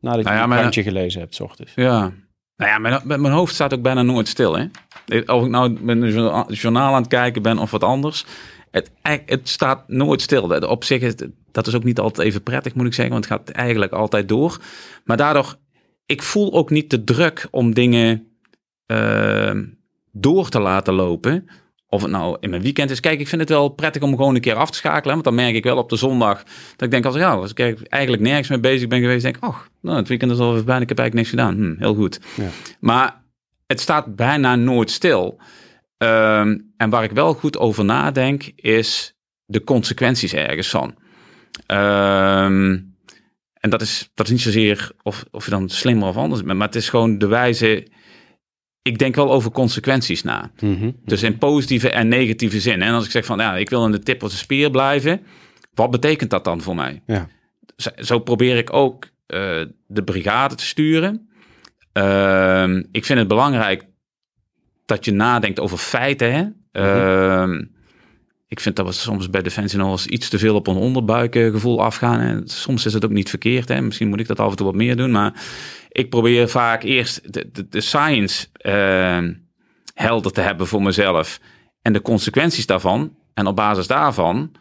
nadat 0.00 0.24
Nou 0.24 0.28
je 0.34 0.36
ja, 0.36 0.42
een 0.42 0.48
maar- 0.48 0.58
krantje 0.58 0.82
gelezen 0.82 1.20
hebt, 1.20 1.34
s 1.34 1.40
ochtends? 1.40 1.72
Ja. 1.74 2.12
Nou 2.56 2.70
ja, 2.70 2.78
mijn, 2.78 3.20
mijn 3.20 3.34
hoofd 3.34 3.54
staat 3.54 3.74
ook 3.74 3.82
bijna 3.82 4.02
nooit 4.02 4.28
stil. 4.28 4.56
Hè? 4.58 4.64
Of 5.26 5.44
ik 5.44 5.50
nou 5.50 5.76
met 5.80 6.02
een 6.02 6.12
journa- 6.12 6.46
journaal 6.48 6.94
aan 6.94 7.00
het 7.00 7.10
kijken 7.10 7.42
ben 7.42 7.58
of 7.58 7.70
wat 7.70 7.84
anders. 7.84 8.24
Het, 8.70 8.90
het 9.02 9.48
staat 9.48 9.88
nooit 9.88 10.20
stil. 10.20 10.68
Op 10.68 10.84
zich 10.84 11.00
is 11.00 11.14
dat 11.52 11.66
is 11.66 11.74
ook 11.74 11.84
niet 11.84 11.98
altijd 11.98 12.26
even 12.26 12.42
prettig, 12.42 12.74
moet 12.74 12.86
ik 12.86 12.94
zeggen. 12.94 13.12
Want 13.12 13.28
het 13.28 13.34
gaat 13.34 13.48
eigenlijk 13.50 13.92
altijd 13.92 14.28
door. 14.28 14.60
Maar 15.04 15.16
daardoor, 15.16 15.56
ik 16.06 16.22
voel 16.22 16.52
ook 16.52 16.70
niet 16.70 16.90
de 16.90 17.04
druk 17.04 17.48
om 17.50 17.74
dingen 17.74 18.29
eh, 18.90 19.56
door 20.12 20.48
te 20.48 20.60
laten 20.60 20.94
lopen. 20.94 21.48
Of 21.88 22.02
het 22.02 22.10
nou 22.10 22.36
in 22.40 22.50
mijn 22.50 22.62
weekend 22.62 22.90
is. 22.90 23.00
Kijk, 23.00 23.20
ik 23.20 23.28
vind 23.28 23.40
het 23.40 23.50
wel 23.50 23.68
prettig 23.68 24.02
om 24.02 24.16
gewoon 24.16 24.34
een 24.34 24.40
keer 24.40 24.54
af 24.54 24.70
te 24.70 24.76
schakelen. 24.76 25.12
Want 25.12 25.24
dan 25.24 25.34
merk 25.34 25.54
ik 25.54 25.64
wel 25.64 25.76
op 25.76 25.88
de 25.88 25.96
zondag 25.96 26.42
dat 26.76 26.82
ik 26.82 26.90
denk 26.90 27.04
als, 27.04 27.14
ja, 27.14 27.32
als 27.32 27.52
ik 27.52 27.88
eigenlijk 27.88 28.22
nergens 28.22 28.48
mee 28.48 28.60
bezig 28.60 28.88
ben 28.88 29.00
geweest, 29.00 29.22
denk 29.22 29.36
ik, 29.36 29.42
ach, 29.42 29.68
nou, 29.80 29.96
het 29.96 30.08
weekend 30.08 30.32
is 30.32 30.38
al 30.38 30.52
even 30.52 30.64
bijna, 30.64 30.82
ik 30.82 30.88
heb 30.88 30.98
eigenlijk 30.98 31.28
niks 31.28 31.42
gedaan. 31.42 31.56
Hm, 31.56 31.82
heel 31.82 31.94
goed. 31.94 32.20
Ja. 32.36 32.48
Maar 32.80 33.22
het 33.66 33.80
staat 33.80 34.16
bijna 34.16 34.56
nooit 34.56 34.90
stil. 34.90 35.40
Ehm, 35.96 36.58
en 36.76 36.90
waar 36.90 37.04
ik 37.04 37.10
wel 37.10 37.34
goed 37.34 37.58
over 37.58 37.84
nadenk, 37.84 38.52
is 38.56 39.14
de 39.44 39.64
consequenties 39.64 40.34
ergens 40.34 40.68
van. 40.68 40.94
Ehm, 41.66 42.78
en 43.54 43.70
dat 43.70 43.80
is, 43.80 44.10
dat 44.14 44.26
is 44.26 44.32
niet 44.32 44.40
zozeer 44.40 44.90
of, 45.02 45.24
of 45.30 45.44
je 45.44 45.50
dan 45.50 45.68
slimmer 45.68 46.08
of 46.08 46.16
anders 46.16 46.42
bent, 46.42 46.58
maar 46.58 46.66
het 46.66 46.76
is 46.76 46.88
gewoon 46.88 47.18
de 47.18 47.26
wijze. 47.26 47.86
Ik 48.82 48.98
denk 48.98 49.14
wel 49.14 49.32
over 49.32 49.50
consequenties 49.50 50.22
na. 50.22 50.50
Mhm. 50.60 50.90
Dus 51.04 51.22
in 51.22 51.38
positieve 51.38 51.90
en 51.90 52.08
negatieve 52.08 52.60
zin. 52.60 52.82
En 52.82 52.94
als 52.94 53.04
ik 53.04 53.10
zeg 53.10 53.24
van 53.24 53.38
ja, 53.38 53.56
ik 53.56 53.70
wil 53.70 53.84
in 53.84 53.90
de 53.90 53.98
tip 53.98 54.22
of 54.22 54.30
de 54.30 54.36
spier 54.36 54.70
blijven, 54.70 55.20
wat 55.74 55.90
betekent 55.90 56.30
dat 56.30 56.44
dan 56.44 56.60
voor 56.60 56.74
mij? 56.74 57.02
Ja. 57.06 57.28
Zo, 57.76 57.90
zo 57.96 58.18
probeer 58.18 58.56
ik 58.56 58.72
ook 58.72 59.08
eh, 59.26 59.60
de 59.86 60.04
brigade 60.04 60.54
te 60.54 60.64
sturen. 60.64 61.28
Ehm, 61.92 62.82
ik 62.92 63.04
vind 63.04 63.18
het 63.18 63.28
belangrijk 63.28 63.86
dat 64.86 65.04
je 65.04 65.12
nadenkt 65.12 65.60
over 65.60 65.78
feiten. 65.78 66.32
Hè? 66.32 66.46
Ehm, 66.72 67.64
ik 68.50 68.60
vind 68.60 68.76
dat 68.76 68.86
we 68.86 68.92
soms 68.92 69.30
bij 69.30 69.42
Defensie 69.42 69.78
nog 69.78 69.90
eens 69.90 70.06
iets 70.06 70.28
te 70.28 70.38
veel 70.38 70.54
op 70.54 70.66
een 70.66 70.76
onderbuikgevoel 70.76 71.82
afgaan. 71.82 72.20
En 72.20 72.48
soms 72.48 72.86
is 72.86 72.92
het 72.92 73.04
ook 73.04 73.10
niet 73.10 73.28
verkeerd. 73.28 73.68
Hè? 73.68 73.80
Misschien 73.80 74.08
moet 74.08 74.20
ik 74.20 74.26
dat 74.26 74.40
af 74.40 74.50
en 74.50 74.56
toe 74.56 74.66
wat 74.66 74.74
meer 74.74 74.96
doen. 74.96 75.10
Maar 75.10 75.42
ik 75.88 76.10
probeer 76.10 76.48
vaak 76.48 76.82
eerst 76.82 77.32
de, 77.32 77.50
de, 77.52 77.68
de 77.68 77.80
science 77.80 78.46
ehm, 78.52 79.34
helder 79.94 80.32
te 80.32 80.40
hebben 80.40 80.66
voor 80.66 80.82
mezelf. 80.82 81.40
En 81.82 81.92
de 81.92 82.02
consequenties 82.02 82.66
daarvan. 82.66 83.16
En 83.34 83.46
op 83.46 83.56
basis 83.56 83.86
daarvan, 83.86 84.52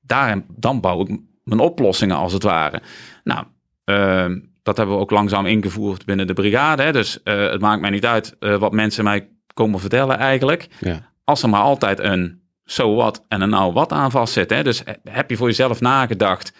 daar, 0.00 0.42
dan 0.48 0.80
bouw 0.80 1.00
ik 1.00 1.18
mijn 1.44 1.60
oplossingen 1.60 2.16
als 2.16 2.32
het 2.32 2.42
ware. 2.42 2.82
Nou, 3.24 3.44
ehm, 3.84 4.38
dat 4.62 4.76
hebben 4.76 4.94
we 4.94 5.00
ook 5.00 5.10
langzaam 5.10 5.46
ingevoerd 5.46 6.04
binnen 6.04 6.26
de 6.26 6.32
brigade. 6.32 6.82
Hè? 6.82 6.92
Dus 6.92 7.22
eh, 7.22 7.50
het 7.50 7.60
maakt 7.60 7.80
mij 7.80 7.90
niet 7.90 8.06
uit 8.06 8.36
eh, 8.38 8.56
wat 8.56 8.72
mensen 8.72 9.04
mij 9.04 9.28
komen 9.54 9.80
vertellen 9.80 10.18
eigenlijk. 10.18 10.68
Ja. 10.80 11.10
Als 11.24 11.42
er 11.42 11.48
maar 11.48 11.60
altijd 11.60 11.98
een 11.98 12.41
zo 12.72 12.94
wat 12.94 13.24
en 13.28 13.40
een 13.40 13.48
nou 13.48 13.72
wat 13.72 13.92
aan 13.92 14.10
vast 14.10 14.32
zit. 14.32 14.50
Hè? 14.50 14.62
Dus 14.62 14.82
heb 15.04 15.30
je 15.30 15.36
voor 15.36 15.46
jezelf 15.46 15.80
nagedacht 15.80 16.52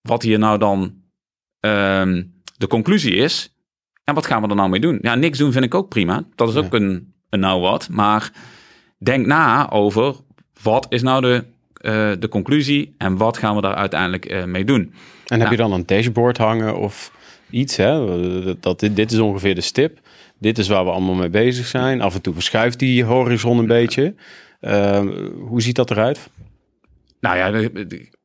wat 0.00 0.22
hier 0.22 0.38
nou 0.38 0.58
dan 0.58 0.94
ehm, 1.60 2.22
de 2.56 2.66
conclusie 2.66 3.14
is? 3.14 3.54
En 4.04 4.14
wat 4.14 4.26
gaan 4.26 4.42
we 4.42 4.48
er 4.48 4.54
nou 4.54 4.68
mee 4.68 4.80
doen? 4.80 4.98
Ja, 5.02 5.14
niks 5.14 5.38
doen 5.38 5.52
vind 5.52 5.64
ik 5.64 5.74
ook 5.74 5.88
prima. 5.88 6.24
Dat 6.34 6.48
is 6.48 6.56
ook 6.56 6.74
een, 6.74 7.14
een 7.30 7.40
nou 7.40 7.60
wat. 7.60 7.88
Maar 7.88 8.30
denk 8.98 9.26
na 9.26 9.70
over 9.70 10.14
wat 10.62 10.86
is 10.88 11.02
nou 11.02 11.20
de, 11.20 11.44
eh, 11.74 12.10
de 12.18 12.28
conclusie 12.28 12.94
en 12.98 13.16
wat 13.16 13.36
gaan 13.38 13.54
we 13.54 13.60
daar 13.62 13.74
uiteindelijk 13.74 14.24
eh, 14.24 14.44
mee 14.44 14.64
doen? 14.64 14.94
En 15.26 15.38
heb 15.38 15.46
Ja. 15.46 15.50
je 15.50 15.56
dan 15.56 15.72
een 15.72 15.86
dashboard 15.86 16.38
hangen 16.38 16.76
of 16.78 17.12
iets? 17.50 17.76
Hè? 17.76 18.60
Dat, 18.60 18.80
dit, 18.80 18.96
dit 18.96 19.12
is 19.12 19.18
ongeveer 19.18 19.54
de 19.54 19.60
stip. 19.60 19.98
Dit 20.38 20.58
is 20.58 20.68
waar 20.68 20.84
we 20.84 20.90
allemaal 20.90 21.14
mee 21.14 21.30
bezig 21.30 21.66
zijn. 21.66 22.00
Af 22.00 22.14
en 22.14 22.20
toe 22.20 22.34
verschuift 22.34 22.78
die 22.78 23.04
horizon 23.04 23.58
een 23.58 23.66
beetje. 23.66 24.14
Ehm, 24.62 25.08
hoe 25.34 25.62
ziet 25.62 25.76
dat 25.76 25.90
eruit? 25.90 26.30
Nou 27.20 27.36
ja, 27.36 27.68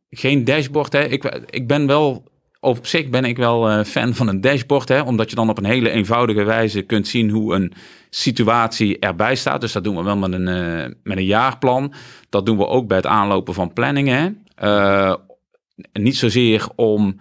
geen 0.09 0.43
dashboard. 0.43 0.93
Hè. 0.93 1.03
Ik, 1.03 1.23
ik 1.49 1.67
ben 1.67 1.87
wel, 1.87 2.23
op 2.59 2.85
zich 2.85 3.09
ben 3.09 3.25
ik 3.25 3.37
wel 3.37 3.69
eh, 3.69 3.83
fan 3.83 4.15
van 4.15 4.27
een 4.27 4.41
dashboard. 4.41 4.89
Hè, 4.89 5.01
omdat 5.01 5.29
je 5.29 5.35
dan 5.35 5.49
op 5.49 5.57
een 5.57 5.65
hele 5.65 5.89
eenvoudige 5.89 6.43
wijze 6.43 6.81
kunt 6.81 7.07
zien 7.07 7.29
hoe 7.29 7.55
een 7.55 7.73
situatie 8.09 8.99
erbij 8.99 9.35
staat. 9.35 9.61
Dus 9.61 9.71
dat 9.71 9.83
doen 9.83 9.95
we 9.95 10.03
wel 10.03 10.17
met 10.17 10.33
een, 10.33 10.47
eh, 10.47 10.91
met 11.03 11.17
een 11.17 11.25
jaarplan. 11.25 11.93
Dat 12.29 12.45
doen 12.45 12.57
we 12.57 12.67
ook 12.67 12.87
bij 12.87 12.97
het 12.97 13.05
aanlopen 13.05 13.53
van 13.53 13.73
planningen. 13.73 14.45
Eh, 14.55 15.13
niet 15.93 16.17
zozeer 16.17 16.67
om, 16.75 17.17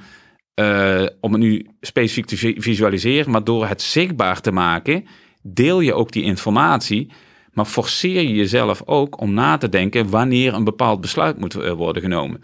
om 1.20 1.32
het 1.32 1.40
nu 1.40 1.66
specifiek 1.80 2.26
te 2.26 2.36
vi- 2.36 2.60
visualiseren, 2.60 3.30
maar 3.30 3.44
door 3.44 3.66
het 3.66 3.82
zichtbaar 3.82 4.40
te 4.40 4.52
maken, 4.52 5.04
deel 5.42 5.80
je 5.80 5.94
ook 5.94 6.12
die 6.12 6.22
informatie. 6.22 7.10
Maar 7.56 7.64
forceer 7.64 8.22
je 8.22 8.34
jezelf 8.34 8.82
ook 8.84 9.20
om 9.20 9.34
na 9.34 9.56
te 9.56 9.68
denken 9.68 10.10
wanneer 10.10 10.54
een 10.54 10.64
bepaald 10.64 11.00
besluit 11.00 11.38
moet 11.38 11.54
eh, 11.54 11.72
worden 11.72 12.02
genomen. 12.02 12.42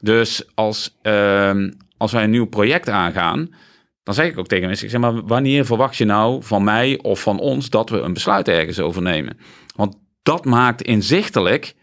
Dus 0.00 0.44
als, 0.54 0.98
ehm, 1.02 1.70
als 1.96 2.12
wij 2.12 2.24
een 2.24 2.30
nieuw 2.30 2.46
project 2.46 2.88
aangaan, 2.88 3.54
dan 4.02 4.14
zeg 4.14 4.26
ik 4.26 4.38
ook 4.38 4.46
tegen 4.46 4.66
mensen, 4.66 4.84
ik 4.84 4.90
zeg 4.90 5.00
maar, 5.00 5.22
wanneer 5.26 5.64
verwacht 5.64 5.96
je 5.96 6.04
nou 6.04 6.42
van 6.42 6.64
mij 6.64 6.98
of 7.02 7.22
van 7.22 7.38
ons 7.38 7.70
dat 7.70 7.90
we 7.90 7.98
een 7.98 8.12
besluit 8.12 8.48
ergens 8.48 8.80
over 8.80 9.02
nemen? 9.02 9.38
Want 9.76 9.96
dat 10.22 10.44
maakt 10.44 10.82
inzichtelijk 10.82 11.74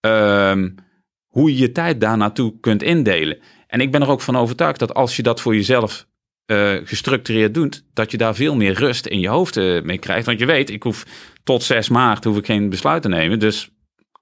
ehm, 0.00 0.70
hoe 1.26 1.50
je 1.50 1.58
je 1.58 1.72
tijd 1.72 2.00
daar 2.00 2.16
naartoe 2.16 2.60
kunt 2.60 2.82
indelen. 2.82 3.38
En 3.66 3.80
ik 3.80 3.92
ben 3.92 4.02
er 4.02 4.08
ook 4.08 4.20
van 4.20 4.36
overtuigd 4.36 4.78
dat 4.78 4.94
als 4.94 5.16
je 5.16 5.22
dat 5.22 5.40
voor 5.40 5.54
jezelf 5.54 6.06
eh, 6.48 6.74
gestructureerd 6.84 7.54
doet, 7.54 7.84
dat 7.92 8.10
je 8.10 8.16
daar 8.16 8.34
veel 8.34 8.56
meer 8.56 8.72
rust 8.72 9.06
in 9.06 9.20
je 9.20 9.28
hoofd 9.28 9.56
eh, 9.56 9.82
mee 9.82 9.98
krijgt. 9.98 10.26
Want 10.26 10.38
je 10.38 10.46
weet, 10.46 10.70
ik 10.70 10.82
hoef 10.82 11.06
tot 11.44 11.62
6 11.62 11.88
maart 11.88 12.24
hoef 12.24 12.36
ik 12.36 12.46
geen 12.46 12.68
besluit 12.68 13.02
te 13.02 13.08
nemen. 13.08 13.38
Dus 13.38 13.70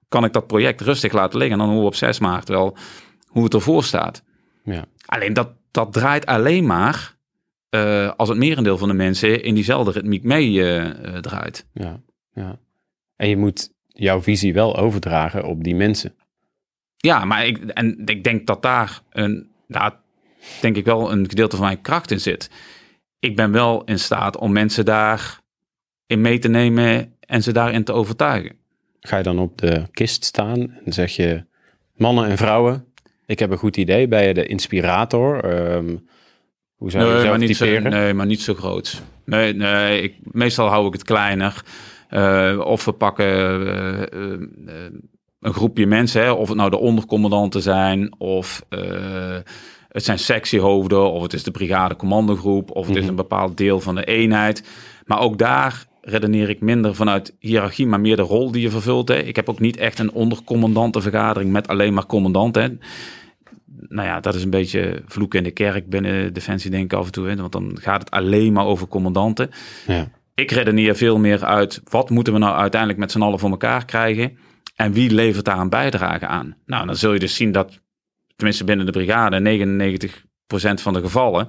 kan 0.07 0.23
ik 0.23 0.33
dat 0.33 0.47
project 0.47 0.81
rustig 0.81 1.11
laten 1.11 1.39
liggen. 1.39 1.59
En 1.59 1.65
dan 1.65 1.79
we 1.79 1.85
op 1.85 1.95
6 1.95 2.19
maart 2.19 2.47
wel 2.47 2.77
hoe 3.27 3.43
het 3.43 3.53
ervoor 3.53 3.83
staat. 3.83 4.23
Ja. 4.63 4.85
Alleen 5.05 5.33
dat, 5.33 5.49
dat 5.71 5.93
draait 5.93 6.25
alleen 6.25 6.65
maar 6.65 7.17
eh, 7.69 8.11
als 8.15 8.29
het 8.29 8.37
merendeel 8.37 8.77
van 8.77 8.87
de 8.87 8.93
mensen 8.93 9.43
in 9.43 9.55
diezelfde 9.55 9.91
ritmiek 9.91 10.23
mee 10.23 10.63
eh, 10.63 11.17
draait. 11.17 11.67
Ja, 11.73 12.01
ja. 12.33 12.59
En 13.15 13.29
je 13.29 13.37
moet 13.37 13.73
jouw 13.87 14.21
visie 14.21 14.53
wel 14.53 14.77
overdragen 14.77 15.43
op 15.43 15.63
die 15.63 15.75
mensen. 15.75 16.15
Ja, 16.97 17.25
maar 17.25 17.45
ik, 17.45 17.57
en 17.57 18.01
ik 18.05 18.23
denk 18.23 18.47
dat 18.47 18.61
daar 18.61 19.01
een, 19.09 19.51
daar 19.67 20.05
denk 20.61 20.75
ik 20.75 20.85
wel 20.85 21.11
een 21.11 21.29
gedeelte 21.29 21.55
van 21.55 21.65
mijn 21.65 21.81
kracht 21.81 22.11
in 22.11 22.19
zit. 22.19 22.49
Ik 23.19 23.35
ben 23.35 23.51
wel 23.51 23.83
in 23.83 23.99
staat 23.99 24.37
om 24.37 24.51
mensen 24.51 24.85
daar 24.85 25.39
in 26.05 26.21
mee 26.21 26.39
te 26.39 26.47
nemen 26.47 27.13
en 27.19 27.43
ze 27.43 27.51
daarin 27.51 27.83
te 27.83 27.93
overtuigen. 27.93 28.55
Ga 28.99 29.17
je 29.17 29.23
dan 29.23 29.39
op 29.39 29.57
de 29.57 29.83
kist 29.91 30.23
staan 30.23 30.77
en 30.85 30.93
zeg 30.93 31.15
je: 31.15 31.43
mannen 31.95 32.29
en 32.29 32.37
vrouwen, 32.37 32.85
ik 33.25 33.39
heb 33.39 33.51
een 33.51 33.57
goed 33.57 33.77
idee. 33.77 34.07
Ben 34.07 34.23
je 34.27 34.33
de 34.33 34.45
inspirator? 34.45 35.43
Ehm, 35.43 35.95
hoe 36.75 36.91
zou 36.91 37.03
je 37.03 37.09
Nee, 37.09 37.17
jezelf 37.17 37.37
maar 37.37 37.47
niet 37.47 37.57
zo, 37.57 37.65
typeren? 37.65 37.91
nee, 37.91 38.13
maar 38.13 38.25
niet 38.25 38.41
zo 38.41 38.53
groot. 38.53 39.01
Nee, 39.25 39.53
nee 39.53 40.01
ik, 40.01 40.15
meestal 40.21 40.67
hou 40.67 40.87
ik 40.87 40.93
het 40.93 41.03
kleiner. 41.03 41.63
Eh, 42.09 42.61
of 42.63 42.85
we 42.85 42.91
pakken 42.91 43.25
eh, 43.25 44.01
eh, 44.01 44.91
een 45.39 45.53
groepje 45.53 45.87
mensen, 45.87 46.21
hè, 46.21 46.31
of 46.31 46.47
het 46.47 46.57
nou 46.57 46.69
de 46.69 46.77
ondercommandanten 46.77 47.61
zijn, 47.61 48.19
of 48.19 48.65
het 49.97 50.05
zijn 50.05 50.19
sectiehoofden, 50.19 51.11
of 51.11 51.21
het 51.21 51.33
is 51.33 51.43
de 51.43 51.51
brigade 51.51 51.95
commandogroep, 51.95 52.71
of 52.71 52.87
het 52.87 52.95
is 52.95 53.07
een 53.07 53.15
bepaald 53.15 53.57
deel 53.57 53.79
van 53.79 53.95
de 53.95 54.03
eenheid. 54.03 54.63
Maar 55.05 55.19
ook 55.19 55.37
daar 55.37 55.85
redeneer 56.01 56.49
ik 56.49 56.61
minder 56.61 56.95
vanuit 56.95 57.35
hiërarchie, 57.39 57.87
maar 57.87 57.99
meer 57.99 58.15
de 58.15 58.21
rol 58.21 58.51
die 58.51 58.61
je 58.61 58.69
vervult. 58.69 59.07
Hè. 59.07 59.15
Ik 59.15 59.35
heb 59.35 59.49
ook 59.49 59.59
niet 59.59 59.77
echt 59.77 59.99
een 59.99 60.11
ondercommandantenvergadering 60.11 61.51
met 61.51 61.67
alleen 61.67 61.93
maar 61.93 62.05
commandanten. 62.05 62.79
Nou 63.87 64.07
ja, 64.07 64.19
dat 64.19 64.35
is 64.35 64.43
een 64.43 64.49
beetje 64.49 65.03
vloek 65.07 65.33
in 65.33 65.43
de 65.43 65.51
kerk 65.51 65.89
binnen 65.89 66.33
Defensie, 66.33 66.71
denk 66.71 66.83
ik 66.83 66.99
af 66.99 67.05
en 67.05 67.11
toe. 67.11 67.27
Hè? 67.27 67.35
Want 67.35 67.51
dan 67.51 67.77
gaat 67.81 67.99
het 67.99 68.11
alleen 68.11 68.53
maar 68.53 68.65
over 68.65 68.87
commandanten. 68.87 69.49
Ja. 69.87 70.07
Ik 70.35 70.51
redeneer 70.51 70.95
veel 70.95 71.17
meer 71.17 71.45
uit, 71.45 71.81
wat 71.83 72.09
moeten 72.09 72.33
we 72.33 72.39
nou 72.39 72.57
uiteindelijk 72.57 72.99
met 72.99 73.11
z'n 73.11 73.21
allen 73.21 73.39
voor 73.39 73.49
elkaar 73.49 73.85
krijgen? 73.85 74.37
En 74.75 74.91
wie 74.91 75.13
levert 75.13 75.45
daar 75.45 75.59
een 75.59 75.69
bijdrage 75.69 76.27
aan? 76.27 76.55
Nou, 76.65 76.85
dan 76.85 76.95
zul 76.95 77.13
je 77.13 77.19
dus 77.19 77.35
zien 77.35 77.51
dat, 77.51 77.79
tenminste 78.37 78.63
binnen 78.63 78.85
de 78.85 78.91
brigade, 78.91 79.39
99% 80.79 80.81
van 80.81 80.93
de 80.93 81.01
gevallen 81.01 81.47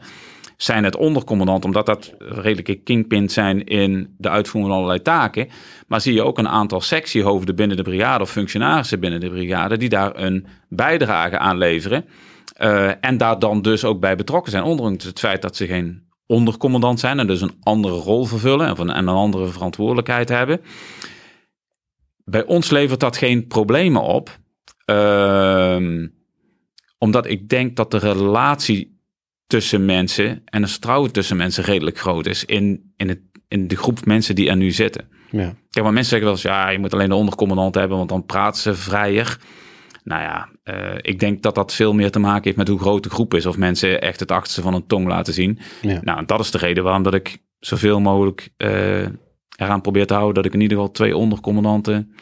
zijn 0.56 0.84
het 0.84 0.96
ondercommandant, 0.96 1.64
omdat 1.64 1.86
dat 1.86 2.14
redelijke 2.18 2.74
kingpins 2.74 3.34
zijn 3.34 3.64
in 3.64 4.14
de 4.18 4.28
uitvoering 4.28 4.72
van 4.72 4.80
allerlei 4.80 5.02
taken. 5.02 5.48
Maar 5.86 6.00
zie 6.00 6.14
je 6.14 6.22
ook 6.22 6.38
een 6.38 6.48
aantal 6.48 6.80
sectiehoofden 6.80 7.56
binnen 7.56 7.76
de 7.76 7.82
brigade 7.82 8.22
of 8.22 8.30
functionarissen 8.30 9.00
binnen 9.00 9.20
de 9.20 9.30
brigade 9.30 9.76
die 9.76 9.88
daar 9.88 10.16
een 10.16 10.46
bijdrage 10.68 11.38
aan 11.38 11.58
leveren. 11.58 12.04
Eh, 12.52 12.90
en 13.00 13.16
daar 13.16 13.38
dan 13.38 13.62
dus 13.62 13.84
ook 13.84 14.00
bij 14.00 14.16
betrokken 14.16 14.52
zijn, 14.52 14.64
ondanks 14.64 15.04
het 15.04 15.18
feit 15.18 15.42
dat 15.42 15.56
ze 15.56 15.66
geen 15.66 16.06
ondercommandant 16.26 17.00
zijn 17.00 17.18
en 17.18 17.26
dus 17.26 17.40
een 17.40 17.56
andere 17.62 17.94
rol 17.94 18.24
vervullen 18.24 18.70
of 18.70 18.78
een, 18.78 18.90
en 18.90 19.06
een 19.06 19.14
andere 19.14 19.46
verantwoordelijkheid 19.46 20.28
hebben. 20.28 20.60
Bij 22.24 22.44
ons 22.44 22.70
levert 22.70 23.00
dat 23.00 23.16
geen 23.16 23.46
problemen 23.46 24.02
op, 24.02 24.38
Ehm, 24.88 26.06
omdat 26.98 27.26
ik 27.26 27.48
denk 27.48 27.76
dat 27.76 27.90
de 27.90 27.98
relatie 27.98 29.00
tussen 29.46 29.84
mensen 29.84 30.42
en 30.44 30.62
het 30.62 30.70
vertrouwen 30.70 31.12
tussen 31.12 31.36
mensen 31.36 31.64
redelijk 31.64 31.98
groot 31.98 32.26
is 32.26 32.44
in, 32.44 32.92
in, 32.96 33.08
het, 33.08 33.20
in 33.48 33.68
de 33.68 33.76
groep 33.76 34.04
mensen 34.04 34.34
die 34.34 34.48
er 34.48 34.56
nu 34.56 34.70
zitten. 34.70 35.08
Ja. 35.30 35.54
Kijk, 35.70 35.84
maar 35.84 35.94
mensen 35.94 36.10
zeggen 36.10 36.26
wel 36.26 36.32
eens, 36.32 36.42
ja, 36.42 36.68
je 36.68 36.78
moet 36.78 36.92
alleen 36.92 37.08
de 37.08 37.14
ondercommandant 37.14 37.74
hebben, 37.74 37.96
want 37.96 38.08
dan 38.08 38.26
praten 38.26 38.60
ze 38.60 38.74
vrijer. 38.74 39.38
Nou 40.04 40.22
ja, 40.22 40.48
eh, 40.62 40.94
ik 41.00 41.18
denk 41.18 41.42
dat 41.42 41.54
dat 41.54 41.74
veel 41.74 41.94
meer 41.94 42.10
te 42.10 42.18
maken 42.18 42.44
heeft 42.44 42.56
met 42.56 42.68
hoe 42.68 42.78
groot 42.78 43.02
de 43.02 43.10
groep 43.10 43.34
is. 43.34 43.46
Of 43.46 43.56
mensen 43.56 44.00
echt 44.00 44.20
het 44.20 44.30
achterste 44.30 44.62
van 44.62 44.74
een 44.74 44.86
tong 44.86 45.06
laten 45.06 45.34
zien. 45.34 45.58
Ja. 45.82 46.00
Nou, 46.02 46.24
dat 46.24 46.40
is 46.40 46.50
de 46.50 46.58
reden 46.58 46.84
waarom 46.84 47.02
dat 47.02 47.14
ik 47.14 47.38
zoveel 47.58 48.00
mogelijk 48.00 48.48
eh, 48.56 49.02
eraan 49.56 49.80
probeer 49.80 50.06
te 50.06 50.14
houden. 50.14 50.34
Dat 50.34 50.44
ik 50.44 50.54
in 50.54 50.60
ieder 50.60 50.76
geval 50.76 50.92
twee 50.92 51.16
ondercommandanten 51.16 52.14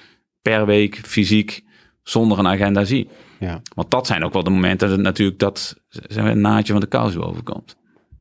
per 0.43 0.67
week 0.67 1.01
fysiek 1.05 1.65
zonder 2.09 2.39
een 2.39 2.47
agenda 2.47 2.85
zie. 2.85 3.09
ja. 3.39 3.61
Want 3.75 3.91
dat 3.91 4.07
zijn 4.07 4.25
ook 4.25 4.33
wel 4.33 4.43
de 4.43 4.51
momenten 4.51 4.89
dat 4.89 4.99
natuurlijk 4.99 5.39
dat 5.39 5.77
een 6.09 6.41
naadje 6.41 6.73
van 6.73 6.81
de 6.81 6.87
kous 6.87 7.17
overkomt. 7.17 7.77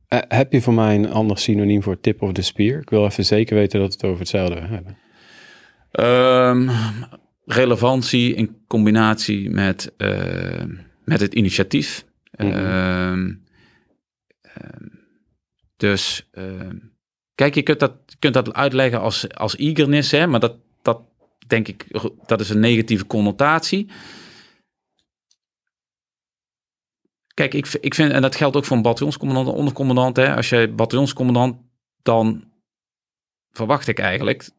Eh, 0.08 0.18
heb 0.28 0.52
je 0.52 0.60
voor 0.60 0.74
mij 0.74 0.94
een 0.94 1.10
ander 1.10 1.38
synoniem 1.38 1.82
voor 1.82 2.00
tip 2.00 2.22
of 2.22 2.32
the 2.32 2.42
spear? 2.42 2.80
Ik 2.80 2.90
wil 2.90 3.04
even 3.04 3.24
zeker 3.24 3.56
weten 3.56 3.80
dat 3.80 3.88
we 3.88 3.94
het 3.94 4.04
over 4.04 4.18
hetzelfde 4.18 4.60
hebben. 4.60 4.96
Ehm, 5.90 6.70
relevantie 7.44 8.34
in 8.34 8.56
combinatie 8.66 9.50
met, 9.50 9.92
eh, 9.96 10.64
met 11.04 11.20
het 11.20 11.34
initiatief. 11.34 12.04
Mhm. 12.36 12.50
Ehm, 12.50 13.34
ehm, 14.40 14.86
dus 15.76 16.30
kijk, 17.34 17.54
je 17.54 17.62
kunt 17.62 17.80
dat, 17.80 17.92
kunt 18.18 18.34
dat 18.34 18.54
uitleggen 18.54 19.00
als, 19.00 19.34
als 19.34 19.56
eagerness, 19.56 20.10
hè, 20.10 20.26
maar 20.26 20.40
dat 20.40 20.56
denk 21.46 21.68
ik, 21.68 21.86
dat 22.26 22.40
is 22.40 22.48
een 22.48 22.60
negatieve 22.60 23.06
connotatie. 23.06 23.90
Kijk, 27.34 27.54
ik, 27.54 27.68
ik 27.80 27.94
vind, 27.94 28.12
en 28.12 28.22
dat 28.22 28.36
geldt 28.36 28.56
ook 28.56 28.64
voor 28.64 28.76
een 28.76 28.82
bataljonscommandant 28.82 29.48
en 29.48 29.54
ondercommandant. 29.54 30.16
Hè, 30.16 30.36
als 30.36 30.48
je 30.48 30.68
bataljonscommandant, 30.68 31.56
dan 32.02 32.44
verwacht 33.50 33.88
ik 33.88 33.98
eigenlijk 33.98 34.50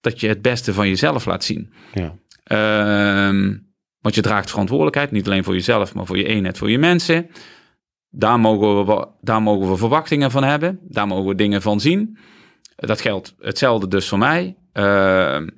dat 0.00 0.20
je 0.20 0.28
het 0.28 0.42
beste 0.42 0.74
van 0.74 0.88
jezelf 0.88 1.24
laat 1.24 1.44
zien. 1.44 1.72
Ja. 1.92 2.14
Ehm, 2.44 3.58
want 3.98 4.14
je 4.14 4.20
draagt 4.20 4.50
verantwoordelijkheid, 4.50 5.10
niet 5.10 5.26
alleen 5.26 5.44
voor 5.44 5.54
jezelf, 5.54 5.94
maar 5.94 6.06
voor 6.06 6.18
je 6.18 6.26
eenheid, 6.26 6.58
voor 6.58 6.70
je 6.70 6.78
mensen. 6.78 7.30
Daar 8.08 8.40
mogen 8.40 8.86
we, 8.86 9.08
daar 9.20 9.42
mogen 9.42 9.70
we 9.70 9.76
verwachtingen 9.76 10.30
van 10.30 10.44
hebben. 10.44 10.78
Daar 10.82 11.06
mogen 11.06 11.28
we 11.28 11.34
dingen 11.34 11.62
van 11.62 11.80
zien. 11.80 12.18
Dat 12.76 13.00
geldt 13.00 13.34
hetzelfde 13.38 13.88
dus 13.88 14.08
voor 14.08 14.18
mij. 14.18 14.56
Ehm, 14.72 15.48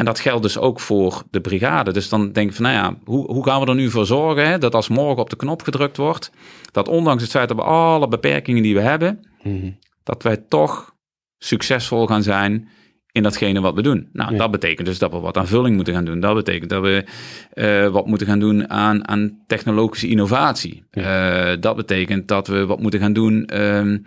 en 0.00 0.06
dat 0.06 0.20
geldt 0.20 0.42
dus 0.42 0.58
ook 0.58 0.80
voor 0.80 1.22
de 1.30 1.40
brigade. 1.40 1.92
Dus 1.92 2.08
dan 2.08 2.32
denk 2.32 2.48
ik 2.50 2.54
van, 2.56 2.64
nou 2.64 2.76
ja, 2.76 2.94
hoe, 3.04 3.32
hoe 3.32 3.44
gaan 3.44 3.60
we 3.60 3.66
er 3.66 3.74
nu 3.74 3.90
voor 3.90 4.06
zorgen 4.06 4.48
hè, 4.48 4.58
dat 4.58 4.74
als 4.74 4.88
morgen 4.88 5.22
op 5.22 5.30
de 5.30 5.36
knop 5.36 5.62
gedrukt 5.62 5.96
wordt, 5.96 6.30
dat 6.72 6.88
ondanks 6.88 7.22
het 7.22 7.30
feit 7.30 7.48
dat 7.48 7.56
we 7.56 7.62
alle 7.62 8.08
beperkingen 8.08 8.62
die 8.62 8.74
we 8.74 8.80
hebben, 8.80 9.24
Mhm. 9.42 9.70
dat 10.02 10.22
wij 10.22 10.36
toch 10.48 10.94
succesvol 11.38 12.06
gaan 12.06 12.22
zijn 12.22 12.68
in 13.12 13.22
datgene 13.22 13.60
wat 13.60 13.74
we 13.74 13.82
doen. 13.82 14.08
Nou, 14.12 14.32
Ja. 14.32 14.38
dat 14.38 14.50
betekent 14.50 14.86
dus 14.86 14.98
dat 14.98 15.10
we 15.12 15.18
wat 15.18 15.36
aan 15.36 15.46
vulling 15.46 15.76
moeten 15.76 15.94
gaan 15.94 16.04
doen. 16.04 16.20
Dat 16.20 16.34
betekent 16.34 16.70
dat 16.70 16.82
we 16.82 17.04
eh, 17.52 17.88
wat 17.88 18.06
moeten 18.06 18.26
gaan 18.26 18.38
doen 18.38 18.70
aan, 18.70 19.08
aan 19.08 19.38
technologische 19.46 20.08
innovatie. 20.08 20.84
Eh, 20.90 21.50
dat 21.60 21.76
betekent 21.76 22.28
dat 22.28 22.46
we 22.46 22.66
wat 22.66 22.80
moeten 22.80 23.00
gaan 23.00 23.12
doen 23.12 23.44
ehm, 23.46 23.98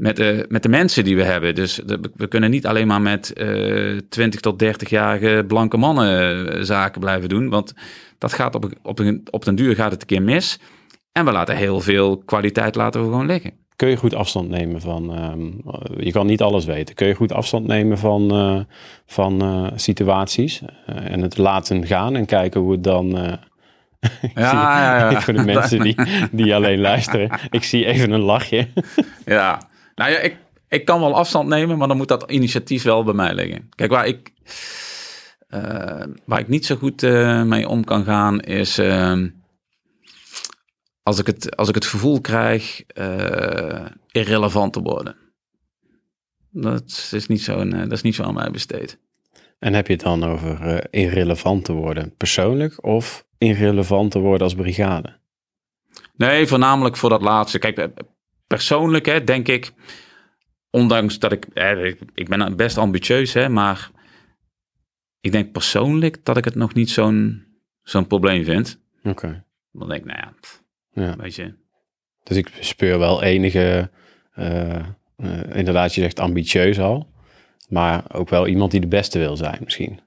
met, 0.00 0.16
de, 0.16 0.44
met 0.48 0.62
de 0.62 0.68
mensen 0.68 1.04
die 1.04 1.16
we 1.16 1.22
hebben. 1.22 1.54
Dus 1.54 1.80
de- 1.86 2.00
we 2.14 2.26
kunnen 2.26 2.50
niet 2.50 2.66
alleen 2.66 2.86
maar 2.86 3.00
met 3.00 3.32
eh 3.32 3.98
20 4.08 4.40
tot 4.40 4.62
30-jarige 4.64 5.44
blanke 5.48 5.76
mannen 5.76 6.48
eh, 6.52 6.62
zaken 6.62 7.00
blijven 7.00 7.28
doen. 7.28 7.48
Want 7.48 7.74
dat 8.18 8.32
gaat 8.32 8.54
op, 8.54 8.70
op, 8.82 8.98
een, 8.98 9.26
op 9.30 9.44
den 9.44 9.54
duur 9.54 9.74
gaat 9.74 9.90
het 9.92 10.00
een 10.00 10.06
keer 10.06 10.22
mis. 10.22 10.58
En 11.12 11.24
we 11.24 11.32
laten 11.32 11.56
heel 11.56 11.80
veel 11.80 12.18
kwaliteit 12.18 12.74
laten 12.74 13.00
we 13.00 13.06
gewoon 13.06 13.26
liggen. 13.26 13.52
Kun 13.76 13.88
je 13.88 13.96
goed 13.96 14.14
afstand 14.14 14.48
nemen 14.48 14.80
van, 14.80 15.14
ehm, 15.14 15.46
je 16.04 16.12
kan 16.12 16.26
niet 16.26 16.42
alles 16.42 16.64
weten. 16.64 16.94
Kun 16.94 17.06
je 17.06 17.14
goed 17.14 17.32
afstand 17.32 17.66
nemen 17.66 17.98
van, 17.98 18.30
eh, 18.30 18.60
van 19.06 19.70
situaties 19.76 20.62
en 20.86 21.20
het 21.22 21.38
laten 21.38 21.86
gaan 21.86 22.16
en 22.16 22.26
kijken 22.26 22.60
hoe 22.60 22.72
het 22.72 22.84
dan... 22.84 23.08
Ja, 24.34 24.52
ja, 24.94 25.10
ja. 25.10 25.20
Voor 25.20 25.32
de 25.34 25.44
mensen 25.44 25.80
die, 25.80 25.94
die 26.32 26.54
alleen 26.54 26.80
luisteren. 26.80 27.30
Ik 27.50 27.64
zie 27.64 27.86
even 27.86 28.10
een 28.10 28.20
lachje. 28.20 28.66
Ja, 29.24 29.60
nou 30.00 30.12
ja, 30.12 30.18
ik, 30.18 30.36
ik 30.68 30.84
kan 30.84 31.00
wel 31.00 31.14
afstand 31.14 31.48
nemen, 31.48 31.78
maar 31.78 31.88
dan 31.88 31.96
moet 31.96 32.08
dat 32.08 32.30
initiatief 32.30 32.82
wel 32.82 33.04
bij 33.04 33.14
mij 33.14 33.34
liggen. 33.34 33.68
Kijk, 33.74 33.90
waar 33.90 34.06
ik, 34.06 34.32
eh, 35.48 36.04
waar 36.24 36.38
ik 36.38 36.48
niet 36.48 36.66
zo 36.66 36.76
goed 36.76 37.02
eh, 37.02 37.42
mee 37.42 37.68
om 37.68 37.84
kan 37.84 38.04
gaan, 38.04 38.40
is 38.40 38.78
ehm, 38.78 39.28
als, 41.02 41.18
ik 41.18 41.26
het, 41.26 41.56
als 41.56 41.68
ik 41.68 41.74
het 41.74 41.86
gevoel 41.86 42.20
krijg 42.20 42.82
eh, 42.86 43.86
irrelevant 44.10 44.72
te 44.72 44.80
worden. 44.80 45.16
Dat 46.50 47.10
is, 47.12 47.26
niet 47.26 47.42
zo 47.42 47.58
een, 47.58 47.70
dat 47.70 47.92
is 47.92 48.02
niet 48.02 48.14
zo 48.14 48.22
aan 48.22 48.34
mij 48.34 48.50
besteed. 48.50 48.98
En 49.58 49.74
heb 49.74 49.86
je 49.86 49.92
het 49.92 50.02
dan 50.02 50.24
over 50.24 50.86
irrelevant 50.90 51.64
te 51.64 51.72
worden 51.72 52.14
persoonlijk 52.16 52.84
of 52.84 53.24
irrelevant 53.38 54.10
te 54.10 54.18
worden 54.18 54.42
als 54.42 54.54
brigade? 54.54 55.18
Nee, 56.16 56.46
voornamelijk 56.46 56.96
voor 56.96 57.10
dat 57.10 57.22
laatste. 57.22 57.58
Kijk, 57.58 57.88
persoonlijk 58.50 59.06
hè, 59.06 59.24
denk 59.24 59.48
ik, 59.48 59.72
ondanks 60.70 61.18
dat 61.18 61.32
ik, 61.32 61.44
eh, 61.44 61.84
ik, 62.14 62.28
ben 62.28 62.56
best 62.56 62.78
ambitieus, 62.78 63.32
hè, 63.32 63.48
maar 63.48 63.90
ik 65.20 65.32
denk 65.32 65.52
persoonlijk 65.52 66.24
dat 66.24 66.36
ik 66.36 66.44
het 66.44 66.54
nog 66.54 66.74
niet 66.74 66.90
zo'n 66.90 67.46
zo'n 67.82 68.06
probleem 68.06 68.44
vind. 68.44 68.80
Oké. 69.02 69.44
Dan 69.72 69.88
denk 69.88 70.00
ik, 70.00 70.06
nou 70.06 70.18
ja, 70.18 70.34
pff, 70.40 70.62
Ja. 70.92 71.16
weet 71.16 71.34
je. 71.34 71.54
Dus 72.22 72.36
ik 72.36 72.50
speur 72.60 72.98
wel 72.98 73.22
enige, 73.22 73.90
eh, 74.32 74.76
eh, 74.76 75.54
inderdaad, 75.54 75.94
je 75.94 76.00
zegt 76.00 76.20
ambitieus 76.20 76.78
al. 76.78 77.12
Maar 77.68 78.04
ook 78.12 78.28
wel 78.28 78.46
iemand 78.46 78.70
die 78.70 78.80
de 78.80 78.86
beste 78.88 79.18
wil 79.18 79.36
zijn 79.36 79.60
misschien. 79.64 80.00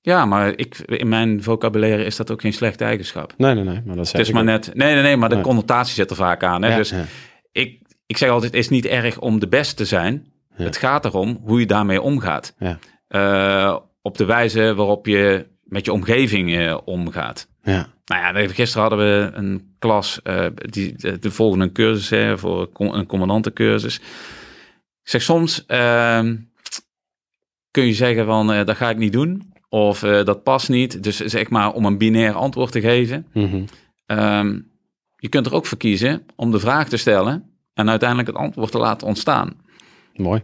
Ja, 0.00 0.24
maar 0.24 0.52
ik, 0.56 0.78
in 0.78 1.08
mijn 1.08 1.42
vocabulaire 1.42 2.04
is 2.04 2.16
dat 2.16 2.30
ook 2.30 2.40
geen 2.40 2.52
slechte 2.52 2.84
eigenschap. 2.84 3.34
Nee, 3.36 3.54
nee, 3.54 3.64
nee. 3.64 3.82
Maar 3.84 3.96
dat 3.96 4.12
Het 4.12 4.20
is 4.20 4.30
maar 4.32 4.40
ook. 4.42 4.48
net, 4.48 4.70
nee, 4.74 4.94
nee, 4.94 5.02
nee, 5.02 5.16
maar 5.16 5.28
de 5.28 5.40
connotatie 5.40 5.94
zit 5.94 6.10
er 6.10 6.16
vaak 6.16 6.42
aan. 6.42 6.62
Hè? 6.62 6.70
Ja, 6.70 6.76
dus 6.76 6.90
ja. 6.90 7.04
ik, 7.52 7.82
ik 8.06 8.16
zeg 8.16 8.28
altijd, 8.30 8.52
het 8.52 8.60
is 8.60 8.68
niet 8.68 8.86
erg 8.86 9.18
om 9.18 9.38
de 9.40 9.48
beste 9.48 9.74
te 9.74 9.84
zijn. 9.84 10.32
Ja. 10.56 10.64
Het 10.64 10.76
gaat 10.76 11.04
erom 11.04 11.40
hoe 11.42 11.60
je 11.60 11.66
daarmee 11.66 12.02
omgaat. 12.02 12.54
Ja. 12.58 12.78
Eh, 13.08 13.76
op 14.02 14.16
de 14.18 14.24
wijze 14.24 14.74
waarop 14.74 15.06
je 15.06 15.46
met 15.62 15.84
je 15.84 15.92
omgeving 15.92 16.56
eh, 16.56 16.78
omgaat. 16.84 17.48
Ja. 17.62 17.88
Nou 18.04 18.38
ja, 18.40 18.48
gisteren 18.48 18.88
hadden 18.88 18.98
we 18.98 19.30
een 19.34 19.74
klas, 19.78 20.22
eh, 20.22 20.46
die, 20.54 20.94
de, 20.96 21.18
de 21.18 21.30
volgende 21.30 21.64
een 21.64 21.72
cursus 21.72 22.10
hè, 22.10 22.38
voor 22.38 22.60
een 22.60 22.72
com- 22.72 22.92
een 22.92 23.06
commandantencursus. 23.06 23.96
Ik 25.02 25.14
zeg 25.14 25.22
soms, 25.22 25.66
ehm, 25.66 26.36
kun 27.70 27.86
je 27.86 27.94
zeggen 27.94 28.26
van, 28.26 28.46
dat 28.46 28.76
ga 28.76 28.90
ik 28.90 28.96
niet 28.96 29.12
doen. 29.12 29.47
Of 29.68 30.02
eh, 30.02 30.24
dat 30.24 30.42
past 30.42 30.68
niet. 30.68 31.02
Dus 31.02 31.16
zeg 31.16 31.50
maar 31.50 31.72
om 31.72 31.84
een 31.84 31.98
binair 31.98 32.32
antwoord 32.32 32.72
te 32.72 32.80
geven. 32.80 33.26
Mhm. 33.32 33.64
Ehm, 34.06 34.60
je 35.16 35.28
kunt 35.28 35.46
er 35.46 35.54
ook 35.54 35.66
voor 35.66 35.78
kiezen 35.78 36.26
om 36.36 36.50
de 36.50 36.58
vraag 36.58 36.88
te 36.88 36.96
stellen 36.96 37.50
en 37.74 37.90
uiteindelijk 37.90 38.28
het 38.28 38.38
antwoord 38.38 38.70
te 38.70 38.78
laten 38.78 39.06
ontstaan. 39.06 39.56
Mooi. 40.14 40.42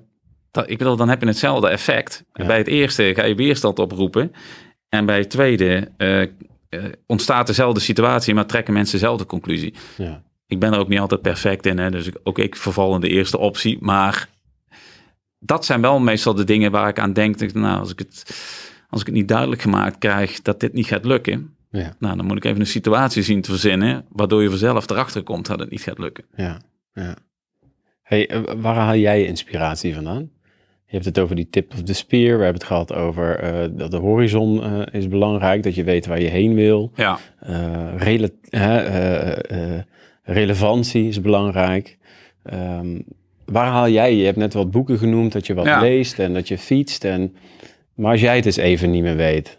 Dat, 0.51 0.71
ik 0.71 0.79
bedoel, 0.79 0.97
dan 0.97 1.09
heb 1.09 1.21
je 1.21 1.27
hetzelfde 1.27 1.69
effect. 1.69 2.25
Ja. 2.33 2.47
Bij 2.47 2.59
het 2.59 2.67
eerste 2.67 3.13
ga 3.15 3.25
je 3.25 3.35
weerstand 3.35 3.79
oproepen. 3.79 4.33
En 4.89 5.07
bij 5.07 5.19
het 5.19 5.31
tweede 5.31 5.91
eh, 5.97 6.23
eh, 6.23 6.29
ontstaat 7.07 7.47
dezelfde 7.47 7.81
situatie, 7.81 8.35
maar 8.35 8.47
trekken 8.47 8.75
mensen 8.75 8.99
dezelfde 8.99 9.27
conclusie. 9.27 9.75
Ja. 9.97 10.23
Ik 10.47 10.59
ben 10.59 10.73
er 10.73 10.79
ook 10.79 10.89
niet 10.89 10.99
altijd 10.99 11.23
perfect 11.23 11.67
in, 11.67 11.79
hè, 11.79 11.91
dus 11.91 12.07
ik, 12.07 12.17
ook 12.23 12.39
ik 12.39 12.57
verval 12.57 12.95
in 12.95 13.01
de 13.01 13.09
eerste 13.09 13.39
optie. 13.39 13.79
Maar 13.81 14.29
dat 15.39 15.65
zijn 15.65 15.81
wel 15.81 16.01
meestal 16.01 16.35
de 16.35 16.45
dingen 16.45 16.71
waar 16.71 16.89
ik 16.89 16.99
aan 16.99 17.13
denk. 17.13 17.53
nou, 17.53 17.81
als 17.81 17.91
ik, 17.91 17.99
het, 17.99 18.25
als 18.95 19.01
ik 19.03 19.09
het 19.09 19.17
niet 19.17 19.29
duidelijk 19.29 19.63
gemaakt 19.63 19.99
krijg 19.99 20.43
dat 20.43 20.61
dit 20.61 20.73
niet 20.73 20.87
gaat 20.87 21.05
lukken, 21.05 21.55
Ja. 21.71 21.95
nou, 21.99 22.17
dan 22.17 22.27
moet 22.27 22.37
ik 22.37 22.45
even 22.45 22.61
een 22.61 22.67
situatie 22.67 23.23
zien 23.23 23.41
te 23.41 23.51
verzinnen, 23.51 24.05
waardoor 24.09 24.43
je 24.43 24.49
vanzelf 24.49 24.91
erachter 24.91 25.23
komt 25.23 25.47
dat 25.47 25.59
het 25.59 25.71
niet 25.71 25.83
gaat 25.83 25.99
lukken. 25.99 26.25
Ja. 26.37 26.61
ja. 26.95 27.17
Hey, 28.03 28.29
eh, 28.29 28.41
waar 28.57 28.75
haal 28.75 28.97
jij 28.97 29.19
je 29.21 29.27
inspiratie 29.27 29.95
vandaan? 29.95 30.31
Je 30.87 31.01
hebt 31.01 31.05
het 31.05 31.19
over 31.19 31.37
die 31.37 31.49
tip 31.51 31.73
of 31.73 31.83
the 31.83 31.93
spear. 31.95 32.37
We 32.39 32.45
hebben 32.45 32.61
het 32.61 32.65
gehad 32.65 32.95
over 32.95 33.39
eh, 33.39 33.69
dat 33.73 33.91
de 33.91 33.97
horizon 33.97 34.63
eh, 34.63 34.81
is 35.01 35.09
belangrijk. 35.09 35.63
Dat 35.63 35.75
je 35.75 35.85
weet 35.85 36.07
waar 36.07 36.21
je 36.21 36.29
heen 36.29 36.55
wil. 36.55 36.93
Ja, 36.95 37.19
eh, 37.41 37.95
relevantie 40.23 41.09
is 41.09 41.21
belangrijk. 41.21 41.99
Ehm, 42.43 43.01
waar 43.45 43.67
haal 43.67 43.89
jij? 43.89 44.17
Je 44.17 44.25
hebt 44.25 44.37
net 44.37 44.55
wat 44.55 44.71
boeken 44.71 44.99
genoemd, 44.99 45.33
dat 45.33 45.47
je 45.47 45.55
wat 45.55 45.65
Ja. 45.65 45.81
leest 45.81 46.19
en 46.19 46.35
dat 46.35 46.49
je 46.49 46.59
fietst. 46.59 47.05
En, 47.05 47.35
maar 47.95 48.11
als 48.11 48.21
jij 48.21 48.37
het 48.37 48.47
eens 48.47 48.57
even 48.57 48.91
niet 48.91 49.03
meer 49.03 49.17
weet. 49.17 49.59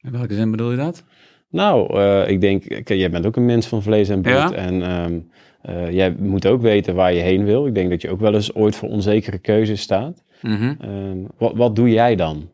in 0.00 0.12
welke 0.12 0.34
zin 0.34 0.50
bedoel 0.50 0.70
je 0.70 0.76
dat? 0.76 1.04
Nou, 1.50 1.98
eh, 1.98 2.28
ik 2.28 2.40
denk, 2.40 2.62
kijk, 2.62 2.88
jij 2.88 3.10
bent 3.10 3.26
ook 3.26 3.36
een 3.36 3.44
mens 3.44 3.66
van 3.66 3.82
vlees 3.82 4.08
en 4.08 4.22
bloed. 4.22 4.34
Ja. 4.34 4.52
En 4.52 4.82
ehm, 4.82 5.18
eh, 5.62 5.90
jij 5.90 6.14
moet 6.18 6.46
ook 6.46 6.62
weten 6.62 6.94
waar 6.94 7.12
je 7.12 7.20
heen 7.20 7.44
wil. 7.44 7.66
Ik 7.66 7.74
denk 7.74 7.90
dat 7.90 8.02
je 8.02 8.10
ook 8.10 8.20
wel 8.20 8.34
eens 8.34 8.54
ooit 8.54 8.76
voor 8.76 8.88
onzekere 8.88 9.38
keuzes 9.38 9.80
staat. 9.80 10.22
Mhm. 10.42 10.74
Ehm, 10.80 11.18
wat, 11.38 11.52
wat 11.54 11.76
doe 11.76 11.90
jij 11.90 12.16
dan? 12.16 12.48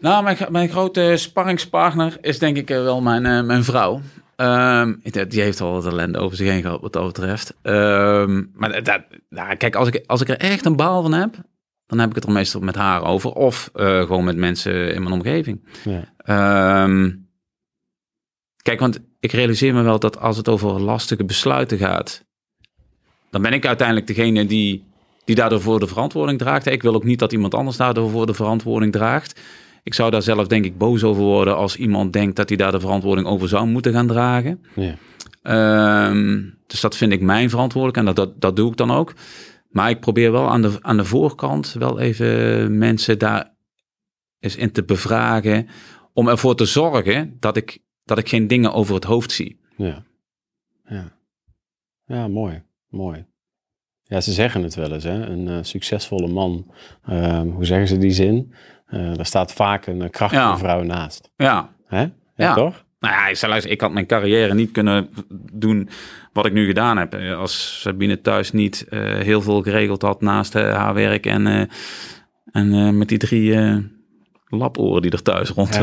Nou, 0.00 0.22
mijn, 0.22 0.36
mijn 0.50 0.68
grote 0.68 1.12
sparringspartner 1.16 2.16
is 2.20 2.38
denk 2.38 2.56
ik 2.56 2.70
eh, 2.70 2.82
wel 2.82 3.00
mijn, 3.00 3.46
mijn 3.46 3.64
vrouw. 3.64 4.00
Ehm, 4.36 4.92
die 5.28 5.42
heeft 5.42 5.60
al 5.60 5.72
wat 5.72 5.86
ellende 5.86 6.18
over 6.18 6.36
zich 6.36 6.48
heen 6.48 6.62
gehad 6.62 6.80
wat 6.80 6.92
dat 6.92 7.06
betreft. 7.06 7.54
Maar 8.54 8.82
dat, 8.82 9.00
nou, 9.28 9.56
kijk, 9.56 9.74
als 9.74 9.88
ik, 9.88 10.04
als 10.06 10.20
ik 10.20 10.28
er 10.28 10.38
echt 10.38 10.64
een 10.64 10.76
baal 10.76 11.02
van 11.02 11.12
heb, 11.12 11.34
dan 11.90 11.98
heb 11.98 12.08
ik 12.08 12.14
het 12.14 12.24
er 12.24 12.32
meestal 12.32 12.60
met 12.60 12.74
haar 12.74 13.04
over. 13.04 13.32
Of 13.32 13.70
eh, 13.74 14.00
gewoon 14.00 14.24
met 14.24 14.36
mensen 14.36 14.94
in 14.94 15.02
mijn 15.02 15.14
omgeving. 15.14 15.60
Ja. 15.84 16.12
Ehm, 16.16 17.10
kijk, 18.62 18.80
want 18.80 19.00
ik 19.20 19.32
realiseer 19.32 19.74
me 19.74 19.82
wel 19.82 19.98
dat 19.98 20.20
als 20.20 20.36
het 20.36 20.48
over 20.48 20.80
lastige 20.80 21.24
besluiten 21.24 21.78
gaat, 21.78 22.24
dan 23.30 23.42
ben 23.42 23.52
ik 23.52 23.66
uiteindelijk 23.66 24.06
degene 24.06 24.46
die, 24.46 24.84
die 25.24 25.34
daardoor 25.34 25.60
voor 25.60 25.80
de 25.80 25.86
verantwoording 25.86 26.38
draagt. 26.38 26.66
Ik 26.66 26.82
wil 26.82 26.94
ook 26.94 27.04
niet 27.04 27.18
dat 27.18 27.32
iemand 27.32 27.54
anders 27.54 27.76
daardoor 27.76 28.10
voor 28.10 28.26
de 28.26 28.34
verantwoording 28.34 28.92
draagt. 28.92 29.40
Ik 29.82 29.94
zou 29.94 30.10
daar 30.10 30.22
zelf 30.22 30.46
denk 30.46 30.64
ik 30.64 30.78
boos 30.78 31.04
over 31.04 31.22
worden 31.22 31.56
als 31.56 31.76
iemand 31.76 32.12
denkt 32.12 32.36
dat 32.36 32.48
hij 32.48 32.58
daar 32.58 32.72
de 32.72 32.80
verantwoording 32.80 33.26
over 33.26 33.48
zou 33.48 33.66
moeten 33.66 33.92
gaan 33.92 34.06
dragen. 34.06 34.64
Ja. 34.74 34.94
Ehm, 35.42 36.42
dus 36.66 36.80
dat 36.80 36.96
vind 36.96 37.12
ik 37.12 37.20
mijn 37.20 37.50
verantwoordelijkheid 37.50 38.08
en 38.08 38.14
dat, 38.14 38.32
dat, 38.32 38.40
dat 38.40 38.56
doe 38.56 38.70
ik 38.70 38.76
dan 38.76 38.90
ook. 38.90 39.14
Maar 39.70 39.90
ik 39.90 40.00
probeer 40.00 40.32
wel 40.32 40.48
aan 40.48 40.62
de, 40.62 40.78
aan 40.80 40.96
de 40.96 41.04
voorkant 41.04 41.72
wel 41.72 42.00
even 42.00 42.78
mensen 42.78 43.18
daar 43.18 43.54
eens 44.38 44.56
in 44.56 44.72
te 44.72 44.84
bevragen. 44.84 45.68
Om 46.12 46.28
ervoor 46.28 46.56
te 46.56 46.64
zorgen 46.64 47.36
dat 47.40 47.56
ik, 47.56 47.78
dat 48.04 48.18
ik 48.18 48.28
geen 48.28 48.46
dingen 48.46 48.72
over 48.72 48.94
het 48.94 49.04
hoofd 49.04 49.32
zie. 49.32 49.60
Ja, 49.76 50.02
ja. 50.88 51.12
ja 52.06 52.28
mooi, 52.28 52.62
mooi. 52.88 53.24
Ja, 54.02 54.20
ze 54.20 54.32
zeggen 54.32 54.62
het 54.62 54.74
wel 54.74 54.92
eens, 54.92 55.04
hè? 55.04 55.26
een 55.26 55.46
uh, 55.46 55.58
succesvolle 55.62 56.28
man. 56.28 56.72
Uh, 57.08 57.40
hoe 57.40 57.64
zeggen 57.64 57.88
ze 57.88 57.98
die 57.98 58.10
zin? 58.10 58.54
Uh, 58.88 59.14
daar 59.14 59.26
staat 59.26 59.52
vaak 59.52 59.86
een 59.86 60.10
krachtige 60.10 60.42
ja. 60.42 60.58
vrouw 60.58 60.82
naast. 60.82 61.30
Ja. 61.36 61.72
Hè? 61.86 62.00
Ja, 62.00 62.10
ja. 62.34 62.54
toch? 62.54 62.84
Nou 63.00 63.14
ja, 63.14 63.28
ik, 63.28 63.36
zei, 63.36 63.60
ik 63.60 63.80
had 63.80 63.92
mijn 63.92 64.06
carrière 64.06 64.54
niet 64.54 64.70
kunnen 64.70 65.10
doen 65.52 65.88
wat 66.42 66.50
ik 66.50 66.58
nu 66.58 66.66
gedaan 66.66 66.96
heb. 66.96 67.14
Als 67.14 67.80
Sabine 67.80 68.20
thuis 68.20 68.52
niet 68.52 68.86
uh, 68.90 69.14
heel 69.14 69.42
veel 69.42 69.62
geregeld 69.62 70.02
had 70.02 70.20
naast 70.20 70.56
uh, 70.56 70.76
haar 70.76 70.94
werk 70.94 71.26
en, 71.26 71.46
uh, 71.46 71.62
en 72.52 72.98
met 72.98 73.08
die 73.08 73.18
drie 73.18 73.56
laporen 74.46 75.02
die 75.02 75.10
er 75.10 75.22
thuis 75.22 75.48
rond 75.48 75.74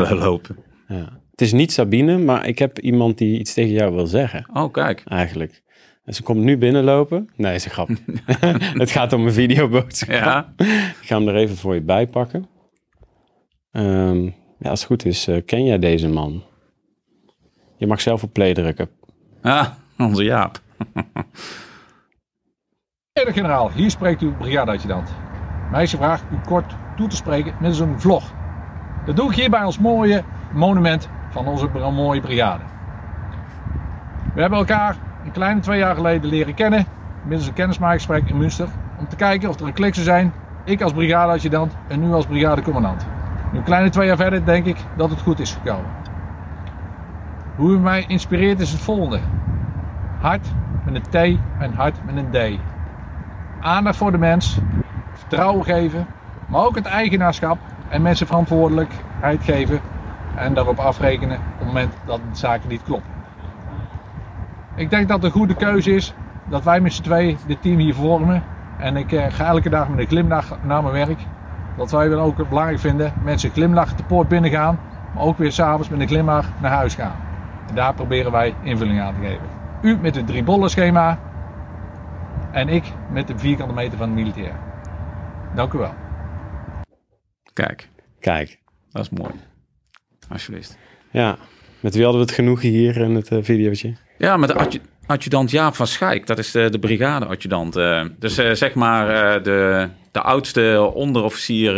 ja. 0.88 1.20
Het 1.30 1.40
is 1.40 1.52
niet 1.52 1.72
Sabine, 1.72 2.18
maar 2.18 2.46
ik 2.46 2.58
heb 2.58 2.78
iemand 2.78 3.18
die 3.18 3.38
iets 3.38 3.54
tegen 3.54 3.72
jou 3.72 3.94
wil 3.94 4.06
zeggen. 4.06 4.46
Oh, 4.52 4.72
kijk. 4.72 5.02
Eigenlijk. 5.06 5.62
En 6.04 6.14
ze 6.14 6.22
komt 6.22 6.42
nu 6.42 6.58
binnenlopen. 6.58 7.30
Nee, 7.36 7.54
is 7.54 7.64
een 7.64 7.70
grap. 7.70 7.88
het 8.82 8.90
gaat 8.90 9.12
om 9.12 9.26
een 9.26 9.32
videoboodschap. 9.32 10.14
Ja. 10.14 10.52
Ik 11.00 11.06
ga 11.06 11.18
hem 11.18 11.28
er 11.28 11.36
even 11.36 11.56
voor 11.56 11.74
je 11.74 11.80
bij 11.80 12.06
pakken. 12.06 12.48
Um, 13.72 14.34
ja, 14.58 14.70
als 14.70 14.78
het 14.80 14.88
goed 14.88 15.04
is, 15.04 15.28
ken 15.44 15.64
jij 15.64 15.78
deze 15.78 16.08
man? 16.08 16.42
Je 17.76 17.86
mag 17.86 18.00
zelf 18.00 18.22
op 18.22 18.32
play 18.32 18.54
drukken. 18.54 18.88
Ah, 19.42 19.68
onze 19.98 20.24
Jaap. 20.24 20.60
Meneer 23.12 23.32
generaal, 23.32 23.70
hier 23.70 23.90
spreekt 23.90 24.22
uw 24.22 24.36
brigadeadjudant. 24.36 25.14
Meisje 25.70 25.96
vraagt 25.96 26.24
u 26.32 26.36
kort 26.46 26.76
toe 26.96 27.08
te 27.08 27.16
spreken 27.16 27.54
met 27.60 27.76
zo'n 27.76 28.00
vlog. 28.00 28.32
Dat 29.04 29.16
doe 29.16 29.30
ik 29.30 29.36
hier 29.36 29.50
bij 29.50 29.64
ons 29.64 29.78
mooie 29.78 30.24
monument 30.52 31.08
van 31.30 31.46
onze 31.46 31.68
mooie 31.68 32.20
brigade. 32.20 32.62
We 34.34 34.40
hebben 34.40 34.58
elkaar 34.58 34.96
een 35.24 35.32
kleine 35.32 35.60
twee 35.60 35.78
jaar 35.78 35.94
geleden 35.94 36.30
leren 36.30 36.54
kennen 36.54 36.86
middels 37.28 37.48
een 37.48 37.54
kennismakingsgesprek 37.54 38.28
in 38.28 38.38
Münster 38.38 38.68
om 38.98 39.08
te 39.08 39.16
kijken 39.16 39.48
of 39.48 39.60
er 39.60 39.66
een 39.66 39.72
klik 39.72 39.94
zou 39.94 40.06
zijn. 40.06 40.32
Ik 40.64 40.82
als 40.82 40.92
brigadeadjudant 40.92 41.76
en 41.88 42.00
nu 42.00 42.12
als 42.12 42.26
brigadecommandant. 42.26 43.06
Een 43.52 43.62
kleine 43.62 43.90
twee 43.90 44.06
jaar 44.06 44.16
verder 44.16 44.44
denk 44.44 44.66
ik 44.66 44.76
dat 44.96 45.10
het 45.10 45.20
goed 45.20 45.40
is 45.40 45.52
gekomen. 45.52 45.90
Hoe 47.56 47.72
u 47.72 47.78
mij 47.78 48.04
inspireert 48.08 48.60
is 48.60 48.70
het 48.72 48.80
volgende. 48.80 49.20
Hart 50.20 50.46
met 50.84 50.94
een 50.94 51.02
T 51.10 51.38
en 51.58 51.72
hart 51.74 51.96
met 52.04 52.16
een 52.16 52.30
D. 52.30 52.60
Aandacht 53.60 53.96
voor 53.96 54.12
de 54.12 54.18
mens, 54.18 54.58
vertrouwen 55.12 55.64
geven, 55.64 56.06
maar 56.46 56.64
ook 56.64 56.74
het 56.74 56.86
eigenaarschap 56.86 57.58
en 57.88 58.02
mensen 58.02 58.26
verantwoordelijkheid 58.26 59.44
geven 59.44 59.80
en 60.34 60.54
daarop 60.54 60.78
afrekenen 60.78 61.36
op 61.36 61.58
het 61.58 61.66
moment 61.66 61.92
dat 62.04 62.20
de 62.30 62.38
zaken 62.38 62.68
niet 62.68 62.82
kloppen. 62.82 63.10
Ik 64.74 64.90
denk 64.90 65.08
dat 65.08 65.16
het 65.16 65.26
een 65.26 65.38
goede 65.38 65.54
keuze 65.54 65.94
is 65.94 66.14
dat 66.44 66.64
wij 66.64 66.80
met 66.80 66.92
z'n 66.92 67.02
twee 67.02 67.36
dit 67.46 67.62
team 67.62 67.78
hier 67.78 67.94
vormen. 67.94 68.42
En 68.76 68.96
ik 68.96 69.12
eh, 69.12 69.24
ga 69.28 69.46
elke 69.46 69.68
dag 69.68 69.88
met 69.88 69.98
een 69.98 70.06
glimlach 70.06 70.58
naar 70.62 70.82
mijn 70.82 70.94
werk. 71.06 71.18
Dat 71.76 71.90
wij 71.90 72.08
wel 72.08 72.20
ook 72.20 72.48
belangrijk 72.48 72.78
vinden, 72.78 73.12
mensen 73.22 73.50
glimlach 73.50 73.94
de 73.94 74.02
poort 74.02 74.28
binnen 74.28 74.50
gaan, 74.50 74.78
maar 75.14 75.24
ook 75.24 75.38
weer 75.38 75.52
s'avonds 75.52 75.88
met 75.88 76.00
een 76.00 76.08
glimlach 76.08 76.46
naar 76.60 76.70
huis 76.70 76.94
gaan. 76.94 77.16
En 77.68 77.74
daar 77.74 77.94
proberen 77.94 78.32
wij 78.32 78.54
invulling 78.62 79.00
aan 79.00 79.14
te 79.14 79.26
geven. 79.26 79.57
U 79.82 79.96
met 79.96 80.14
het 80.14 80.26
drie 80.26 80.42
bollen 80.42 80.70
schema 80.70 81.20
en 82.52 82.68
ik 82.68 82.84
met 83.12 83.26
de 83.26 83.38
vierkante 83.38 83.74
meter 83.74 83.98
van 83.98 84.06
het 84.06 84.16
militair. 84.16 84.52
Dank 85.54 85.72
u 85.72 85.78
wel. 85.78 85.94
Kijk. 87.52 87.88
Kijk. 88.20 88.58
Dat 88.90 89.02
is 89.02 89.10
mooi. 89.10 89.32
Alsjeblieft. 90.28 90.78
Ja. 91.10 91.36
Met 91.80 91.94
wie 91.94 92.02
hadden 92.02 92.20
we 92.20 92.26
het 92.26 92.36
genoegen 92.36 92.68
hier 92.68 92.96
in 92.96 93.14
het 93.14 93.30
uh, 93.30 93.42
videootje? 93.42 93.96
Ja, 94.18 94.36
met 94.36 94.48
de 94.48 94.80
adjudant 95.06 95.50
Jaap 95.50 95.74
van 95.74 95.86
Schaik. 95.86 96.26
Dat 96.26 96.38
is 96.38 96.50
de, 96.50 96.70
de 96.70 96.78
brigade-adjudant. 96.78 97.76
Uh, 97.76 98.04
dus 98.18 98.38
uh, 98.38 98.52
zeg 98.52 98.74
maar 98.74 99.42
de, 99.42 99.88
de 100.12 100.20
oudste 100.20 100.90
onderofficier 100.94 101.74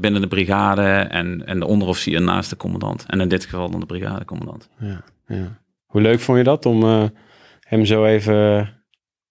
binnen 0.00 0.20
de 0.20 0.28
brigade 0.28 0.82
en, 0.88 1.46
en 1.46 1.58
de 1.58 1.66
onderofficier 1.66 2.22
naast 2.22 2.50
de 2.50 2.56
commandant. 2.56 3.04
En 3.06 3.20
in 3.20 3.28
dit 3.28 3.44
geval 3.44 3.70
dan 3.70 3.80
de 3.80 3.86
brigadecommandant. 3.86 4.68
Ja, 4.78 5.02
ja. 5.26 5.60
Hoe 5.92 6.00
leuk 6.00 6.20
vond 6.20 6.38
je 6.38 6.44
dat 6.44 6.66
om 6.66 7.10
hem 7.60 7.84
zo 7.84 8.04
even 8.04 8.68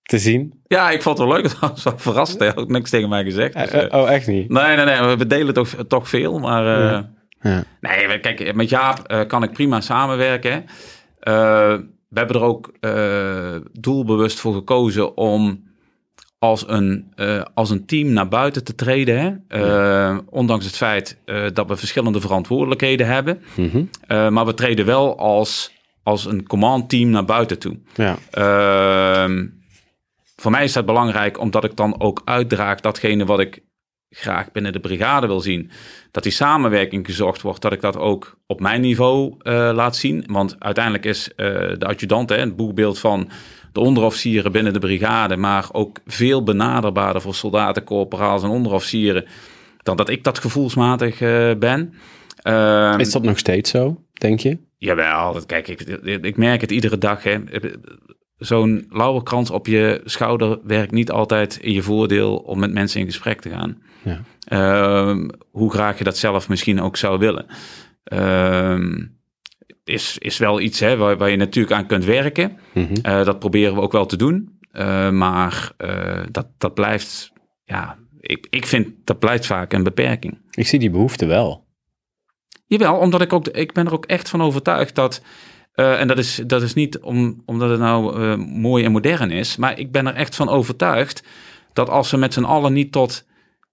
te 0.03 0.20
zien? 0.20 0.62
Ja, 0.68 0.91
ik 0.91 1.01
vond 1.01 1.18
het 1.18 1.28
wel 1.28 1.38
leuk. 1.38 1.43
Dat 1.59 1.84
was 1.84 1.93
verrast. 1.95 2.39
Hij 2.39 2.47
had 2.47 2.57
ook 2.57 2.70
niks 2.70 2.89
tegen 2.89 3.09
mij 3.09 3.24
gezegd. 3.24 3.72
Dus, 3.72 3.88
oh, 3.89 4.12
echt 4.12 4.28
niet? 4.28 4.49
Nee, 4.49 4.76
nee, 4.76 4.86
nee. 4.86 5.16
We 5.16 5.28
delen 5.28 5.53
toch, 5.53 5.76
toch 5.88 6.09
veel, 6.09 6.39
maar... 6.39 6.64
Ja. 6.64 7.09
Ja. 7.41 7.64
Nee, 7.80 8.20
kijk, 8.20 8.55
met 8.55 8.70
Jaap 8.70 9.26
kan 9.28 9.43
ik 9.43 9.51
prima 9.51 9.82
samenwerken. 9.82 10.66
we 11.20 12.20
hebben 12.20 12.36
er 12.36 12.41
ook 12.41 12.74
doelbewust 13.72 14.39
voor 14.39 14.53
gekozen 14.53 15.18
om 15.18 15.64
als 16.39 16.64
een, 16.68 17.14
als 17.53 17.70
een 17.70 17.86
team 17.86 18.14
naar 18.14 18.28
buiten 18.28 18.64
te 18.64 18.76
treden. 18.76 19.43
Hè? 19.47 20.18
Ondanks 20.30 20.66
het 20.66 20.76
feit 20.76 21.18
dat 21.53 21.68
we 21.68 21.76
verschillende 21.76 22.22
verantwoordelijkheden 22.22 23.07
hebben. 23.07 23.41
Mm 23.55 23.89
maar 24.07 24.45
we 24.45 24.53
treden 24.53 24.86
wel 24.86 25.18
als, 25.18 25.72
als 26.03 26.25
een 26.25 26.47
command 26.47 26.89
team 26.89 27.09
naar 27.09 27.25
buiten 27.25 27.59
toe. 27.59 27.77
Ja. 27.95 28.17
voor 30.35 30.51
mij 30.51 30.63
is 30.63 30.73
dat 30.73 30.85
belangrijk 30.85 31.39
omdat 31.39 31.63
ik 31.63 31.75
dan 31.75 31.99
ook 31.99 32.21
uitdraag 32.25 32.79
datgene 32.79 33.25
wat 33.25 33.39
ik 33.39 33.61
graag 34.11 34.51
binnen 34.51 34.73
de 34.73 34.79
brigade 34.79 35.27
wil 35.27 35.39
zien. 35.39 35.71
Dat 36.11 36.23
die 36.23 36.31
samenwerking 36.31 37.05
gezocht 37.05 37.41
wordt, 37.41 37.61
dat 37.61 37.73
ik 37.73 37.81
dat 37.81 37.97
ook 37.97 38.37
op 38.47 38.59
mijn 38.59 38.81
niveau 38.81 39.35
uh, 39.43 39.69
laat 39.73 39.95
zien. 39.95 40.23
Want 40.27 40.55
uiteindelijk 40.59 41.05
is 41.05 41.29
uh, 41.29 41.35
de 41.77 41.85
adjudant 41.85 42.29
hè, 42.29 42.37
het 42.37 42.55
boekbeeld 42.55 42.99
van 42.99 43.29
de 43.71 43.79
onderofficieren 43.79 44.51
binnen 44.51 44.73
de 44.73 44.79
brigade, 44.79 45.37
maar 45.37 45.67
ook 45.71 45.99
veel 46.05 46.43
benaderbaarder 46.43 47.21
voor 47.21 47.35
soldaten, 47.35 47.83
corporaals 47.83 48.43
en 48.43 48.49
onderofficieren, 48.49 49.25
dan 49.83 49.97
dat 49.97 50.09
ik 50.09 50.23
dat 50.23 50.39
gevoelsmatig 50.39 51.21
uh, 51.21 51.51
ben. 51.59 51.93
Ehm, 52.41 52.99
is 52.99 53.11
dat 53.11 53.23
nog 53.23 53.37
steeds 53.37 53.69
zo, 53.69 54.01
denk 54.22 54.39
je? 54.39 54.57
Jawel, 54.78 55.45
kijk, 55.45 55.67
ik, 55.67 55.82
ik 56.22 56.38
merk 56.38 56.61
het 56.61 56.72
iedere 56.72 56.97
dag. 56.97 57.24
Hè 57.24 57.39
zo'n 58.41 58.86
lauwerkrans 58.89 59.49
op 59.49 59.67
je 59.67 60.01
schouder 60.03 60.59
werkt 60.63 60.91
niet 60.91 61.11
altijd 61.11 61.57
in 61.57 61.74
je 61.74 61.82
voordeel 61.82 62.36
om 62.36 62.59
met 62.59 62.74
mensen 62.74 62.99
in 62.99 63.05
gesprek 63.05 63.41
te 63.41 63.49
gaan. 63.49 63.82
Ja. 64.03 64.22
Uh, 64.49 65.28
hoe 65.51 65.72
graag 65.72 65.97
je 65.97 66.03
dat 66.03 66.17
zelf 66.17 66.49
misschien 66.49 66.82
ook 66.82 66.97
zou 66.97 67.19
willen. 67.19 67.45
Uh, 68.13 69.05
is, 69.84 70.17
is 70.17 70.38
wel 70.38 70.59
iets 70.59 70.80
hè, 70.80 70.97
waar, 70.97 71.17
waar 71.17 71.30
je 71.30 71.36
natuurlijk 71.36 71.76
aan 71.76 71.86
kunt 71.86 72.05
werken. 72.05 72.57
Mm 72.74 72.86
-hmm. 72.86 73.11
uh, 73.11 73.26
dat 73.26 73.39
proberen 73.39 73.76
we 73.76 73.82
ook 73.82 73.91
wel 73.91 74.05
te 74.05 74.17
doen. 74.17 74.59
Eh, 74.72 75.09
maar 75.09 75.72
eh, 75.78 76.24
dat, 76.32 76.47
dat 76.57 76.74
blijft, 76.74 77.34
ja, 77.63 77.97
ik, 78.19 78.47
ik 78.49 78.65
vind 78.65 78.88
dat 79.03 79.19
blijft 79.19 79.45
vaak 79.45 79.74
een 79.74 79.84
beperking. 79.84 80.38
Ik 80.51 80.67
zie 80.67 80.80
die 80.80 80.89
behoefte 80.89 81.26
wel. 81.26 81.61
Jawel, 82.72 82.95
omdat 82.95 83.22
ik 83.22 83.34
ook, 83.34 83.47
ik 83.47 83.74
ben 83.74 83.86
er 83.86 83.93
ook 83.93 84.05
echt 84.05 84.30
van 84.30 84.41
overtuigd 84.41 84.95
dat 84.95 85.22
uh, 85.76 85.99
en 85.99 86.07
dat 86.07 86.17
is, 86.17 86.36
dat 86.36 86.61
is 86.61 86.74
niet 86.74 86.99
om, 86.99 87.41
omdat 87.45 87.69
het 87.69 87.80
nou 87.80 88.19
uh, 88.19 88.36
mooi 88.36 88.84
en 88.84 88.91
modern 88.91 89.32
is, 89.32 89.55
maar 89.55 89.80
ik 89.80 89.91
ben 89.91 90.07
er 90.07 90.13
echt 90.13 90.36
van 90.36 90.49
overtuigd 90.49 91.24
dat 91.74 91.89
als 91.89 92.11
we 92.11 92.17
met 92.17 92.34
z'n 92.34 92.43
allen 92.43 92.74
niet 92.74 92.91
tot 92.91 93.26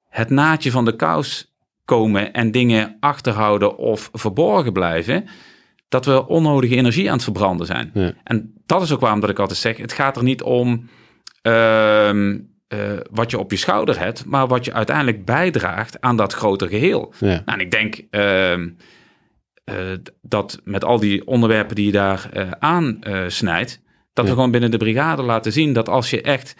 het 0.09 0.31
naadje 0.31 0.71
van 0.71 0.85
de 0.85 0.97
kous 0.97 1.55
komen 1.85 2.33
en 2.33 2.51
dingen 2.51 2.97
achterhouden 3.01 3.77
of 3.77 4.11
verborgen 4.13 4.73
blijven, 4.73 5.25
dat 5.89 6.05
we 6.05 6.27
onnodige 6.27 6.77
energie 6.77 7.07
aan 7.07 7.15
het 7.15 7.25
verbranden 7.25 7.67
zijn. 7.67 7.91
Ja. 7.95 8.13
En 8.25 8.53
dat 8.67 8.83
is 8.83 8.93
ook 8.93 9.01
waarom 9.01 9.21
dat 9.21 9.31
ik 9.31 9.39
altijd 9.39 9.59
zeg, 9.59 9.77
het 9.77 9.93
gaat 9.93 10.17
er 10.17 10.23
niet 10.23 10.43
om 10.43 10.89
uh, 11.43 12.35
wat 13.11 13.31
je 13.31 13.39
op 13.39 13.51
je 13.51 13.57
schouder 13.57 13.99
hebt, 13.99 14.25
maar 14.25 14.47
wat 14.47 14.65
je 14.65 14.73
uiteindelijk 14.73 15.25
bijdraagt 15.25 16.01
aan 16.01 16.17
dat 16.17 16.33
groter 16.33 16.69
geheel. 16.69 17.13
Ja. 17.21 17.27
Nou, 17.27 17.43
en 17.45 17.61
ik 17.61 17.71
denk, 17.71 18.03
ehm, 18.11 18.69
eh, 19.65 19.75
dat 20.23 20.61
met 20.65 20.85
al 20.85 20.99
die 20.99 21.27
onderwerpen 21.27 21.77
die 21.77 21.87
je 21.87 21.93
daar 21.93 22.29
eh 22.33 22.51
aansnijdt, 22.59 23.81
dat 24.13 24.25
we 24.25 24.31
gewoon 24.31 24.51
binnen 24.51 24.71
de 24.71 24.77
brigade 24.77 25.23
laten 25.23 25.53
zien 25.53 25.73
dat 25.73 25.89
als 25.89 26.11
je 26.11 26.23
echt 26.23 26.55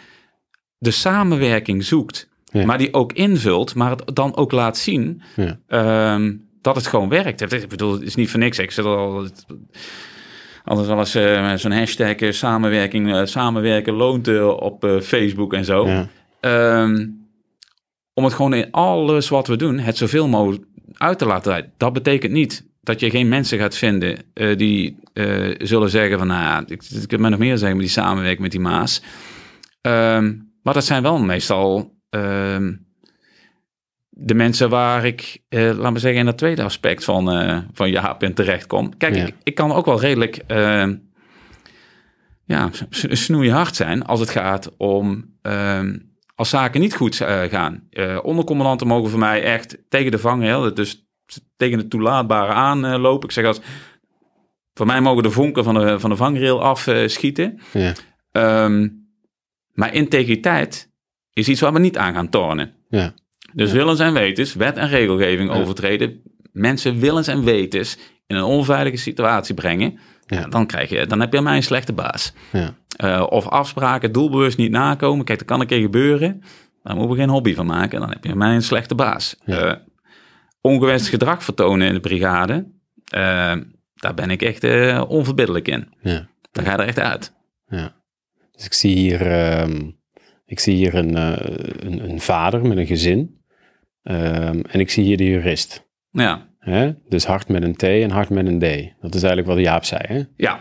de 0.77 0.91
samenwerking 0.91 1.83
zoekt, 1.83 2.29
Ja. 2.51 2.65
maar 2.65 2.77
die 2.77 2.93
ook 2.93 3.13
invult, 3.13 3.75
maar 3.75 3.89
het 3.89 4.15
dan 4.15 4.35
ook 4.35 4.51
laat 4.51 4.77
zien, 4.77 5.21
Ja. 5.35 5.59
ehm, 5.67 6.33
dat 6.61 6.75
het 6.75 6.87
gewoon 6.87 7.09
werkt. 7.09 7.51
Ik 7.53 7.67
bedoel, 7.69 7.91
het 7.93 8.01
is 8.01 8.15
niet 8.15 8.29
voor 8.29 8.39
niks. 8.39 8.59
Ik 8.59 8.71
zit 8.71 8.85
al 8.85 9.27
altijd 10.69 10.87
wel 10.87 10.99
eens 10.99 11.15
eh, 11.15 11.53
zo'n 11.55 11.71
hashtag 11.71 12.15
eh, 12.15 12.31
samenwerking, 12.31 13.13
eh, 13.13 13.25
samenwerken 13.25 13.93
loont 13.93 14.27
op 14.59 14.99
Facebook 15.01 15.53
en 15.53 15.65
zo. 15.65 15.87
Ja. 15.87 16.07
Ehm, 16.39 17.07
om 18.13 18.23
het 18.23 18.33
gewoon 18.33 18.53
in 18.53 18.71
alles 18.71 19.29
wat 19.29 19.47
we 19.47 19.55
doen, 19.55 19.79
het 19.79 19.97
zoveel 19.97 20.27
mogelijk 20.27 20.63
uit 20.93 21.17
te 21.17 21.25
laten. 21.25 21.71
Dat 21.77 21.93
betekent 21.93 22.31
niet 22.31 22.67
dat 22.81 22.99
je 22.99 23.09
geen 23.09 23.27
mensen 23.27 23.59
gaat 23.59 23.75
vinden 23.75 24.17
die 24.57 24.97
zullen 25.57 25.89
zeggen 25.89 26.17
van, 26.17 26.27
nou 26.27 26.41
ja, 26.41 26.63
ik, 26.67 26.83
ik 27.03 27.11
heb 27.11 27.19
mij 27.19 27.29
nog 27.29 27.39
meer 27.39 27.57
zeggen 27.57 27.77
met 27.77 27.85
die 27.85 27.95
samenwerking 27.95 28.41
met 28.41 28.51
die 28.51 28.59
Maas. 28.59 29.01
Ehm, 29.81 30.33
maar 30.63 30.73
dat 30.73 30.85
zijn 30.85 31.03
wel 31.03 31.19
meestal 31.19 31.95
ehm, 32.09 32.73
de 34.21 34.33
mensen 34.33 34.69
waar 34.69 35.05
ik, 35.05 35.41
eh, 35.49 35.77
laat 35.77 35.93
me 35.93 35.99
zeggen, 35.99 36.19
in 36.19 36.25
dat 36.25 36.37
tweede 36.37 36.63
aspect 36.63 37.03
van, 37.03 37.31
eh 37.31 37.57
van 37.73 37.89
Jaap 37.89 38.23
in 38.23 38.33
terecht 38.33 38.67
kom. 38.67 38.97
Kijk, 38.97 39.15
Ja. 39.15 39.25
ik, 39.25 39.35
ik 39.43 39.55
kan 39.55 39.71
ook 39.71 39.85
wel 39.85 39.99
redelijk 39.99 40.37
ehm, 40.47 40.95
ja, 42.45 42.69
snoeihard 42.89 43.75
zijn 43.75 44.05
als 44.05 44.19
het 44.19 44.29
gaat 44.29 44.77
om 44.77 45.33
ehm, 45.41 45.97
als 46.35 46.49
zaken 46.49 46.81
niet 46.81 46.95
goed 46.95 47.15
gaan. 47.49 47.89
Ondercommandanten 48.21 48.87
mogen 48.87 49.09
voor 49.09 49.19
mij 49.19 49.43
echt 49.43 49.77
tegen 49.89 50.11
de 50.11 50.19
vangrail, 50.19 50.73
dus 50.73 51.07
tegen 51.57 51.77
de 51.77 51.87
toelaatbare 51.87 52.53
aanlopen. 52.53 53.27
Ik 53.27 53.33
zeg 53.33 53.45
als, 53.45 53.61
voor 54.73 54.85
mij 54.85 55.01
mogen 55.01 55.23
de 55.23 55.31
vonken 55.31 55.63
van 55.63 55.73
de, 55.73 55.99
van 55.99 56.09
de 56.09 56.15
vangrail 56.15 56.63
afschieten. 56.63 57.59
Ja. 57.73 57.93
Ehm, 58.31 58.87
maar 59.73 59.93
integriteit 59.93 60.91
is 61.33 61.49
iets 61.49 61.61
waar 61.61 61.73
we 61.73 61.79
niet 61.79 61.97
aan 61.97 62.13
gaan 62.13 62.29
tornen. 62.29 62.73
Ja. 62.89 63.13
Dus 63.53 63.71
willens 63.71 63.99
en 63.99 64.13
wetens, 64.13 64.53
wet 64.53 64.77
en 64.77 64.87
regelgeving 64.87 65.49
overtreden, 65.49 66.21
mensen 66.51 66.99
willens 66.99 67.27
en 67.27 67.43
wetens 67.43 67.97
in 68.27 68.35
een 68.35 68.43
onveilige 68.43 68.97
situatie 68.97 69.53
brengen, 69.55 69.99
Ja. 70.25 70.47
dan, 70.47 70.65
krijg 70.67 70.89
je, 70.89 71.05
dan 71.05 71.19
heb 71.19 71.31
je 71.31 71.37
aan 71.37 71.43
mij 71.43 71.55
een 71.55 71.63
slechte 71.63 71.93
baas. 71.93 72.33
Ja. 72.51 72.73
Eh, 72.97 73.25
of 73.29 73.47
afspraken 73.47 74.11
doelbewust 74.11 74.57
niet 74.57 74.71
nakomen. 74.71 75.25
Kijk, 75.25 75.39
dat 75.39 75.47
kan 75.47 75.59
een 75.61 75.67
keer 75.67 75.81
gebeuren. 75.81 76.41
Daar 76.83 76.95
moeten 76.95 77.15
we 77.15 77.21
geen 77.21 77.29
hobby 77.31 77.53
van 77.55 77.65
maken. 77.65 77.99
Dan 77.99 78.09
heb 78.09 78.23
je 78.23 78.31
aan 78.31 78.37
mij 78.37 78.53
een 78.55 78.61
slechte 78.61 78.95
baas. 78.95 79.35
Ja. 79.45 79.57
Eh, 79.63 79.75
ongewenst 80.61 81.07
gedrag 81.07 81.43
vertonen 81.43 81.87
in 81.87 81.93
de 81.93 81.99
brigade. 81.99 82.71
eh, 83.11 83.55
daar 83.95 84.13
ben 84.13 84.29
ik 84.29 84.41
echt 84.41 84.63
onverbiddelijk 85.07 85.67
in. 85.67 85.87
Ja. 86.01 86.27
Daar 86.51 86.65
ga 86.65 86.71
je 86.71 86.77
er 86.77 86.87
echt 86.87 86.99
uit. 86.99 87.33
Ja. 87.67 87.95
Dus 88.51 88.65
ik 88.65 88.73
zie 88.73 88.95
hier, 88.95 89.21
ehm, 89.31 89.89
ik 90.45 90.59
zie 90.59 90.75
hier 90.75 90.95
een, 90.95 91.15
een, 91.85 92.09
een 92.09 92.19
vader 92.21 92.61
met 92.67 92.77
een 92.77 92.85
gezin. 92.87 93.38
Ehm, 94.09 94.59
en 94.71 94.79
ik 94.79 94.89
zie 94.89 95.03
hier 95.03 95.17
de 95.17 95.25
jurist. 95.25 95.87
Ja, 96.11 96.47
Hè? 96.59 96.91
Dus 97.09 97.25
hart 97.25 97.47
met 97.47 97.63
een 97.63 97.75
T 97.75 97.83
en 97.83 98.09
hart 98.09 98.29
met 98.29 98.47
een 98.47 98.59
D. 98.59 98.93
Dat 99.01 99.15
is 99.15 99.23
eigenlijk 99.23 99.47
wat 99.47 99.59
Jaap 99.59 99.83
zei. 99.83 100.01
Hè? 100.07 100.21
ja, 100.35 100.59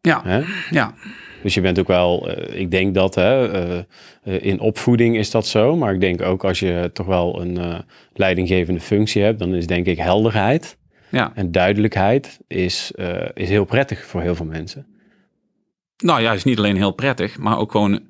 ja, 0.00 0.22
Hè? 0.24 0.42
ja. 0.70 0.94
Dus 1.42 1.54
je 1.54 1.60
bent 1.60 1.78
ook 1.78 1.86
wel, 1.86 2.30
eh, 2.30 2.60
ik 2.60 2.70
denk 2.70 2.94
dat 2.94 3.14
hè, 3.14 3.52
eh, 3.52 3.78
eh, 4.22 4.44
in 4.44 4.60
opvoeding 4.60 5.16
is 5.16 5.30
dat 5.30 5.46
zo. 5.46 5.76
Maar 5.76 5.94
ik 5.94 6.00
denk 6.00 6.22
ook 6.22 6.44
als 6.44 6.58
je 6.58 6.90
toch 6.92 7.06
wel 7.06 7.40
een 7.40 7.84
leidinggevende 8.14 8.80
functie 8.80 9.22
hebt, 9.22 9.38
dan 9.38 9.54
is 9.54 9.66
denk 9.66 9.86
ik 9.86 9.98
helderheid 9.98 10.78
ja. 11.10 11.32
en 11.34 11.52
duidelijkheid 11.52 12.38
is, 12.46 12.92
is 13.34 13.48
heel 13.48 13.64
prettig 13.64 14.04
voor 14.04 14.20
heel 14.20 14.34
veel 14.34 14.46
mensen. 14.46 14.86
Nou 15.96 16.20
ja, 16.20 16.32
is 16.32 16.44
niet 16.44 16.58
alleen 16.58 16.76
heel 16.76 16.92
prettig, 16.92 17.38
maar 17.38 17.58
ook 17.58 17.70
gewoon 17.70 18.00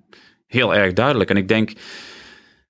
heel 0.47 0.75
erg 0.75 0.93
duidelijk. 0.93 1.31
En 1.31 1.37
ik 1.37 1.49
denk, 1.49 1.73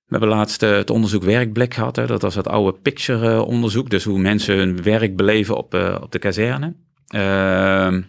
we 0.09 0.17
hebben 0.17 0.37
laatst 0.37 0.63
eh, 0.63 0.71
het 0.71 0.89
onderzoek 0.89 1.23
werkblik 1.23 1.73
gehad. 1.73 1.95
Hè? 1.95 2.05
Dat 2.05 2.21
was 2.21 2.35
het 2.35 2.47
oude 2.47 2.77
picture-onderzoek. 2.77 3.89
Dus 3.89 4.03
hoe 4.03 4.19
mensen 4.19 4.57
hun 4.57 4.83
werk 4.83 5.15
beleven 5.15 5.57
op, 5.57 5.73
eh, 5.73 5.97
op 6.01 6.11
de 6.11 6.19
kazerne. 6.19 6.73
Ehm, 7.07 8.01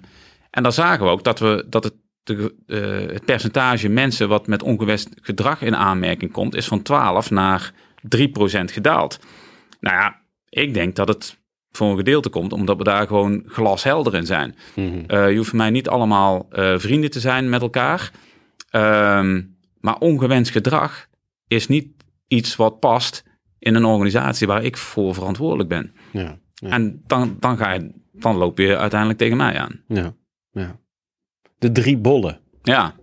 en 0.51 0.63
daar 0.63 0.73
zagen 0.73 1.05
we 1.05 1.11
ook 1.11 1.25
dat, 1.25 1.39
we, 1.39 1.67
dat 1.69 1.85
het, 1.85 1.95
de, 2.23 2.55
eh, 2.67 3.13
het 3.13 3.25
percentage 3.25 3.89
mensen 3.89 4.29
wat 4.29 4.47
met 4.47 4.63
ongewenst 4.63 5.09
gedrag 5.21 5.63
in 5.63 5.77
aanmerking 5.77 6.33
komt, 6.33 6.55
is 6.55 6.67
van 6.67 6.83
12 6.83 7.31
naar 7.31 7.73
3% 8.03 8.73
gedaald. 8.73 9.19
Nou 9.81 9.97
ja, 9.97 10.21
ik 10.49 10.75
denk 10.75 10.97
dat 10.97 11.09
het 11.09 11.39
voor 11.71 11.91
een 11.91 11.97
gedeelte 11.97 12.29
komt, 12.29 12.53
omdat 12.53 12.77
we 12.77 12.85
daar 12.85 13.07
gewoon 13.07 13.43
glashelder 13.47 14.15
in 14.15 14.27
zijn. 14.27 14.57
Mhm. 14.75 15.29
Je 15.29 15.37
hoeft 15.37 15.49
voor 15.49 15.59
mij 15.59 15.71
niet 15.71 15.89
allemaal 15.89 16.47
vrienden 16.77 17.11
te 17.11 17.21
zijn 17.21 17.49
met 17.49 17.63
elkaar. 17.63 18.11
Ehm, 18.71 19.43
maar 19.81 19.97
ongewenst 19.99 20.53
gedrag 20.53 21.09
is 21.51 21.67
niet 21.69 21.89
iets 22.29 22.57
wat 22.57 22.81
past 22.81 23.25
in 23.59 23.75
een 23.75 23.85
organisatie 23.85 24.47
waar 24.47 24.65
ik 24.65 24.77
voor 24.77 25.15
verantwoordelijk 25.15 25.69
ben. 25.69 25.95
Ja, 26.13 26.39
ja, 26.55 26.69
En 26.69 27.03
dan, 27.07 27.37
dan, 27.41 27.57
ga 27.57 27.73
je, 27.73 27.91
dan 28.13 28.37
loop 28.37 28.59
je 28.59 28.77
uiteindelijk 28.79 29.19
tegen 29.19 29.37
mij 29.37 29.59
aan. 29.59 29.81
ja, 29.89 30.15
ja. 30.51 30.79
De 31.59 31.73
drie 31.73 31.97
bollen. 31.99 32.41
Ja, 32.63 32.95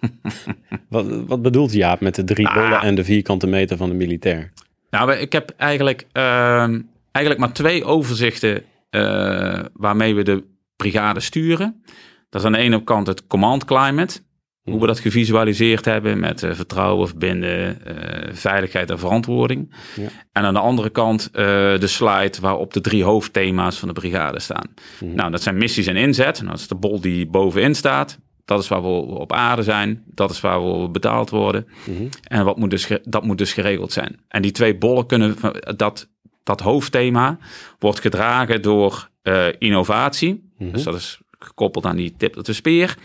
Wat, 0.88 1.06
wat 1.26 1.42
bedoelt 1.42 1.72
Jaap 1.72 2.00
met 2.00 2.14
de 2.14 2.24
drie 2.24 2.48
Ah. 2.48 2.54
bollen 2.54 2.80
en 2.80 2.94
de 2.94 3.04
vierkante 3.04 3.46
meter 3.46 3.76
van 3.76 3.88
de 3.88 3.94
militair? 3.94 4.52
nou, 4.90 5.12
ik 5.12 5.32
heb 5.32 5.50
eigenlijk, 5.56 6.06
ehm, 6.12 6.80
eigenlijk 7.12 7.38
maar 7.46 7.52
twee 7.52 7.84
overzichten 7.84 8.64
eh, 8.90 9.60
waarmee 9.72 10.14
we 10.14 10.22
de 10.22 10.44
brigade 10.76 11.20
sturen. 11.20 11.82
Dat 12.30 12.40
is 12.40 12.46
aan 12.46 12.52
de 12.52 12.58
ene 12.58 12.84
kant 12.84 13.06
het 13.06 13.26
command 13.26 13.64
climate. 13.64 14.20
Hoe 14.62 14.80
we 14.80 14.86
dat 14.86 15.00
gevisualiseerd 15.00 15.84
hebben 15.84 16.20
met 16.20 16.42
eh, 16.42 16.52
vertrouwen, 16.52 17.08
verbinden, 17.08 17.86
eh, 17.86 18.34
veiligheid 18.34 18.90
en 18.90 18.98
verantwoording. 18.98 19.74
Ja. 19.96 20.08
En 20.32 20.44
aan 20.44 20.54
de 20.54 20.60
andere 20.60 20.90
kant 20.90 21.28
eh, 21.32 21.44
de 21.78 21.86
slide 21.86 22.40
waarop 22.40 22.72
de 22.72 22.80
drie 22.80 23.04
hoofdthema's 23.04 23.78
van 23.78 23.88
de 23.88 23.94
brigade 23.94 24.40
staan. 24.40 24.74
Mhm. 25.00 25.14
Nou, 25.14 25.30
dat 25.30 25.42
zijn 25.42 25.56
missies 25.56 25.86
en 25.86 25.96
inzet. 25.96 26.36
Nou, 26.36 26.50
dat 26.50 26.58
is 26.58 26.68
de 26.68 26.74
bol 26.74 27.00
die 27.00 27.26
bovenin 27.26 27.74
staat. 27.74 28.18
Dat 28.44 28.62
is 28.62 28.68
waar 28.68 28.82
we 28.82 28.88
op 28.88 29.32
aarde 29.32 29.62
zijn. 29.62 30.02
Dat 30.06 30.30
is 30.30 30.40
waar 30.40 30.80
we 30.80 30.88
betaald 30.88 31.30
worden. 31.30 31.66
Mhm. 31.84 32.06
En 32.22 32.44
wat 32.44 32.56
moet 32.56 32.70
dus, 32.70 32.88
dat 33.02 33.24
moet 33.24 33.38
dus 33.38 33.52
geregeld 33.52 33.92
zijn. 33.92 34.20
En 34.28 34.42
die 34.42 34.52
twee 34.52 34.76
bollen 34.76 35.06
kunnen, 35.06 35.36
dat, 35.76 36.08
dat 36.42 36.60
hoofdthema 36.60 37.38
wordt 37.78 38.00
gedragen 38.00 38.62
door 38.62 39.10
innovatie. 39.58 40.50
Mhm. 40.58 40.72
Dus 40.72 40.82
dat 40.82 40.94
is 40.94 41.20
gekoppeld 41.38 41.86
aan 41.86 41.96
die 41.96 42.14
tip 42.16 42.36
op 42.36 42.44
de 42.44 42.52
speer. 42.52 42.96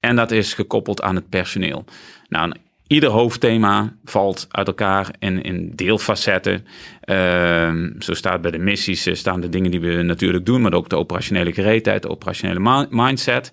En 0.00 0.16
dat 0.16 0.30
is 0.30 0.54
gekoppeld 0.54 1.02
aan 1.02 1.14
het 1.14 1.28
personeel. 1.28 1.84
Nou, 2.28 2.52
ieder 2.88 3.10
hoofdthema 3.10 3.94
valt 4.04 4.46
uit 4.50 4.66
elkaar 4.66 5.14
in, 5.18 5.42
in 5.42 5.72
deelfacetten. 5.74 6.66
Ehm, 7.00 7.90
zo 7.98 8.14
staat 8.14 8.40
bij 8.40 8.50
de 8.50 8.58
missies 8.58 9.06
eh, 9.06 9.14
staan 9.14 9.40
de 9.40 9.48
dingen 9.48 9.70
die 9.70 9.80
we 9.80 10.02
natuurlijk 10.02 10.46
doen, 10.46 10.60
maar 10.60 10.72
ook 10.72 10.88
de 10.88 10.96
operationele 10.96 11.52
gereedheid, 11.52 12.02
de 12.02 12.10
operationele 12.10 12.86
mindset. 12.90 13.52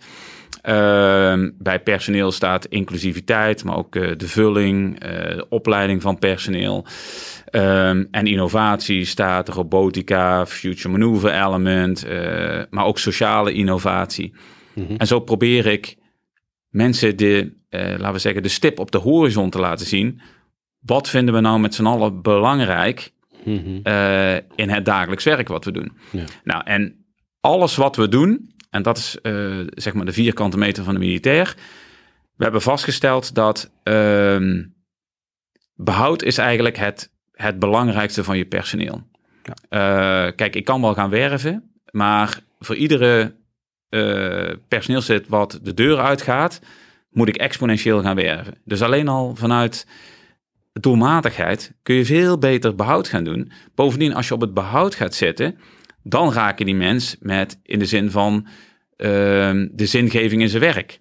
Ehm, 0.62 1.50
bij 1.58 1.80
personeel 1.80 2.32
staat 2.32 2.66
inclusiviteit, 2.66 3.64
maar 3.64 3.78
ook 3.78 3.96
eh, 3.96 4.12
de 4.18 4.28
vulling, 4.28 5.00
eh, 5.00 5.10
de 5.36 5.46
opleiding 5.50 6.02
van 6.02 6.20
personeel. 6.20 6.86
Ehm, 7.46 8.04
en 8.12 8.28
innovatie 8.28 9.06
staat 9.06 9.50
robotica, 9.50 10.46
future 10.46 10.90
maneuver 10.90 11.46
element, 11.46 12.06
maar 12.70 12.86
ook 12.86 13.00
sociale 13.00 13.54
innovatie. 13.54 14.34
Mhm. 14.74 14.96
En 14.98 15.08
zo 15.08 15.20
probeer 15.20 15.66
ik 15.66 15.96
mensen 16.76 17.18
de, 17.18 17.54
eh, 17.70 17.82
laten 17.82 18.12
we 18.12 18.20
zeggen, 18.20 18.44
de 18.44 18.50
stip 18.50 18.80
op 18.80 18.92
de 18.92 18.98
horizon 18.98 19.50
te 19.50 19.60
laten 19.60 19.86
zien. 19.86 20.22
Wat 20.80 21.10
vinden 21.10 21.34
we 21.34 21.40
nou 21.40 21.60
met 21.60 21.76
z'n 21.76 21.86
allen 21.86 22.22
belangrijk 22.22 23.14
Mhm. 23.44 23.80
eh, 23.84 24.36
in 24.36 24.70
het 24.70 24.86
dagelijks 24.86 25.24
werk 25.24 25.48
wat 25.48 25.66
we 25.66 25.72
doen? 25.72 25.92
Ja. 26.12 26.24
Nou, 26.44 26.62
en 26.66 27.06
alles 27.40 27.76
wat 27.76 27.96
we 27.96 28.08
doen, 28.08 28.54
en 28.70 28.82
dat 28.82 28.98
is 28.98 29.18
eh, 29.22 29.60
zeg 29.74 29.94
maar 29.94 30.06
de 30.06 30.14
vierkante 30.14 30.58
meter 30.58 30.84
van 30.84 30.94
de 30.94 31.00
militair. 31.00 31.56
We 32.36 32.44
hebben 32.44 32.62
vastgesteld 32.62 33.36
dat 33.36 33.72
ehm, 33.84 34.64
behoud 35.76 36.24
is 36.24 36.38
eigenlijk 36.38 36.78
het, 36.78 37.12
het 37.32 37.60
belangrijkste 37.60 38.24
van 38.24 38.38
je 38.38 38.46
personeel. 38.46 39.04
Eh, 39.70 39.80
kijk, 40.36 40.56
ik 40.56 40.66
kan 40.66 40.82
wel 40.82 40.94
gaan 40.94 41.10
werven, 41.10 41.72
maar 41.92 42.40
voor 42.60 42.76
iedere 42.76 43.36
eh 43.96 44.56
personeelslid 44.68 45.28
wat 45.28 45.60
de 45.64 45.74
deur 45.74 46.00
uitgaat, 46.00 46.62
moet 47.12 47.28
ik 47.28 47.36
exponentieel 47.36 48.02
gaan 48.02 48.16
werven. 48.16 48.54
Dus 48.64 48.82
alleen 48.82 49.08
al 49.08 49.36
vanuit 49.36 49.88
doelmatigheid 50.74 51.74
kun 51.84 51.96
je 51.96 52.06
veel 52.06 52.38
beter 52.38 52.76
behoud 52.76 53.08
gaan 53.08 53.24
doen. 53.24 53.52
Bovendien, 53.76 54.14
als 54.14 54.28
je 54.28 54.34
op 54.34 54.42
het 54.42 54.54
behoud 54.54 54.96
gaat 54.96 55.14
zitten, 55.14 55.58
dan 56.04 56.34
raak 56.34 56.60
je 56.60 56.66
die 56.66 56.76
mens 56.76 57.16
met 57.20 57.60
in 57.64 57.80
de 57.80 57.86
zin 57.86 58.12
van 58.12 58.48
ehm, 58.98 59.68
de 59.72 59.86
zingeving 59.86 60.42
in 60.42 60.50
zijn 60.50 60.62
werk. 60.62 61.00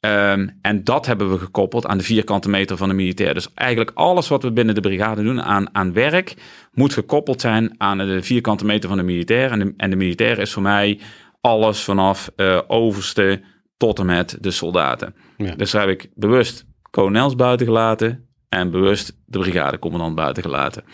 Ehm, 0.00 0.48
en 0.62 0.84
dat 0.84 1.06
hebben 1.06 1.30
we 1.30 1.38
gekoppeld 1.38 1.86
aan 1.86 1.98
de 1.98 2.04
vierkante 2.04 2.48
meter 2.48 2.76
van 2.76 2.88
de 2.88 2.94
militair. 2.94 3.34
Dus 3.34 3.48
eigenlijk 3.54 3.90
alles 3.94 4.28
wat 4.28 4.42
we 4.42 4.52
binnen 4.52 4.74
de 4.74 4.80
brigade 4.80 5.22
doen 5.22 5.42
aan, 5.42 5.74
aan 5.74 5.92
werk 5.92 6.34
moet 6.72 6.92
gekoppeld 6.92 7.40
zijn 7.40 7.74
aan 7.78 7.98
de 7.98 8.22
vierkante 8.22 8.64
meter 8.64 8.88
van 8.88 8.98
de 8.98 9.04
militair. 9.04 9.50
En 9.50 9.74
en 9.76 9.90
de 9.90 9.96
militair 9.96 10.38
is 10.38 10.52
voor 10.52 10.62
mij 10.62 11.00
alles 11.46 11.82
vanaf 11.82 12.30
uh, 12.36 12.60
overste 12.66 13.42
tot 13.76 13.98
en 13.98 14.06
met 14.06 14.38
de 14.40 14.50
soldaten. 14.50 15.14
Ja. 15.36 15.54
Dus 15.54 15.70
daar 15.70 15.86
heb 15.86 16.00
ik 16.00 16.10
bewust 16.14 16.66
kolonels 16.90 17.36
buiten 17.36 17.66
gelaten 17.66 18.28
en 18.48 18.70
bewust 18.70 19.18
de 19.26 19.38
brigadecommandant 19.38 20.14
buiten 20.14 20.42
gelaten. 20.42 20.84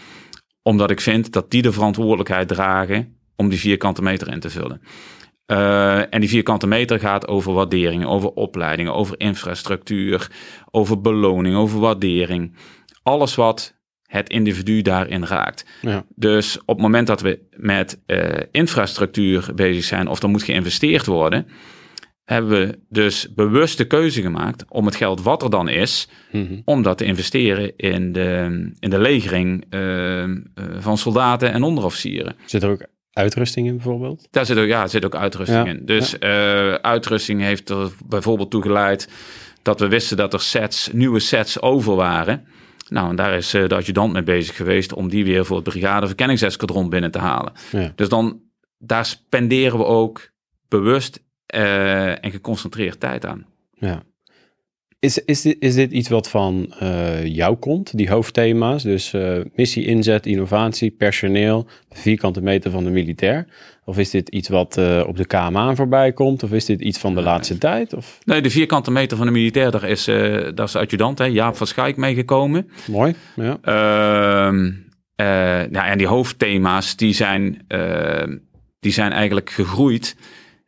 Omdat 0.63 0.91
ik 0.91 1.01
vind 1.01 1.33
dat 1.33 1.51
die 1.51 1.63
de 1.63 1.73
verantwoordelijkheid 1.73 2.49
dragen 2.49 3.17
om 3.37 3.49
die 3.49 3.59
vierkante 3.59 4.03
meter 4.03 4.29
in 4.29 4.41
te 4.41 4.51
vullen. 4.51 4.81
Uh, 5.47 6.15
en 6.15 6.21
die 6.21 6.29
vierkante 6.29 6.67
meter 6.67 7.01
gaat 7.01 7.29
over 7.29 7.53
waardering, 7.53 8.07
over 8.07 8.31
opleidingen, 8.31 8.95
over 8.95 9.21
infrastructuur, 9.21 10.31
over 10.71 11.01
beloning, 11.01 11.57
over 11.57 11.81
waardering. 11.81 12.57
Alles 13.03 13.35
wat 13.35 13.81
het 14.13 14.29
individu 14.29 14.83
daarin 14.83 15.25
raakt. 15.25 15.65
Ja. 15.81 16.05
Dus 16.15 16.59
op 16.59 16.67
het 16.67 16.79
moment 16.81 17.07
dat 17.07 17.21
we 17.21 17.39
met 17.57 17.99
uh, 18.07 18.29
infrastructuur 18.51 19.51
bezig 19.55 19.85
zijn 19.85 20.09
of 20.09 20.23
er 20.23 20.29
moet 20.29 20.43
geïnvesteerd 20.43 21.07
worden, 21.07 21.47
hebben 22.25 22.51
we 22.51 22.79
dus 22.89 23.35
bewust 23.35 23.79
de 23.79 23.85
keuze 23.87 24.23
gemaakt 24.23 24.65
om 24.69 24.87
het 24.87 24.97
geld 24.97 25.23
wat 25.23 25.43
er 25.43 25.51
dan 25.51 25.69
is, 25.69 26.09
Mhm. 26.33 26.61
om 26.65 26.83
dat 26.83 26.99
te 26.99 27.05
investeren 27.05 27.73
in 27.77 28.13
de, 28.13 28.71
in 28.79 28.91
de 28.91 28.99
legering 28.99 29.65
uh, 29.71 30.23
uh, 30.23 30.35
van 30.79 30.99
soldaten 30.99 31.53
en 31.53 31.63
onderofficieren. 31.63 32.35
Zit 32.45 32.63
er 32.63 32.71
ook 32.71 32.87
uitrusting 33.13 33.67
in 33.67 33.75
bijvoorbeeld? 33.77 34.29
Daar 34.31 34.47
zit 34.47 34.59
ook, 34.59 34.67
ja, 34.67 34.87
zit 34.87 35.05
ook 35.05 35.17
uitrusting 35.17 35.65
Ja, 35.67 35.73
in. 35.73 35.85
Dus 35.85 36.15
uh, 36.21 36.75
uitrusting 36.75 37.41
heeft 37.41 37.69
er 37.69 37.91
bijvoorbeeld 38.07 38.51
toe 38.51 38.63
geleid 38.63 39.09
dat 39.63 39.81
we 39.81 39.89
wisten 39.89 40.17
dat 40.17 40.33
er 40.33 40.41
sets, 40.41 40.91
nieuwe 40.93 41.21
sets 41.21 41.61
over 41.61 41.95
waren. 41.95 42.47
Nou, 42.93 43.11
en 43.11 43.17
daar 43.17 43.35
is 43.37 43.55
uh, 43.55 43.69
de 43.69 43.75
adjudant 43.75 44.13
mee 44.13 44.23
bezig 44.23 44.57
geweest 44.57 44.93
om 44.93 45.09
die 45.09 45.25
weer 45.25 45.45
voor 45.45 45.57
het 45.57 45.69
brigade 45.69 46.07
verkenningseskadron 46.07 46.89
binnen 46.89 47.11
te 47.11 47.19
halen. 47.19 47.53
Ja. 47.71 47.93
Dus 47.95 48.09
dan, 48.09 48.41
daar 48.79 49.07
spenderen 49.07 49.79
we 49.79 49.85
ook 49.85 50.31
bewust 50.69 51.25
uh, 51.55 52.25
en 52.25 52.31
geconcentreerd 52.31 53.01
tijd 53.01 53.27
aan. 53.27 53.47
Ja. 53.75 54.03
Is, 55.03 55.19
is, 55.19 55.43
dit, 55.43 55.57
is 55.59 55.75
dit 55.75 55.93
iets 55.93 56.09
wat 56.09 56.29
van 56.29 56.75
uh, 56.83 57.27
jou 57.27 57.57
komt, 57.57 57.97
die 57.97 58.11
hoofdthema's? 58.11 58.83
Dus 58.83 59.13
uh, 59.13 59.39
missie, 59.55 59.85
inzet, 59.85 60.27
innovatie, 60.27 60.91
personeel, 60.91 61.67
vierkante 61.91 62.41
meter 62.41 62.71
van 62.71 62.85
de 62.85 62.91
militair? 62.91 63.47
Of 63.85 63.99
is 63.99 64.11
dit 64.11 64.29
iets 64.29 64.49
wat 64.49 64.77
uh, 64.77 65.03
op 65.07 65.17
de 65.17 65.25
KMA 65.25 65.75
voorbij 65.75 66.13
komt? 66.13 66.43
Of 66.43 66.53
is 66.53 66.65
dit 66.65 66.81
iets 66.81 66.99
van 66.99 67.15
de 67.15 67.23
laatste 67.23 67.59
tijd? 67.59 67.95
Of? 67.95 68.19
Nee, 68.25 68.43
de 68.43 68.51
vierkante 68.51 68.91
meter 68.91 69.17
van 69.17 69.27
de 69.27 69.33
militair, 69.33 69.71
daar 69.71 69.89
is, 69.89 70.05
daar 70.05 70.65
is 70.65 70.73
de 70.73 70.79
adjudant, 70.79 71.19
hè, 71.19 71.25
Jaap 71.25 71.57
van 71.57 71.67
Schaik, 71.67 71.97
meegekomen. 71.97 72.69
Mooi, 72.87 73.15
ja. 73.37 73.59
Ehm, 73.63 74.71
nou, 75.71 75.87
en 75.87 75.99
die 75.99 76.07
hoofdthema's, 76.07 76.97
die 76.97 77.15
zijn, 77.15 77.67
die 78.81 78.93
zijn 78.93 79.13
eigenlijk 79.13 79.51
gegroeid 79.51 80.17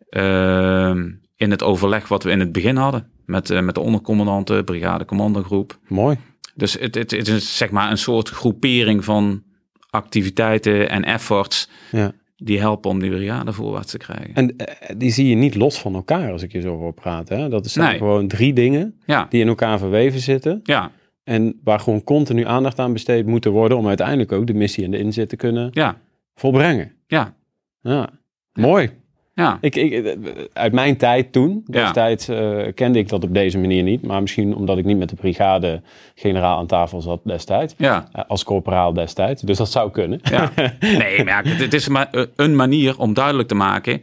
ehm, 0.09 1.11
in 1.37 1.51
het 1.51 1.63
overleg 1.63 2.09
wat 2.09 2.23
we 2.23 2.31
in 2.31 2.41
het 2.41 2.53
begin 2.53 2.77
hadden. 2.77 3.13
Met, 3.27 3.51
uh, 3.51 3.61
met 3.61 3.75
de 3.75 3.81
ondercommandanten, 3.81 4.65
brigadecommandogroep. 4.65 5.79
Mooi. 5.89 6.17
Dus 6.55 6.73
het, 6.73 6.95
het, 6.95 7.11
het, 7.11 7.29
is 7.29 7.57
zeg 7.57 7.71
maar 7.71 7.91
een 7.91 7.99
soort 7.99 8.29
groepering 8.29 9.05
van 9.05 9.43
activiteiten 9.91 10.89
en 10.89 11.05
efforts. 11.05 11.69
Ja. 11.91 12.13
Die 12.37 12.61
helpen 12.61 12.91
om 12.91 13.01
die 13.01 13.11
brigade 13.11 13.53
voorwaarts 13.53 13.91
te 13.91 13.99
krijgen. 13.99 14.35
En 14.35 14.55
uh, 14.57 14.67
die 14.97 15.11
zie 15.11 15.29
je 15.29 15.35
niet 15.35 15.55
los 15.55 15.79
van 15.79 15.95
elkaar 15.95 16.33
als 16.33 16.43
ik 16.43 16.53
je 16.53 16.61
zo 16.61 16.77
hoor 16.77 16.93
praten. 16.93 17.39
Hè? 17.39 17.49
Dat 17.49 17.71
zijn 17.71 17.89
nee. 17.89 17.99
gewoon 17.99 18.29
drie 18.29 18.53
dingen 18.53 19.01
ja. 19.07 19.27
die 19.29 19.41
in 19.41 19.49
elkaar 19.49 19.79
verweven 19.79 20.21
zitten. 20.21 20.61
Ja. 20.63 20.91
En 21.25 21.61
waar 21.65 21.81
gewoon 21.81 22.05
continu 22.05 22.47
aandacht 22.47 22.79
aan 22.79 22.93
besteed 22.93 23.27
moeten 23.27 23.51
worden 23.51 23.79
om 23.79 23.89
uiteindelijk 23.89 24.33
ook 24.33 24.47
de 24.47 24.55
missie 24.55 24.85
en 24.85 24.91
de 24.91 24.99
inzet 24.99 25.29
te 25.29 25.37
kunnen 25.37 25.69
ja. 25.73 26.01
volbrengen. 26.35 26.93
Ja. 27.07 27.35
ja. 27.81 28.09
Mooi. 28.53 28.91
Ja. 29.35 29.59
Ik, 29.61 29.77
ik, 29.77 30.17
uit 30.53 30.73
mijn 30.73 30.97
tijd 30.97 31.33
toen, 31.33 31.65
destijds 31.67 32.27
ja. 32.27 32.65
uh, 32.65 32.73
kende 32.75 32.99
ik 32.99 33.09
dat 33.09 33.25
op 33.25 33.35
deze 33.35 33.59
manier 33.59 33.83
niet. 33.83 34.03
Maar 34.03 34.21
misschien 34.21 34.55
omdat 34.55 34.79
ik 34.79 34.85
niet 34.85 34.99
met 34.99 35.09
de 35.09 35.17
brigade 35.17 35.83
generaal 36.15 36.59
aan 36.59 36.67
tafel 36.67 37.01
zat 37.01 37.21
destijds. 37.25 37.75
Ja. 37.77 38.09
Uh, 38.17 38.23
als 38.29 38.45
corporaal 38.45 38.93
destijds. 38.93 39.43
Dus 39.43 39.57
dat 39.57 39.71
zou 39.71 39.91
kunnen. 39.91 40.21
Ja. 40.23 40.51
Nee, 40.81 41.25
maar 41.25 41.45
het 41.45 41.75
is 41.75 41.89
maar 41.89 42.09
een 42.37 42.57
manier 42.57 42.99
om 42.99 43.15
duidelijk 43.15 43.49
te 43.49 43.55
maken. 43.55 44.03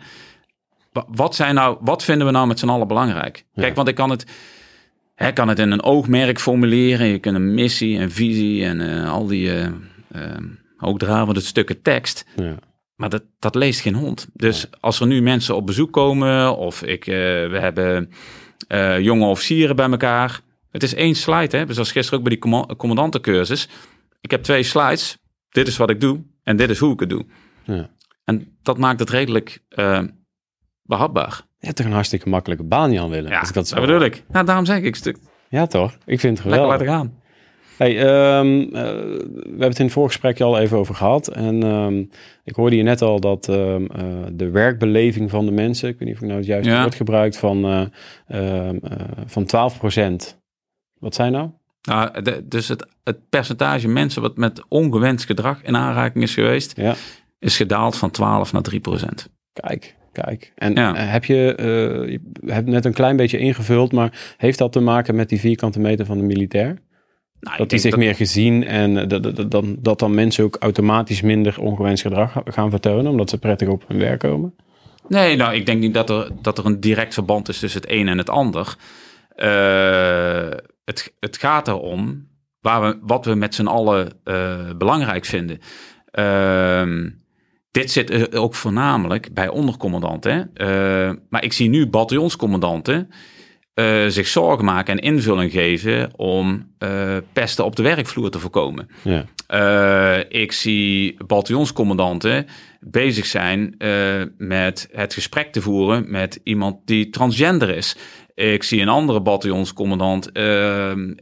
Wat, 1.08 1.36
zijn 1.36 1.56
nou, 1.56 1.78
wat 1.82 2.04
vinden 2.04 2.28
we 2.28 2.34
nou 2.34 2.48
met 2.48 2.60
z'n 2.60 2.70
allen 2.70 2.88
belangrijk? 2.88 3.46
Kijk, 3.56 3.76
want 3.76 3.88
ik 3.88 3.96
kan 3.96 4.10
het, 4.10 4.26
hè, 5.16 5.32
kan 5.32 5.48
het 5.48 5.60
in 5.60 5.72
een 5.72 5.84
oogmerk 5.84 6.40
formuleren. 6.40 7.08
Je 7.08 7.20
kunt 7.20 7.36
een 7.36 7.54
missie 7.54 8.00
en 8.00 8.12
visie 8.12 8.66
en 8.66 8.80
uh, 8.80 9.12
al 9.12 9.26
die 9.26 9.52
hoogdravende 10.78 11.40
stukken 11.40 11.82
tekst. 11.82 12.26
Ja. 12.36 12.56
Maar 13.02 13.10
dat, 13.10 13.24
dat 13.39 13.56
leest 13.56 13.80
geen 13.82 13.95
hond. 13.95 14.28
Dus 14.34 14.68
als 14.80 14.99
er 14.99 15.08
nu 15.08 15.22
mensen 15.22 15.56
op 15.56 15.66
bezoek 15.66 15.93
komen, 15.93 16.58
of 16.58 16.84
ik, 16.84 17.08
uh, 17.08 17.16
we 17.49 17.58
hebben 17.60 18.12
uh, 18.68 18.99
jonge 18.99 19.26
officieren 19.26 19.76
bij 19.76 19.89
elkaar. 19.89 20.41
Het 20.72 20.84
is 20.84 20.93
één 20.93 21.16
slide, 21.16 21.58
hè? 21.58 21.74
Zoals 21.74 21.91
gisteren 21.91 22.18
ook 22.20 22.26
bij 22.26 22.34
die 22.34 22.41
command 22.41 22.76
commandantencursus. 22.76 23.70
Ik 24.20 24.32
heb 24.32 24.43
twee 24.43 24.64
slides. 24.64 25.18
Dit 25.49 25.68
is 25.68 25.78
wat 25.78 25.89
ik 25.89 26.02
doe 26.02 26.24
en 26.43 26.58
dit 26.58 26.70
is 26.70 26.80
hoe 26.80 26.93
ik 26.93 26.99
het 26.99 27.10
doe. 27.10 27.26
Ja. 27.64 27.89
En 28.24 28.58
dat 28.62 28.78
maakt 28.78 28.99
het 28.99 29.10
redelijk 29.10 29.64
uh, 29.70 30.02
behapbaar. 30.84 31.41
Je 31.60 31.66
hebt 31.66 31.78
toch 31.78 31.86
een 31.86 31.93
hartstikke 31.93 32.30
makkelijke 32.30 32.64
baan, 32.64 32.91
Jan 32.91 33.10
Willem? 33.10 33.32
Ja, 33.32 33.39
als 33.39 33.49
ik 33.49 33.54
dat, 33.54 33.68
zo 33.68 33.76
dat 33.76 33.86
bedoel 33.86 34.02
ik. 34.02 34.24
Nou, 34.28 34.45
daarom 34.45 34.66
zeg 34.66 34.82
ik 34.82 34.95
stuk. 34.95 35.18
Ja, 35.49 35.66
toch? 35.66 35.97
Ik 36.06 36.20
vind 36.20 36.38
het 36.38 36.47
geweldig. 36.47 36.78
Lekker 36.78 36.88
laten 36.88 37.10
gaan. 37.10 37.20
Hey, 37.82 38.00
um, 38.40 38.62
uh, 38.62 38.70
we 38.72 39.46
hebben 39.50 39.68
het 39.68 39.80
in 39.80 39.86
het 39.86 39.94
voorgesprekje 39.94 40.44
al 40.44 40.60
even 40.60 40.78
over 40.78 40.96
gehad. 40.96 41.28
En 41.28 41.64
um, 41.64 42.10
ik 42.44 42.56
hoorde 42.56 42.76
je 42.76 42.84
net 42.84 43.02
al 43.02 43.20
dat 43.20 43.48
um, 43.48 43.82
uh, 43.96 44.06
de 44.32 44.50
werkbeleving 44.50 45.30
van 45.30 45.46
de 45.46 45.52
mensen, 45.52 45.90
ik 45.90 46.00
weet 46.00 46.08
niet 46.08 46.18
of 46.18 46.22
ik 46.22 46.28
nou 46.28 46.40
het 46.40 46.48
juiste 46.50 46.72
Ja. 46.72 46.82
woord 46.82 46.96
gebruikt, 46.96 47.38
van, 47.38 47.90
uh, 48.30 48.70
van 49.26 49.46
12% 49.46 50.38
Wat 51.00 51.16
zijn 51.16 51.32
nou? 51.32 51.50
Nou, 51.82 52.22
de, 52.22 52.48
dus 52.48 52.68
het, 52.68 52.86
het 53.04 53.30
percentage 53.30 53.88
mensen 53.88 54.22
wat 54.22 54.38
met 54.38 54.64
ongewenst 54.68 55.26
gedrag 55.26 55.64
in 55.64 55.76
aanraking 55.76 56.24
is 56.24 56.34
geweest, 56.34 56.78
Ja. 56.78 56.96
is 57.40 57.58
gedaald 57.58 57.98
van 57.98 58.12
12 58.12 58.52
naar 58.54 58.62
3 58.62 58.80
procent. 58.80 59.30
Kijk, 59.54 59.96
kijk. 60.12 60.52
En 60.56 60.74
Ja. 60.74 60.96
heb 60.96 61.26
je, 61.26 61.58
uh, 61.60 62.10
je 62.46 62.52
hebt 62.52 62.68
net 62.68 62.86
een 62.86 62.94
klein 62.94 63.16
beetje 63.16 63.38
ingevuld, 63.38 63.92
maar 63.92 64.34
heeft 64.38 64.58
dat 64.58 64.72
te 64.72 64.80
maken 64.80 65.16
met 65.16 65.30
die 65.30 65.40
vierkante 65.40 65.80
meter 65.80 66.06
van 66.06 66.18
de 66.18 66.24
militair? 66.24 66.78
Nou, 67.42 67.58
Dat 67.58 67.70
die 67.70 67.80
zich 67.80 67.96
meer 67.96 68.16
gezien 68.16 68.66
en 68.66 69.08
dat, 69.08 69.24
dat, 69.24 69.52
dat, 69.52 69.66
dat 69.80 70.00
dan 70.00 70.14
mensen 70.14 70.44
ook 70.44 70.58
automatisch 70.60 71.22
minder 71.22 71.60
ongewenst 71.60 72.02
gedrag 72.02 72.42
gaan 72.46 72.70
vertonen, 72.70 73.12
omdat 73.12 73.30
ze 73.30 73.38
prettig 73.38 73.68
op 73.68 73.84
hun 73.88 73.98
werk 73.98 74.20
komen? 74.20 74.56
Nee, 75.08 75.36
nou, 75.36 75.56
ik 75.56 75.66
denk 75.66 75.80
niet 75.80 75.94
dat 75.94 76.10
er, 76.10 76.30
dat 76.42 76.58
er 76.58 76.66
een 76.66 76.80
direct 76.80 77.14
verband 77.14 77.50
is 77.50 77.60
tussen 77.60 77.82
het 77.82 77.92
een 77.92 78.08
en 78.08 78.18
het 78.18 78.30
ander. 78.30 78.76
Uh, 79.36 80.50
het, 80.86 81.14
het 81.20 81.38
gaat 81.38 81.68
erom 81.68 82.28
waar 82.60 82.82
we, 82.82 82.98
wat 83.02 83.26
we 83.26 83.36
met 83.36 83.56
z'n 83.56 83.66
allen 83.66 84.14
uh, 84.24 84.70
belangrijk 84.78 85.26
vinden. 85.26 85.60
Uh, 86.14 87.12
dit 87.72 87.92
zit 87.92 88.36
ook 88.36 88.56
voornamelijk 88.56 89.34
bij 89.34 89.48
ondercommandanten. 89.48 90.52
Maar 91.30 91.44
ik 91.44 91.54
zie 91.54 91.70
nu 91.70 91.88
bataljonscommandanten 91.88 93.10
uh, 93.76 94.07
zich 94.07 94.28
zorgen 94.28 94.65
maken 94.65 94.93
en 94.93 95.03
invulling 95.03 95.51
geven 95.51 96.09
om 96.15 96.74
uh, 96.80 97.17
pesten 97.34 97.65
op 97.65 97.76
de 97.76 97.84
werkvloer 97.84 98.30
te 98.30 98.39
voorkomen. 98.39 98.89
Ja. 99.01 99.26
Uh, 99.53 100.41
ik 100.41 100.51
zie 100.51 101.17
bataljonscommandanten 101.26 102.45
bezig 102.80 103.26
zijn 103.26 103.76
met 104.38 104.89
het 104.91 105.13
gesprek 105.13 105.51
te 105.51 105.61
voeren 105.61 106.11
met 106.11 106.39
iemand 106.43 106.78
die 106.86 107.09
transgender 107.09 107.69
is. 107.69 107.97
Ik 108.34 108.63
zie 108.63 108.82
een 108.82 108.89
andere 108.89 109.22
bataljonscommandant 109.22 110.32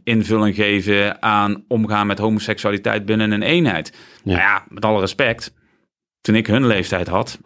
invulling 0.04 0.56
geven 0.56 1.22
aan 1.22 1.64
omgaan 1.68 2.08
met 2.08 2.20
homoseksualiteit 2.20 3.06
binnen 3.06 3.32
een 3.32 3.42
eenheid. 3.42 3.98
Ja. 4.24 4.32
Nou 4.32 4.40
ja, 4.40 4.66
met 4.68 4.86
alle 4.86 5.00
respect. 5.00 5.54
Toen 6.22 6.36
ik 6.36 6.48
hun 6.48 6.68
leeftijd 6.68 7.08
had, 7.08 7.40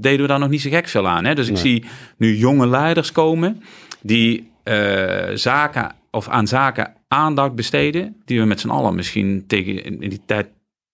deden 0.00 0.20
we 0.20 0.26
daar 0.26 0.38
nog 0.38 0.48
niet 0.48 0.60
zo 0.60 0.70
gek 0.70 0.88
veel 0.88 1.08
aan. 1.08 1.24
Hè? 1.24 1.34
Dus 1.34 1.46
ik 1.46 1.52
Nee. 1.52 1.62
zie 1.62 1.84
nu 2.16 2.36
jonge 2.36 2.66
leiders 2.66 3.12
komen 3.12 3.62
die 4.02 4.50
uh, 4.64 5.28
zaken 5.34 5.92
of 6.10 6.28
aan 6.28 6.46
zaken 6.46 6.92
aandacht 7.08 7.54
besteden, 7.54 8.16
die 8.24 8.40
we 8.40 8.46
met 8.46 8.60
z'n 8.60 8.68
allen 8.68 8.94
misschien 8.94 9.44
tegen 9.46 9.84
in, 9.84 10.08
die 10.08 10.20
tijd 10.26 10.48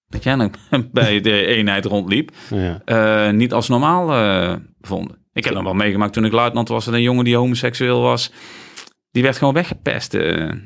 dat 0.08 0.22
jij 0.22 0.34
nog 0.34 0.50
bij 0.92 1.20
de 1.20 1.44
eenheid 1.46 1.84
rondliep, 1.84 2.30
Ja. 2.50 2.80
uh, 3.26 3.32
niet 3.32 3.52
als 3.52 3.68
normaal 3.68 4.10
uh, 4.14 4.54
vonden. 4.80 5.16
Ik 5.32 5.44
heb 5.44 5.54
nog 5.54 5.62
wel 5.62 5.74
meegemaakt 5.74 6.12
toen 6.12 6.24
ik 6.24 6.32
luitenant 6.32 6.68
was 6.68 6.86
en 6.86 6.94
een 6.94 7.02
jongen 7.02 7.24
die 7.24 7.36
homoseksueel 7.36 8.00
was, 8.00 8.32
die 9.10 9.22
werd 9.22 9.36
gewoon 9.38 9.54
weggepest. 9.54 10.12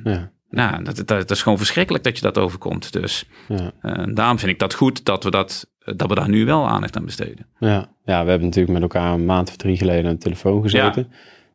Ja. 0.05 0.32
Nou, 0.53 0.82
dat, 0.82 0.96
dat, 0.96 1.09
dat, 1.09 1.30
is 1.30 1.42
gewoon 1.42 1.59
verschrikkelijk 1.59 2.05
dat 2.05 2.16
je 2.16 2.22
dat 2.22 2.38
overkomt. 2.38 2.92
Dus 2.92 3.24
Ja. 3.48 3.72
daarom 4.14 4.38
vind 4.38 4.53
ik 4.53 4.59
dat 4.59 4.74
goed 4.74 5.05
dat 5.05 5.24
we, 5.24 5.30
dat, 5.30 5.70
dat 5.78 6.09
we 6.09 6.14
daar 6.14 6.28
nu 6.28 6.44
wel 6.44 6.68
aandacht 6.68 6.96
aan 6.96 7.05
besteden. 7.05 7.46
Ja. 7.59 7.88
ja, 8.05 8.24
we 8.24 8.30
hebben 8.30 8.48
natuurlijk 8.48 8.72
met 8.72 8.82
elkaar 8.82 9.12
een 9.12 9.24
maand 9.24 9.48
of 9.48 9.57
drie 9.57 9.76
geleden 9.76 10.05
aan 10.07 10.12
de 10.16 10.20
telefoon 10.22 10.62
gezeten. 10.62 11.12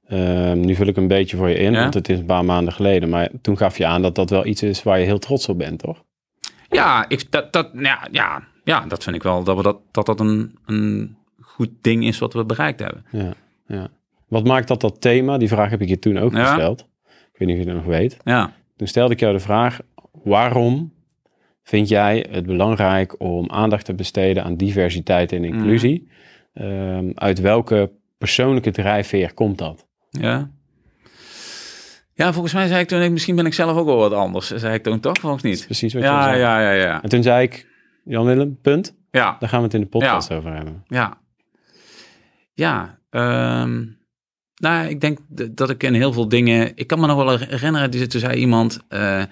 Ehm, 0.08 0.60
nu 0.60 0.76
vul 0.76 0.88
ik 0.88 0.98
een 0.98 1.08
beetje 1.08 1.38
voor 1.38 1.50
je 1.50 1.56
in, 1.56 1.72
Ja. 1.74 1.80
want 1.82 1.94
het 1.94 2.10
is 2.10 2.20
een 2.20 2.26
paar 2.26 2.46
maanden 2.46 2.74
geleden. 2.74 3.10
Maar 3.10 3.30
toen 3.42 3.58
gaf 3.58 3.78
je 3.78 3.86
aan 3.86 4.02
dat 4.02 4.16
dat 4.16 4.30
wel 4.30 4.46
iets 4.46 4.64
is 4.64 4.84
waar 4.84 5.00
je 5.00 5.06
heel 5.06 5.20
trots 5.20 5.50
op 5.50 5.58
bent, 5.58 5.80
toch? 5.80 6.04
Ja, 6.70 7.06
ik, 7.10 7.32
dat, 7.32 7.54
dat, 7.54 7.70
ja, 7.74 8.08
ja, 8.12 8.44
ja, 8.64 8.86
dat 8.88 9.04
vind 9.04 9.16
ik 9.16 9.24
wel. 9.24 9.44
Dat 9.44 9.56
we 9.58 9.64
dat, 9.64 9.78
dat, 9.92 10.06
dat 10.06 10.20
een, 10.20 10.58
een 10.66 11.16
goed 11.42 11.70
ding 11.82 12.06
is 12.06 12.18
wat 12.20 12.34
we 12.34 12.46
bereikt 12.46 12.80
hebben. 12.80 13.06
Ja, 13.12 13.34
ja. 13.68 13.88
Wat 14.28 14.44
maakt 14.44 14.68
dat 14.68 14.82
dat 14.82 15.02
thema? 15.02 15.38
Die 15.38 15.48
vraag 15.48 15.70
heb 15.70 15.82
ik 15.82 15.88
je 15.90 16.00
toen 16.00 16.18
ook 16.18 16.34
gesteld. 16.36 16.80
Ik 17.08 17.40
weet 17.40 17.48
niet 17.48 17.58
of 17.58 17.64
je 17.64 17.72
dat 17.74 17.84
nog 17.84 17.86
weet. 17.98 18.18
Ja, 18.24 18.54
Toen 18.78 18.88
stelde 18.88 19.14
ik 19.14 19.20
jou 19.20 19.34
de 19.34 19.40
vraag: 19.40 19.80
waarom 20.12 20.94
vind 21.64 21.90
jij 21.90 22.26
het 22.30 22.46
belangrijk 22.46 23.16
om 23.22 23.50
aandacht 23.50 23.86
te 23.86 23.94
besteden 23.94 24.44
aan 24.44 24.56
diversiteit 24.58 25.32
en 25.32 25.44
inclusie? 25.44 26.10
Ehm, 26.54 27.12
uit 27.14 27.40
welke 27.40 27.92
persoonlijke 28.18 28.72
drijfveer 28.72 29.34
komt 29.34 29.58
dat? 29.58 29.88
ja. 30.10 30.50
Ja, 32.14 32.34
volgens 32.34 32.54
mij 32.54 32.68
zei 32.68 32.82
ik 32.82 32.88
toen, 32.88 33.12
misschien 33.14 33.36
ben 33.36 33.46
ik 33.46 33.54
zelf 33.54 33.78
ook 33.78 33.86
wel 33.86 33.98
wat 33.98 34.14
anders. 34.14 34.48
Zei 34.56 34.74
ik 34.74 34.84
toen 34.84 35.00
toch, 35.00 35.18
volgens 35.20 35.44
niet? 35.44 35.66
Precies 35.66 35.94
wat 35.94 36.02
je 36.04 36.08
Ja, 36.10 36.24
zei. 36.24 36.38
ja, 36.40 36.62
ja, 36.62 36.72
ja. 36.72 37.04
En 37.04 37.10
toen 37.10 37.24
zei 37.24 37.44
ik: 37.44 37.68
Jan 38.06 38.26
Willem, 38.26 38.58
punt. 38.62 38.96
Ja, 39.12 39.36
Daar 39.40 39.50
gaan 39.50 39.60
we 39.60 39.66
het 39.66 39.74
in 39.74 39.82
de 39.82 39.88
podcast 39.88 40.32
over 40.34 40.54
hebben. 40.54 40.84
ja. 40.88 41.18
Ja, 42.54 43.00
ehm, 43.10 43.84
nou, 44.58 44.88
ik 44.88 45.02
denk 45.02 45.18
dat 45.52 45.70
ik 45.70 45.84
in 45.84 45.94
heel 45.94 46.14
veel 46.14 46.30
dingen... 46.30 46.72
Ik 46.76 46.88
kan 46.88 47.00
me 47.00 47.08
nog 47.08 47.24
wel 47.24 47.38
herinneren, 47.40 47.92
die- 47.92 48.08
toen 48.08 48.20
zei 48.20 48.40
iemand... 48.40 48.80
eh, 48.88 49.24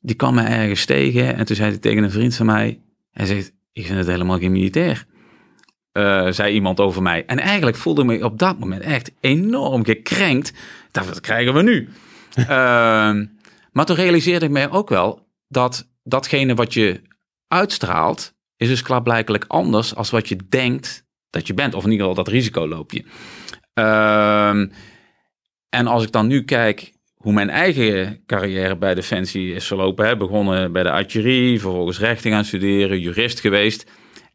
die 0.00 0.16
kwam 0.16 0.34
me 0.34 0.42
ergens 0.42 0.84
tegen 0.84 1.36
en 1.36 1.44
toen 1.44 1.56
zei 1.56 1.68
hij 1.70 1.78
tegen 1.78 2.02
een 2.02 2.10
vriend 2.10 2.34
van 2.34 2.46
mij... 2.46 2.80
Hij 3.10 3.26
zegt, 3.26 3.52
ik 3.72 3.86
vind 3.86 3.98
het 3.98 4.06
helemaal 4.06 4.38
geen 4.38 4.52
militair. 4.52 5.06
Eh, 5.92 6.26
zei 6.30 6.54
iemand 6.54 6.80
over 6.80 7.02
mij. 7.02 7.24
En 7.26 7.38
eigenlijk 7.38 7.76
voelde 7.76 8.00
ik 8.02 8.06
me 8.06 8.24
op 8.24 8.38
dat 8.38 8.58
moment 8.58 8.82
echt 8.82 9.12
enorm 9.20 9.84
gekrenkt. 9.84 10.52
Wat 10.92 11.20
krijgen 11.20 11.54
we 11.54 11.62
nu? 11.62 11.88
Ehm, 12.34 13.26
maar 13.72 13.84
toen 13.86 13.96
realiseerde 13.96 14.44
ik 14.44 14.50
mij 14.50 14.70
ook 14.70 14.88
wel 14.88 15.28
dat 15.48 15.88
datgene 16.04 16.54
wat 16.54 16.74
je 16.74 17.00
uitstraalt, 17.48 18.34
is 18.56 18.68
dus 18.68 18.82
klaarblijkelijk 18.82 19.44
anders 19.48 19.94
als 19.94 20.10
wat 20.10 20.28
je 20.28 20.36
denkt 20.48 21.04
dat 21.30 21.46
je 21.46 21.54
bent. 21.54 21.74
Of 21.74 21.84
in 21.84 21.90
ieder 21.90 22.06
geval 22.06 22.24
dat 22.24 22.32
risico 22.32 22.68
loop 22.68 22.92
je. 22.92 23.04
Ehm, 23.74 24.66
en 25.68 25.86
als 25.86 26.04
ik 26.04 26.12
dan 26.12 26.26
nu 26.26 26.44
kijk 26.44 26.92
hoe 27.14 27.32
mijn 27.32 27.50
eigen 27.50 28.22
carrière 28.26 28.76
bij 28.76 28.94
Defensie 28.94 29.54
is 29.54 29.66
verlopen. 29.66 30.06
Hè, 30.06 30.16
begonnen 30.16 30.72
bij 30.72 30.82
de 30.82 30.90
archerie, 30.90 31.60
vervolgens 31.60 31.98
rechten 31.98 32.30
gaan 32.30 32.44
studeren, 32.44 33.00
jurist 33.00 33.40
geweest. 33.40 33.90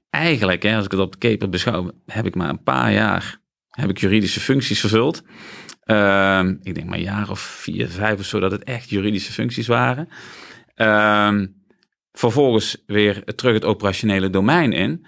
Eigenlijk, 0.09 0.63
hè, 0.63 0.75
als 0.75 0.85
ik 0.85 0.91
het 0.91 0.99
op 0.99 1.11
de 1.11 1.17
keper 1.17 1.49
beschouw, 1.49 1.91
heb 2.05 2.25
ik 2.25 2.35
maar 2.35 2.49
een 2.49 2.63
paar 2.63 2.93
jaar 2.93 3.39
heb 3.69 3.89
ik 3.89 3.97
juridische 3.97 4.39
functies 4.39 4.79
vervuld. 4.79 5.23
Ehm, 5.83 6.55
ik 6.61 6.75
denk 6.75 6.87
maar 6.87 6.97
een 6.97 7.03
jaar 7.03 7.29
of 7.29 7.39
vier, 7.39 7.89
vijf 7.89 8.19
of 8.19 8.25
zo 8.25 8.39
dat 8.39 8.51
het 8.51 8.63
echt 8.63 8.89
juridische 8.89 9.31
functies 9.31 9.67
waren. 9.67 10.09
Ehm, 10.75 11.47
vervolgens 12.11 12.83
weer 12.85 13.23
terug 13.35 13.53
het 13.53 13.65
operationele 13.65 14.29
domein 14.29 14.73
in. 14.73 15.05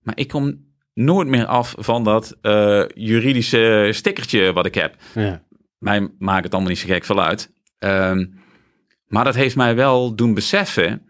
Maar 0.00 0.16
ik 0.16 0.28
kom 0.28 0.67
nooit 0.98 1.28
meer 1.28 1.46
af 1.46 1.74
van 1.78 2.04
dat 2.04 2.36
eh, 2.42 2.84
juridische 2.94 3.88
stickertje 3.92 4.52
wat 4.52 4.66
ik 4.66 4.74
heb. 4.74 4.96
Ja, 5.14 5.42
Mij 5.78 6.08
maakt 6.18 6.44
het 6.44 6.52
allemaal 6.52 6.70
niet 6.70 6.80
zo 6.80 6.86
gek 6.86 7.04
veel 7.04 7.22
uit. 7.22 7.50
Ehm, 7.78 8.26
maar 9.06 9.24
dat 9.24 9.34
heeft 9.34 9.56
mij 9.56 9.74
wel 9.74 10.14
doen 10.14 10.34
beseffen, 10.34 11.02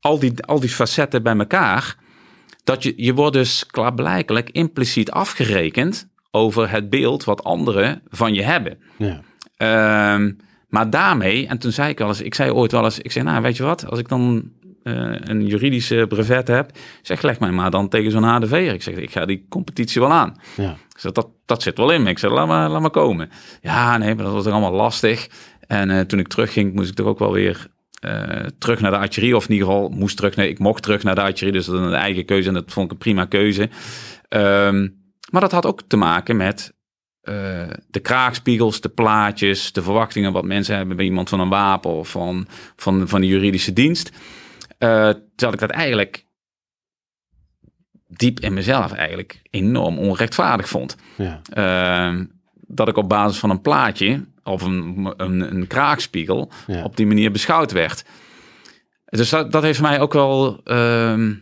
al 0.00 0.18
die, 0.18 0.42
al 0.42 0.60
die 0.60 0.68
facetten 0.68 1.22
bij 1.22 1.36
elkaar, 1.36 1.96
dat 2.64 2.82
je, 2.82 2.92
je 2.96 3.14
wordt 3.14 3.32
dus 3.36 3.66
klaarblijkelijk 3.66 4.50
impliciet 4.50 5.10
afgerekend 5.10 6.08
over 6.30 6.70
het 6.70 6.90
beeld 6.90 7.24
wat 7.24 7.44
anderen 7.44 8.02
van 8.08 8.34
je 8.34 8.42
hebben. 8.42 8.78
ja, 8.96 9.20
Ehm, 9.56 10.32
maar 10.68 10.90
daarmee, 10.90 11.46
en 11.46 11.58
toen 11.58 11.72
zei 11.72 11.90
ik 11.90 11.98
wel 11.98 12.08
eens, 12.08 12.20
ik 12.20 12.34
zei 12.34 12.50
ooit 12.50 12.72
wel 12.72 12.84
eens, 12.84 12.98
ik 12.98 13.12
zei, 13.12 13.24
nou 13.24 13.42
weet 13.42 13.56
je 13.56 13.62
wat, 13.62 13.86
als 13.86 13.98
ik 13.98 14.08
dan 14.08 14.50
een 14.86 15.46
juridische 15.46 16.04
brevet 16.08 16.48
heb, 16.48 16.70
zeg 17.02 17.22
leg 17.22 17.40
mij 17.40 17.50
maar 17.50 17.70
dan 17.70 17.88
tegen 17.88 18.10
zo'n 18.10 18.22
HDV'er. 18.22 18.72
Ik 18.72 18.82
zeg, 18.82 18.94
ik 18.94 19.10
ga 19.10 19.24
die 19.24 19.46
competitie 19.48 20.00
wel 20.00 20.12
aan. 20.12 20.36
ja. 20.56 20.70
Ik 20.70 21.02
zeg, 21.02 21.12
dat, 21.12 21.28
dat 21.46 21.62
zit 21.62 21.76
wel 21.76 21.90
in 21.90 22.02
me. 22.02 22.10
Ik 22.10 22.18
zeg, 22.18 22.30
laat 22.30 22.46
maar, 22.46 22.68
laat 22.68 22.80
maar 22.80 22.90
komen. 22.90 23.30
Ja, 23.60 23.98
nee, 23.98 24.14
maar 24.14 24.24
dat 24.24 24.32
was 24.32 24.44
toch 24.44 24.52
allemaal 24.52 24.72
lastig. 24.72 25.28
En 25.66 25.90
eh, 25.90 26.00
toen 26.00 26.18
ik 26.18 26.28
terugging, 26.28 26.74
moest 26.74 26.88
ik 26.88 26.94
toch 26.94 27.06
ook 27.06 27.18
wel 27.18 27.32
weer 27.32 27.66
eh, 28.00 28.46
terug 28.58 28.80
naar 28.80 28.90
de 28.90 28.98
archerie. 28.98 29.36
Of 29.36 29.44
in 29.44 29.52
ieder 29.52 29.68
geval, 29.68 29.88
moest 29.88 30.16
terug, 30.16 30.36
nee, 30.36 30.48
ik 30.48 30.58
mocht 30.58 30.82
terug 30.82 31.02
naar 31.02 31.14
de 31.14 31.20
archerie. 31.20 31.52
Dus 31.52 31.66
dat 31.66 31.74
is 31.74 31.80
een 31.80 31.92
eigen 31.92 32.24
keuze 32.24 32.48
en 32.48 32.54
dat 32.54 32.72
vond 32.72 32.86
ik 32.86 32.92
een 32.92 32.98
prima 32.98 33.24
keuze. 33.24 33.68
Ehm, 34.28 34.88
maar 35.30 35.40
dat 35.40 35.52
had 35.52 35.66
ook 35.66 35.82
te 35.86 35.96
maken 35.96 36.36
met 36.36 36.74
eh, 37.20 37.34
de 37.90 38.00
kraagspiegels, 38.00 38.80
de 38.80 38.88
plaatjes, 38.88 39.72
de 39.72 39.82
verwachtingen 39.82 40.32
wat 40.32 40.44
mensen 40.44 40.76
hebben 40.76 40.96
bij 40.96 41.04
iemand 41.04 41.28
van 41.28 41.40
een 41.40 41.48
wapen 41.48 41.90
of 41.90 42.08
van, 42.08 42.46
van, 42.76 43.08
van 43.08 43.20
de 43.20 43.26
juridische 43.26 43.72
dienst. 43.72 44.12
Eh, 44.78 44.88
terwijl 45.36 45.52
ik 45.52 45.58
dat 45.58 45.70
eigenlijk 45.70 46.24
diep 48.08 48.40
in 48.40 48.54
mezelf 48.54 48.92
eigenlijk 48.92 49.40
enorm 49.50 49.98
onrechtvaardig 49.98 50.68
vond. 50.68 50.96
ja. 51.16 51.40
Ehm, 51.50 52.24
dat 52.68 52.88
ik 52.88 52.96
op 52.96 53.08
basis 53.08 53.38
van 53.38 53.50
een 53.50 53.60
plaatje 53.60 54.24
of 54.42 54.62
een, 54.62 55.14
een, 55.16 55.40
een 55.54 55.66
kraakspiegel 55.66 56.50
Ja. 56.66 56.82
op 56.84 56.96
die 56.96 57.06
manier 57.06 57.30
beschouwd 57.32 57.72
werd. 57.72 58.04
Dus 59.04 59.28
dat, 59.30 59.52
dat 59.52 59.62
heeft 59.62 59.80
mij 59.80 60.00
ook 60.00 60.12
wel 60.12 60.60
ehm 60.64 61.34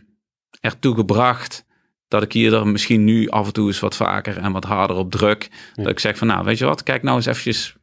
ertoe 0.59 0.95
gebracht 0.95 1.65
dat 2.07 2.23
ik 2.23 2.31
hier 2.33 2.53
er 2.53 2.67
misschien 2.67 3.03
nu 3.03 3.29
af 3.29 3.45
en 3.47 3.53
toe 3.53 3.67
eens 3.67 3.79
wat 3.79 3.95
vaker 3.95 4.37
en 4.37 4.51
wat 4.51 4.63
harder 4.63 4.95
op 4.97 5.11
druk. 5.11 5.49
Dat 5.73 5.87
ik 5.87 5.99
zeg 5.99 6.17
van 6.17 6.27
nou, 6.27 6.45
weet 6.45 6.57
je 6.57 6.65
wat, 6.65 6.83
kijk 6.83 7.03
nou 7.03 7.15
eens 7.15 7.25
eventjes 7.25 7.75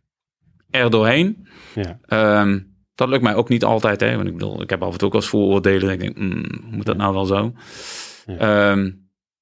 er 0.70 0.90
doorheen. 0.90 1.46
ja. 1.74 1.98
Ehm, 2.07 2.61
dat 3.03 3.11
lukt 3.11 3.22
mij 3.22 3.34
ook 3.34 3.48
niet 3.48 3.64
altijd, 3.64 4.00
hè? 4.00 4.16
want 4.16 4.28
ik 4.28 4.32
bedoel, 4.32 4.62
ik 4.62 4.70
heb 4.70 4.82
af 4.82 4.92
en 4.92 4.98
toe 4.98 5.09
ook 5.09 5.14
als 5.14 5.28
vooroordelen. 5.28 5.90
Ik 5.90 6.00
denk, 6.00 6.16
mm, 6.16 6.44
moet 6.70 6.86
dat 6.86 6.96
nou 6.96 7.14
wel 7.14 7.24
zo? 7.24 7.53
Ja. 8.26 8.36
Ehm, 8.36 8.90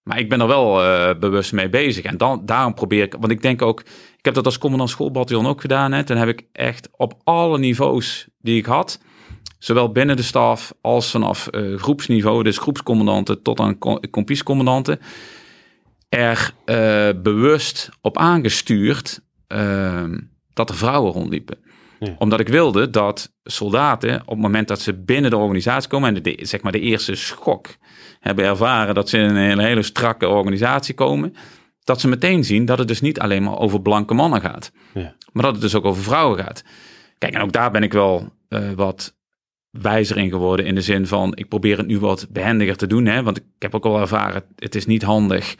maar 0.02 0.18
ik 0.18 0.28
ben 0.28 0.40
er 0.40 0.46
wel 0.46 0.82
eh, 0.82 1.18
bewust 1.18 1.52
mee 1.52 1.68
bezig. 1.68 2.04
En 2.04 2.16
dan, 2.16 2.42
daarom 2.44 2.74
probeer 2.74 3.02
ik, 3.02 3.16
want 3.20 3.32
ik 3.32 3.42
denk 3.42 3.62
ook, 3.62 3.80
ik 4.18 4.24
heb 4.24 4.34
dat 4.34 4.44
als 4.44 4.58
commandant 4.58 4.90
schoolbataljon 4.90 5.46
ook 5.46 5.60
gedaan. 5.60 5.92
Hè? 5.92 6.04
Toen 6.04 6.16
heb 6.16 6.28
ik 6.28 6.46
echt 6.52 6.88
op 6.96 7.14
alle 7.24 7.58
niveaus 7.58 8.28
die 8.38 8.58
ik 8.58 8.66
had, 8.66 9.00
zowel 9.58 9.92
binnen 9.92 10.16
de 10.16 10.22
staf 10.22 10.74
als 10.80 11.10
vanaf 11.10 11.46
eh, 11.46 11.74
groepsniveau, 11.74 12.42
dus 12.42 12.58
groepscommandanten 12.58 13.42
tot 13.42 13.60
aan 13.60 13.78
co- 13.78 14.00
kompiescommandanten, 14.10 15.00
er 16.08 16.54
eh, 16.64 17.08
bewust 17.22 17.88
op 18.00 18.18
aangestuurd 18.18 19.20
ehm, 19.46 20.18
dat 20.52 20.68
er 20.70 20.76
vrouwen 20.76 21.12
rondliepen 21.12 21.58
Ja. 22.02 22.14
omdat 22.18 22.40
ik 22.40 22.48
wilde 22.48 22.90
dat 22.90 23.32
soldaten 23.44 24.20
op 24.20 24.28
het 24.28 24.38
moment 24.38 24.68
dat 24.68 24.80
ze 24.80 24.94
binnen 24.94 25.30
de 25.30 25.36
organisatie 25.36 25.88
komen 25.90 26.08
en 26.08 26.14
de, 26.14 26.20
de- 26.34 26.46
zeg 26.46 26.62
maar 26.62 26.72
de 26.72 26.80
eerste 26.80 27.14
schok 27.14 27.66
hebben 28.20 28.44
ervaren 28.44 28.94
dat 28.94 29.08
ze 29.08 29.18
in 29.18 29.34
een 29.36 29.58
hele 29.58 29.82
strakke 29.82 30.28
organisatie 30.28 30.94
komen, 30.94 31.34
dat 31.84 32.00
ze 32.00 32.08
meteen 32.08 32.44
zien 32.44 32.64
dat 32.64 32.78
het 32.78 32.88
dus 32.88 33.00
niet 33.00 33.20
alleen 33.20 33.42
maar 33.42 33.58
over 33.58 33.82
blanke 33.82 34.14
mannen 34.14 34.40
gaat, 34.40 34.72
Ja. 34.94 35.14
maar 35.32 35.42
dat 35.42 35.52
het 35.52 35.60
dus 35.60 35.74
ook 35.74 35.84
over 35.84 36.02
vrouwen 36.02 36.38
gaat. 36.38 36.64
Kijk, 37.18 37.34
en 37.34 37.42
ook 37.42 37.52
daar 37.52 37.70
ben 37.70 37.82
ik 37.82 37.92
wel 37.92 38.32
eh, 38.48 38.70
wat 38.76 39.16
wijzer 39.70 40.16
in 40.16 40.30
geworden 40.30 40.66
in 40.66 40.74
de 40.74 40.82
zin 40.82 41.06
van 41.06 41.32
ik 41.36 41.48
probeer 41.48 41.76
het 41.78 41.86
nu 41.86 41.98
wat 41.98 42.26
behendiger 42.30 42.76
te 42.76 42.86
doen, 42.86 43.06
hè, 43.06 43.22
want 43.22 43.36
ik 43.36 43.44
heb 43.58 43.74
ook 43.74 43.84
al 43.84 44.00
ervaren, 44.00 44.42
het 44.56 44.74
is 44.74 44.86
niet 44.86 45.02
handig 45.02 45.54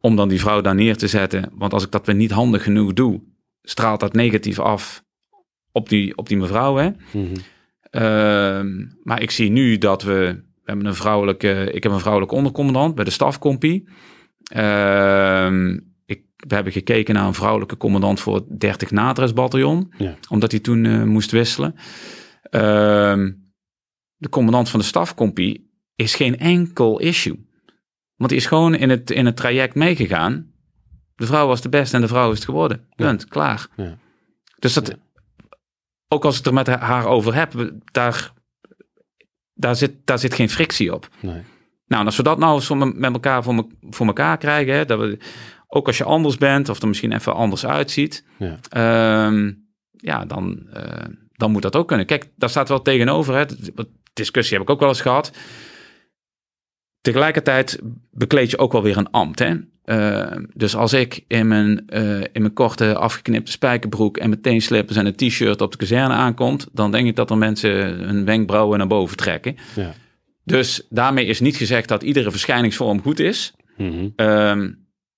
om 0.00 0.16
dan 0.16 0.28
die 0.28 0.40
vrouw 0.40 0.60
daar 0.60 0.74
neer 0.74 0.96
te 0.96 1.08
zetten, 1.08 1.50
want 1.52 1.72
als 1.72 1.84
ik 1.84 1.90
dat 1.90 2.06
weer 2.06 2.14
niet 2.14 2.30
handig 2.30 2.62
genoeg 2.62 2.92
doe, 2.92 3.22
straalt 3.62 4.00
dat 4.00 4.12
negatief 4.12 4.58
af 4.58 5.04
op 5.76 5.88
die, 5.88 6.16
op 6.16 6.28
die 6.28 6.36
mevrouw. 6.36 6.76
Hè? 6.76 6.90
Mhm. 7.12 7.36
Ehm, 7.90 8.86
maar 9.02 9.22
ik 9.22 9.30
zie 9.30 9.50
nu 9.50 9.78
dat 9.78 10.02
we, 10.02 10.12
we 10.54 10.62
hebben 10.64 10.86
een 10.86 10.94
vrouwelijke, 10.94 11.70
ik 11.72 11.82
heb 11.82 11.92
een 11.92 11.98
vrouwelijke 12.00 12.34
ondercommandant 12.34 12.94
bij 12.94 13.04
de 13.04 13.10
stafcompie. 13.10 13.88
Ehm, 14.44 15.72
ik, 16.06 16.22
we 16.36 16.54
hebben 16.54 16.72
gekeken 16.72 17.14
naar 17.14 17.26
een 17.26 17.34
vrouwelijke 17.34 17.76
commandant 17.76 18.20
voor 18.20 18.34
het 18.34 18.60
30 18.60 18.90
Nadres-bataljon, 18.90 19.92
Ja. 19.98 20.14
omdat 20.28 20.50
hij 20.50 20.60
toen 20.60 20.84
eh, 20.84 21.02
moest 21.02 21.30
wisselen. 21.30 21.74
Ehm, 22.42 23.32
de 24.16 24.28
commandant 24.28 24.68
van 24.68 24.80
de 24.80 24.86
stafcompie 24.86 25.70
is 25.94 26.14
geen 26.14 26.38
enkel 26.38 26.98
issue. 27.00 27.44
Want 28.16 28.30
die 28.30 28.38
is 28.38 28.46
gewoon 28.46 28.74
in 28.74 28.90
het, 28.90 29.10
in 29.10 29.26
het 29.26 29.36
traject 29.36 29.74
meegegaan. 29.74 30.50
De 31.14 31.26
vrouw 31.26 31.46
was 31.46 31.60
de 31.60 31.68
beste 31.68 31.94
en 31.96 32.02
de 32.02 32.08
vrouw 32.08 32.30
is 32.30 32.36
het 32.36 32.44
geworden. 32.44 32.86
Punt, 32.96 33.28
klaar. 33.28 33.66
Ja. 33.76 33.98
Dus 34.58 34.74
dat. 34.74 34.96
Ook 36.16 36.24
als 36.24 36.38
ik 36.38 36.46
er 36.46 36.52
met 36.54 36.66
haar 36.66 37.06
over 37.06 37.34
heb, 37.34 37.72
daar, 37.92 38.32
daar, 39.54 39.76
zit, 39.76 39.94
daar 40.04 40.18
zit 40.18 40.34
geen 40.34 40.50
frictie 40.50 40.94
op. 40.94 41.08
Nee. 41.20 41.42
Nou, 41.86 42.00
en 42.00 42.06
als 42.06 42.16
we 42.16 42.22
dat 42.22 42.38
nou 42.38 42.54
eens 42.54 42.94
met 42.94 43.12
elkaar 43.12 43.42
voor, 43.42 43.54
me- 43.54 43.66
voor 43.80 44.06
elkaar 44.06 44.38
krijgen, 44.38 44.74
hè, 44.74 44.84
dat 44.84 44.98
we, 45.00 45.18
ook 45.66 45.86
als 45.86 45.98
je 45.98 46.04
anders 46.04 46.36
bent 46.36 46.68
of 46.68 46.82
er 46.82 46.88
misschien 46.88 47.12
even 47.12 47.34
anders 47.34 47.66
uitziet, 47.66 48.24
Ja. 48.38 48.58
ehm, 48.68 49.52
ja, 49.90 50.24
dan, 50.24 50.66
eh, 50.72 51.04
dan 51.32 51.50
moet 51.50 51.62
dat 51.62 51.76
ook 51.76 51.88
kunnen. 51.88 52.06
Kijk, 52.06 52.30
daar 52.36 52.50
staat 52.50 52.68
wel 52.68 52.82
tegenover, 52.82 53.34
hè, 53.36 53.44
discussie 54.12 54.56
heb 54.58 54.66
ik 54.66 54.72
ook 54.72 54.80
wel 54.80 54.88
eens 54.88 55.00
gehad. 55.00 55.30
tegelijkertijd 57.00 57.78
bekleed 58.10 58.50
je 58.50 58.58
ook 58.58 58.72
wel 58.72 58.82
weer 58.82 58.96
een 58.96 59.10
ambt. 59.10 59.38
Hè? 59.38 59.54
Uh, 59.86 60.32
dus 60.54 60.76
als 60.76 60.92
ik 60.92 61.24
in 61.28 61.48
mijn, 61.48 61.84
uh, 61.88 62.20
in 62.20 62.40
mijn 62.40 62.52
korte 62.52 62.94
afgeknipte 62.96 63.50
spijkerbroek 63.50 64.16
en 64.16 64.30
meteen 64.30 64.62
slippers 64.62 64.98
en 64.98 65.06
een 65.06 65.14
t-shirt 65.16 65.60
op 65.60 65.70
de 65.70 65.78
kazerne 65.78 66.14
aankomt, 66.14 66.66
dan 66.72 66.90
denk 66.90 67.06
ik 67.06 67.16
dat 67.16 67.30
er 67.30 67.38
mensen 67.38 67.70
hun 67.98 68.24
wenkbrauwen 68.24 68.78
naar 68.78 68.86
boven 68.86 69.16
trekken. 69.16 69.56
Ja. 69.74 69.94
Dus 70.44 70.86
daarmee 70.90 71.26
is 71.26 71.40
niet 71.40 71.56
gezegd 71.56 71.88
dat 71.88 72.02
iedere 72.02 72.30
verschijningsvorm 72.30 73.02
goed 73.02 73.18
is. 73.18 73.54
Mm 73.76 74.14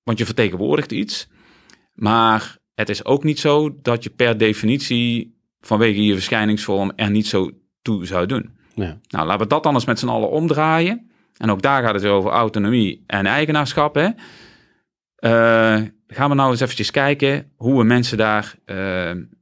want 0.09 0.21
je 0.21 0.27
vertegenwoordigt 0.27 0.93
iets. 0.93 1.29
Maar 1.95 2.57
het 2.75 2.89
is 2.89 3.05
ook 3.05 3.25
niet 3.25 3.39
zo 3.39 3.79
dat 3.83 4.03
je 4.03 4.11
per 4.11 4.39
definitie 4.39 5.39
vanwege 5.61 6.05
je 6.05 6.12
verschijningsvorm 6.12 6.93
er 6.97 7.11
niet 7.11 7.27
zo 7.27 7.51
toe 7.83 8.07
zou 8.07 8.27
doen. 8.27 8.51
Ja. 8.75 8.99
Nou, 9.09 9.27
laten 9.27 9.43
we 9.43 9.47
dat 9.47 9.62
dan 9.62 9.75
eens 9.75 9.85
met 9.85 9.99
z'n 9.99 10.09
allen 10.09 10.31
omdraaien. 10.31 11.11
En 11.37 11.51
ook 11.51 11.62
daar 11.62 11.83
gaat 11.83 11.93
het 11.93 12.03
weer 12.03 12.11
over 12.12 12.31
autonomie 12.31 13.05
en 13.07 13.27
eigenaarschap. 13.27 13.95
Hè? 13.95 14.09
Uh, 15.21 15.81
gaan 16.07 16.29
we 16.29 16.35
nou 16.35 16.51
eens 16.51 16.61
eventjes 16.61 16.91
kijken 16.91 17.53
hoe 17.57 17.79
we 17.79 17.85
mensen 17.85 18.16
daar 18.16 18.55
uh, 18.66 18.77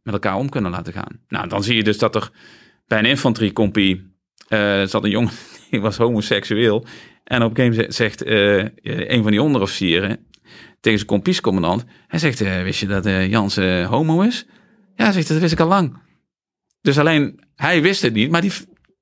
met 0.03 0.15
elkaar 0.15 0.37
om 0.37 0.49
kunnen 0.49 0.71
laten 0.71 0.93
gaan. 0.93 1.21
Nou, 1.29 1.49
dan 1.49 1.63
zie 1.63 1.77
je 1.77 1.83
dus 1.83 1.99
dat 1.99 2.15
er 2.15 2.31
bij 2.87 2.99
een 2.99 3.05
infanteriecompie 3.05 4.15
uh, 4.49 4.83
zat 4.83 5.05
een 5.05 5.11
jongen, 5.11 5.33
die 5.71 5.81
was 5.81 5.97
homoseksueel. 5.97 6.87
En 7.25 7.43
op 7.43 7.51
een 7.51 7.57
gegeven 7.57 7.77
moment 7.77 7.95
zegt 7.95 8.27
een 8.27 9.23
van 9.23 9.31
die 9.31 9.43
onderofficieren 9.43 10.27
tegen 10.81 10.99
zijn 10.99 11.11
kompiescommandant. 11.11 11.85
Hij 12.07 12.19
zegt, 12.19 12.39
wist 12.63 12.81
je 12.81 12.87
dat 12.87 13.05
Jans 13.05 13.57
homo 13.89 14.21
is? 14.21 14.47
Ja, 14.95 15.13
zegt 15.13 15.29
dat 15.29 15.39
wist 15.39 15.53
ik 15.53 15.61
al 15.61 15.69
lang. 15.69 15.99
Dus 16.81 16.99
alleen, 16.99 17.41
hij 17.55 17.83
wist 17.83 18.03
het 18.03 18.13
niet, 18.13 18.31
maar 18.31 18.41
die, 18.41 18.53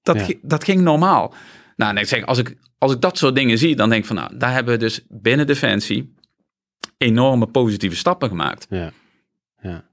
dat, 0.03 0.35
dat 0.43 0.65
ging 0.65 0.81
normaal. 0.81 1.35
Nou, 1.77 1.97
ik 1.97 2.07
zeg, 2.07 2.27
als 2.27 2.39
ik, 2.39 2.57
als 2.79 2.93
ik 2.93 3.01
dat 3.01 3.19
soort 3.19 3.35
dingen 3.35 3.59
zie, 3.59 3.77
dan 3.77 3.89
denk 3.89 4.01
ik 4.01 4.07
van, 4.07 4.17
nou, 4.17 4.37
daar 4.37 4.53
hebben 4.53 4.75
we 4.75 4.79
dus 4.79 5.05
binnen 5.09 5.47
Defensie 5.47 6.15
enorme 6.99 7.47
positieve 7.47 7.97
stappen 7.97 8.29
gemaakt. 8.29 8.67
Ja, 8.71 8.91
ja. 9.63 9.85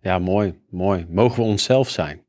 ja 0.00 0.18
mooi, 0.18 0.60
mooi. 0.70 1.06
Mogen 1.08 1.42
we 1.42 1.48
onszelf 1.48 1.88
zijn? 1.88 2.24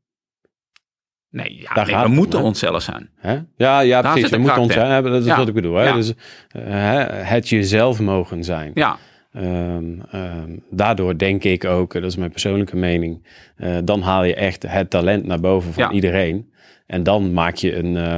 Nee, 1.30 1.60
ja, 1.60 1.84
nee 1.84 2.02
we 2.02 2.08
moeten 2.08 2.42
onszelf 2.42 2.82
zijn. 2.82 3.10
Hè? 3.16 3.38
Ja, 3.56 3.80
ja 3.80 4.00
precies. 4.00 4.30
We 4.30 4.38
moeten 4.38 4.60
ons 4.60 4.72
zijn. 4.72 5.02
Dat 5.02 5.24
is 5.24 5.36
wat 5.36 5.48
ik 5.48 5.54
bedoel. 5.54 5.74
Hè? 5.74 5.84
Ja. 5.84 5.94
Dus, 5.94 6.12
uh, 6.56 7.04
het 7.06 7.48
jezelf 7.48 8.00
mogen 8.00 8.44
zijn. 8.44 8.70
Ja. 8.74 8.98
Um, 9.36 10.02
um, 10.14 10.62
daardoor 10.70 11.18
denk 11.18 11.44
ik 11.44 11.64
ook, 11.64 11.92
dat 11.92 12.02
is 12.02 12.16
mijn 12.16 12.30
persoonlijke 12.30 12.76
mening, 12.76 13.26
uh, 13.56 13.76
dan 13.84 14.02
haal 14.02 14.24
je 14.24 14.34
echt 14.34 14.62
het 14.62 14.90
talent 14.90 15.24
naar 15.24 15.40
boven 15.40 15.72
van 15.72 15.92
iedereen. 15.92 16.52
En 16.86 17.02
dan 17.02 17.32
maak 17.32 17.54
je 17.54 17.76
een, 17.76 17.94
uh, 17.94 18.16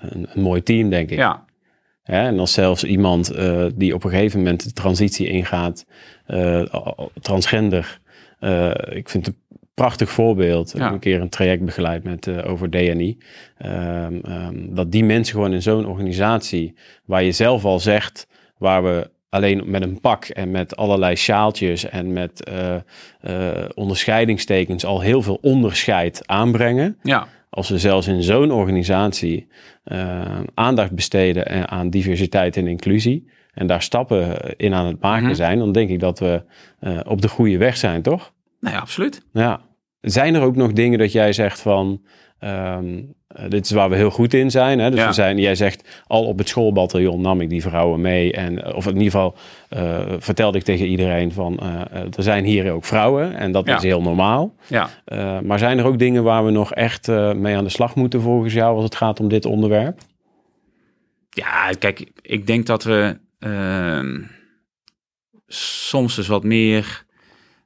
een, 0.00 0.26
een, 0.32 0.42
mooi 0.42 0.62
team, 0.62 0.90
denk 0.90 1.10
ik. 1.10 1.18
Ja, 1.18 1.44
en 2.04 2.38
als 2.38 2.52
zelfs 2.52 2.84
iemand 2.84 3.36
uh, 3.36 3.66
die 3.74 3.94
op 3.94 4.04
een 4.04 4.10
gegeven 4.10 4.38
moment 4.38 4.64
de 4.64 4.72
transitie 4.72 5.28
ingaat, 5.28 5.86
uh, 6.28 6.62
transgender. 7.20 8.00
Uh, 8.40 8.70
ik 8.90 9.08
vind 9.08 9.26
het 9.26 9.34
een 9.34 9.58
prachtig 9.74 10.10
voorbeeld. 10.10 10.70
Ja. 10.70 10.76
Ik 10.76 10.84
heb 10.84 10.92
een 10.92 10.98
keer 10.98 11.20
een 11.20 11.28
traject 11.28 11.64
begeleid 11.64 12.04
met, 12.04 12.44
over 12.44 12.70
DNI. 12.70 13.18
Um, 13.66 14.20
um, 14.28 14.74
dat 14.74 14.92
die 14.92 15.04
mensen 15.04 15.34
gewoon 15.34 15.52
in 15.52 15.62
zo'n 15.62 15.86
organisatie, 15.86 16.74
waar 17.04 17.22
je 17.22 17.32
zelf 17.32 17.64
al 17.64 17.80
zegt, 17.80 18.26
waar 18.58 18.82
we 18.82 19.10
alleen 19.28 19.62
met 19.66 19.82
een 19.82 20.00
pak 20.00 20.24
en 20.24 20.50
met 20.50 20.76
allerlei 20.76 21.16
sjaaltjes 21.16 21.84
en 21.84 22.12
met 22.12 22.50
onderscheidingstekens 23.74 24.84
al 24.84 25.00
heel 25.00 25.22
veel 25.22 25.38
onderscheid 25.40 26.22
aanbrengen. 26.26 26.98
Ja 27.02 27.28
als 27.54 27.68
we 27.68 27.78
zelfs 27.78 28.06
in 28.06 28.22
zo'n 28.22 28.50
organisatie 28.50 29.46
uh, 29.84 30.40
aandacht 30.54 30.92
besteden 30.92 31.68
aan 31.68 31.90
diversiteit 31.90 32.56
en 32.56 32.66
inclusie 32.66 33.30
en 33.52 33.66
daar 33.66 33.82
stappen 33.82 34.36
in 34.56 34.74
aan 34.74 34.86
het 34.86 35.00
maken 35.00 35.26
mhm. 35.26 35.34
zijn, 35.34 35.58
dan 35.58 35.72
denk 35.72 35.90
ik 35.90 36.00
dat 36.00 36.18
we 36.18 36.42
uh, 36.80 37.00
op 37.06 37.22
de 37.22 37.28
goede 37.28 37.58
weg 37.58 37.76
zijn, 37.76 38.02
toch? 38.02 38.32
Nee, 38.60 38.76
absoluut. 38.76 39.26
Ja. 39.32 39.60
Zijn 40.00 40.34
er 40.34 40.42
ook 40.42 40.56
nog 40.56 40.72
dingen 40.72 40.98
dat 40.98 41.12
jij 41.12 41.32
zegt 41.32 41.60
van, 41.60 42.02
um, 42.40 43.14
uh, 43.36 43.44
dit 43.48 43.64
is 43.64 43.70
waar 43.70 43.90
we 43.90 43.96
heel 43.96 44.10
goed 44.10 44.34
in 44.34 44.50
zijn. 44.50 44.78
Hè? 44.78 44.90
Dus 44.90 45.00
ja. 45.00 45.06
we 45.06 45.12
zijn, 45.12 45.38
jij 45.38 45.54
zegt, 45.54 46.02
al 46.06 46.24
op 46.24 46.38
het 46.38 46.48
schoolbataljon 46.48 47.20
nam 47.20 47.40
ik 47.40 47.48
die 47.48 47.62
vrouwen 47.62 48.00
mee. 48.00 48.32
En, 48.32 48.74
of 48.74 48.86
in 48.86 48.92
ieder 48.92 49.10
geval 49.10 49.36
uh, 49.76 50.00
vertelde 50.18 50.58
ik 50.58 50.64
tegen 50.64 50.86
iedereen 50.86 51.32
van, 51.32 51.60
uh, 51.62 51.80
er 52.16 52.22
zijn 52.22 52.44
hier 52.44 52.72
ook 52.72 52.84
vrouwen. 52.84 53.36
En 53.36 53.52
dat 53.52 53.66
ja. 53.66 53.76
is 53.76 53.82
heel 53.82 54.02
normaal. 54.02 54.54
Ja. 54.66 54.90
maar 55.42 55.58
zijn 55.58 55.78
er 55.78 55.84
ook 55.84 55.98
dingen 55.98 56.22
waar 56.22 56.44
we 56.44 56.50
nog 56.50 56.72
echt 56.72 57.08
mee 57.34 57.56
aan 57.56 57.64
de 57.64 57.70
slag 57.70 57.94
moeten 57.94 58.20
volgens 58.20 58.52
jou 58.52 58.74
als 58.74 58.84
het 58.84 58.94
gaat 58.94 59.20
om 59.20 59.28
dit 59.28 59.44
onderwerp? 59.46 59.98
Ja, 61.30 61.70
kijk, 61.78 62.10
ik 62.22 62.46
denk 62.46 62.66
dat 62.66 62.84
we 62.84 63.18
ehm, 63.38 64.20
soms 65.46 66.14
dus 66.14 66.26
wat 66.26 66.44
meer 66.44 67.04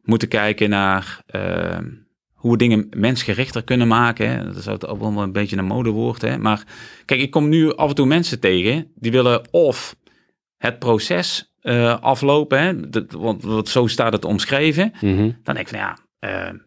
moeten 0.02 0.28
kijken 0.28 0.70
naar 0.70 1.22
ehm, 1.26 1.84
hoe 2.38 2.50
we 2.50 2.56
dingen 2.56 2.86
mensgerichter 2.96 3.64
kunnen 3.64 3.88
maken. 3.88 4.30
Hè. 4.30 4.44
Dat 4.44 4.56
is 4.56 4.68
ook 4.68 5.00
wel 5.00 5.22
een 5.22 5.32
beetje 5.32 5.56
een 5.56 5.64
modewoord. 5.64 6.22
Hè. 6.22 6.38
Maar 6.38 6.64
kijk, 7.04 7.20
ik 7.20 7.30
kom 7.30 7.48
nu 7.48 7.74
af 7.74 7.88
en 7.88 7.94
toe 7.94 8.06
mensen 8.06 8.40
tegen 8.40 8.92
die 8.94 9.10
willen 9.10 9.48
of 9.50 9.96
het 10.56 10.78
proces 10.78 11.52
uh, 11.62 12.00
aflopen, 12.00 12.60
hè, 12.60 12.88
dat, 12.90 13.12
want, 13.12 13.42
want, 13.42 13.68
zo 13.68 13.86
staat 13.86 14.12
het 14.12 14.24
omschreven. 14.24 14.92
Mm 15.00 15.16
-hmm. 15.16 15.38
Dan 15.42 15.54
denk 15.54 15.68
ik 15.68 15.68
van 15.68 15.78
ja, 15.78 15.98
uh, 16.20 16.60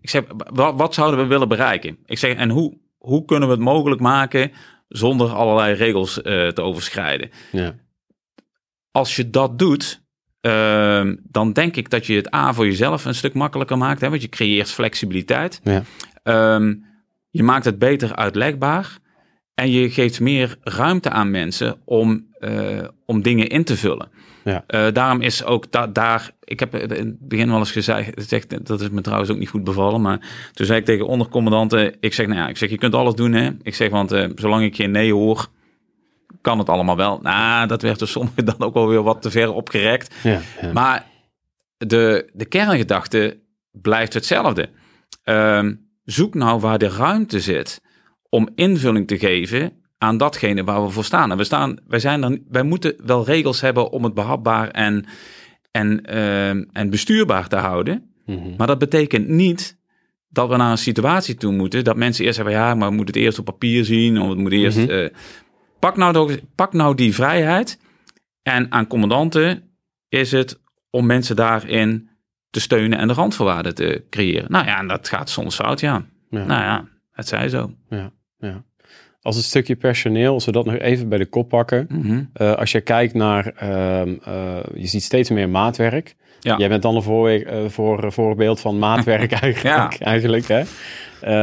ik 0.00 0.10
zeg, 0.10 0.22
wat, 0.52 0.74
wat, 0.74 0.94
zouden 0.94 1.20
we 1.20 1.26
willen 1.26 1.48
bereiken? 1.48 1.98
Ik 2.04 2.18
zeg, 2.18 2.34
en 2.34 2.50
hoe, 2.50 2.78
hoe 2.98 3.24
kunnen 3.24 3.48
we 3.48 3.54
het 3.54 3.64
mogelijk 3.64 4.00
maken 4.00 4.52
zonder 4.88 5.28
allerlei 5.28 5.74
regels 5.74 6.18
uh, 6.18 6.48
te 6.48 6.62
overschrijden? 6.62 7.30
Ja. 7.52 7.74
Als 8.90 9.16
je 9.16 9.30
dat 9.30 9.58
doet, 9.58 10.06
Uh, 10.48 11.12
dan 11.22 11.52
denk 11.52 11.76
ik 11.76 11.90
dat 11.90 12.06
je 12.06 12.14
het 12.14 12.34
A 12.34 12.52
voor 12.52 12.64
jezelf 12.64 13.04
een 13.04 13.14
stuk 13.14 13.34
makkelijker 13.34 13.78
maakt. 13.78 14.00
Hè, 14.00 14.08
want 14.08 14.22
je 14.22 14.28
creëert 14.28 14.70
flexibiliteit. 14.70 15.60
Ja. 15.62 15.82
Um, 16.54 16.84
je 17.30 17.42
maakt 17.42 17.64
het 17.64 17.78
beter 17.78 18.16
uitlegbaar. 18.16 18.98
En 19.54 19.70
je 19.70 19.90
geeft 19.90 20.20
meer 20.20 20.56
ruimte 20.62 21.10
aan 21.10 21.30
mensen 21.30 21.76
om, 21.84 22.26
uh, 22.40 22.80
om 23.06 23.22
dingen 23.22 23.48
in 23.48 23.64
te 23.64 23.76
vullen. 23.76 24.08
Ja. 24.44 24.64
Uh, 24.68 24.86
daarom 24.92 25.20
is 25.20 25.44
ook 25.44 25.72
da 25.72 25.86
daar. 25.86 26.30
Ik 26.44 26.60
heb 26.60 26.74
in 26.74 27.06
het 27.06 27.28
begin 27.28 27.48
wel 27.48 27.58
eens 27.58 27.70
gezegd. 27.70 28.66
Dat 28.66 28.80
is 28.80 28.90
me 28.90 29.00
trouwens 29.00 29.30
ook 29.30 29.38
niet 29.38 29.48
goed 29.48 29.64
bevallen. 29.64 30.00
Maar 30.00 30.18
toen 30.52 30.66
zei 30.66 30.78
ik 30.78 30.84
tegen 30.84 31.06
ondercommandanten. 31.06 31.96
Ik 32.00 32.14
zeg, 32.14 32.26
nou 32.26 32.38
ja, 32.38 32.48
ik 32.48 32.56
zeg, 32.56 32.70
je 32.70 32.78
kunt 32.78 32.94
alles 32.94 33.14
doen. 33.14 33.32
Hè? 33.32 33.50
Ik 33.62 33.74
zeg, 33.74 33.90
want 33.90 34.12
uh, 34.12 34.24
zolang 34.34 34.64
ik 34.64 34.76
geen 34.76 34.90
nee 34.90 35.12
hoor 35.12 35.48
kan 36.40 36.58
het 36.58 36.68
allemaal 36.68 36.96
wel. 36.96 37.18
Nou, 37.22 37.66
dat 37.66 37.82
werd 37.82 37.98
dus 37.98 38.10
sommigen 38.10 38.44
dan 38.56 38.58
ook 38.58 38.74
wel 38.74 38.88
weer 38.88 39.02
wat 39.02 39.22
te 39.22 39.30
ver 39.30 39.52
opgerekt. 39.52 40.14
Ja, 40.22 40.40
ja. 40.60 40.72
Maar 40.72 41.06
de, 41.76 42.30
de 42.32 42.44
kerngedachte 42.44 43.38
blijft 43.70 44.14
hetzelfde. 44.14 44.68
Um, 45.24 45.88
zoek 46.04 46.34
nou 46.34 46.60
waar 46.60 46.78
de 46.78 46.88
ruimte 46.88 47.40
zit 47.40 47.80
om 48.28 48.48
invulling 48.54 49.06
te 49.06 49.18
geven 49.18 49.72
aan 49.98 50.16
datgene 50.16 50.64
waar 50.64 50.84
we 50.84 50.90
voor 50.90 51.04
staan. 51.04 51.30
En 51.30 51.36
we 51.36 51.44
staan, 51.44 51.78
wij, 51.86 51.98
zijn 51.98 52.20
dan, 52.20 52.40
wij 52.48 52.62
moeten 52.62 52.94
wel 53.04 53.24
regels 53.24 53.60
hebben 53.60 53.90
om 53.90 54.04
het 54.04 54.14
behapbaar 54.14 54.68
en, 54.68 55.04
en, 55.70 56.18
um, 56.18 56.68
en 56.72 56.90
bestuurbaar 56.90 57.48
te 57.48 57.56
houden. 57.56 58.12
Mm 58.26 58.38
-hmm. 58.38 58.54
Maar 58.56 58.66
dat 58.66 58.78
betekent 58.78 59.28
niet 59.28 59.78
dat 60.28 60.48
we 60.48 60.56
naar 60.56 60.70
een 60.70 60.78
situatie 60.78 61.34
toe 61.34 61.52
moeten 61.52 61.84
dat 61.84 61.96
mensen 61.96 62.24
eerst 62.24 62.36
hebben, 62.36 62.54
ja, 62.54 62.74
maar 62.74 62.88
we 62.88 62.94
moeten 62.94 63.14
het 63.14 63.24
eerst 63.24 63.38
op 63.38 63.44
papier 63.44 63.84
zien, 63.84 64.20
of 64.20 64.28
het 64.28 64.38
moet 64.38 64.52
eerst. 64.52 64.78
Mm 64.78 64.84
-hmm. 64.84 64.98
uh, 64.98 65.08
Pak 65.78 65.96
nou, 65.96 66.40
pak 66.54 66.72
nou 66.72 66.94
die 66.94 67.14
vrijheid. 67.14 67.78
En 68.42 68.72
aan 68.72 68.86
commandanten 68.86 69.62
is 70.08 70.32
het 70.32 70.60
om 70.90 71.06
mensen 71.06 71.36
daarin 71.36 72.08
te 72.50 72.60
steunen 72.60 72.98
en 72.98 73.08
de 73.08 73.14
randvoorwaarden 73.14 73.74
te 73.74 74.04
creëren. 74.10 74.52
Nou 74.52 74.66
ja, 74.66 74.78
en 74.78 74.88
dat 74.88 75.08
gaat 75.08 75.30
soms 75.30 75.54
fout, 75.54 75.80
ja. 75.80 76.04
ja. 76.30 76.44
Nou 76.44 76.62
ja, 76.62 76.88
het 77.12 77.28
zij 77.28 77.48
zo. 77.48 77.74
Ja, 77.88 78.10
ja. 78.38 78.64
Als 79.22 79.36
het 79.36 79.44
stukje 79.44 79.76
personeel, 79.76 80.32
als 80.32 80.44
we 80.44 80.52
dat 80.52 80.64
nog 80.64 80.74
even 80.74 81.08
bij 81.08 81.18
de 81.18 81.26
kop 81.26 81.48
pakken. 81.48 81.86
Mm 81.88 82.02
-hmm. 82.02 82.30
uh, 82.40 82.52
als 82.52 82.72
je 82.72 82.80
kijkt 82.80 83.14
naar, 83.14 83.52
uh, 83.62 84.06
uh, 84.06 84.58
je 84.74 84.86
ziet 84.86 85.02
steeds 85.02 85.30
meer 85.30 85.48
maatwerk. 85.48 86.16
Ja. 86.40 86.56
Jij 86.56 86.68
bent 86.68 86.82
dan 86.82 86.96
een 86.96 87.02
voor, 87.02 87.42
voor, 87.70 88.12
voorbeeld 88.12 88.60
van 88.60 88.78
maatwerk 88.78 89.32
eigenlijk. 89.42 89.76
ja. 89.76 89.90
eigenlijk 89.98 90.46
hè? 90.48 90.62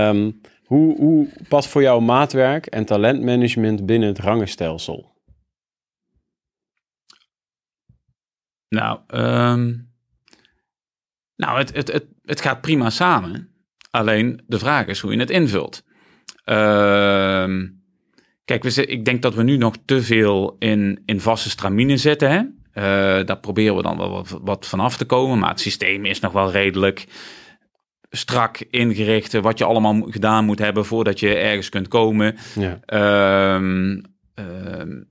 Um, 0.10 0.42
hoe, 0.66 0.98
hoe 0.98 1.30
past 1.48 1.70
voor 1.70 1.82
jou 1.82 2.02
maatwerk 2.02 2.66
en 2.66 2.86
talentmanagement 2.86 3.86
binnen 3.86 4.10
het 4.10 4.20
rangenstelsel? 4.20 5.14
Nou, 8.70 9.00
um, 9.08 9.94
nou 11.36 11.58
het, 11.58 11.76
het, 11.76 11.92
het, 11.92 12.06
het 12.22 12.42
gaat 12.42 12.62
prima 12.62 12.90
samen. 12.90 13.50
Alleen 13.92 14.44
de 14.48 14.60
vraag 14.60 14.88
is 14.88 15.00
hoe 15.00 15.12
je 15.12 15.20
het 15.20 15.30
invult. 15.30 15.84
Uh, 16.46 17.54
kijk, 18.46 18.64
we, 18.64 18.86
ik 18.86 19.06
denk 19.06 19.22
dat 19.22 19.34
we 19.34 19.44
nu 19.44 19.58
nog 19.58 19.76
te 19.86 20.02
veel 20.02 20.56
in, 20.60 21.02
in 21.06 21.20
vaste 21.20 21.50
stramine 21.50 21.98
zitten. 21.98 22.32
Hè? 22.32 22.40
Uh, 22.40 23.26
daar 23.26 23.40
proberen 23.40 23.76
we 23.76 23.82
dan 23.82 23.98
wel 23.98 24.10
wat, 24.10 24.40
wat 24.42 24.68
vanaf 24.68 24.98
te 24.98 25.06
komen. 25.06 25.40
Maar 25.40 25.50
het 25.50 25.60
systeem 25.60 26.06
is 26.06 26.20
nog 26.20 26.32
wel 26.32 26.52
redelijk 26.52 27.08
strak 28.10 28.58
ingericht 28.70 29.34
wat 29.34 29.58
je 29.58 29.64
allemaal 29.64 30.02
gedaan 30.02 30.46
moet 30.46 30.60
hebben 30.60 30.86
voordat 30.86 31.20
je 31.20 31.36
ergens 31.36 31.70
kunt 31.70 31.88
komen. 31.88 32.38
Ja. 32.56 32.80
Um, 33.56 34.02
ehm, 34.34 35.02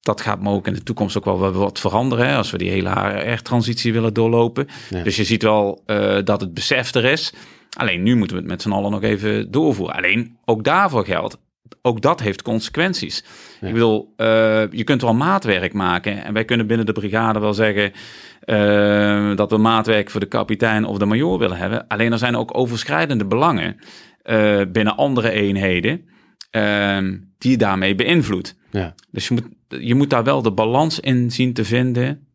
dat 0.00 0.20
gaat 0.20 0.40
mogelijk 0.40 0.66
in 0.66 0.74
de 0.74 0.82
toekomst 0.82 1.16
ook 1.16 1.24
wel 1.24 1.52
wat 1.52 1.80
veranderen. 1.80 2.28
Hè, 2.28 2.36
als 2.36 2.50
we 2.50 2.58
die 2.58 2.70
hele 2.70 2.90
HR-transitie 2.90 3.92
willen 3.92 4.14
doorlopen. 4.14 4.68
Ja. 4.90 5.02
Dus 5.02 5.16
je 5.16 5.24
ziet 5.24 5.42
wel 5.42 5.82
eh, 5.86 6.18
dat 6.24 6.40
het 6.40 6.54
besef 6.54 6.94
er 6.94 7.04
is. 7.04 7.32
Alleen 7.76 8.02
nu 8.02 8.16
moeten 8.16 8.36
we 8.36 8.42
het 8.42 8.50
met 8.50 8.62
z'n 8.62 8.70
allen 8.70 8.90
nog 8.90 9.02
even 9.02 9.50
doorvoeren. 9.50 9.96
Alleen 9.96 10.38
ook 10.44 10.64
daarvoor 10.64 11.04
geldt. 11.04 11.38
Ook 11.82 12.00
dat 12.00 12.20
heeft 12.20 12.42
consequenties. 12.42 13.24
Ja. 13.60 13.66
Ik 13.66 13.72
bedoel, 13.72 14.12
eh, 14.16 14.26
je 14.70 14.84
kunt 14.84 15.02
wel 15.02 15.14
maatwerk 15.14 15.72
maken. 15.72 16.24
En 16.24 16.32
wij 16.32 16.44
kunnen 16.44 16.66
binnen 16.66 16.86
de 16.86 16.92
brigade 16.92 17.38
wel 17.38 17.54
zeggen 17.54 17.92
eh, 18.40 19.36
dat 19.36 19.50
we 19.50 19.56
maatwerk 19.56 20.10
voor 20.10 20.20
de 20.20 20.26
kapitein 20.26 20.84
of 20.84 20.98
de 20.98 21.06
majoor 21.06 21.38
willen 21.38 21.56
hebben. 21.56 21.86
Alleen 21.88 22.12
er 22.12 22.18
zijn 22.18 22.36
ook 22.36 22.58
overschrijdende 22.58 23.24
belangen 23.24 23.76
eh, 24.22 24.60
binnen 24.68 24.96
andere 24.96 25.30
eenheden 25.30 26.04
ehm, 26.50 27.16
die 27.38 27.50
je 27.50 27.56
daarmee 27.56 27.94
beïnvloedt. 27.94 28.56
Ja. 28.70 28.94
Dus 29.10 29.28
je 29.28 29.34
moet, 29.34 29.80
je 29.82 29.94
moet 29.94 30.10
daar 30.10 30.24
wel 30.24 30.42
de 30.42 30.52
balans 30.52 31.00
in 31.00 31.30
zien 31.30 31.52
te 31.52 31.64
vinden. 31.64 32.26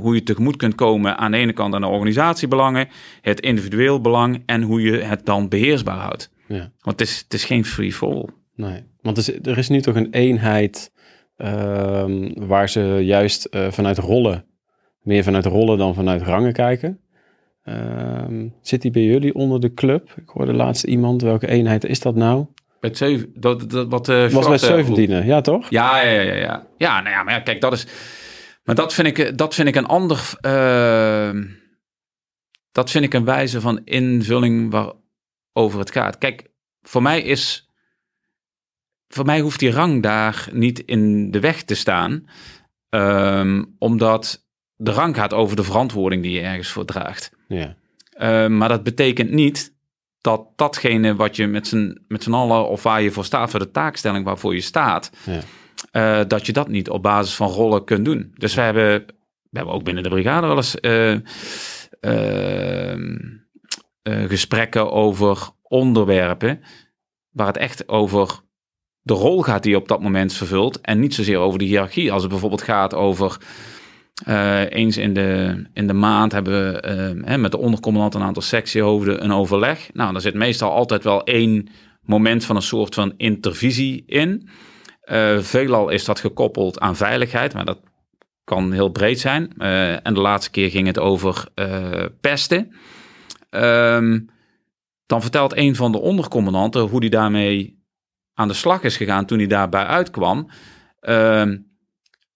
hoe 0.00 0.14
je 0.14 0.22
tegemoet 0.22 0.56
kunt 0.56 0.74
komen 0.74 1.18
aan 1.18 1.30
de 1.30 1.36
ene 1.36 1.52
kant 1.52 1.74
aan 1.74 1.80
de 1.80 1.86
organisatiebelangen, 1.86 2.88
het 3.20 3.40
individueel 3.40 4.00
belang 4.00 4.42
en 4.46 4.62
hoe 4.62 4.82
je 4.82 4.96
het 4.96 5.26
dan 5.26 5.48
beheersbaar 5.48 5.98
houdt. 5.98 6.30
Ja. 6.46 6.70
Want 6.80 7.00
het 7.00 7.08
is, 7.08 7.18
het 7.18 7.34
is 7.34 7.44
geen 7.44 7.64
free 7.64 7.92
for 7.92 8.08
all. 8.08 8.28
Nee, 8.56 8.82
want 9.00 9.16
er 9.16 9.34
is, 9.34 9.40
er 9.50 9.58
is 9.58 9.68
nu 9.68 9.80
toch 9.80 9.94
een 9.94 10.10
eenheid 10.10 10.92
ehm, 11.36 12.32
waar 12.46 12.68
ze 12.68 12.80
juist 13.02 13.44
eh, 13.44 13.70
vanuit 13.70 13.98
rollen, 13.98 14.44
meer 15.02 15.22
vanuit 15.24 15.44
rollen 15.46 15.78
dan 15.78 15.94
vanuit 15.94 16.22
rangen 16.22 16.52
kijken. 16.52 17.00
Ehm, 17.62 18.48
zit 18.60 18.82
die 18.82 18.90
bij 18.90 19.02
jullie 19.02 19.34
onder 19.34 19.60
de 19.60 19.74
club? 19.74 20.10
Ik 20.16 20.28
hoorde 20.28 20.52
laatst 20.52 20.84
iemand, 20.84 21.22
welke 21.22 21.46
eenheid 21.48 21.84
is 21.84 22.00
dat 22.00 22.14
nou? 22.14 22.46
Bij 22.80 22.90
het 22.90 22.98
zeven, 22.98 23.32
dat, 23.34 23.70
dat, 23.70 23.88
wat 23.88 24.08
eh 24.08 24.28
Was 24.28 24.62
bij 24.62 24.78
eh. 24.78 24.88
17e, 25.22 25.26
ja 25.26 25.40
toch? 25.40 25.70
Ja, 25.70 26.00
ja, 26.02 26.20
ja, 26.20 26.34
ja. 26.34 26.66
Ja, 26.78 27.00
nou 27.00 27.14
ja, 27.14 27.22
maar 27.22 27.34
ja, 27.34 27.40
kijk, 27.40 27.60
dat 27.60 27.72
is. 27.72 27.86
Maar 28.64 28.74
dat 28.74 28.94
vind 28.94 29.18
ik, 29.18 29.38
dat 29.38 29.54
vind 29.54 29.68
ik 29.68 29.74
een 29.74 29.86
ander. 29.86 30.30
eh, 30.40 31.30
dat 32.72 32.90
vind 32.90 33.04
ik 33.04 33.14
een 33.14 33.24
wijze 33.24 33.60
van 33.60 33.80
invulling 33.84 34.70
waarover 34.70 35.78
het 35.78 35.90
gaat. 35.90 36.18
Kijk, 36.18 36.50
voor 36.82 37.02
mij 37.02 37.20
is. 37.22 37.65
Voor 39.08 39.24
mij 39.24 39.40
hoeft 39.40 39.58
die 39.58 39.70
rang 39.70 40.02
daar 40.02 40.48
niet 40.52 40.78
in 40.78 41.30
de 41.30 41.40
weg 41.40 41.62
te 41.62 41.74
staan. 41.74 42.26
ehm, 42.88 43.64
omdat 43.78 44.46
de 44.76 44.90
rang 44.90 45.16
gaat 45.16 45.32
over 45.34 45.56
de 45.56 45.62
verantwoording 45.62 46.22
die 46.22 46.32
je 46.32 46.40
ergens 46.40 46.68
voor 46.68 46.84
draagt. 46.84 47.30
Ja, 47.48 47.76
Uh, 48.20 48.46
maar 48.46 48.68
dat 48.68 48.82
betekent 48.82 49.30
niet 49.30 49.74
dat 50.20 50.48
datgene 50.56 51.14
wat 51.14 51.36
je 51.36 51.46
met 51.46 51.66
z'n, 51.66 52.04
met 52.08 52.22
z'n 52.22 52.32
allen 52.32 52.68
of 52.68 52.82
waar 52.82 53.02
je 53.02 53.10
voor 53.10 53.24
staat, 53.24 53.50
voor 53.50 53.58
de 53.60 53.70
taakstelling 53.70 54.24
waarvoor 54.24 54.54
je 54.54 54.60
staat, 54.60 55.10
ja, 55.24 55.40
eh, 55.90 56.28
dat 56.28 56.46
je 56.46 56.52
dat 56.52 56.68
niet 56.68 56.90
op 56.90 57.02
basis 57.02 57.34
van 57.34 57.48
rollen 57.48 57.84
kunt 57.84 58.04
doen. 58.04 58.32
Dus 58.34 58.54
we 58.54 58.60
hebben, 58.60 59.04
we 59.50 59.56
hebben 59.58 59.74
ook 59.74 59.84
binnen 59.84 60.02
de 60.02 60.08
brigade 60.08 60.46
wel 60.46 60.56
eens 60.56 60.80
eh, 60.80 61.12
eh, 62.00 62.92
eh, 62.92 62.98
gesprekken 64.02 64.92
over 64.92 65.48
onderwerpen 65.62 66.60
waar 67.30 67.46
het 67.46 67.56
echt 67.56 67.88
over 67.88 68.40
de 69.06 69.14
rol 69.14 69.42
gaat 69.42 69.62
die 69.62 69.76
op 69.76 69.88
dat 69.88 70.02
moment 70.02 70.32
vervult 70.32 70.80
en 70.80 71.00
niet 71.00 71.14
zozeer 71.14 71.38
over 71.38 71.58
de 71.58 71.64
hiërarchie. 71.64 72.12
Als 72.12 72.22
het 72.22 72.30
bijvoorbeeld 72.30 72.62
gaat 72.62 72.94
over 72.94 73.36
eh, 74.24 74.70
eens 74.70 74.96
in 74.96 75.14
de, 75.14 75.62
in 75.72 75.86
de 75.86 75.92
maand 75.92 76.32
hebben 76.32 76.72
we 76.72 76.80
eh, 76.80 77.28
hè, 77.28 77.38
met 77.38 77.50
de 77.50 77.58
ondercommandant 77.58 78.14
een 78.14 78.22
aantal 78.22 78.42
sectiehoofden 78.42 79.24
een 79.24 79.32
overleg. 79.32 79.90
Nou, 79.92 80.12
daar 80.12 80.20
zit 80.20 80.34
meestal 80.34 80.70
altijd 80.70 81.04
wel 81.04 81.24
één 81.24 81.68
moment 82.00 82.44
van 82.44 82.56
een 82.56 82.62
soort 82.62 82.94
van 82.94 83.14
intervisie 83.16 84.04
in. 84.06 84.48
Eh, 85.00 85.38
veelal 85.38 85.88
is 85.88 86.04
dat 86.04 86.20
gekoppeld 86.20 86.80
aan 86.80 86.96
veiligheid, 86.96 87.54
maar 87.54 87.64
dat 87.64 87.80
kan 88.44 88.72
heel 88.72 88.90
breed 88.90 89.20
zijn. 89.20 89.52
Eh, 89.58 90.06
en 90.06 90.14
de 90.14 90.20
laatste 90.20 90.50
keer 90.50 90.70
ging 90.70 90.86
het 90.86 90.98
over 90.98 91.48
pesten. 92.20 92.72
Ehm, 93.50 94.20
dan 95.06 95.22
vertelt 95.22 95.56
een 95.56 95.76
van 95.76 95.92
de 95.92 96.00
ondercommandanten 96.00 96.80
hoe 96.80 97.00
hij 97.00 97.08
daarmee 97.08 97.75
aan 98.36 98.48
de 98.48 98.54
slag 98.54 98.82
is 98.82 98.96
gegaan 98.96 99.24
toen 99.26 99.38
hij 99.38 99.46
daarbij 99.46 99.84
uitkwam. 99.84 100.48
Ehm, 101.00 101.56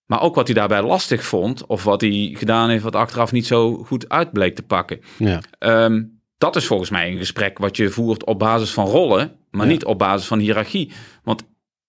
maar 0.07 0.21
ook 0.23 0.35
wat 0.35 0.47
hij 0.47 0.55
daarbij 0.57 0.83
lastig 0.83 1.25
vond, 1.25 1.67
of 1.67 1.85
wat 1.85 2.01
hij 2.01 2.31
gedaan 2.39 2.69
heeft 2.69 2.83
wat 2.83 2.97
achteraf 2.97 3.33
niet 3.33 3.47
zo 3.47 3.75
goed 3.77 4.09
uit 4.09 4.33
bleek 4.33 4.55
te 4.55 4.63
pakken. 4.63 5.01
ja, 5.19 5.41
Ehm, 5.59 6.03
dat 6.39 6.57
is 6.57 6.67
volgens 6.67 6.91
mij 6.91 7.11
een 7.11 7.19
gesprek 7.19 7.59
wat 7.59 7.77
je 7.77 7.89
voert 7.91 8.25
op 8.25 8.39
basis 8.39 8.71
van 8.73 8.87
rollen, 8.87 9.37
maar 9.51 9.67
Ja. 9.67 9.73
niet 9.73 9.85
op 9.85 9.99
basis 9.99 10.27
van 10.27 10.39
hiërarchie. 10.39 10.93
Want 11.23 11.43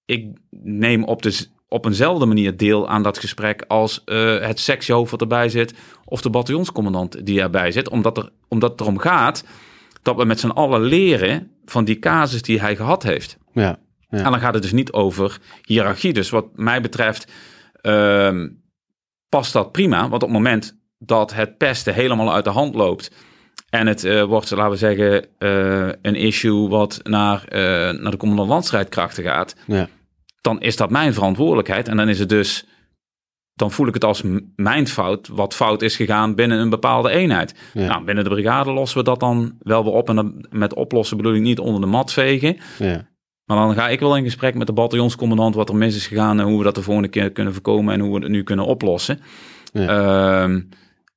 ik 0.06 0.38
neem 0.64 1.04
op, 1.04 1.22
de, 1.22 1.46
op 1.68 1.86
eenzelfde 1.86 2.26
manier 2.26 2.58
deel 2.58 2.90
aan 2.90 3.04
dat 3.04 3.18
gesprek 3.18 3.64
als 3.68 4.04
eh, 4.04 4.40
het 4.40 4.60
sectiehoofd 4.60 5.12
wat 5.12 5.22
erbij 5.22 5.50
zit 5.50 5.74
of 6.06 6.22
de 6.22 6.30
bataljonscommandant 6.30 7.26
die 7.26 7.42
erbij 7.42 7.72
zit. 7.72 7.90
Omdat, 7.90 8.18
er, 8.18 8.30
omdat 8.48 8.72
het 8.72 8.80
erom 8.82 8.98
gaat 8.98 9.44
dat 10.02 10.16
we 10.16 10.26
met 10.26 10.40
z'n 10.40 10.48
allen 10.50 10.82
leren 10.82 11.52
van 11.66 11.86
die 11.86 12.00
casus 12.00 12.42
die 12.42 12.60
hij 12.60 12.76
gehad 12.76 13.04
heeft. 13.04 13.38
ja, 13.54 13.80
Ja. 14.12 14.18
En 14.18 14.32
dan 14.32 14.40
gaat 14.40 14.54
het 14.54 14.64
dus 14.64 14.72
niet 14.72 14.92
over 14.92 15.38
hiërarchie. 15.66 16.14
Dus 16.14 16.30
wat 16.30 16.46
mij 16.56 16.82
betreft 16.82 17.32
ehm, 17.82 18.48
past 19.30 19.54
dat 19.54 19.72
prima. 19.72 20.00
Want 20.00 20.14
op 20.14 20.30
het 20.30 20.38
moment 20.38 20.80
dat 20.98 21.34
het 21.34 21.58
pesten 21.58 21.94
helemaal 21.94 22.34
uit 22.34 22.44
de 22.44 22.50
hand 22.50 22.76
loopt... 22.76 23.12
en 23.70 23.88
het 23.88 24.04
eh, 24.04 24.24
wordt, 24.24 24.52
laten 24.52 24.72
we 24.72 24.78
zeggen, 24.78 25.26
eh, 25.38 25.88
een 26.02 26.16
issue 26.16 26.68
wat 26.70 27.00
naar, 27.04 27.44
eh, 27.48 27.62
naar 28.00 28.12
de 28.12 28.18
commandant 28.18 28.50
landstrijdkrachten 28.50 29.24
gaat... 29.24 29.56
ja, 29.68 29.88
dan 30.42 30.62
is 30.62 30.76
dat 30.76 30.90
mijn 30.90 31.14
verantwoordelijkheid. 31.14 31.88
En 31.88 31.98
dan 31.98 32.10
is 32.10 32.20
het 32.20 32.30
dus... 32.30 32.66
Dan 33.54 33.72
voel 33.72 33.88
ik 33.88 33.94
het 33.94 34.04
als 34.04 34.24
mijn 34.56 34.88
fout, 34.88 35.28
wat 35.28 35.56
fout 35.56 35.82
is 35.82 35.96
gegaan 35.96 36.36
binnen 36.36 36.60
een 36.60 36.70
bepaalde 36.70 37.10
eenheid. 37.10 37.56
Ja. 37.74 37.88
Nou, 37.88 38.04
binnen 38.04 38.24
de 38.24 38.30
brigade 38.30 38.72
lossen 38.72 38.98
we 38.98 39.04
dat 39.04 39.20
dan 39.20 39.56
wel 39.60 39.84
weer 39.84 39.94
op. 39.94 40.10
En 40.10 40.16
dan, 40.16 40.46
met 40.50 40.74
oplossen 40.74 41.18
bedoel 41.18 41.34
ik 41.34 41.42
niet 41.42 41.60
onder 41.60 41.82
de 41.82 41.88
mat 41.88 42.14
vegen. 42.14 42.58
ja, 42.78 43.11
Maar 43.46 43.58
dan 43.58 43.74
ga 43.74 43.90
ik 43.90 44.00
wel 44.00 44.18
in 44.18 44.24
gesprek 44.24 44.56
met 44.56 44.68
de 44.68 44.74
bataljonscommandant 44.74 45.56
wat 45.56 45.70
er 45.70 45.76
mis 45.76 45.96
is 45.96 46.08
gegaan 46.08 46.40
en 46.40 46.46
hoe 46.46 46.58
we 46.58 46.64
dat 46.64 46.76
de 46.76 46.82
volgende 46.82 47.10
keer 47.10 47.32
kunnen 47.32 47.54
voorkomen 47.54 47.94
en 47.94 48.00
hoe 48.00 48.14
we 48.14 48.20
het 48.20 48.32
nu 48.32 48.44
kunnen 48.44 48.66
oplossen. 48.66 49.20
Ja. 49.74 49.88
Ehm, 49.88 50.62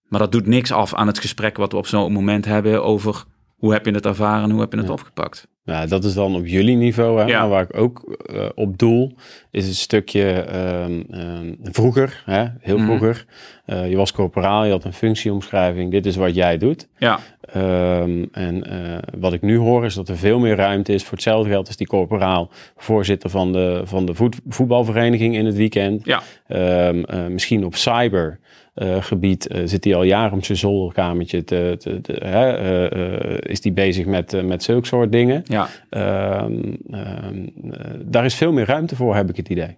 maar 0.09 0.21
dat 0.21 0.33
doet 0.33 0.47
niks 0.47 0.73
af 0.73 0.95
aan 0.95 1.07
het 1.07 1.19
gesprek 1.19 1.57
wat 1.57 1.73
we 1.73 1.79
op 1.79 1.87
zo'n 1.87 2.13
moment 2.13 2.45
hebben 2.45 2.85
over 2.85 3.25
hoe 3.65 3.73
heb 3.73 3.85
je 3.87 3.93
het 3.93 4.07
ervaren 4.07 4.43
en 4.45 4.51
hoe 4.51 4.61
heb 4.61 4.71
je 4.73 4.79
het 4.79 4.87
Ja. 4.87 4.93
opgepakt. 4.93 5.47
Ja, 5.67 5.87
dat 5.87 6.05
is 6.05 6.15
dan 6.15 6.37
op 6.37 6.47
jullie 6.47 6.77
niveau. 6.77 7.21
Hè? 7.21 7.27
Ja. 7.27 7.49
Waar 7.49 7.63
ik 7.63 7.77
ook 7.77 8.17
eh, 8.33 8.47
op 8.55 8.79
doel, 8.79 9.15
is 9.51 9.67
een 9.67 9.75
stukje 9.75 10.31
ehm, 10.33 11.03
ehm, 11.11 11.55
vroeger, 11.63 12.23
hè? 12.25 12.45
heel 12.61 12.77
Mhm. 12.77 12.87
vroeger. 12.87 13.25
Eh, 13.67 13.91
je 13.91 13.97
was 13.97 14.13
corporaal, 14.13 14.65
je 14.65 14.71
had 14.71 14.85
een 14.85 14.93
functieomschrijving. 14.93 15.91
Dit 15.91 16.07
is 16.07 16.17
wat 16.17 16.35
jij 16.35 16.59
doet. 16.59 16.89
Ja, 16.99 17.19
Ehm, 17.53 18.25
en 18.33 18.63
eh, 18.71 18.99
wat 19.19 19.33
ik 19.33 19.43
nu 19.43 19.57
hoor 19.59 19.85
is 19.85 19.95
dat 19.95 20.09
er 20.09 20.17
veel 20.17 20.39
meer 20.39 20.57
ruimte 20.57 20.93
is. 20.93 21.03
Voor 21.03 21.13
hetzelfde 21.13 21.51
geld 21.51 21.69
is 21.69 21.77
die 21.77 21.87
corporaal 21.87 22.51
voorzitter 22.77 23.31
van 23.31 23.53
de, 23.53 23.81
van 23.85 24.07
de 24.07 24.15
voet- 24.15 24.41
voetbalvereniging 24.49 25.35
in 25.37 25.47
het 25.47 25.55
weekend. 25.57 26.05
ja, 26.05 26.93
misschien 27.29 27.65
op 27.65 27.75
cybergebied 27.77 28.43
eh, 28.75 29.63
zit 29.65 29.85
hij 29.85 29.95
al 29.95 30.03
jaren 30.03 30.37
op 30.39 30.45
zijn 30.45 30.59
zolderkamertje. 30.59 31.45
Te, 31.45 31.75
te, 31.79 32.01
te- 32.01 32.13
hè, 32.25 32.53
eh, 32.53 33.33
eh, 33.35 33.39
is 33.41 33.63
hij 33.63 33.73
bezig 33.73 34.07
met, 34.07 34.33
eh, 34.33 34.43
met 34.43 34.63
zulke 34.63 34.87
soort 34.87 35.13
dingen. 35.13 35.43
ja. 35.47 35.69
Ehm, 35.91 36.75
ehm, 36.91 37.47
eh, 37.71 37.81
daar 38.05 38.25
is 38.25 38.35
veel 38.35 38.53
meer 38.53 38.67
ruimte 38.67 38.97
voor, 38.97 39.15
heb 39.15 39.29
ik 39.31 39.37
het 39.37 39.49
idee. 39.49 39.77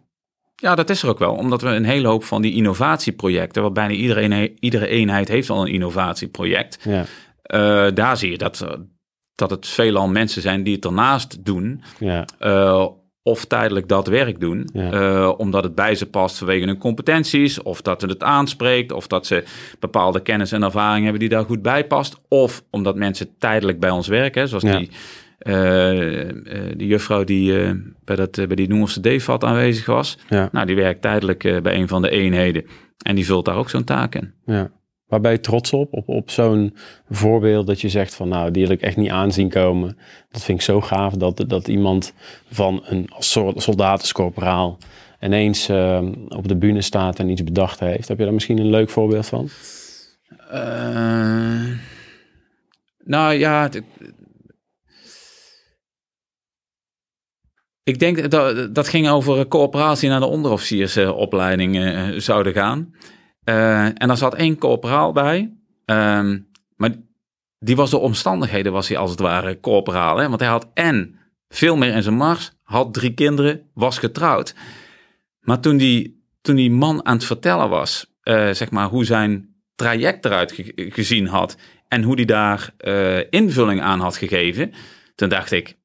ja, 0.56 0.74
dat 0.74 0.90
is 0.90 1.02
er 1.02 1.08
ook 1.08 1.18
wel. 1.18 1.34
Omdat 1.34 1.62
we 1.62 1.68
een 1.68 1.84
hele 1.84 2.08
hoop 2.08 2.24
van 2.24 2.42
die 2.42 2.54
innovatieprojecten, 2.54 3.62
waar 3.62 3.72
bijna 3.72 3.92
iedereen, 3.94 4.56
iedere 4.60 4.86
eenheid 4.86 5.28
heeft 5.28 5.50
al 5.50 5.60
een 5.66 5.72
innovatieproject. 5.72 6.78
Ja, 6.84 7.04
Eh, 7.42 7.86
daar 7.94 8.16
zie 8.16 8.30
je 8.30 8.38
dat, 8.38 8.60
eh, 8.60 8.72
dat 9.34 9.50
het 9.50 9.66
veelal 9.66 10.08
mensen 10.08 10.42
zijn 10.42 10.62
die 10.62 10.74
het 10.74 10.84
ernaast 10.84 11.44
doen. 11.44 11.82
ja, 11.98 12.24
eh, 12.38 12.86
of 13.26 13.44
tijdelijk 13.44 13.88
dat 13.88 14.06
werk 14.06 14.40
doen, 14.40 14.68
Ja. 14.72 14.90
eh, 14.90 15.32
omdat 15.36 15.64
het 15.64 15.74
bij 15.74 15.94
ze 15.94 16.06
past 16.06 16.38
vanwege 16.38 16.66
hun 16.66 16.78
competenties, 16.78 17.62
of 17.62 17.82
dat 17.82 18.00
het 18.00 18.10
het 18.10 18.22
aanspreekt, 18.22 18.92
of 18.92 19.06
dat 19.06 19.26
ze 19.26 19.44
bepaalde 19.78 20.20
kennis 20.20 20.52
en 20.52 20.62
ervaring 20.62 21.02
hebben 21.02 21.20
die 21.20 21.28
daar 21.28 21.44
goed 21.44 21.62
bij 21.62 21.86
past, 21.86 22.20
of 22.28 22.62
omdat 22.70 22.96
mensen 22.96 23.28
tijdelijk 23.38 23.80
bij 23.80 23.90
ons 23.90 24.08
werken, 24.08 24.48
zoals 24.48 24.62
Ja. 24.64 24.78
die, 24.78 24.90
eh, 25.38 26.72
die 26.76 26.86
juffrouw 26.86 27.24
die 27.24 27.52
bij, 28.04 28.16
dat, 28.16 28.30
bij 28.34 28.56
die 28.56 28.68
Noorse 28.68 29.00
DEFAT 29.00 29.44
aanwezig 29.44 29.86
was. 29.86 30.18
ja, 30.28 30.48
Nou, 30.52 30.66
die 30.66 30.76
werkt 30.76 31.02
tijdelijk 31.02 31.62
bij 31.62 31.74
een 31.74 31.88
van 31.88 32.02
de 32.02 32.10
eenheden 32.10 32.64
en 33.02 33.14
die 33.14 33.26
vult 33.26 33.44
daar 33.44 33.56
ook 33.56 33.70
zo'n 33.70 33.84
taak 33.84 34.14
in. 34.14 34.32
ja. 34.46 34.70
Waar 35.06 35.20
ben 35.20 35.32
je 35.32 35.40
trots 35.40 35.72
op? 35.72 35.92
Op, 35.92 36.08
op 36.08 36.30
zo'n 36.30 36.76
voorbeeld 37.10 37.66
dat 37.66 37.80
je 37.80 37.88
zegt 37.88 38.14
van 38.14 38.28
nou, 38.28 38.50
die 38.50 38.62
wil 38.62 38.72
ik 38.72 38.82
echt 38.82 38.96
niet 38.96 39.10
aanzien 39.10 39.48
komen. 39.48 39.98
Dat 40.30 40.42
vind 40.42 40.58
ik 40.58 40.64
zo 40.64 40.80
gaaf 40.80 41.12
dat, 41.12 41.44
dat 41.46 41.68
iemand 41.68 42.12
van 42.50 42.82
een 42.84 43.10
soort 43.18 43.62
soldatenscorporaal 43.62 44.78
ineens 45.20 45.68
ehm, 45.68 46.12
op 46.28 46.48
de 46.48 46.56
bühne 46.56 46.82
staat 46.82 47.18
en 47.18 47.28
iets 47.28 47.44
bedacht 47.44 47.80
heeft. 47.80 48.08
Heb 48.08 48.18
je 48.18 48.24
daar 48.24 48.34
misschien 48.34 48.58
een 48.58 48.70
leuk 48.70 48.90
voorbeeld 48.90 49.26
van? 49.26 49.48
Eh, 50.50 51.70
nou 53.04 53.34
ja, 53.34 53.68
Ik 57.86 57.98
denk 57.98 58.30
dat 58.30 58.74
dat 58.74 58.88
ging 58.88 59.08
over 59.08 59.48
coöperatie 59.48 60.08
naar 60.08 60.20
de 60.20 60.26
onderofficiersopleiding 60.26 61.76
eh, 61.76 62.08
zouden 62.16 62.52
gaan. 62.52 62.94
Eh, 63.46 63.84
en 63.84 63.94
daar 64.08 64.16
zat 64.16 64.34
één 64.34 64.58
coöperaal 64.58 65.12
bij. 65.12 65.52
Ehm, 65.84 66.38
maar 66.76 66.90
die 67.58 67.76
was 67.76 67.90
de 67.90 67.98
omstandigheden, 67.98 68.72
was 68.72 68.88
hij 68.88 68.96
als 68.98 69.10
het 69.10 69.20
ware 69.20 69.60
coöperaal. 69.60 70.16
Hè? 70.16 70.28
Want 70.28 70.40
hij 70.40 70.48
had 70.48 70.66
en 70.74 71.18
veel 71.48 71.76
meer 71.76 71.94
in 71.94 72.02
zijn 72.02 72.16
mars, 72.16 72.52
had 72.62 72.94
drie 72.94 73.14
kinderen, 73.14 73.62
was 73.74 73.98
getrouwd. 73.98 74.54
Maar 75.40 75.60
toen 75.60 75.76
die, 75.76 76.22
toen 76.40 76.56
die 76.56 76.70
man 76.70 77.04
aan 77.06 77.14
het 77.16 77.24
vertellen 77.24 77.68
was, 77.68 78.06
eh, 78.22 78.50
zeg 78.50 78.70
maar, 78.70 78.88
hoe 78.88 79.04
zijn 79.04 79.54
traject 79.74 80.24
eruit 80.24 80.52
ge- 80.52 80.72
gezien 80.74 81.26
had 81.26 81.56
en 81.88 82.02
hoe 82.02 82.16
die 82.16 82.26
daar 82.26 82.70
eh, 82.76 83.18
invulling 83.30 83.80
aan 83.80 84.00
had 84.00 84.16
gegeven, 84.16 84.72
toen 85.14 85.28
dacht 85.28 85.50
ik, 85.52 85.76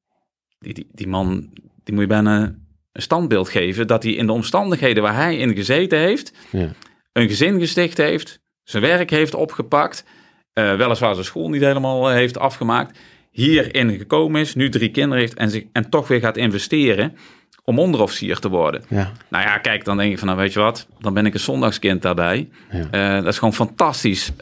die, 0.58 0.74
die, 0.74 0.88
die 0.92 1.08
man, 1.08 1.50
die 1.84 1.94
moet 1.94 2.02
je 2.02 2.08
bijna 2.08 2.54
een 2.92 3.02
standbeeld 3.02 3.48
geven 3.48 3.86
dat 3.86 4.02
hij 4.02 4.12
in 4.12 4.26
de 4.26 4.32
omstandigheden 4.32 5.02
waar 5.02 5.14
hij 5.14 5.36
in 5.36 5.54
gezeten 5.54 5.98
heeft, 5.98 6.32
Ja. 6.50 6.68
Een 7.12 7.28
gezin 7.28 7.60
gesticht 7.60 7.96
heeft, 7.96 8.40
zijn 8.62 8.82
werk 8.82 9.10
heeft 9.10 9.34
opgepakt, 9.34 10.04
eh, 10.52 10.76
weliswaar 10.76 11.14
zijn 11.14 11.26
school 11.26 11.48
niet 11.48 11.62
helemaal 11.62 12.08
eh, 12.08 12.14
heeft 12.14 12.38
afgemaakt, 12.38 12.98
hierin 13.30 13.98
gekomen 13.98 14.40
is, 14.40 14.54
nu 14.54 14.68
drie 14.68 14.90
kinderen 14.90 15.18
heeft 15.18 15.34
en, 15.34 15.50
zich, 15.50 15.64
en 15.72 15.90
toch 15.90 16.08
weer 16.08 16.20
gaat 16.20 16.36
investeren 16.36 17.16
om 17.64 17.78
onderofficier 17.78 18.38
te 18.38 18.48
worden. 18.48 18.82
Ja. 18.88 19.12
Nou 19.28 19.44
ja, 19.44 19.58
kijk, 19.58 19.84
dan 19.84 19.96
denk 19.96 20.12
ik 20.12 20.18
van, 20.18 20.26
nou 20.26 20.40
weet 20.40 20.52
je 20.52 20.60
wat, 20.60 20.86
dan 20.98 21.14
ben 21.14 21.26
ik 21.26 21.34
een 21.34 21.40
zondagskind 21.40 22.02
daarbij. 22.02 22.48
Ja. 22.70 22.88
Eh, 22.90 23.22
dat 23.22 23.32
is 23.32 23.38
gewoon 23.38 23.54
fantastisch 23.54 24.32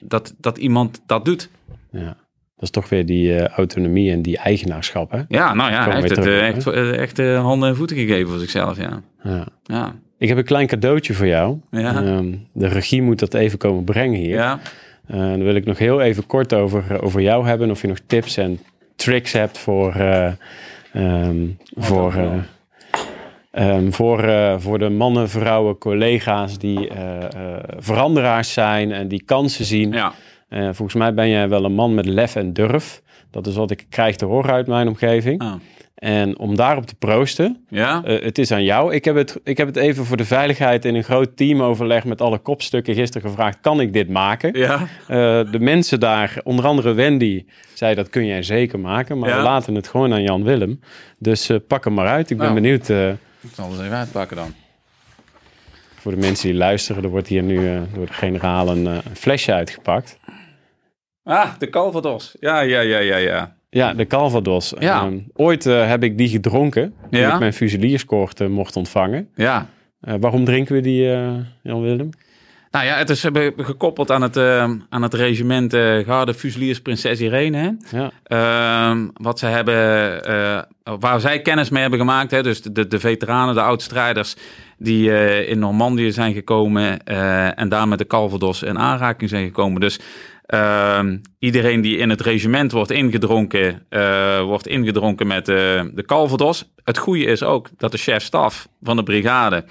dat, 0.00 0.34
dat 0.38 0.58
iemand 0.58 1.02
dat 1.06 1.24
doet. 1.24 1.50
ja. 1.90 2.16
Dat 2.54 2.68
is 2.68 2.74
toch 2.74 2.88
weer 2.88 3.06
die 3.06 3.48
autonomie 3.48 4.12
en 4.12 4.22
die 4.22 4.38
eigenaarschap, 4.38 5.10
hè? 5.10 5.22
Ja, 5.28 5.54
nou 5.54 5.70
ja, 5.70 5.84
hij 5.84 5.94
heeft 5.94 6.10
het 6.10 6.22
terug 6.22 6.40
echt, 6.40 6.66
echt 6.96 7.18
handen 7.36 7.68
en 7.68 7.76
voeten 7.76 7.96
gegeven 7.96 8.28
voor 8.28 8.38
zichzelf, 8.38 8.76
ja. 8.76 9.02
Ja. 9.22 9.46
Ja, 9.62 9.94
Ik 10.20 10.28
heb 10.28 10.36
een 10.38 10.44
klein 10.44 10.66
cadeautje 10.66 11.14
voor 11.14 11.26
jou. 11.26 11.56
Ja. 11.70 11.94
Ehm, 12.04 12.34
de 12.52 12.66
regie 12.68 13.02
moet 13.02 13.18
dat 13.18 13.34
even 13.34 13.58
komen 13.58 13.84
brengen 13.84 14.20
hier. 14.20 14.36
ja. 14.36 14.58
Eh, 15.06 15.16
dan 15.18 15.42
wil 15.44 15.54
ik 15.54 15.64
nog 15.64 15.78
heel 15.78 16.00
even 16.00 16.26
kort 16.26 16.52
over, 16.54 17.02
over 17.02 17.20
jou 17.20 17.46
hebben. 17.46 17.70
Of 17.70 17.80
je 17.80 17.88
nog 17.88 17.98
tips 18.06 18.36
en 18.36 18.58
tricks 18.96 19.32
hebt 19.32 19.58
voor, 19.58 19.94
eh, 19.94 20.32
ehm, 20.92 21.46
voor, 21.76 22.14
eh, 22.14 22.32
ehm, 23.50 23.90
voor, 23.90 24.22
eh, 24.22 24.54
voor 24.58 24.78
de 24.78 24.88
mannen, 24.88 25.28
vrouwen, 25.28 25.78
collega's 25.78 26.58
die 26.58 26.88
eh, 26.88 27.22
eh, 27.22 27.62
veranderaars 27.78 28.52
zijn 28.52 28.92
en 28.92 29.08
die 29.08 29.22
kansen 29.24 29.64
zien. 29.64 29.92
ja. 29.92 30.12
Eh, 30.48 30.62
volgens 30.64 30.94
mij 30.94 31.14
ben 31.14 31.28
jij 31.28 31.48
wel 31.48 31.64
een 31.64 31.72
man 31.74 31.94
met 31.94 32.06
lef 32.06 32.36
en 32.36 32.52
durf. 32.52 33.02
Dat 33.30 33.46
is 33.46 33.54
wat 33.54 33.70
ik 33.70 33.86
krijg 33.88 34.16
te 34.16 34.24
horen 34.24 34.52
uit 34.52 34.66
mijn 34.66 34.88
omgeving. 34.88 35.40
Ah. 35.40 35.52
En 36.00 36.38
om 36.38 36.56
daarop 36.56 36.86
te 36.86 36.94
proosten, 36.94 37.64
ja? 37.68 38.02
eh, 38.04 38.22
het 38.22 38.38
is 38.38 38.50
aan 38.52 38.64
jou. 38.64 38.94
Ik 38.94 39.04
heb 39.04 39.14
het, 39.14 39.40
ik 39.44 39.56
heb 39.56 39.66
het 39.66 39.76
even 39.76 40.04
voor 40.04 40.16
de 40.16 40.24
veiligheid 40.24 40.84
in 40.84 40.94
een 40.94 41.04
groot 41.04 41.36
teamoverleg 41.36 42.04
met 42.04 42.20
alle 42.20 42.38
kopstukken 42.38 42.94
gisteren 42.94 43.28
gevraagd. 43.28 43.58
Kan 43.60 43.80
ik 43.80 43.92
dit 43.92 44.08
maken? 44.08 44.58
ja. 44.58 44.78
Eh, 45.08 45.16
de 45.50 45.58
mensen 45.60 46.00
daar, 46.00 46.40
onder 46.44 46.64
andere 46.66 46.92
Wendy, 46.92 47.44
zei 47.74 47.94
dat 47.94 48.10
kun 48.10 48.26
jij 48.26 48.42
zeker 48.42 48.78
maken. 48.80 49.18
Maar 49.18 49.28
Ja. 49.28 49.36
we 49.36 49.42
laten 49.42 49.74
het 49.74 49.88
gewoon 49.88 50.12
aan 50.12 50.22
Jan 50.22 50.44
Willem. 50.44 50.80
Dus 51.18 51.48
eh, 51.48 51.56
pak 51.68 51.84
hem 51.84 51.94
maar 51.94 52.06
uit. 52.08 52.30
Ik 52.30 52.36
ben 52.36 52.46
Nou. 52.46 52.60
benieuwd 52.60 52.88
eh, 52.90 53.08
Ik 53.08 53.50
zal 53.54 53.70
het 53.72 53.80
even 53.80 53.96
uitpakken 53.96 54.36
dan. 54.36 54.54
voor 55.96 56.12
de 56.12 56.18
mensen 56.18 56.48
die 56.48 56.58
luisteren. 56.58 57.02
Er 57.04 57.08
wordt 57.10 57.28
hier 57.28 57.42
nu 57.42 57.68
eh, 57.74 57.80
door 57.94 58.06
de 58.06 58.12
generaal 58.12 58.68
een, 58.68 58.86
een 58.86 59.02
flesje 59.16 59.52
uitgepakt. 59.52 60.18
Ah, 61.24 61.50
de 61.58 61.68
Calvados. 61.68 62.36
Ja, 62.40 62.60
ja, 62.60 62.80
ja, 62.80 62.98
ja, 62.98 63.16
ja. 63.16 63.54
Ja, 63.70 63.94
de 63.94 64.06
Calvados. 64.06 64.74
Ja. 64.78 65.00
Ehm, 65.00 65.18
ooit 65.34 65.66
eh, 65.66 65.88
heb 65.88 66.02
ik 66.02 66.18
die 66.18 66.28
gedronken. 66.28 66.92
Toen 67.10 67.20
Ja? 67.20 67.32
ik 67.32 67.38
mijn 67.38 67.52
fusilierskoord 67.52 68.40
eh, 68.40 68.46
mocht 68.48 68.76
ontvangen. 68.76 69.28
Ja. 69.34 69.66
Eh, 70.00 70.14
waarom 70.20 70.44
drinken 70.44 70.74
we 70.74 70.80
die, 70.80 71.12
eh, 71.12 71.30
Jan 71.62 71.80
Willem? 71.82 72.08
Nou 72.70 72.84
ja, 72.84 72.96
het 72.96 73.10
is 73.10 73.24
gekoppeld 73.56 74.10
aan 74.10 74.22
het, 74.22 74.36
eh, 74.36 74.70
aan 74.88 75.02
het 75.02 75.14
regiment 75.14 75.74
Garde 76.06 76.34
Fusiliers 76.34 76.80
Prinses 76.80 77.20
Irene. 77.20 77.76
Hè? 77.90 77.98
Ja, 77.98 78.10
Ehm, 78.24 79.08
wat 79.12 79.38
ze 79.38 79.46
hebben, 79.46 79.76
waar 81.00 81.20
zij 81.20 81.40
kennis 81.42 81.70
mee 81.70 81.80
hebben 81.80 81.98
gemaakt. 81.98 82.30
Hè? 82.30 82.42
Dus 82.42 82.62
de, 82.62 82.86
de 82.86 83.00
veteranen, 83.00 83.54
de 83.54 83.60
oud-strijders 83.62 84.36
die 84.78 85.10
in 85.46 85.58
Normandië 85.58 86.12
zijn 86.12 86.34
gekomen 86.34 87.04
en 87.56 87.68
daar 87.68 87.88
met 87.88 87.98
de 87.98 88.06
Calvados 88.06 88.62
in 88.62 88.78
aanraking 88.78 89.30
zijn 89.30 89.44
gekomen. 89.46 89.80
Dus 89.80 89.98
ehm, 90.50 91.18
iedereen 91.38 91.80
die 91.80 91.96
in 91.96 92.10
het 92.10 92.20
regiment 92.20 92.72
wordt 92.72 92.90
ingedronken, 92.90 93.86
eh, 93.88 94.40
wordt 94.42 94.66
ingedronken 94.66 95.26
met 95.26 95.48
eh, 95.48 95.54
de 95.94 96.02
Calvados. 96.06 96.64
Het 96.84 96.98
goede 96.98 97.24
is 97.24 97.42
ook 97.42 97.68
dat 97.76 97.92
de 97.92 97.98
chef-staf 97.98 98.68
van 98.82 98.96
de 98.96 99.02
brigade 99.02 99.64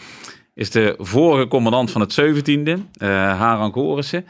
is 0.54 0.72
de 0.72 0.96
vorige 0.98 1.48
commandant 1.48 1.92
van 1.92 2.02
het 2.02 2.22
17e, 2.22 2.80
eh 2.98 3.10
Haran 3.40 3.72
Gorissen. 3.72 4.26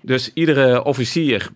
Dus 0.00 0.30
iedere 0.34 0.84
officier 0.84 1.48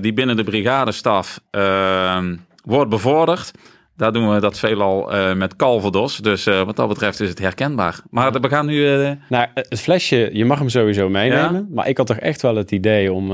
die 0.00 0.12
binnen 0.12 0.36
de 0.36 0.44
brigadestaf 0.44 1.40
eh, 1.50 2.24
wordt 2.64 2.90
bevorderd, 2.90 3.52
daar 3.96 4.12
doen 4.12 4.34
we 4.34 4.40
dat 4.40 4.58
veelal 4.58 5.12
eh 5.12 5.34
met 5.34 5.56
Calvados. 5.56 6.16
Dus 6.18 6.46
eh, 6.46 6.62
wat 6.62 6.76
dat 6.76 6.88
betreft 6.88 7.20
is 7.20 7.28
het 7.28 7.38
herkenbaar. 7.38 8.00
Maar 8.10 8.32
we 8.32 8.48
gaan 8.48 8.66
nu... 8.66 8.84
Nou, 9.28 9.46
het 9.54 9.80
flesje, 9.80 10.30
je 10.32 10.44
mag 10.44 10.58
hem 10.58 10.68
sowieso 10.68 11.08
meenemen. 11.08 11.68
Maar 11.74 11.88
ik 11.88 11.96
had 11.96 12.06
toch 12.06 12.16
echt 12.18 12.42
wel 12.42 12.56
het 12.56 12.70
idee 12.70 13.12
om 13.12 13.32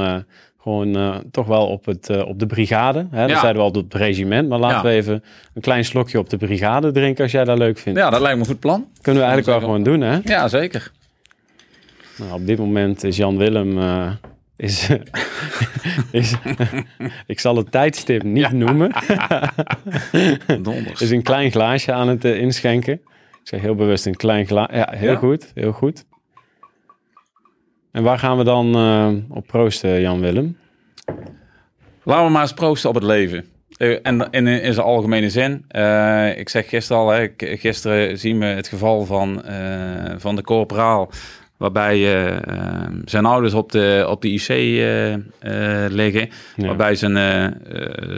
gewoon 0.63 1.23
toch 1.31 1.47
wel 1.47 1.67
op, 1.67 1.85
het, 1.85 2.25
op 2.25 2.39
de 2.39 2.47
brigade. 2.47 3.07
Hè? 3.11 3.21
Dat 3.21 3.31
Ja. 3.31 3.39
zeiden 3.41 3.63
we 3.63 3.69
al 3.69 3.81
op 3.81 3.93
het 3.93 3.95
regiment. 3.95 4.49
Maar 4.49 4.59
laten 4.59 4.91
we 4.91 4.95
even 4.97 5.23
een 5.55 5.63
klein 5.63 5.85
slokje 5.85 6.19
op 6.19 6.31
de 6.31 6.37
brigade 6.37 6.91
drinken 6.91 7.23
als 7.23 7.33
jij 7.33 7.45
dat 7.45 7.59
leuk 7.59 7.79
vindt. 7.79 7.99
ja, 7.99 8.11
dat 8.11 8.21
lijkt 8.21 8.37
me 8.37 8.43
een 8.43 8.49
goed 8.51 8.61
plan. 8.61 8.87
Kunnen 9.01 9.23
we 9.23 9.29
eigenlijk 9.29 9.59
wel 9.59 9.69
gewoon 9.69 9.83
doen, 9.83 10.01
hè? 10.01 10.19
Ja, 10.25 10.49
zeker. 10.49 10.91
Nou, 12.17 12.33
op 12.33 12.47
dit 12.47 12.59
moment 12.59 13.05
is 13.05 13.17
Jan 13.17 13.37
Willem. 13.37 13.79
Is, 14.63 14.89
is, 16.11 16.35
ik 17.27 17.41
zal 17.41 17.57
het 17.57 17.71
tijdstip 17.71 18.23
niet 18.23 18.53
noemen. 18.53 18.93
Donders. 20.63 21.01
is 21.05 21.11
een 21.11 21.23
klein 21.23 21.51
glaasje 21.51 21.93
aan 21.93 22.09
het 22.09 22.25
eh, 22.25 22.39
inschenken. 22.39 22.93
Ik 22.93 23.49
zeg 23.49 23.61
heel 23.61 23.75
bewust 23.75 24.07
een 24.07 24.17
klein 24.17 24.47
glaasje. 24.47 24.77
Ja, 24.77 24.93
heel 24.97 25.11
Ja? 25.11 25.17
goed, 25.17 25.51
heel 25.55 25.73
goed. 25.73 26.05
En 27.93 28.03
waar 28.03 28.19
gaan 28.19 28.39
we 28.39 28.45
dan 28.45 28.75
eh, 28.75 29.37
op 29.37 29.47
proosten, 29.47 30.01
Jan 30.01 30.21
Willem? 30.21 30.59
Laten 32.03 32.25
we 32.25 32.31
maar 32.31 32.43
eens 32.43 32.55
proosten 32.55 32.89
op 32.89 32.95
het 32.95 33.05
leven. 33.05 33.45
Eh, 33.77 33.99
en 34.03 34.31
in, 34.31 34.47
in 34.47 34.73
zijn 34.73 34.87
algemene 34.87 35.31
zin. 35.31 35.53
Ik 36.37 36.49
zeg 36.49 36.69
gisteren 36.69 37.03
al, 37.03 37.11
hè, 37.11 37.29
gisteren 37.37 38.19
zien 38.19 38.39
we 38.39 38.45
het 38.45 38.69
geval 38.69 39.05
van, 39.05 39.43
van 40.19 40.37
de 40.37 40.43
corporaal. 40.43 41.11
Waarbij 41.63 41.97
eh, 41.97 42.37
eh, 42.37 42.91
zijn 43.05 43.25
ouders 43.25 43.55
op 43.55 43.73
de, 43.73 44.07
op 44.09 44.23
de 44.23 44.29
IC 44.29 44.49
eh, 44.49 45.13
eh, 45.15 45.21
liggen. 45.93 46.29
Ja. 46.57 46.67
Waarbij 46.67 46.95
zijn, 46.95 47.15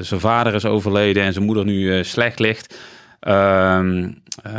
zijn 0.00 0.20
vader 0.20 0.54
is 0.54 0.64
overleden 0.64 1.22
en 1.22 1.32
zijn 1.32 1.44
moeder 1.44 1.64
nu 1.64 2.04
slecht 2.04 2.38
ligt. 2.38 2.78
Ehm, 3.20 4.08
eh, 4.42 4.52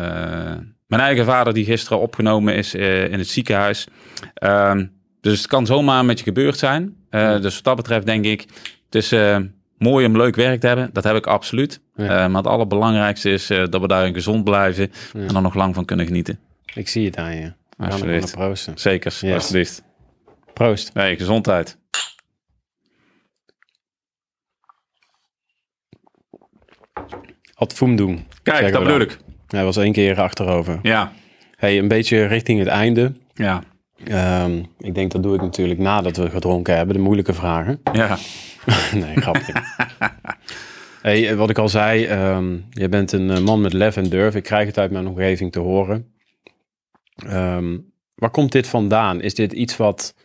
mijn 0.88 1.02
eigen 1.02 1.26
vader 1.26 1.54
die 1.54 1.66
gisteren 1.66 2.00
opgenomen 2.00 2.56
is 2.56 2.74
in 2.76 3.18
het 3.20 3.28
ziekenhuis. 3.28 3.88
Ehm, 4.34 4.86
dus 5.22 5.38
het 5.38 5.48
kan 5.48 5.66
zomaar 5.66 6.06
met 6.06 6.18
je 6.18 6.26
gebeurd 6.26 6.58
zijn. 6.58 6.96
Dus 7.42 7.56
wat 7.56 7.64
dat 7.64 7.76
betreft 7.76 8.06
denk 8.06 8.26
ik, 8.26 8.46
het 8.90 8.96
is 8.96 9.14
mooi 9.78 10.06
om 10.06 10.18
leuk 10.18 10.36
werk 10.36 10.60
te 10.60 10.68
hebben. 10.68 10.90
Dat 10.94 11.04
heb 11.04 11.16
ik 11.16 11.28
absoluut. 11.28 11.80
Ja. 11.96 12.28
Maar 12.28 12.42
het 12.42 12.52
allerbelangrijkste 12.52 13.30
is 13.30 13.48
dat 13.48 13.82
we 13.82 13.88
daarin 13.88 14.14
gezond 14.14 14.44
blijven 14.44 14.92
Ja. 15.14 15.20
en 15.20 15.36
er 15.36 15.42
nog 15.42 15.56
lang 15.56 15.76
van 15.76 15.86
kunnen 15.86 16.06
genieten. 16.06 16.40
Ik 16.74 16.88
zie 16.88 17.06
het 17.06 17.18
aan 17.18 17.36
je. 17.36 17.52
Alsjeblieft. 17.78 18.32
proosten. 18.32 18.78
Zeker, 18.78 19.18
Yes. 19.22 19.34
alsjeblieft. 19.34 19.84
Proost. 20.54 20.94
Nee, 20.94 21.16
gezondheid. 21.18 21.78
Ad 27.54 27.74
Foem 27.74 27.96
doen. 27.96 28.26
Kijk, 28.44 28.72
dat 28.74 28.84
bedoel 28.84 29.00
ik. 29.00 29.18
Hij 29.48 29.64
was 29.64 29.78
één 29.78 29.92
keer 29.94 30.20
achterover. 30.22 30.80
Ja, 30.82 31.12
Hey, 31.56 31.78
een 31.78 31.88
beetje 31.88 32.26
richting 32.26 32.60
het 32.60 32.68
einde. 32.68 33.14
ja, 33.34 33.64
Ehm, 34.04 34.64
ik 34.80 34.96
denk 34.96 35.12
dat 35.12 35.24
doe 35.24 35.36
ik 35.36 35.42
natuurlijk 35.42 35.80
nadat 35.80 36.18
we 36.18 36.30
gedronken 36.30 36.76
hebben. 36.76 36.96
De 36.96 37.02
moeilijke 37.02 37.34
vragen. 37.34 37.80
ja. 37.94 38.18
nee, 38.94 39.16
grapje. 39.22 39.54
hey, 41.02 41.36
wat 41.36 41.50
ik 41.50 41.58
al 41.58 41.70
zei, 41.70 42.06
ehm 42.06 42.58
je 42.70 42.90
bent 42.90 43.12
een 43.12 43.30
eh, 43.32 43.40
man 43.40 43.62
met 43.62 43.74
lef 43.74 43.98
en 43.98 44.10
durf. 44.10 44.36
Ik 44.36 44.44
krijg 44.44 44.68
het 44.68 44.78
uit 44.78 44.92
mijn 44.92 45.08
omgeving 45.08 45.52
te 45.52 45.60
horen. 45.60 46.14
Ehm, 47.16 47.78
waar 48.16 48.30
komt 48.30 48.52
dit 48.52 48.68
vandaan? 48.68 49.22
Is 49.22 49.34
dit 49.34 49.54
iets 49.54 49.78
wat 49.78 50.16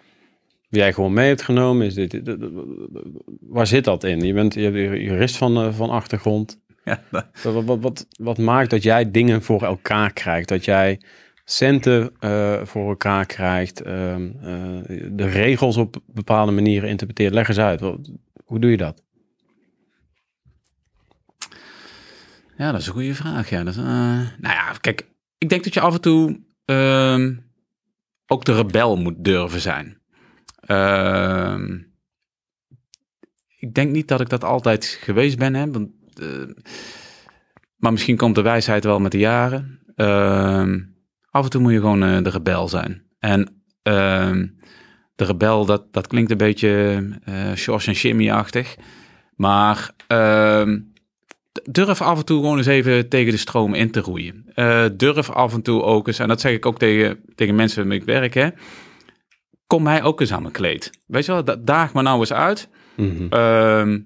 jij 0.69 0.93
gewoon 0.93 1.13
mee 1.13 1.29
hebt 1.29 1.43
genomen? 1.43 1.87
Is 1.87 1.95
dit, 1.95 2.21
waar 3.41 3.67
zit 3.67 3.85
dat 3.85 4.05
in? 4.05 4.21
Je 4.21 4.33
bent 4.33 4.55
je 4.55 4.71
jurist 5.03 5.37
van, 5.37 5.57
eh, 5.57 5.73
van 5.73 5.91
achtergrond. 5.91 6.59
ja 6.85 7.03
dat- 7.11 7.27
Wat, 7.43 7.65
wat, 7.65 7.79
wat, 7.81 8.07
wat 8.19 8.39
maakt 8.39 8.71
dat 8.71 8.83
jij 8.83 9.11
dingen 9.11 9.43
voor 9.43 9.63
elkaar 9.63 10.13
krijgt? 10.13 10.49
Dat 10.49 10.65
jij 10.65 11.01
centen 11.45 12.13
eh, 12.19 12.65
voor 12.65 12.89
elkaar 12.89 13.27
krijgt, 13.27 13.83
ehm, 13.83 14.31
eh, 14.43 15.09
de 15.13 15.27
regels 15.29 15.77
op 15.77 15.97
bepaalde 16.07 16.53
manieren 16.53 16.89
interpreteert. 16.89 17.35
Leg 17.35 17.49
eens 17.49 17.59
uit, 17.59 17.81
Wat- 17.81 18.11
hoe 18.45 18.59
doe 18.59 18.71
je 18.71 18.77
dat? 18.77 19.03
Ja, 22.57 22.73
dat 22.73 22.81
is 22.81 22.87
een 22.87 22.93
goede 22.93 23.15
vraag. 23.15 23.51
Ja. 23.51 23.65
Dat 23.65 23.77
nou 23.77 24.29
ja, 24.41 24.73
kijk, 24.81 25.09
ik 25.39 25.49
denk 25.49 25.65
dat 25.65 25.75
je 25.75 25.81
af 25.81 25.95
en 25.95 26.01
toe 26.01 26.41
ehm, 26.71 27.35
ook 28.27 28.45
de 28.45 28.55
rebel 28.55 28.97
moet 28.97 29.25
durven 29.25 29.61
zijn. 29.61 30.01
Ehm, 30.61 31.79
ik 33.57 33.75
denk 33.75 33.93
niet 33.93 34.09
dat 34.09 34.21
ik 34.21 34.29
dat 34.29 34.45
altijd 34.45 34.99
geweest 35.01 35.39
ben, 35.39 35.55
hè, 35.55 35.71
want, 35.71 35.91
eh, 36.15 36.65
maar 37.77 37.93
misschien 37.93 38.17
komt 38.17 38.35
de 38.35 38.43
wijsheid 38.43 38.85
wel 38.85 38.99
met 38.99 39.13
de 39.13 39.19
jaren. 39.19 39.81
Ehm, 39.95 40.81
af 41.31 41.45
en 41.45 41.51
toe 41.51 41.61
moet 41.61 41.73
je 41.73 41.81
gewoon 41.81 42.03
eh, 42.03 42.23
de 42.23 42.31
rebel 42.31 42.69
zijn. 42.69 43.03
En 43.19 43.55
de 45.15 45.25
rebel, 45.25 45.65
dat, 45.65 45.93
dat 45.93 46.07
klinkt 46.07 46.31
een 46.31 46.37
beetje 46.37 46.69
uh, 47.29 47.51
George 47.55 47.87
en 47.87 47.93
Jimmy-achtig. 47.93 48.77
Maar 49.35 49.91
durf 51.71 52.01
af 52.01 52.19
en 52.19 52.25
toe 52.25 52.41
gewoon 52.41 52.57
eens 52.57 52.67
even 52.67 53.09
tegen 53.09 53.33
de 53.33 53.39
stroom 53.39 53.75
in 53.75 53.91
te 53.91 54.01
roeien. 54.01 54.53
Uh, 54.55 54.85
durf 54.97 55.31
af 55.31 55.55
en 55.55 55.63
toe 55.63 55.83
ook 55.83 56.07
eens, 56.07 56.19
en 56.19 56.29
dat 56.29 56.41
zeg 56.41 56.53
ik 56.53 56.67
ook 56.67 56.79
tegen, 56.79 57.21
tegen 57.35 57.55
mensen 57.55 57.79
waarmee 57.79 57.99
ik 57.99 58.05
werk, 58.05 58.35
hè. 58.35 58.49
Kom 59.67 59.83
mij 59.83 60.03
ook 60.03 60.21
eens 60.21 60.33
aan 60.33 60.43
mijn 60.43 60.55
kleed. 60.55 60.91
Weet 61.07 61.25
je 61.25 61.33
wel, 61.33 61.65
daag 61.65 61.95
me 61.95 62.03
nou 62.03 62.21
eens 62.21 62.33
uit. 62.33 62.69
Mhm. 62.97 63.27
Ehm, 63.31 63.99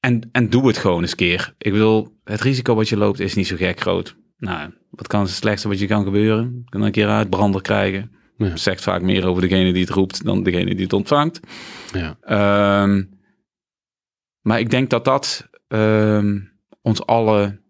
en, 0.00 0.28
en 0.32 0.50
doe 0.50 0.66
het 0.66 0.76
gewoon 0.76 1.02
eens 1.02 1.14
keer. 1.14 1.54
Ik 1.58 1.72
bedoel, 1.72 2.18
het 2.24 2.40
risico 2.40 2.74
wat 2.74 2.88
je 2.88 2.96
loopt 2.96 3.20
is 3.20 3.34
niet 3.34 3.46
zo 3.46 3.56
gek 3.56 3.80
groot. 3.80 4.16
Nou, 4.36 4.70
wat 4.90 5.06
kan 5.06 5.20
het 5.20 5.30
slechtste 5.30 5.68
wat 5.68 5.78
je 5.78 5.86
kan 5.86 6.04
gebeuren? 6.04 6.62
Je 6.64 6.70
kan 6.70 6.82
een 6.82 6.92
keer 6.92 7.08
uitbrander 7.08 7.62
krijgen. 7.62 8.12
Ja. 8.36 8.56
Zegt 8.56 8.82
vaak 8.82 9.02
meer 9.02 9.26
over 9.26 9.42
degene 9.42 9.72
die 9.72 9.82
het 9.82 9.90
roept 9.90 10.24
dan 10.24 10.42
degene 10.42 10.74
die 10.74 10.84
het 10.84 10.92
ontvangt. 10.92 11.40
Ja. 11.92 12.16
Ehm, 12.20 13.02
maar 14.40 14.60
ik 14.60 14.70
denk 14.70 14.90
dat 14.90 15.04
dat 15.04 15.50
ehm, 15.72 16.38
ons 16.82 17.06
allen 17.06 17.60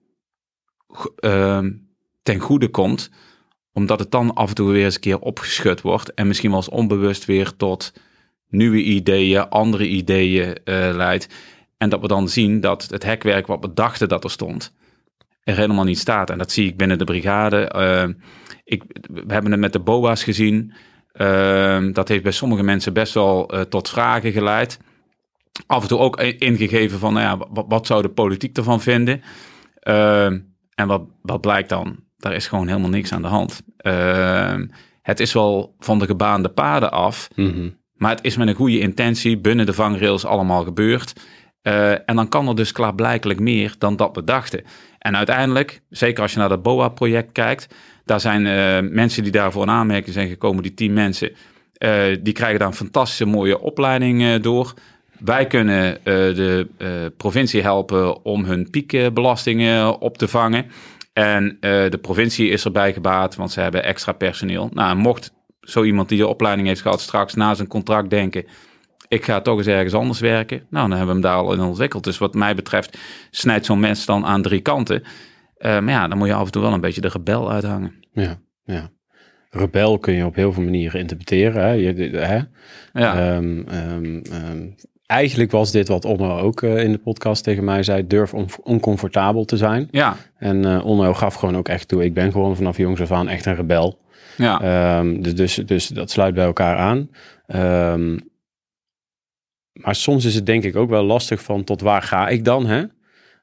ehm, 1.17 1.73
ten 2.23 2.39
goede 2.39 2.69
komt. 2.69 3.11
Omdat 3.73 3.99
het 3.99 4.11
dan 4.11 4.35
af 4.35 4.49
en 4.49 4.55
toe 4.55 4.71
weer 4.71 4.85
eens 4.85 4.95
een 4.95 5.01
keer 5.01 5.19
opgeschud 5.19 5.81
wordt. 5.81 6.15
En 6.15 6.27
misschien 6.27 6.51
wel 6.51 6.59
eens 6.59 6.69
onbewust 6.69 7.25
weer 7.25 7.57
tot 7.57 7.93
nieuwe 8.49 8.83
ideeën, 8.83 9.49
andere 9.49 9.89
ideeën 9.89 10.55
eh, 10.65 10.91
leidt. 10.95 11.29
En 11.77 11.89
dat 11.89 12.01
we 12.01 12.09
dan 12.09 12.29
zien 12.29 12.61
dat 12.61 12.87
het 12.91 13.03
hekwerk 13.03 13.47
wat 13.47 13.61
we 13.61 13.73
dachten 13.73 14.09
dat 14.09 14.25
er 14.25 14.31
stond, 14.31 14.73
er 15.45 15.57
helemaal 15.57 15.85
niet 15.85 15.99
staat. 15.99 16.31
En 16.31 16.39
dat 16.39 16.53
zie 16.53 16.69
ik 16.69 16.77
binnen 16.77 16.99
de 16.99 17.05
brigade. 17.05 17.69
Eh, 17.69 18.09
ik, 18.65 18.83
we 19.13 19.33
hebben 19.33 19.51
het 19.51 19.61
met 19.61 19.73
de 19.73 19.81
BOA's 19.81 20.25
gezien. 20.25 20.73
Dat 21.93 22.09
heeft 22.09 22.23
bij 22.23 22.33
sommige 22.33 22.63
mensen 22.63 22.93
best 22.93 23.15
wel 23.15 23.49
eh, 23.49 23.61
tot 23.61 23.89
vragen 23.89 24.33
geleid. 24.33 24.79
Af 25.67 25.83
en 25.83 25.89
toe 25.89 25.99
ook 25.99 26.21
ingegeven 26.21 26.99
van, 26.99 27.13
nou 27.13 27.27
ja, 27.27 27.47
wat, 27.51 27.65
wat 27.69 27.87
zou 27.87 28.03
de 28.03 28.09
politiek 28.09 28.57
ervan 28.57 28.81
vinden? 28.81 29.23
Eh, 29.75 30.25
en 30.75 30.87
wat, 30.87 31.03
wat 31.23 31.41
blijkt 31.41 31.69
dan? 31.69 31.97
Daar 32.17 32.35
is 32.35 32.47
gewoon 32.47 32.67
helemaal 32.69 32.91
niks 32.91 33.13
aan 33.13 33.23
de 33.23 33.29
hand. 33.29 33.63
Eh, 33.77 34.61
het 35.03 35.21
is 35.21 35.33
wel 35.33 35.75
van 35.79 35.99
de 35.99 36.07
gebaande 36.07 36.49
paden 36.49 36.93
af. 36.93 37.29
Mhm. 37.35 37.69
Maar 37.95 38.11
het 38.11 38.25
is 38.25 38.37
met 38.37 38.49
een 38.49 38.55
goede 38.55 38.79
intentie 38.79 39.39
binnen 39.39 39.67
de 39.67 39.73
vangrails 39.73 40.25
allemaal 40.25 40.65
gebeurd. 40.65 41.13
Eh, 41.63 41.91
en 41.91 42.17
dan 42.17 42.29
kan 42.29 42.49
er 42.49 42.57
dus 42.57 42.73
klaarblijkelijk 42.73 43.41
meer 43.41 43.75
dan 43.79 43.97
dat 43.97 44.17
we 44.17 44.25
dachten. 44.25 44.65
En 44.99 45.17
uiteindelijk, 45.17 45.83
zeker 45.89 46.23
als 46.23 46.33
je 46.33 46.39
naar 46.39 46.49
dat 46.49 46.63
BOA-project 46.63 47.33
kijkt, 47.33 47.75
daar 48.05 48.21
zijn 48.21 48.47
eh, 48.47 48.91
mensen 48.91 49.23
die 49.23 49.33
daarvoor 49.33 49.63
in 49.63 49.71
aanmerking 49.71 50.15
zijn 50.15 50.29
gekomen, 50.29 50.63
die 50.63 50.75
tien 50.75 50.93
mensen, 50.93 51.33
eh, 51.73 52.03
die 52.21 52.33
krijgen 52.33 52.59
daar 52.59 52.69
een 52.69 52.75
fantastische 52.75 53.25
mooie 53.25 53.61
opleiding 53.61 54.41
door. 54.41 54.75
Wij 55.25 55.47
kunnen 55.47 55.97
eh, 55.97 56.05
de 56.05 56.69
eh, 56.79 56.89
provincie 57.17 57.63
helpen 57.63 58.25
om 58.25 58.45
hun 58.45 58.71
piekbelastingen 58.71 60.01
op 60.01 60.19
te 60.19 60.29
vangen. 60.29 60.67
En 61.13 61.57
eh, 61.61 61.91
de 61.91 61.99
provincie 62.01 62.49
is 62.49 62.65
erbij 62.65 62.93
gebaat, 62.93 63.35
want 63.35 63.51
ze 63.51 63.61
hebben 63.61 63.85
extra 63.85 64.13
personeel. 64.13 64.71
Nou, 64.73 64.97
mocht 64.97 65.33
zo 65.61 65.83
iemand 65.83 66.09
die 66.09 66.19
de 66.19 66.27
opleiding 66.27 66.69
heeft 66.69 66.81
gehad 66.81 67.01
straks 67.01 67.35
na 67.35 67.55
zijn 67.55 67.69
contract 67.69 68.11
denken... 68.11 68.45
ik 69.09 69.25
ga 69.25 69.41
toch 69.41 69.59
eens 69.59 69.67
ergens 69.67 69.95
anders 69.95 70.21
werken. 70.21 70.67
Nou, 70.71 70.89
dan 70.89 70.99
hebben 70.99 71.07
we 71.07 71.13
hem 71.13 71.33
daar 71.33 71.45
al 71.45 71.53
in 71.53 71.61
ontwikkeld. 71.61 72.05
Dus 72.05 72.19
wat 72.19 72.35
mij 72.35 72.55
betreft 72.55 72.99
snijdt 73.31 73.67
zo'n 73.67 73.81
mens 73.81 74.05
dan 74.05 74.25
aan 74.25 74.43
drie 74.43 74.61
kanten. 74.61 75.03
Maar 75.59 75.91
ja, 75.91 76.09
dan 76.09 76.19
moet 76.19 76.27
je 76.27 76.35
af 76.35 76.47
en 76.47 76.53
toe 76.53 76.63
wel 76.63 76.73
een 76.73 76.81
beetje 76.81 77.01
de 77.01 77.09
rebel 77.09 77.51
uithangen. 77.51 77.95
Ja, 78.13 78.39
ja. 78.65 78.91
Rebel 79.51 79.99
kun 79.99 80.15
je 80.15 80.25
op 80.25 80.35
heel 80.35 80.53
veel 80.53 80.63
manieren 80.63 81.01
interpreteren. 81.01 81.63
Hè? 81.63 81.71
Je, 81.71 81.93
hè? 82.17 82.41
Ja, 83.01 83.17
Ehm, 83.17 83.63
ehm, 83.69 84.21
ehm, 84.33 84.67
eigenlijk 85.13 85.51
was 85.51 85.71
dit 85.71 85.89
wat 85.89 86.05
Onno 86.05 86.39
ook 86.39 86.63
eh, 86.63 86.83
in 86.85 86.93
de 86.93 86.99
podcast 86.99 87.45
tegen 87.45 87.65
mij 87.65 87.83
zei. 87.83 88.07
Durf 88.07 88.35
on- 88.35 88.49
oncomfortabel 88.63 89.45
te 89.45 89.57
zijn. 89.57 89.89
ja, 89.91 90.17
En 90.39 90.65
eh 90.65 90.85
Onno 90.87 91.15
gaf 91.15 91.35
gewoon 91.35 91.57
ook 91.57 91.69
echt 91.69 91.89
toe. 91.89 92.05
Ik 92.05 92.15
ben 92.15 92.33
gewoon 92.33 92.57
vanaf 92.57 92.77
jongs 92.77 93.01
af 93.01 93.13
aan 93.13 93.29
echt 93.29 93.47
een 93.47 93.55
rebel. 93.55 93.99
ja. 94.37 94.61
Ehm, 94.61 95.21
dus, 95.23 95.35
dus, 95.35 95.55
dus 95.55 95.87
dat 95.87 96.11
sluit 96.11 96.35
bij 96.35 96.45
elkaar 96.45 96.77
aan. 96.77 97.11
Ehm, 97.47 98.19
maar 99.73 99.95
soms 99.95 100.25
is 100.25 100.35
het 100.35 100.47
denk 100.47 100.65
ik 100.65 100.77
ook 100.77 100.91
wel 100.91 101.05
lastig 101.05 101.43
van 101.43 101.65
tot 101.65 101.81
waar 101.81 102.03
ga 102.03 102.29
ik 102.29 102.45
dan? 102.45 102.67
Hè? 102.67 102.85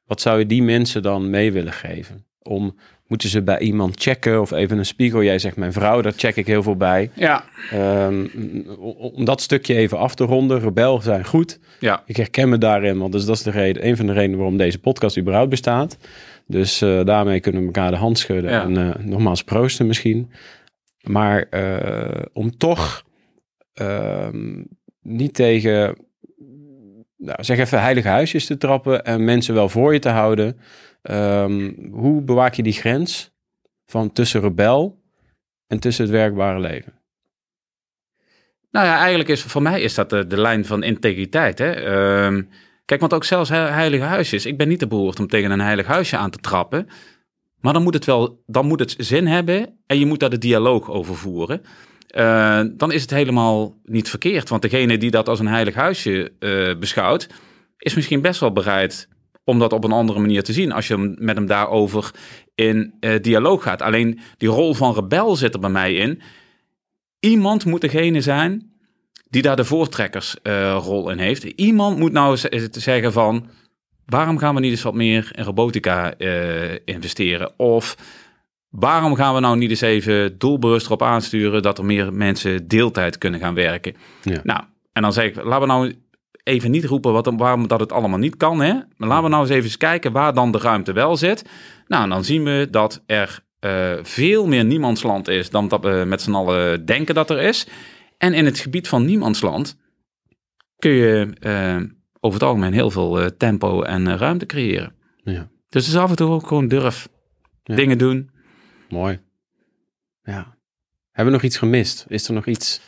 Wat 0.04 0.20
zou 0.20 0.38
je 0.38 0.46
die 0.46 0.62
mensen 0.62 1.02
dan 1.02 1.30
mee 1.30 1.52
willen 1.52 1.72
geven? 1.72 2.26
Om, 2.42 2.76
moeten 3.10 3.28
ze 3.28 3.42
bij 3.42 3.58
iemand 3.58 4.00
checken 4.02 4.40
of 4.40 4.50
even 4.50 4.78
een 4.78 4.86
spiegel? 4.86 5.22
Jij 5.22 5.38
zegt 5.38 5.56
mijn 5.56 5.72
vrouw, 5.72 6.00
daar 6.00 6.12
check 6.16 6.36
ik 6.36 6.46
heel 6.46 6.62
veel 6.62 6.76
bij. 6.76 7.10
ja, 7.14 7.44
Ehm, 7.70 8.26
om 9.14 9.24
dat 9.24 9.40
stukje 9.40 9.74
even 9.74 9.98
af 9.98 10.14
te 10.14 10.24
ronden. 10.24 10.60
Rebel 10.60 11.00
zijn 11.00 11.24
goed. 11.24 11.58
ja. 11.80 12.02
Ik 12.06 12.16
herken 12.16 12.48
me 12.48 12.58
daarin, 12.58 12.98
want 12.98 13.12
dus 13.12 13.24
dat 13.24 13.36
is 13.36 13.42
de 13.42 13.50
reden, 13.50 13.86
een 13.86 13.96
van 13.96 14.06
de 14.06 14.12
redenen 14.12 14.36
waarom 14.36 14.56
deze 14.56 14.78
podcast 14.78 15.18
überhaupt 15.18 15.50
bestaat. 15.50 15.96
Dus 16.46 16.82
eh, 16.82 17.04
daarmee 17.04 17.40
kunnen 17.40 17.60
we 17.60 17.66
elkaar 17.66 17.90
de 17.90 17.96
hand 17.96 18.18
schudden 18.18 18.50
Ja. 18.50 18.62
en 18.62 18.76
eh, 18.76 19.04
nogmaals 19.04 19.44
proosten 19.44 19.86
misschien. 19.86 20.30
Maar 21.02 21.46
eh, 21.50 22.22
om 22.32 22.56
toch 22.56 23.04
ehm, 23.74 24.62
niet 25.02 25.34
tegen, 25.34 25.96
nou, 27.16 27.44
zeg 27.44 27.58
even, 27.58 27.80
heilige 27.80 28.08
huisjes 28.08 28.46
te 28.46 28.56
trappen 28.58 29.04
en 29.04 29.24
mensen 29.24 29.54
wel 29.54 29.68
voor 29.68 29.92
je 29.92 29.98
te 29.98 30.08
houden. 30.08 30.58
Ehm, 31.02 31.72
hoe 31.90 32.22
bewaak 32.22 32.54
je 32.54 32.62
die 32.62 32.72
grens 32.72 33.30
van 33.86 34.12
tussen 34.12 34.40
rebel 34.40 35.02
en 35.66 35.80
tussen 35.80 36.04
het 36.04 36.12
werkbare 36.12 36.60
leven? 36.60 36.92
Nou 38.70 38.86
ja, 38.86 38.98
eigenlijk 38.98 39.28
is 39.28 39.42
voor 39.42 39.62
mij 39.62 39.80
is 39.80 39.94
dat 39.94 40.10
de, 40.10 40.26
de 40.26 40.40
lijn 40.40 40.64
van 40.64 40.82
integriteit. 40.82 41.58
Hè? 41.58 41.70
Ehm, 41.70 42.42
kijk, 42.84 43.00
want 43.00 43.14
ook 43.14 43.24
zelfs 43.24 43.50
he- 43.50 43.56
heilige 43.56 44.04
huisjes. 44.04 44.46
Ik 44.46 44.56
ben 44.56 44.68
niet 44.68 44.78
te 44.78 44.86
behoord 44.86 45.20
om 45.20 45.26
tegen 45.26 45.50
een 45.50 45.60
heilig 45.60 45.86
huisje 45.86 46.16
aan 46.16 46.30
te 46.30 46.38
trappen. 46.38 46.88
Maar 47.60 47.72
dan 47.72 47.82
moet 47.82 47.94
het 47.94 48.04
wel, 48.04 48.42
dan 48.46 48.66
moet 48.66 48.80
het 48.80 48.94
zin 48.98 49.26
hebben 49.26 49.78
en 49.86 49.98
je 49.98 50.06
moet 50.06 50.20
daar 50.20 50.30
de 50.30 50.38
dialoog 50.38 50.90
over 50.90 51.16
voeren. 51.16 51.62
Eh, 52.06 52.62
dan 52.72 52.92
is 52.92 53.02
het 53.02 53.10
helemaal 53.10 53.76
niet 53.84 54.08
verkeerd. 54.08 54.48
Want 54.48 54.62
degene 54.62 54.98
die 54.98 55.10
dat 55.10 55.28
als 55.28 55.38
een 55.38 55.46
heilig 55.48 55.74
huisje 55.74 56.32
eh, 56.38 56.78
beschouwt, 56.78 57.28
is 57.78 57.94
misschien 57.94 58.20
best 58.20 58.40
wel 58.40 58.52
bereid 58.52 59.08
om 59.44 59.58
dat 59.58 59.72
op 59.72 59.84
een 59.84 59.92
andere 59.92 60.20
manier 60.20 60.42
te 60.42 60.52
zien. 60.52 60.72
Als 60.72 60.88
je 60.88 61.14
met 61.18 61.36
hem 61.36 61.46
daarover 61.46 62.10
in 62.54 62.94
eh, 63.00 63.20
dialoog 63.20 63.62
gaat. 63.62 63.82
Alleen 63.82 64.20
die 64.36 64.48
rol 64.48 64.74
van 64.74 64.94
rebel 64.94 65.36
zit 65.36 65.54
er 65.54 65.60
bij 65.60 65.70
mij 65.70 65.94
in. 65.94 66.20
Iemand 67.20 67.64
moet 67.64 67.80
degene 67.80 68.20
zijn 68.20 68.72
die 69.30 69.42
daar 69.42 69.56
de 69.56 69.64
voortrekkersrol 69.64 71.10
in 71.10 71.18
heeft. 71.18 71.42
Iemand 71.42 71.98
moet 71.98 72.12
nou 72.12 72.36
zeggen 72.70 73.12
van... 73.12 73.48
waarom 74.06 74.38
gaan 74.38 74.54
we 74.54 74.60
niet 74.60 74.70
eens 74.70 74.82
wat 74.82 74.94
meer 74.94 75.30
in 75.34 75.44
robotica 75.44 76.14
eh, 76.14 76.72
investeren? 76.84 77.58
Of 77.58 77.96
waarom 78.68 79.14
gaan 79.14 79.34
we 79.34 79.40
nou 79.40 79.56
niet 79.56 79.70
eens 79.70 79.80
even 79.80 80.38
doelbewust 80.38 80.86
erop 80.86 81.02
aansturen... 81.02 81.62
dat 81.62 81.78
er 81.78 81.84
meer 81.84 82.12
mensen 82.12 82.68
deeltijd 82.68 83.18
kunnen 83.18 83.40
gaan 83.40 83.54
werken? 83.54 83.96
Ja. 84.22 84.40
Nou, 84.42 84.62
en 84.92 85.02
dan 85.02 85.12
zeg 85.12 85.24
ik, 85.24 85.34
laten 85.34 85.60
we 85.60 85.66
nou 85.66 85.94
even 86.50 86.70
niet 86.70 86.84
roepen 86.84 87.12
wat, 87.12 87.32
waarom 87.36 87.68
dat 87.68 87.80
het 87.80 87.92
allemaal 87.92 88.18
niet 88.18 88.36
kan. 88.36 88.60
Hè? 88.60 88.72
Maar 88.96 89.08
laten 89.08 89.24
we 89.24 89.28
nou 89.30 89.42
eens 89.42 89.50
even 89.50 89.64
eens 89.64 89.76
kijken 89.76 90.12
waar 90.12 90.34
dan 90.34 90.52
de 90.52 90.58
ruimte 90.58 90.92
wel 90.92 91.16
zit. 91.16 91.44
Nou, 91.86 92.08
dan 92.08 92.24
zien 92.24 92.44
we 92.44 92.68
dat 92.70 93.02
er 93.06 93.44
eh, 93.58 93.92
veel 94.02 94.46
meer 94.46 94.64
niemandsland 94.64 95.28
is 95.28 95.50
dan 95.50 95.68
dat 95.68 95.82
we 95.82 96.04
met 96.06 96.22
z'n 96.22 96.32
allen 96.34 96.84
denken 96.86 97.14
dat 97.14 97.30
er 97.30 97.40
is. 97.40 97.66
En 98.18 98.34
in 98.34 98.44
het 98.44 98.58
gebied 98.58 98.88
van 98.88 99.04
niemandsland 99.04 99.76
kun 100.76 100.90
je 100.90 101.30
eh, 101.40 101.76
over 102.20 102.38
het 102.40 102.48
algemeen 102.48 102.72
heel 102.72 102.90
veel 102.90 103.20
eh, 103.20 103.26
tempo 103.26 103.82
en 103.82 104.18
ruimte 104.18 104.46
creëren. 104.46 104.94
Ja. 105.22 105.48
Dus 105.68 105.86
het 105.86 105.94
is 105.94 106.00
af 106.00 106.10
en 106.10 106.16
toe 106.16 106.30
ook 106.30 106.46
gewoon 106.46 106.68
durf 106.68 107.08
Ja. 107.62 107.74
dingen 107.74 107.98
doen. 107.98 108.30
Mooi. 108.88 109.20
Ja. 110.22 110.58
Hebben 111.10 111.32
we 111.34 111.40
nog 111.40 111.42
iets 111.42 111.58
gemist? 111.58 112.04
Is 112.08 112.28
er 112.28 112.34
nog 112.34 112.46
iets? 112.46 112.80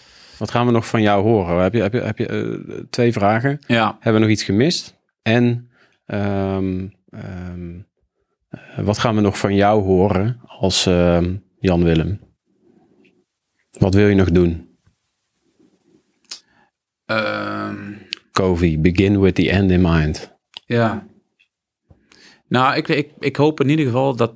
Wat 0.42 0.50
gaan 0.50 0.66
we 0.66 0.72
nog 0.72 0.86
van 0.86 1.02
jou 1.02 1.22
horen? 1.22 1.62
Heb 1.62 1.74
je, 1.74 1.82
heb 1.82 1.92
je, 1.92 2.00
heb 2.00 2.18
je 2.18 2.26
eh, 2.26 2.80
twee 2.90 3.12
vragen? 3.12 3.60
Ja, 3.66 3.96
Hebben 4.00 4.12
we 4.12 4.26
nog 4.26 4.36
iets 4.36 4.42
gemist? 4.42 4.98
En 5.22 5.70
ehm, 6.06 6.88
ehm, 7.10 7.80
eh, 8.48 8.78
wat 8.78 8.98
gaan 8.98 9.14
we 9.14 9.20
nog 9.20 9.38
van 9.38 9.54
jou 9.54 9.82
horen 9.82 10.40
als 10.46 10.86
ehm, 10.86 11.36
Jan 11.58 11.84
Willem? 11.84 12.20
Wat 13.78 13.94
wil 13.94 14.08
je 14.08 14.14
nog 14.14 14.30
doen? 14.30 14.76
Covey, 18.32 18.80
begin 18.80 19.20
with 19.20 19.34
the 19.34 19.50
end 19.50 19.70
in 19.70 19.80
mind. 19.82 20.36
Ja. 20.66 21.06
Nou, 22.48 22.76
ik, 22.76 22.88
ik, 22.88 23.10
ik 23.18 23.36
hoop 23.36 23.60
in 23.60 23.68
ieder 23.68 23.86
geval 23.86 24.16
dat 24.16 24.34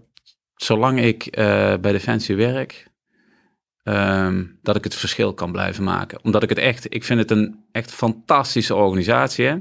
zolang 0.55 1.01
ik 1.01 1.27
eh, 1.27 1.77
bij 1.81 1.93
Defensie 1.93 2.37
werk, 2.37 2.91
ehm, 3.87 4.45
dat 4.63 4.77
ik 4.77 4.85
het 4.85 4.95
verschil 4.95 5.35
kan 5.35 5.53
blijven 5.53 5.85
maken. 5.85 6.19
Omdat 6.23 6.43
ik 6.43 6.49
het 6.49 6.59
echt, 6.59 6.95
ik 6.95 7.05
vind 7.05 7.19
het 7.19 7.31
een 7.31 7.65
echt 7.73 7.93
fantastische 7.93 8.75
organisatie. 8.75 9.45
Hè? 9.47 9.57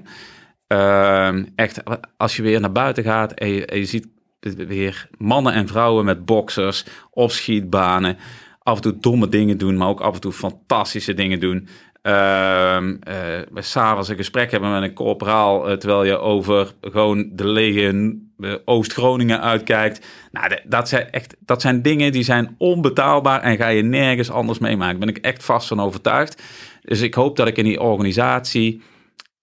Ehm, 0.68 1.46
echt, 1.56 1.82
als 2.18 2.36
je 2.36 2.42
weer 2.42 2.60
naar 2.60 2.72
buiten 2.72 3.04
gaat 3.04 3.32
en 3.32 3.50
je, 3.50 3.86
ziet 3.86 4.08
weer 4.40 5.10
mannen 5.18 5.54
en 5.54 5.68
vrouwen 5.68 6.06
met 6.06 6.26
boxers, 6.26 6.86
opschietbanen, 7.12 8.18
af 8.60 8.76
en 8.76 8.82
toe 8.82 8.98
domme 9.00 9.30
dingen 9.30 9.58
doen, 9.58 9.78
maar 9.78 9.88
ook 9.88 10.02
af 10.02 10.14
en 10.14 10.22
toe 10.22 10.32
fantastische 10.32 11.14
dingen 11.14 11.40
doen. 11.40 11.68
Ehm 12.02 12.98
uh, 13.08 13.62
S'avonds 13.64 14.10
een 14.10 14.16
gesprek 14.16 14.52
hebben 14.52 14.72
met 14.72 14.84
een 14.84 14.94
corporaal, 14.94 15.70
eh, 15.70 15.78
terwijl 15.78 16.04
je 16.04 16.18
over 16.18 16.74
gewoon 16.82 17.30
de 17.34 17.48
lege 17.48 18.18
Oost-Groningen 18.66 19.42
uitkijkt. 19.42 20.06
Nou, 20.32 20.60
dat 20.66 20.90
zijn 20.90 21.12
echt, 21.12 21.36
dat 21.40 21.62
zijn 21.62 21.82
dingen 21.82 22.12
die 22.12 22.24
zijn 22.24 22.56
onbetaalbaar 22.58 23.42
en 23.42 23.58
ga 23.58 23.68
je 23.68 23.84
nergens 23.84 24.32
anders 24.32 24.60
meemaken. 24.60 25.00
Daar 25.00 25.08
ben 25.08 25.16
ik 25.16 25.26
echt 25.26 25.44
vast 25.44 25.68
van 25.68 25.80
overtuigd. 25.80 26.42
Dus 26.82 27.02
ik 27.02 27.14
hoop 27.14 27.36
dat 27.36 27.48
ik 27.48 27.58
in 27.58 27.64
die 27.64 27.82
organisatie 27.82 28.82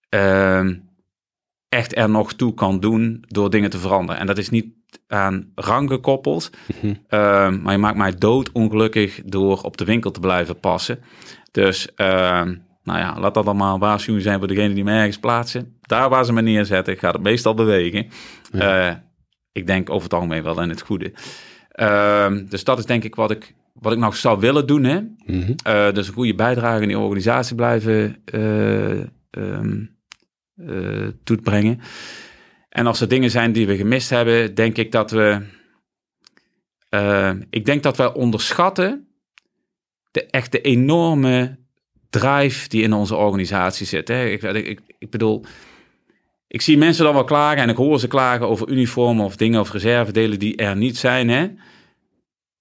ehm, 0.09 0.75
echt 1.69 1.97
er 1.97 2.09
nog 2.09 2.33
toe 2.33 2.53
kan 2.53 2.79
doen 2.79 3.23
door 3.27 3.49
dingen 3.49 3.69
te 3.69 3.79
veranderen. 3.79 4.21
En 4.21 4.27
dat 4.27 4.37
is 4.37 4.49
niet 4.49 4.65
aan 5.07 5.51
rang 5.55 5.89
gekoppeld, 5.89 6.49
ehm, 7.07 7.61
maar 7.61 7.71
je 7.71 7.77
maakt 7.77 7.97
mij 7.97 8.15
doodongelukkig 8.17 9.21
door 9.25 9.61
op 9.61 9.77
de 9.77 9.85
winkel 9.85 10.11
te 10.11 10.19
blijven 10.19 10.59
passen. 10.59 10.99
Dus 11.51 11.93
ehm, 11.95 12.55
nou 12.83 12.99
ja, 12.99 13.19
laat 13.19 13.33
dat 13.33 13.45
allemaal 13.45 13.79
waarschuwing 13.79 14.23
zijn 14.23 14.39
voor 14.39 14.47
degene 14.47 14.73
die 14.73 14.83
me 14.83 14.91
ergens 14.91 15.19
plaatsen. 15.19 15.77
Daar 15.87 16.09
waar 16.09 16.25
ze 16.25 16.33
me 16.33 16.41
neerzetten, 16.41 16.97
gaat 16.97 17.13
het 17.13 17.23
meestal 17.23 17.53
bewegen. 17.53 18.07
Eh, 18.51 18.91
ik 19.51 19.67
denk 19.67 19.89
over 19.89 20.03
het 20.03 20.13
algemeen 20.13 20.43
wel 20.43 20.61
in 20.61 20.69
het 20.69 20.81
goede. 20.81 21.13
Ehm, 21.69 22.45
dus 22.45 22.63
dat 22.63 22.79
is 22.79 22.85
denk 22.85 23.03
ik 23.03 23.15
wat 23.15 23.31
ik, 23.31 23.53
wat 23.73 23.91
ik 23.91 23.97
nog 23.97 24.15
zou 24.15 24.39
willen 24.39 24.67
doen. 24.67 24.83
Hè? 24.83 24.99
Mhm. 25.25 25.53
Eh, 25.63 25.91
dus 25.93 26.07
een 26.07 26.13
goede 26.13 26.35
bijdrage 26.35 26.81
in 26.81 26.87
die 26.87 26.99
organisatie 26.99 27.55
blijven 27.55 28.17
eh, 28.25 28.99
toebrengen. 31.23 31.79
En 32.69 32.87
als 32.87 33.01
er 33.01 33.07
dingen 33.07 33.31
zijn 33.31 33.51
die 33.51 33.67
we 33.67 33.77
gemist 33.77 34.09
hebben, 34.09 34.55
denk 34.55 34.77
ik 34.77 34.91
dat 34.91 35.11
we. 35.11 35.41
ik 37.49 37.65
denk 37.65 37.83
dat 37.83 37.97
wij 37.97 38.13
onderschatten 38.13 39.07
de 40.11 40.25
echte 40.25 40.61
enorme 40.61 41.57
drive 42.09 42.69
die 42.69 42.83
in 42.83 42.93
onze 42.93 43.15
organisatie 43.15 43.85
zit. 43.85 44.07
Hè? 44.07 44.25
Ik, 44.25 44.41
ik, 44.41 44.81
ik 44.97 45.09
bedoel, 45.09 45.45
ik 46.53 46.61
zie 46.61 46.77
mensen 46.77 47.03
dan 47.03 47.13
wel 47.13 47.23
klagen 47.23 47.61
en 47.61 47.69
ik 47.69 47.75
hoor 47.75 47.99
ze 47.99 48.07
klagen 48.07 48.47
over 48.47 48.69
uniformen 48.69 49.25
of 49.25 49.35
dingen 49.35 49.59
of 49.59 49.71
reservedelen 49.71 50.39
die 50.39 50.55
er 50.55 50.75
niet 50.75 50.97
zijn. 50.97 51.29
Hè? 51.29 51.47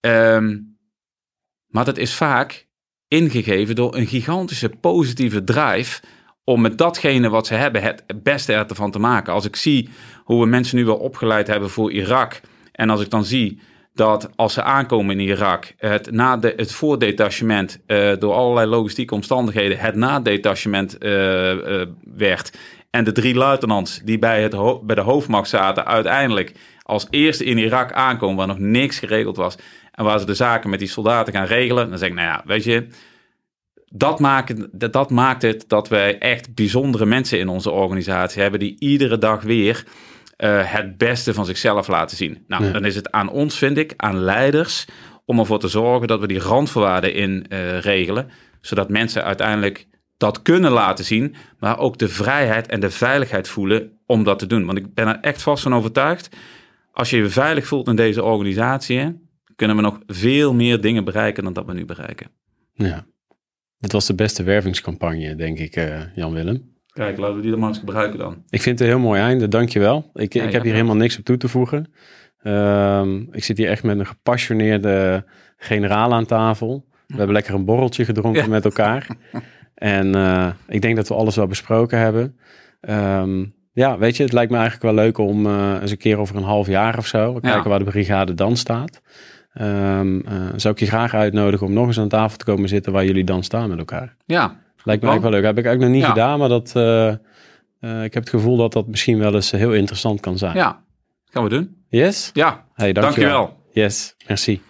Ehm, 0.00 0.58
maar 1.66 1.84
dat 1.84 1.98
is 1.98 2.14
vaak 2.14 2.66
ingegeven 3.08 3.74
door 3.74 3.96
een 3.96 4.06
gigantische 4.06 4.68
positieve 4.68 5.44
drive 5.44 6.02
om 6.44 6.60
met 6.60 6.78
datgene 6.78 7.28
wat 7.28 7.46
ze 7.46 7.54
hebben 7.54 7.82
het 7.82 8.04
beste 8.22 8.52
ervan 8.52 8.90
te 8.90 8.98
maken. 8.98 9.32
Als 9.32 9.44
ik 9.44 9.56
zie 9.56 9.88
hoe 10.24 10.40
we 10.40 10.46
mensen 10.46 10.76
nu 10.76 10.84
wel 10.84 10.98
opgeleid 10.98 11.46
hebben 11.46 11.70
voor 11.70 11.92
Irak 11.92 12.40
en 12.72 12.90
als 12.90 13.00
ik 13.00 13.10
dan 13.10 13.24
zie 13.24 13.60
dat 13.94 14.30
als 14.36 14.52
ze 14.52 14.62
aankomen 14.62 15.20
in 15.20 15.26
Irak, 15.26 15.74
het, 15.76 16.10
na 16.10 16.36
de, 16.36 16.52
het 16.56 16.72
voordetachement 16.72 17.80
eh, 17.86 18.12
door 18.18 18.34
allerlei 18.34 18.66
logistieke 18.66 19.14
omstandigheden 19.14 19.78
het 19.78 19.94
nadetachement 19.94 20.98
eh, 20.98 21.10
werd. 22.14 22.52
En 22.92 23.04
de 23.04 23.12
drie 23.12 23.34
luitenants 23.34 24.00
die 24.04 24.18
bij, 24.18 24.42
het 24.42 24.56
bij 24.82 24.94
de 24.94 25.00
hoofdmacht 25.00 25.48
zaten, 25.48 25.86
uiteindelijk 25.86 26.52
als 26.82 27.06
eerste 27.10 27.44
in 27.44 27.58
Irak 27.58 27.92
aankomen, 27.92 28.36
waar 28.36 28.46
nog 28.46 28.58
niks 28.58 28.98
geregeld 28.98 29.36
was. 29.36 29.56
En 29.92 30.04
waar 30.04 30.18
ze 30.18 30.26
de 30.26 30.34
zaken 30.34 30.70
met 30.70 30.78
die 30.78 30.88
soldaten 30.88 31.32
gaan 31.32 31.46
regelen. 31.46 31.88
Dan 31.88 31.98
zeg 31.98 32.08
ik, 32.08 32.14
nou 32.14 32.26
ja, 32.26 32.42
weet 32.44 32.64
je, 32.64 32.86
dat 33.92 34.20
maakt, 34.20 34.80
dat, 34.80 34.92
dat 34.92 35.10
maakt 35.10 35.42
het 35.42 35.64
dat 35.68 35.88
wij 35.88 36.18
echt 36.18 36.54
bijzondere 36.54 37.06
mensen 37.06 37.38
in 37.38 37.48
onze 37.48 37.70
organisatie 37.70 38.42
hebben 38.42 38.60
die 38.60 38.76
iedere 38.78 39.18
dag 39.18 39.42
weer 39.42 39.84
eh, 40.36 40.72
het 40.72 40.98
beste 40.98 41.34
van 41.34 41.44
zichzelf 41.46 41.88
laten 41.88 42.16
zien. 42.16 42.44
Nou, 42.46 42.64
Ja. 42.64 42.72
dan 42.72 42.84
is 42.84 42.94
het 42.94 43.10
aan 43.10 43.30
ons, 43.30 43.58
vind 43.58 43.78
ik, 43.78 43.94
aan 43.96 44.18
leiders, 44.18 44.86
om 45.24 45.38
ervoor 45.38 45.58
te 45.58 45.68
zorgen 45.68 46.08
dat 46.08 46.20
we 46.20 46.26
die 46.26 46.38
randvoorwaarden 46.38 47.14
in 47.14 47.46
eh, 47.48 47.78
regelen, 47.78 48.30
zodat 48.60 48.88
mensen 48.88 49.24
uiteindelijk 49.24 49.86
dat 50.22 50.42
kunnen 50.42 50.70
laten 50.70 51.04
zien, 51.04 51.34
maar 51.58 51.78
ook 51.78 51.98
de 51.98 52.08
vrijheid 52.08 52.66
en 52.66 52.80
de 52.80 52.90
veiligheid 52.90 53.48
voelen 53.48 53.98
om 54.06 54.24
dat 54.24 54.38
te 54.38 54.46
doen. 54.46 54.64
Want 54.64 54.78
ik 54.78 54.94
ben 54.94 55.08
er 55.08 55.20
echt 55.20 55.42
vast 55.42 55.62
van 55.62 55.74
overtuigd, 55.74 56.36
als 56.92 57.10
je 57.10 57.16
je 57.16 57.28
veilig 57.28 57.66
voelt 57.66 57.88
in 57.88 57.96
deze 57.96 58.22
organisatie, 58.22 59.28
kunnen 59.56 59.76
we 59.76 59.82
nog 59.82 59.98
veel 60.06 60.54
meer 60.54 60.80
dingen 60.80 61.04
bereiken 61.04 61.44
dan 61.44 61.52
dat 61.52 61.66
we 61.66 61.72
nu 61.72 61.84
bereiken. 61.84 62.30
Ja. 62.72 63.06
Het 63.78 63.92
was 63.92 64.06
de 64.06 64.14
beste 64.14 64.42
wervingscampagne, 64.42 65.34
denk 65.34 65.58
ik, 65.58 65.76
eh, 65.76 66.00
Jan-Willem. 66.14 66.70
Kijk, 66.86 67.18
laten 67.18 67.36
we 67.36 67.42
die 67.42 67.50
dan 67.50 67.60
maar 67.60 67.68
eens 67.68 67.78
gebruiken 67.78 68.18
dan. 68.18 68.42
Ik 68.48 68.62
vind 68.62 68.78
het 68.78 68.88
een 68.88 68.94
heel 68.94 69.04
mooi 69.04 69.20
einde, 69.20 69.48
dankjewel. 69.48 70.10
Ik, 70.14 70.32
Ja, 70.32 70.42
ik 70.42 70.48
ja, 70.48 70.52
heb 70.52 70.62
hier 70.62 70.70
ja. 70.70 70.76
helemaal 70.76 70.96
niks 70.96 71.18
op 71.18 71.24
toe 71.24 71.36
te 71.36 71.48
voegen. 71.48 71.92
Ehm, 72.42 73.20
ik 73.30 73.44
zit 73.44 73.58
hier 73.58 73.68
echt 73.68 73.82
met 73.82 73.98
een 73.98 74.06
gepassioneerde 74.06 75.24
generaal 75.56 76.12
aan 76.12 76.26
tafel. 76.26 76.86
We 77.06 77.16
hebben 77.16 77.34
lekker 77.34 77.54
een 77.54 77.64
borreltje 77.64 78.04
gedronken 78.04 78.50
met 78.50 78.64
elkaar. 78.64 79.06
En 79.82 80.14
eh, 80.14 80.46
ik 80.68 80.80
denk 80.82 80.96
dat 80.96 81.08
we 81.08 81.14
alles 81.14 81.36
wel 81.36 81.46
besproken 81.46 81.98
hebben. 81.98 82.36
Ehm, 82.80 83.44
ja, 83.72 83.98
weet 83.98 84.16
je, 84.16 84.22
het 84.22 84.32
lijkt 84.32 84.50
me 84.50 84.56
eigenlijk 84.58 84.94
wel 84.94 85.04
leuk 85.04 85.18
om 85.18 85.46
eh, 85.46 85.78
eens 85.80 85.90
een 85.90 85.96
keer 85.96 86.18
over 86.18 86.36
een 86.36 86.42
half 86.42 86.66
jaar 86.66 86.98
of 86.98 87.06
zo... 87.06 87.32
Ja. 87.32 87.40
kijken 87.40 87.70
waar 87.70 87.78
de 87.78 87.84
brigade 87.84 88.34
dan 88.34 88.56
staat. 88.56 89.00
Ehm, 89.52 90.20
eh, 90.20 90.34
zou 90.56 90.74
ik 90.74 90.80
je 90.80 90.86
graag 90.86 91.14
uitnodigen 91.14 91.66
om 91.66 91.72
nog 91.72 91.86
eens 91.86 91.98
aan 91.98 92.08
tafel 92.08 92.36
te 92.38 92.44
komen 92.44 92.68
zitten... 92.68 92.92
waar 92.92 93.04
jullie 93.04 93.24
dan 93.24 93.42
staan 93.42 93.68
met 93.68 93.78
elkaar. 93.78 94.16
Ja, 94.26 94.60
Lijkt 94.84 95.02
me 95.02 95.08
eigenlijk 95.08 95.22
wel 95.22 95.30
leuk. 95.30 95.44
Heb 95.44 95.58
ik 95.58 95.64
eigenlijk 95.64 95.80
nog 95.80 95.90
niet 95.90 96.02
Ja. 96.02 96.08
gedaan, 96.08 96.38
maar 96.38 96.48
dat, 96.48 96.68
ik 98.04 98.14
heb 98.14 98.22
het 98.22 98.28
gevoel 98.28 98.56
dat 98.56 98.72
dat 98.72 98.86
misschien 98.86 99.18
wel 99.18 99.34
eens 99.34 99.50
heel 99.50 99.72
interessant 99.74 100.20
kan 100.20 100.38
zijn. 100.38 100.56
ja, 100.56 100.82
gaan 101.30 101.42
we 101.42 101.48
doen. 101.48 101.76
Yes? 101.88 102.30
Ja, 102.32 102.64
Hey, 102.74 102.92
dankjewel. 102.92 103.30
dankjewel. 103.30 103.60
Yes, 103.84 104.14
merci. 104.28 104.62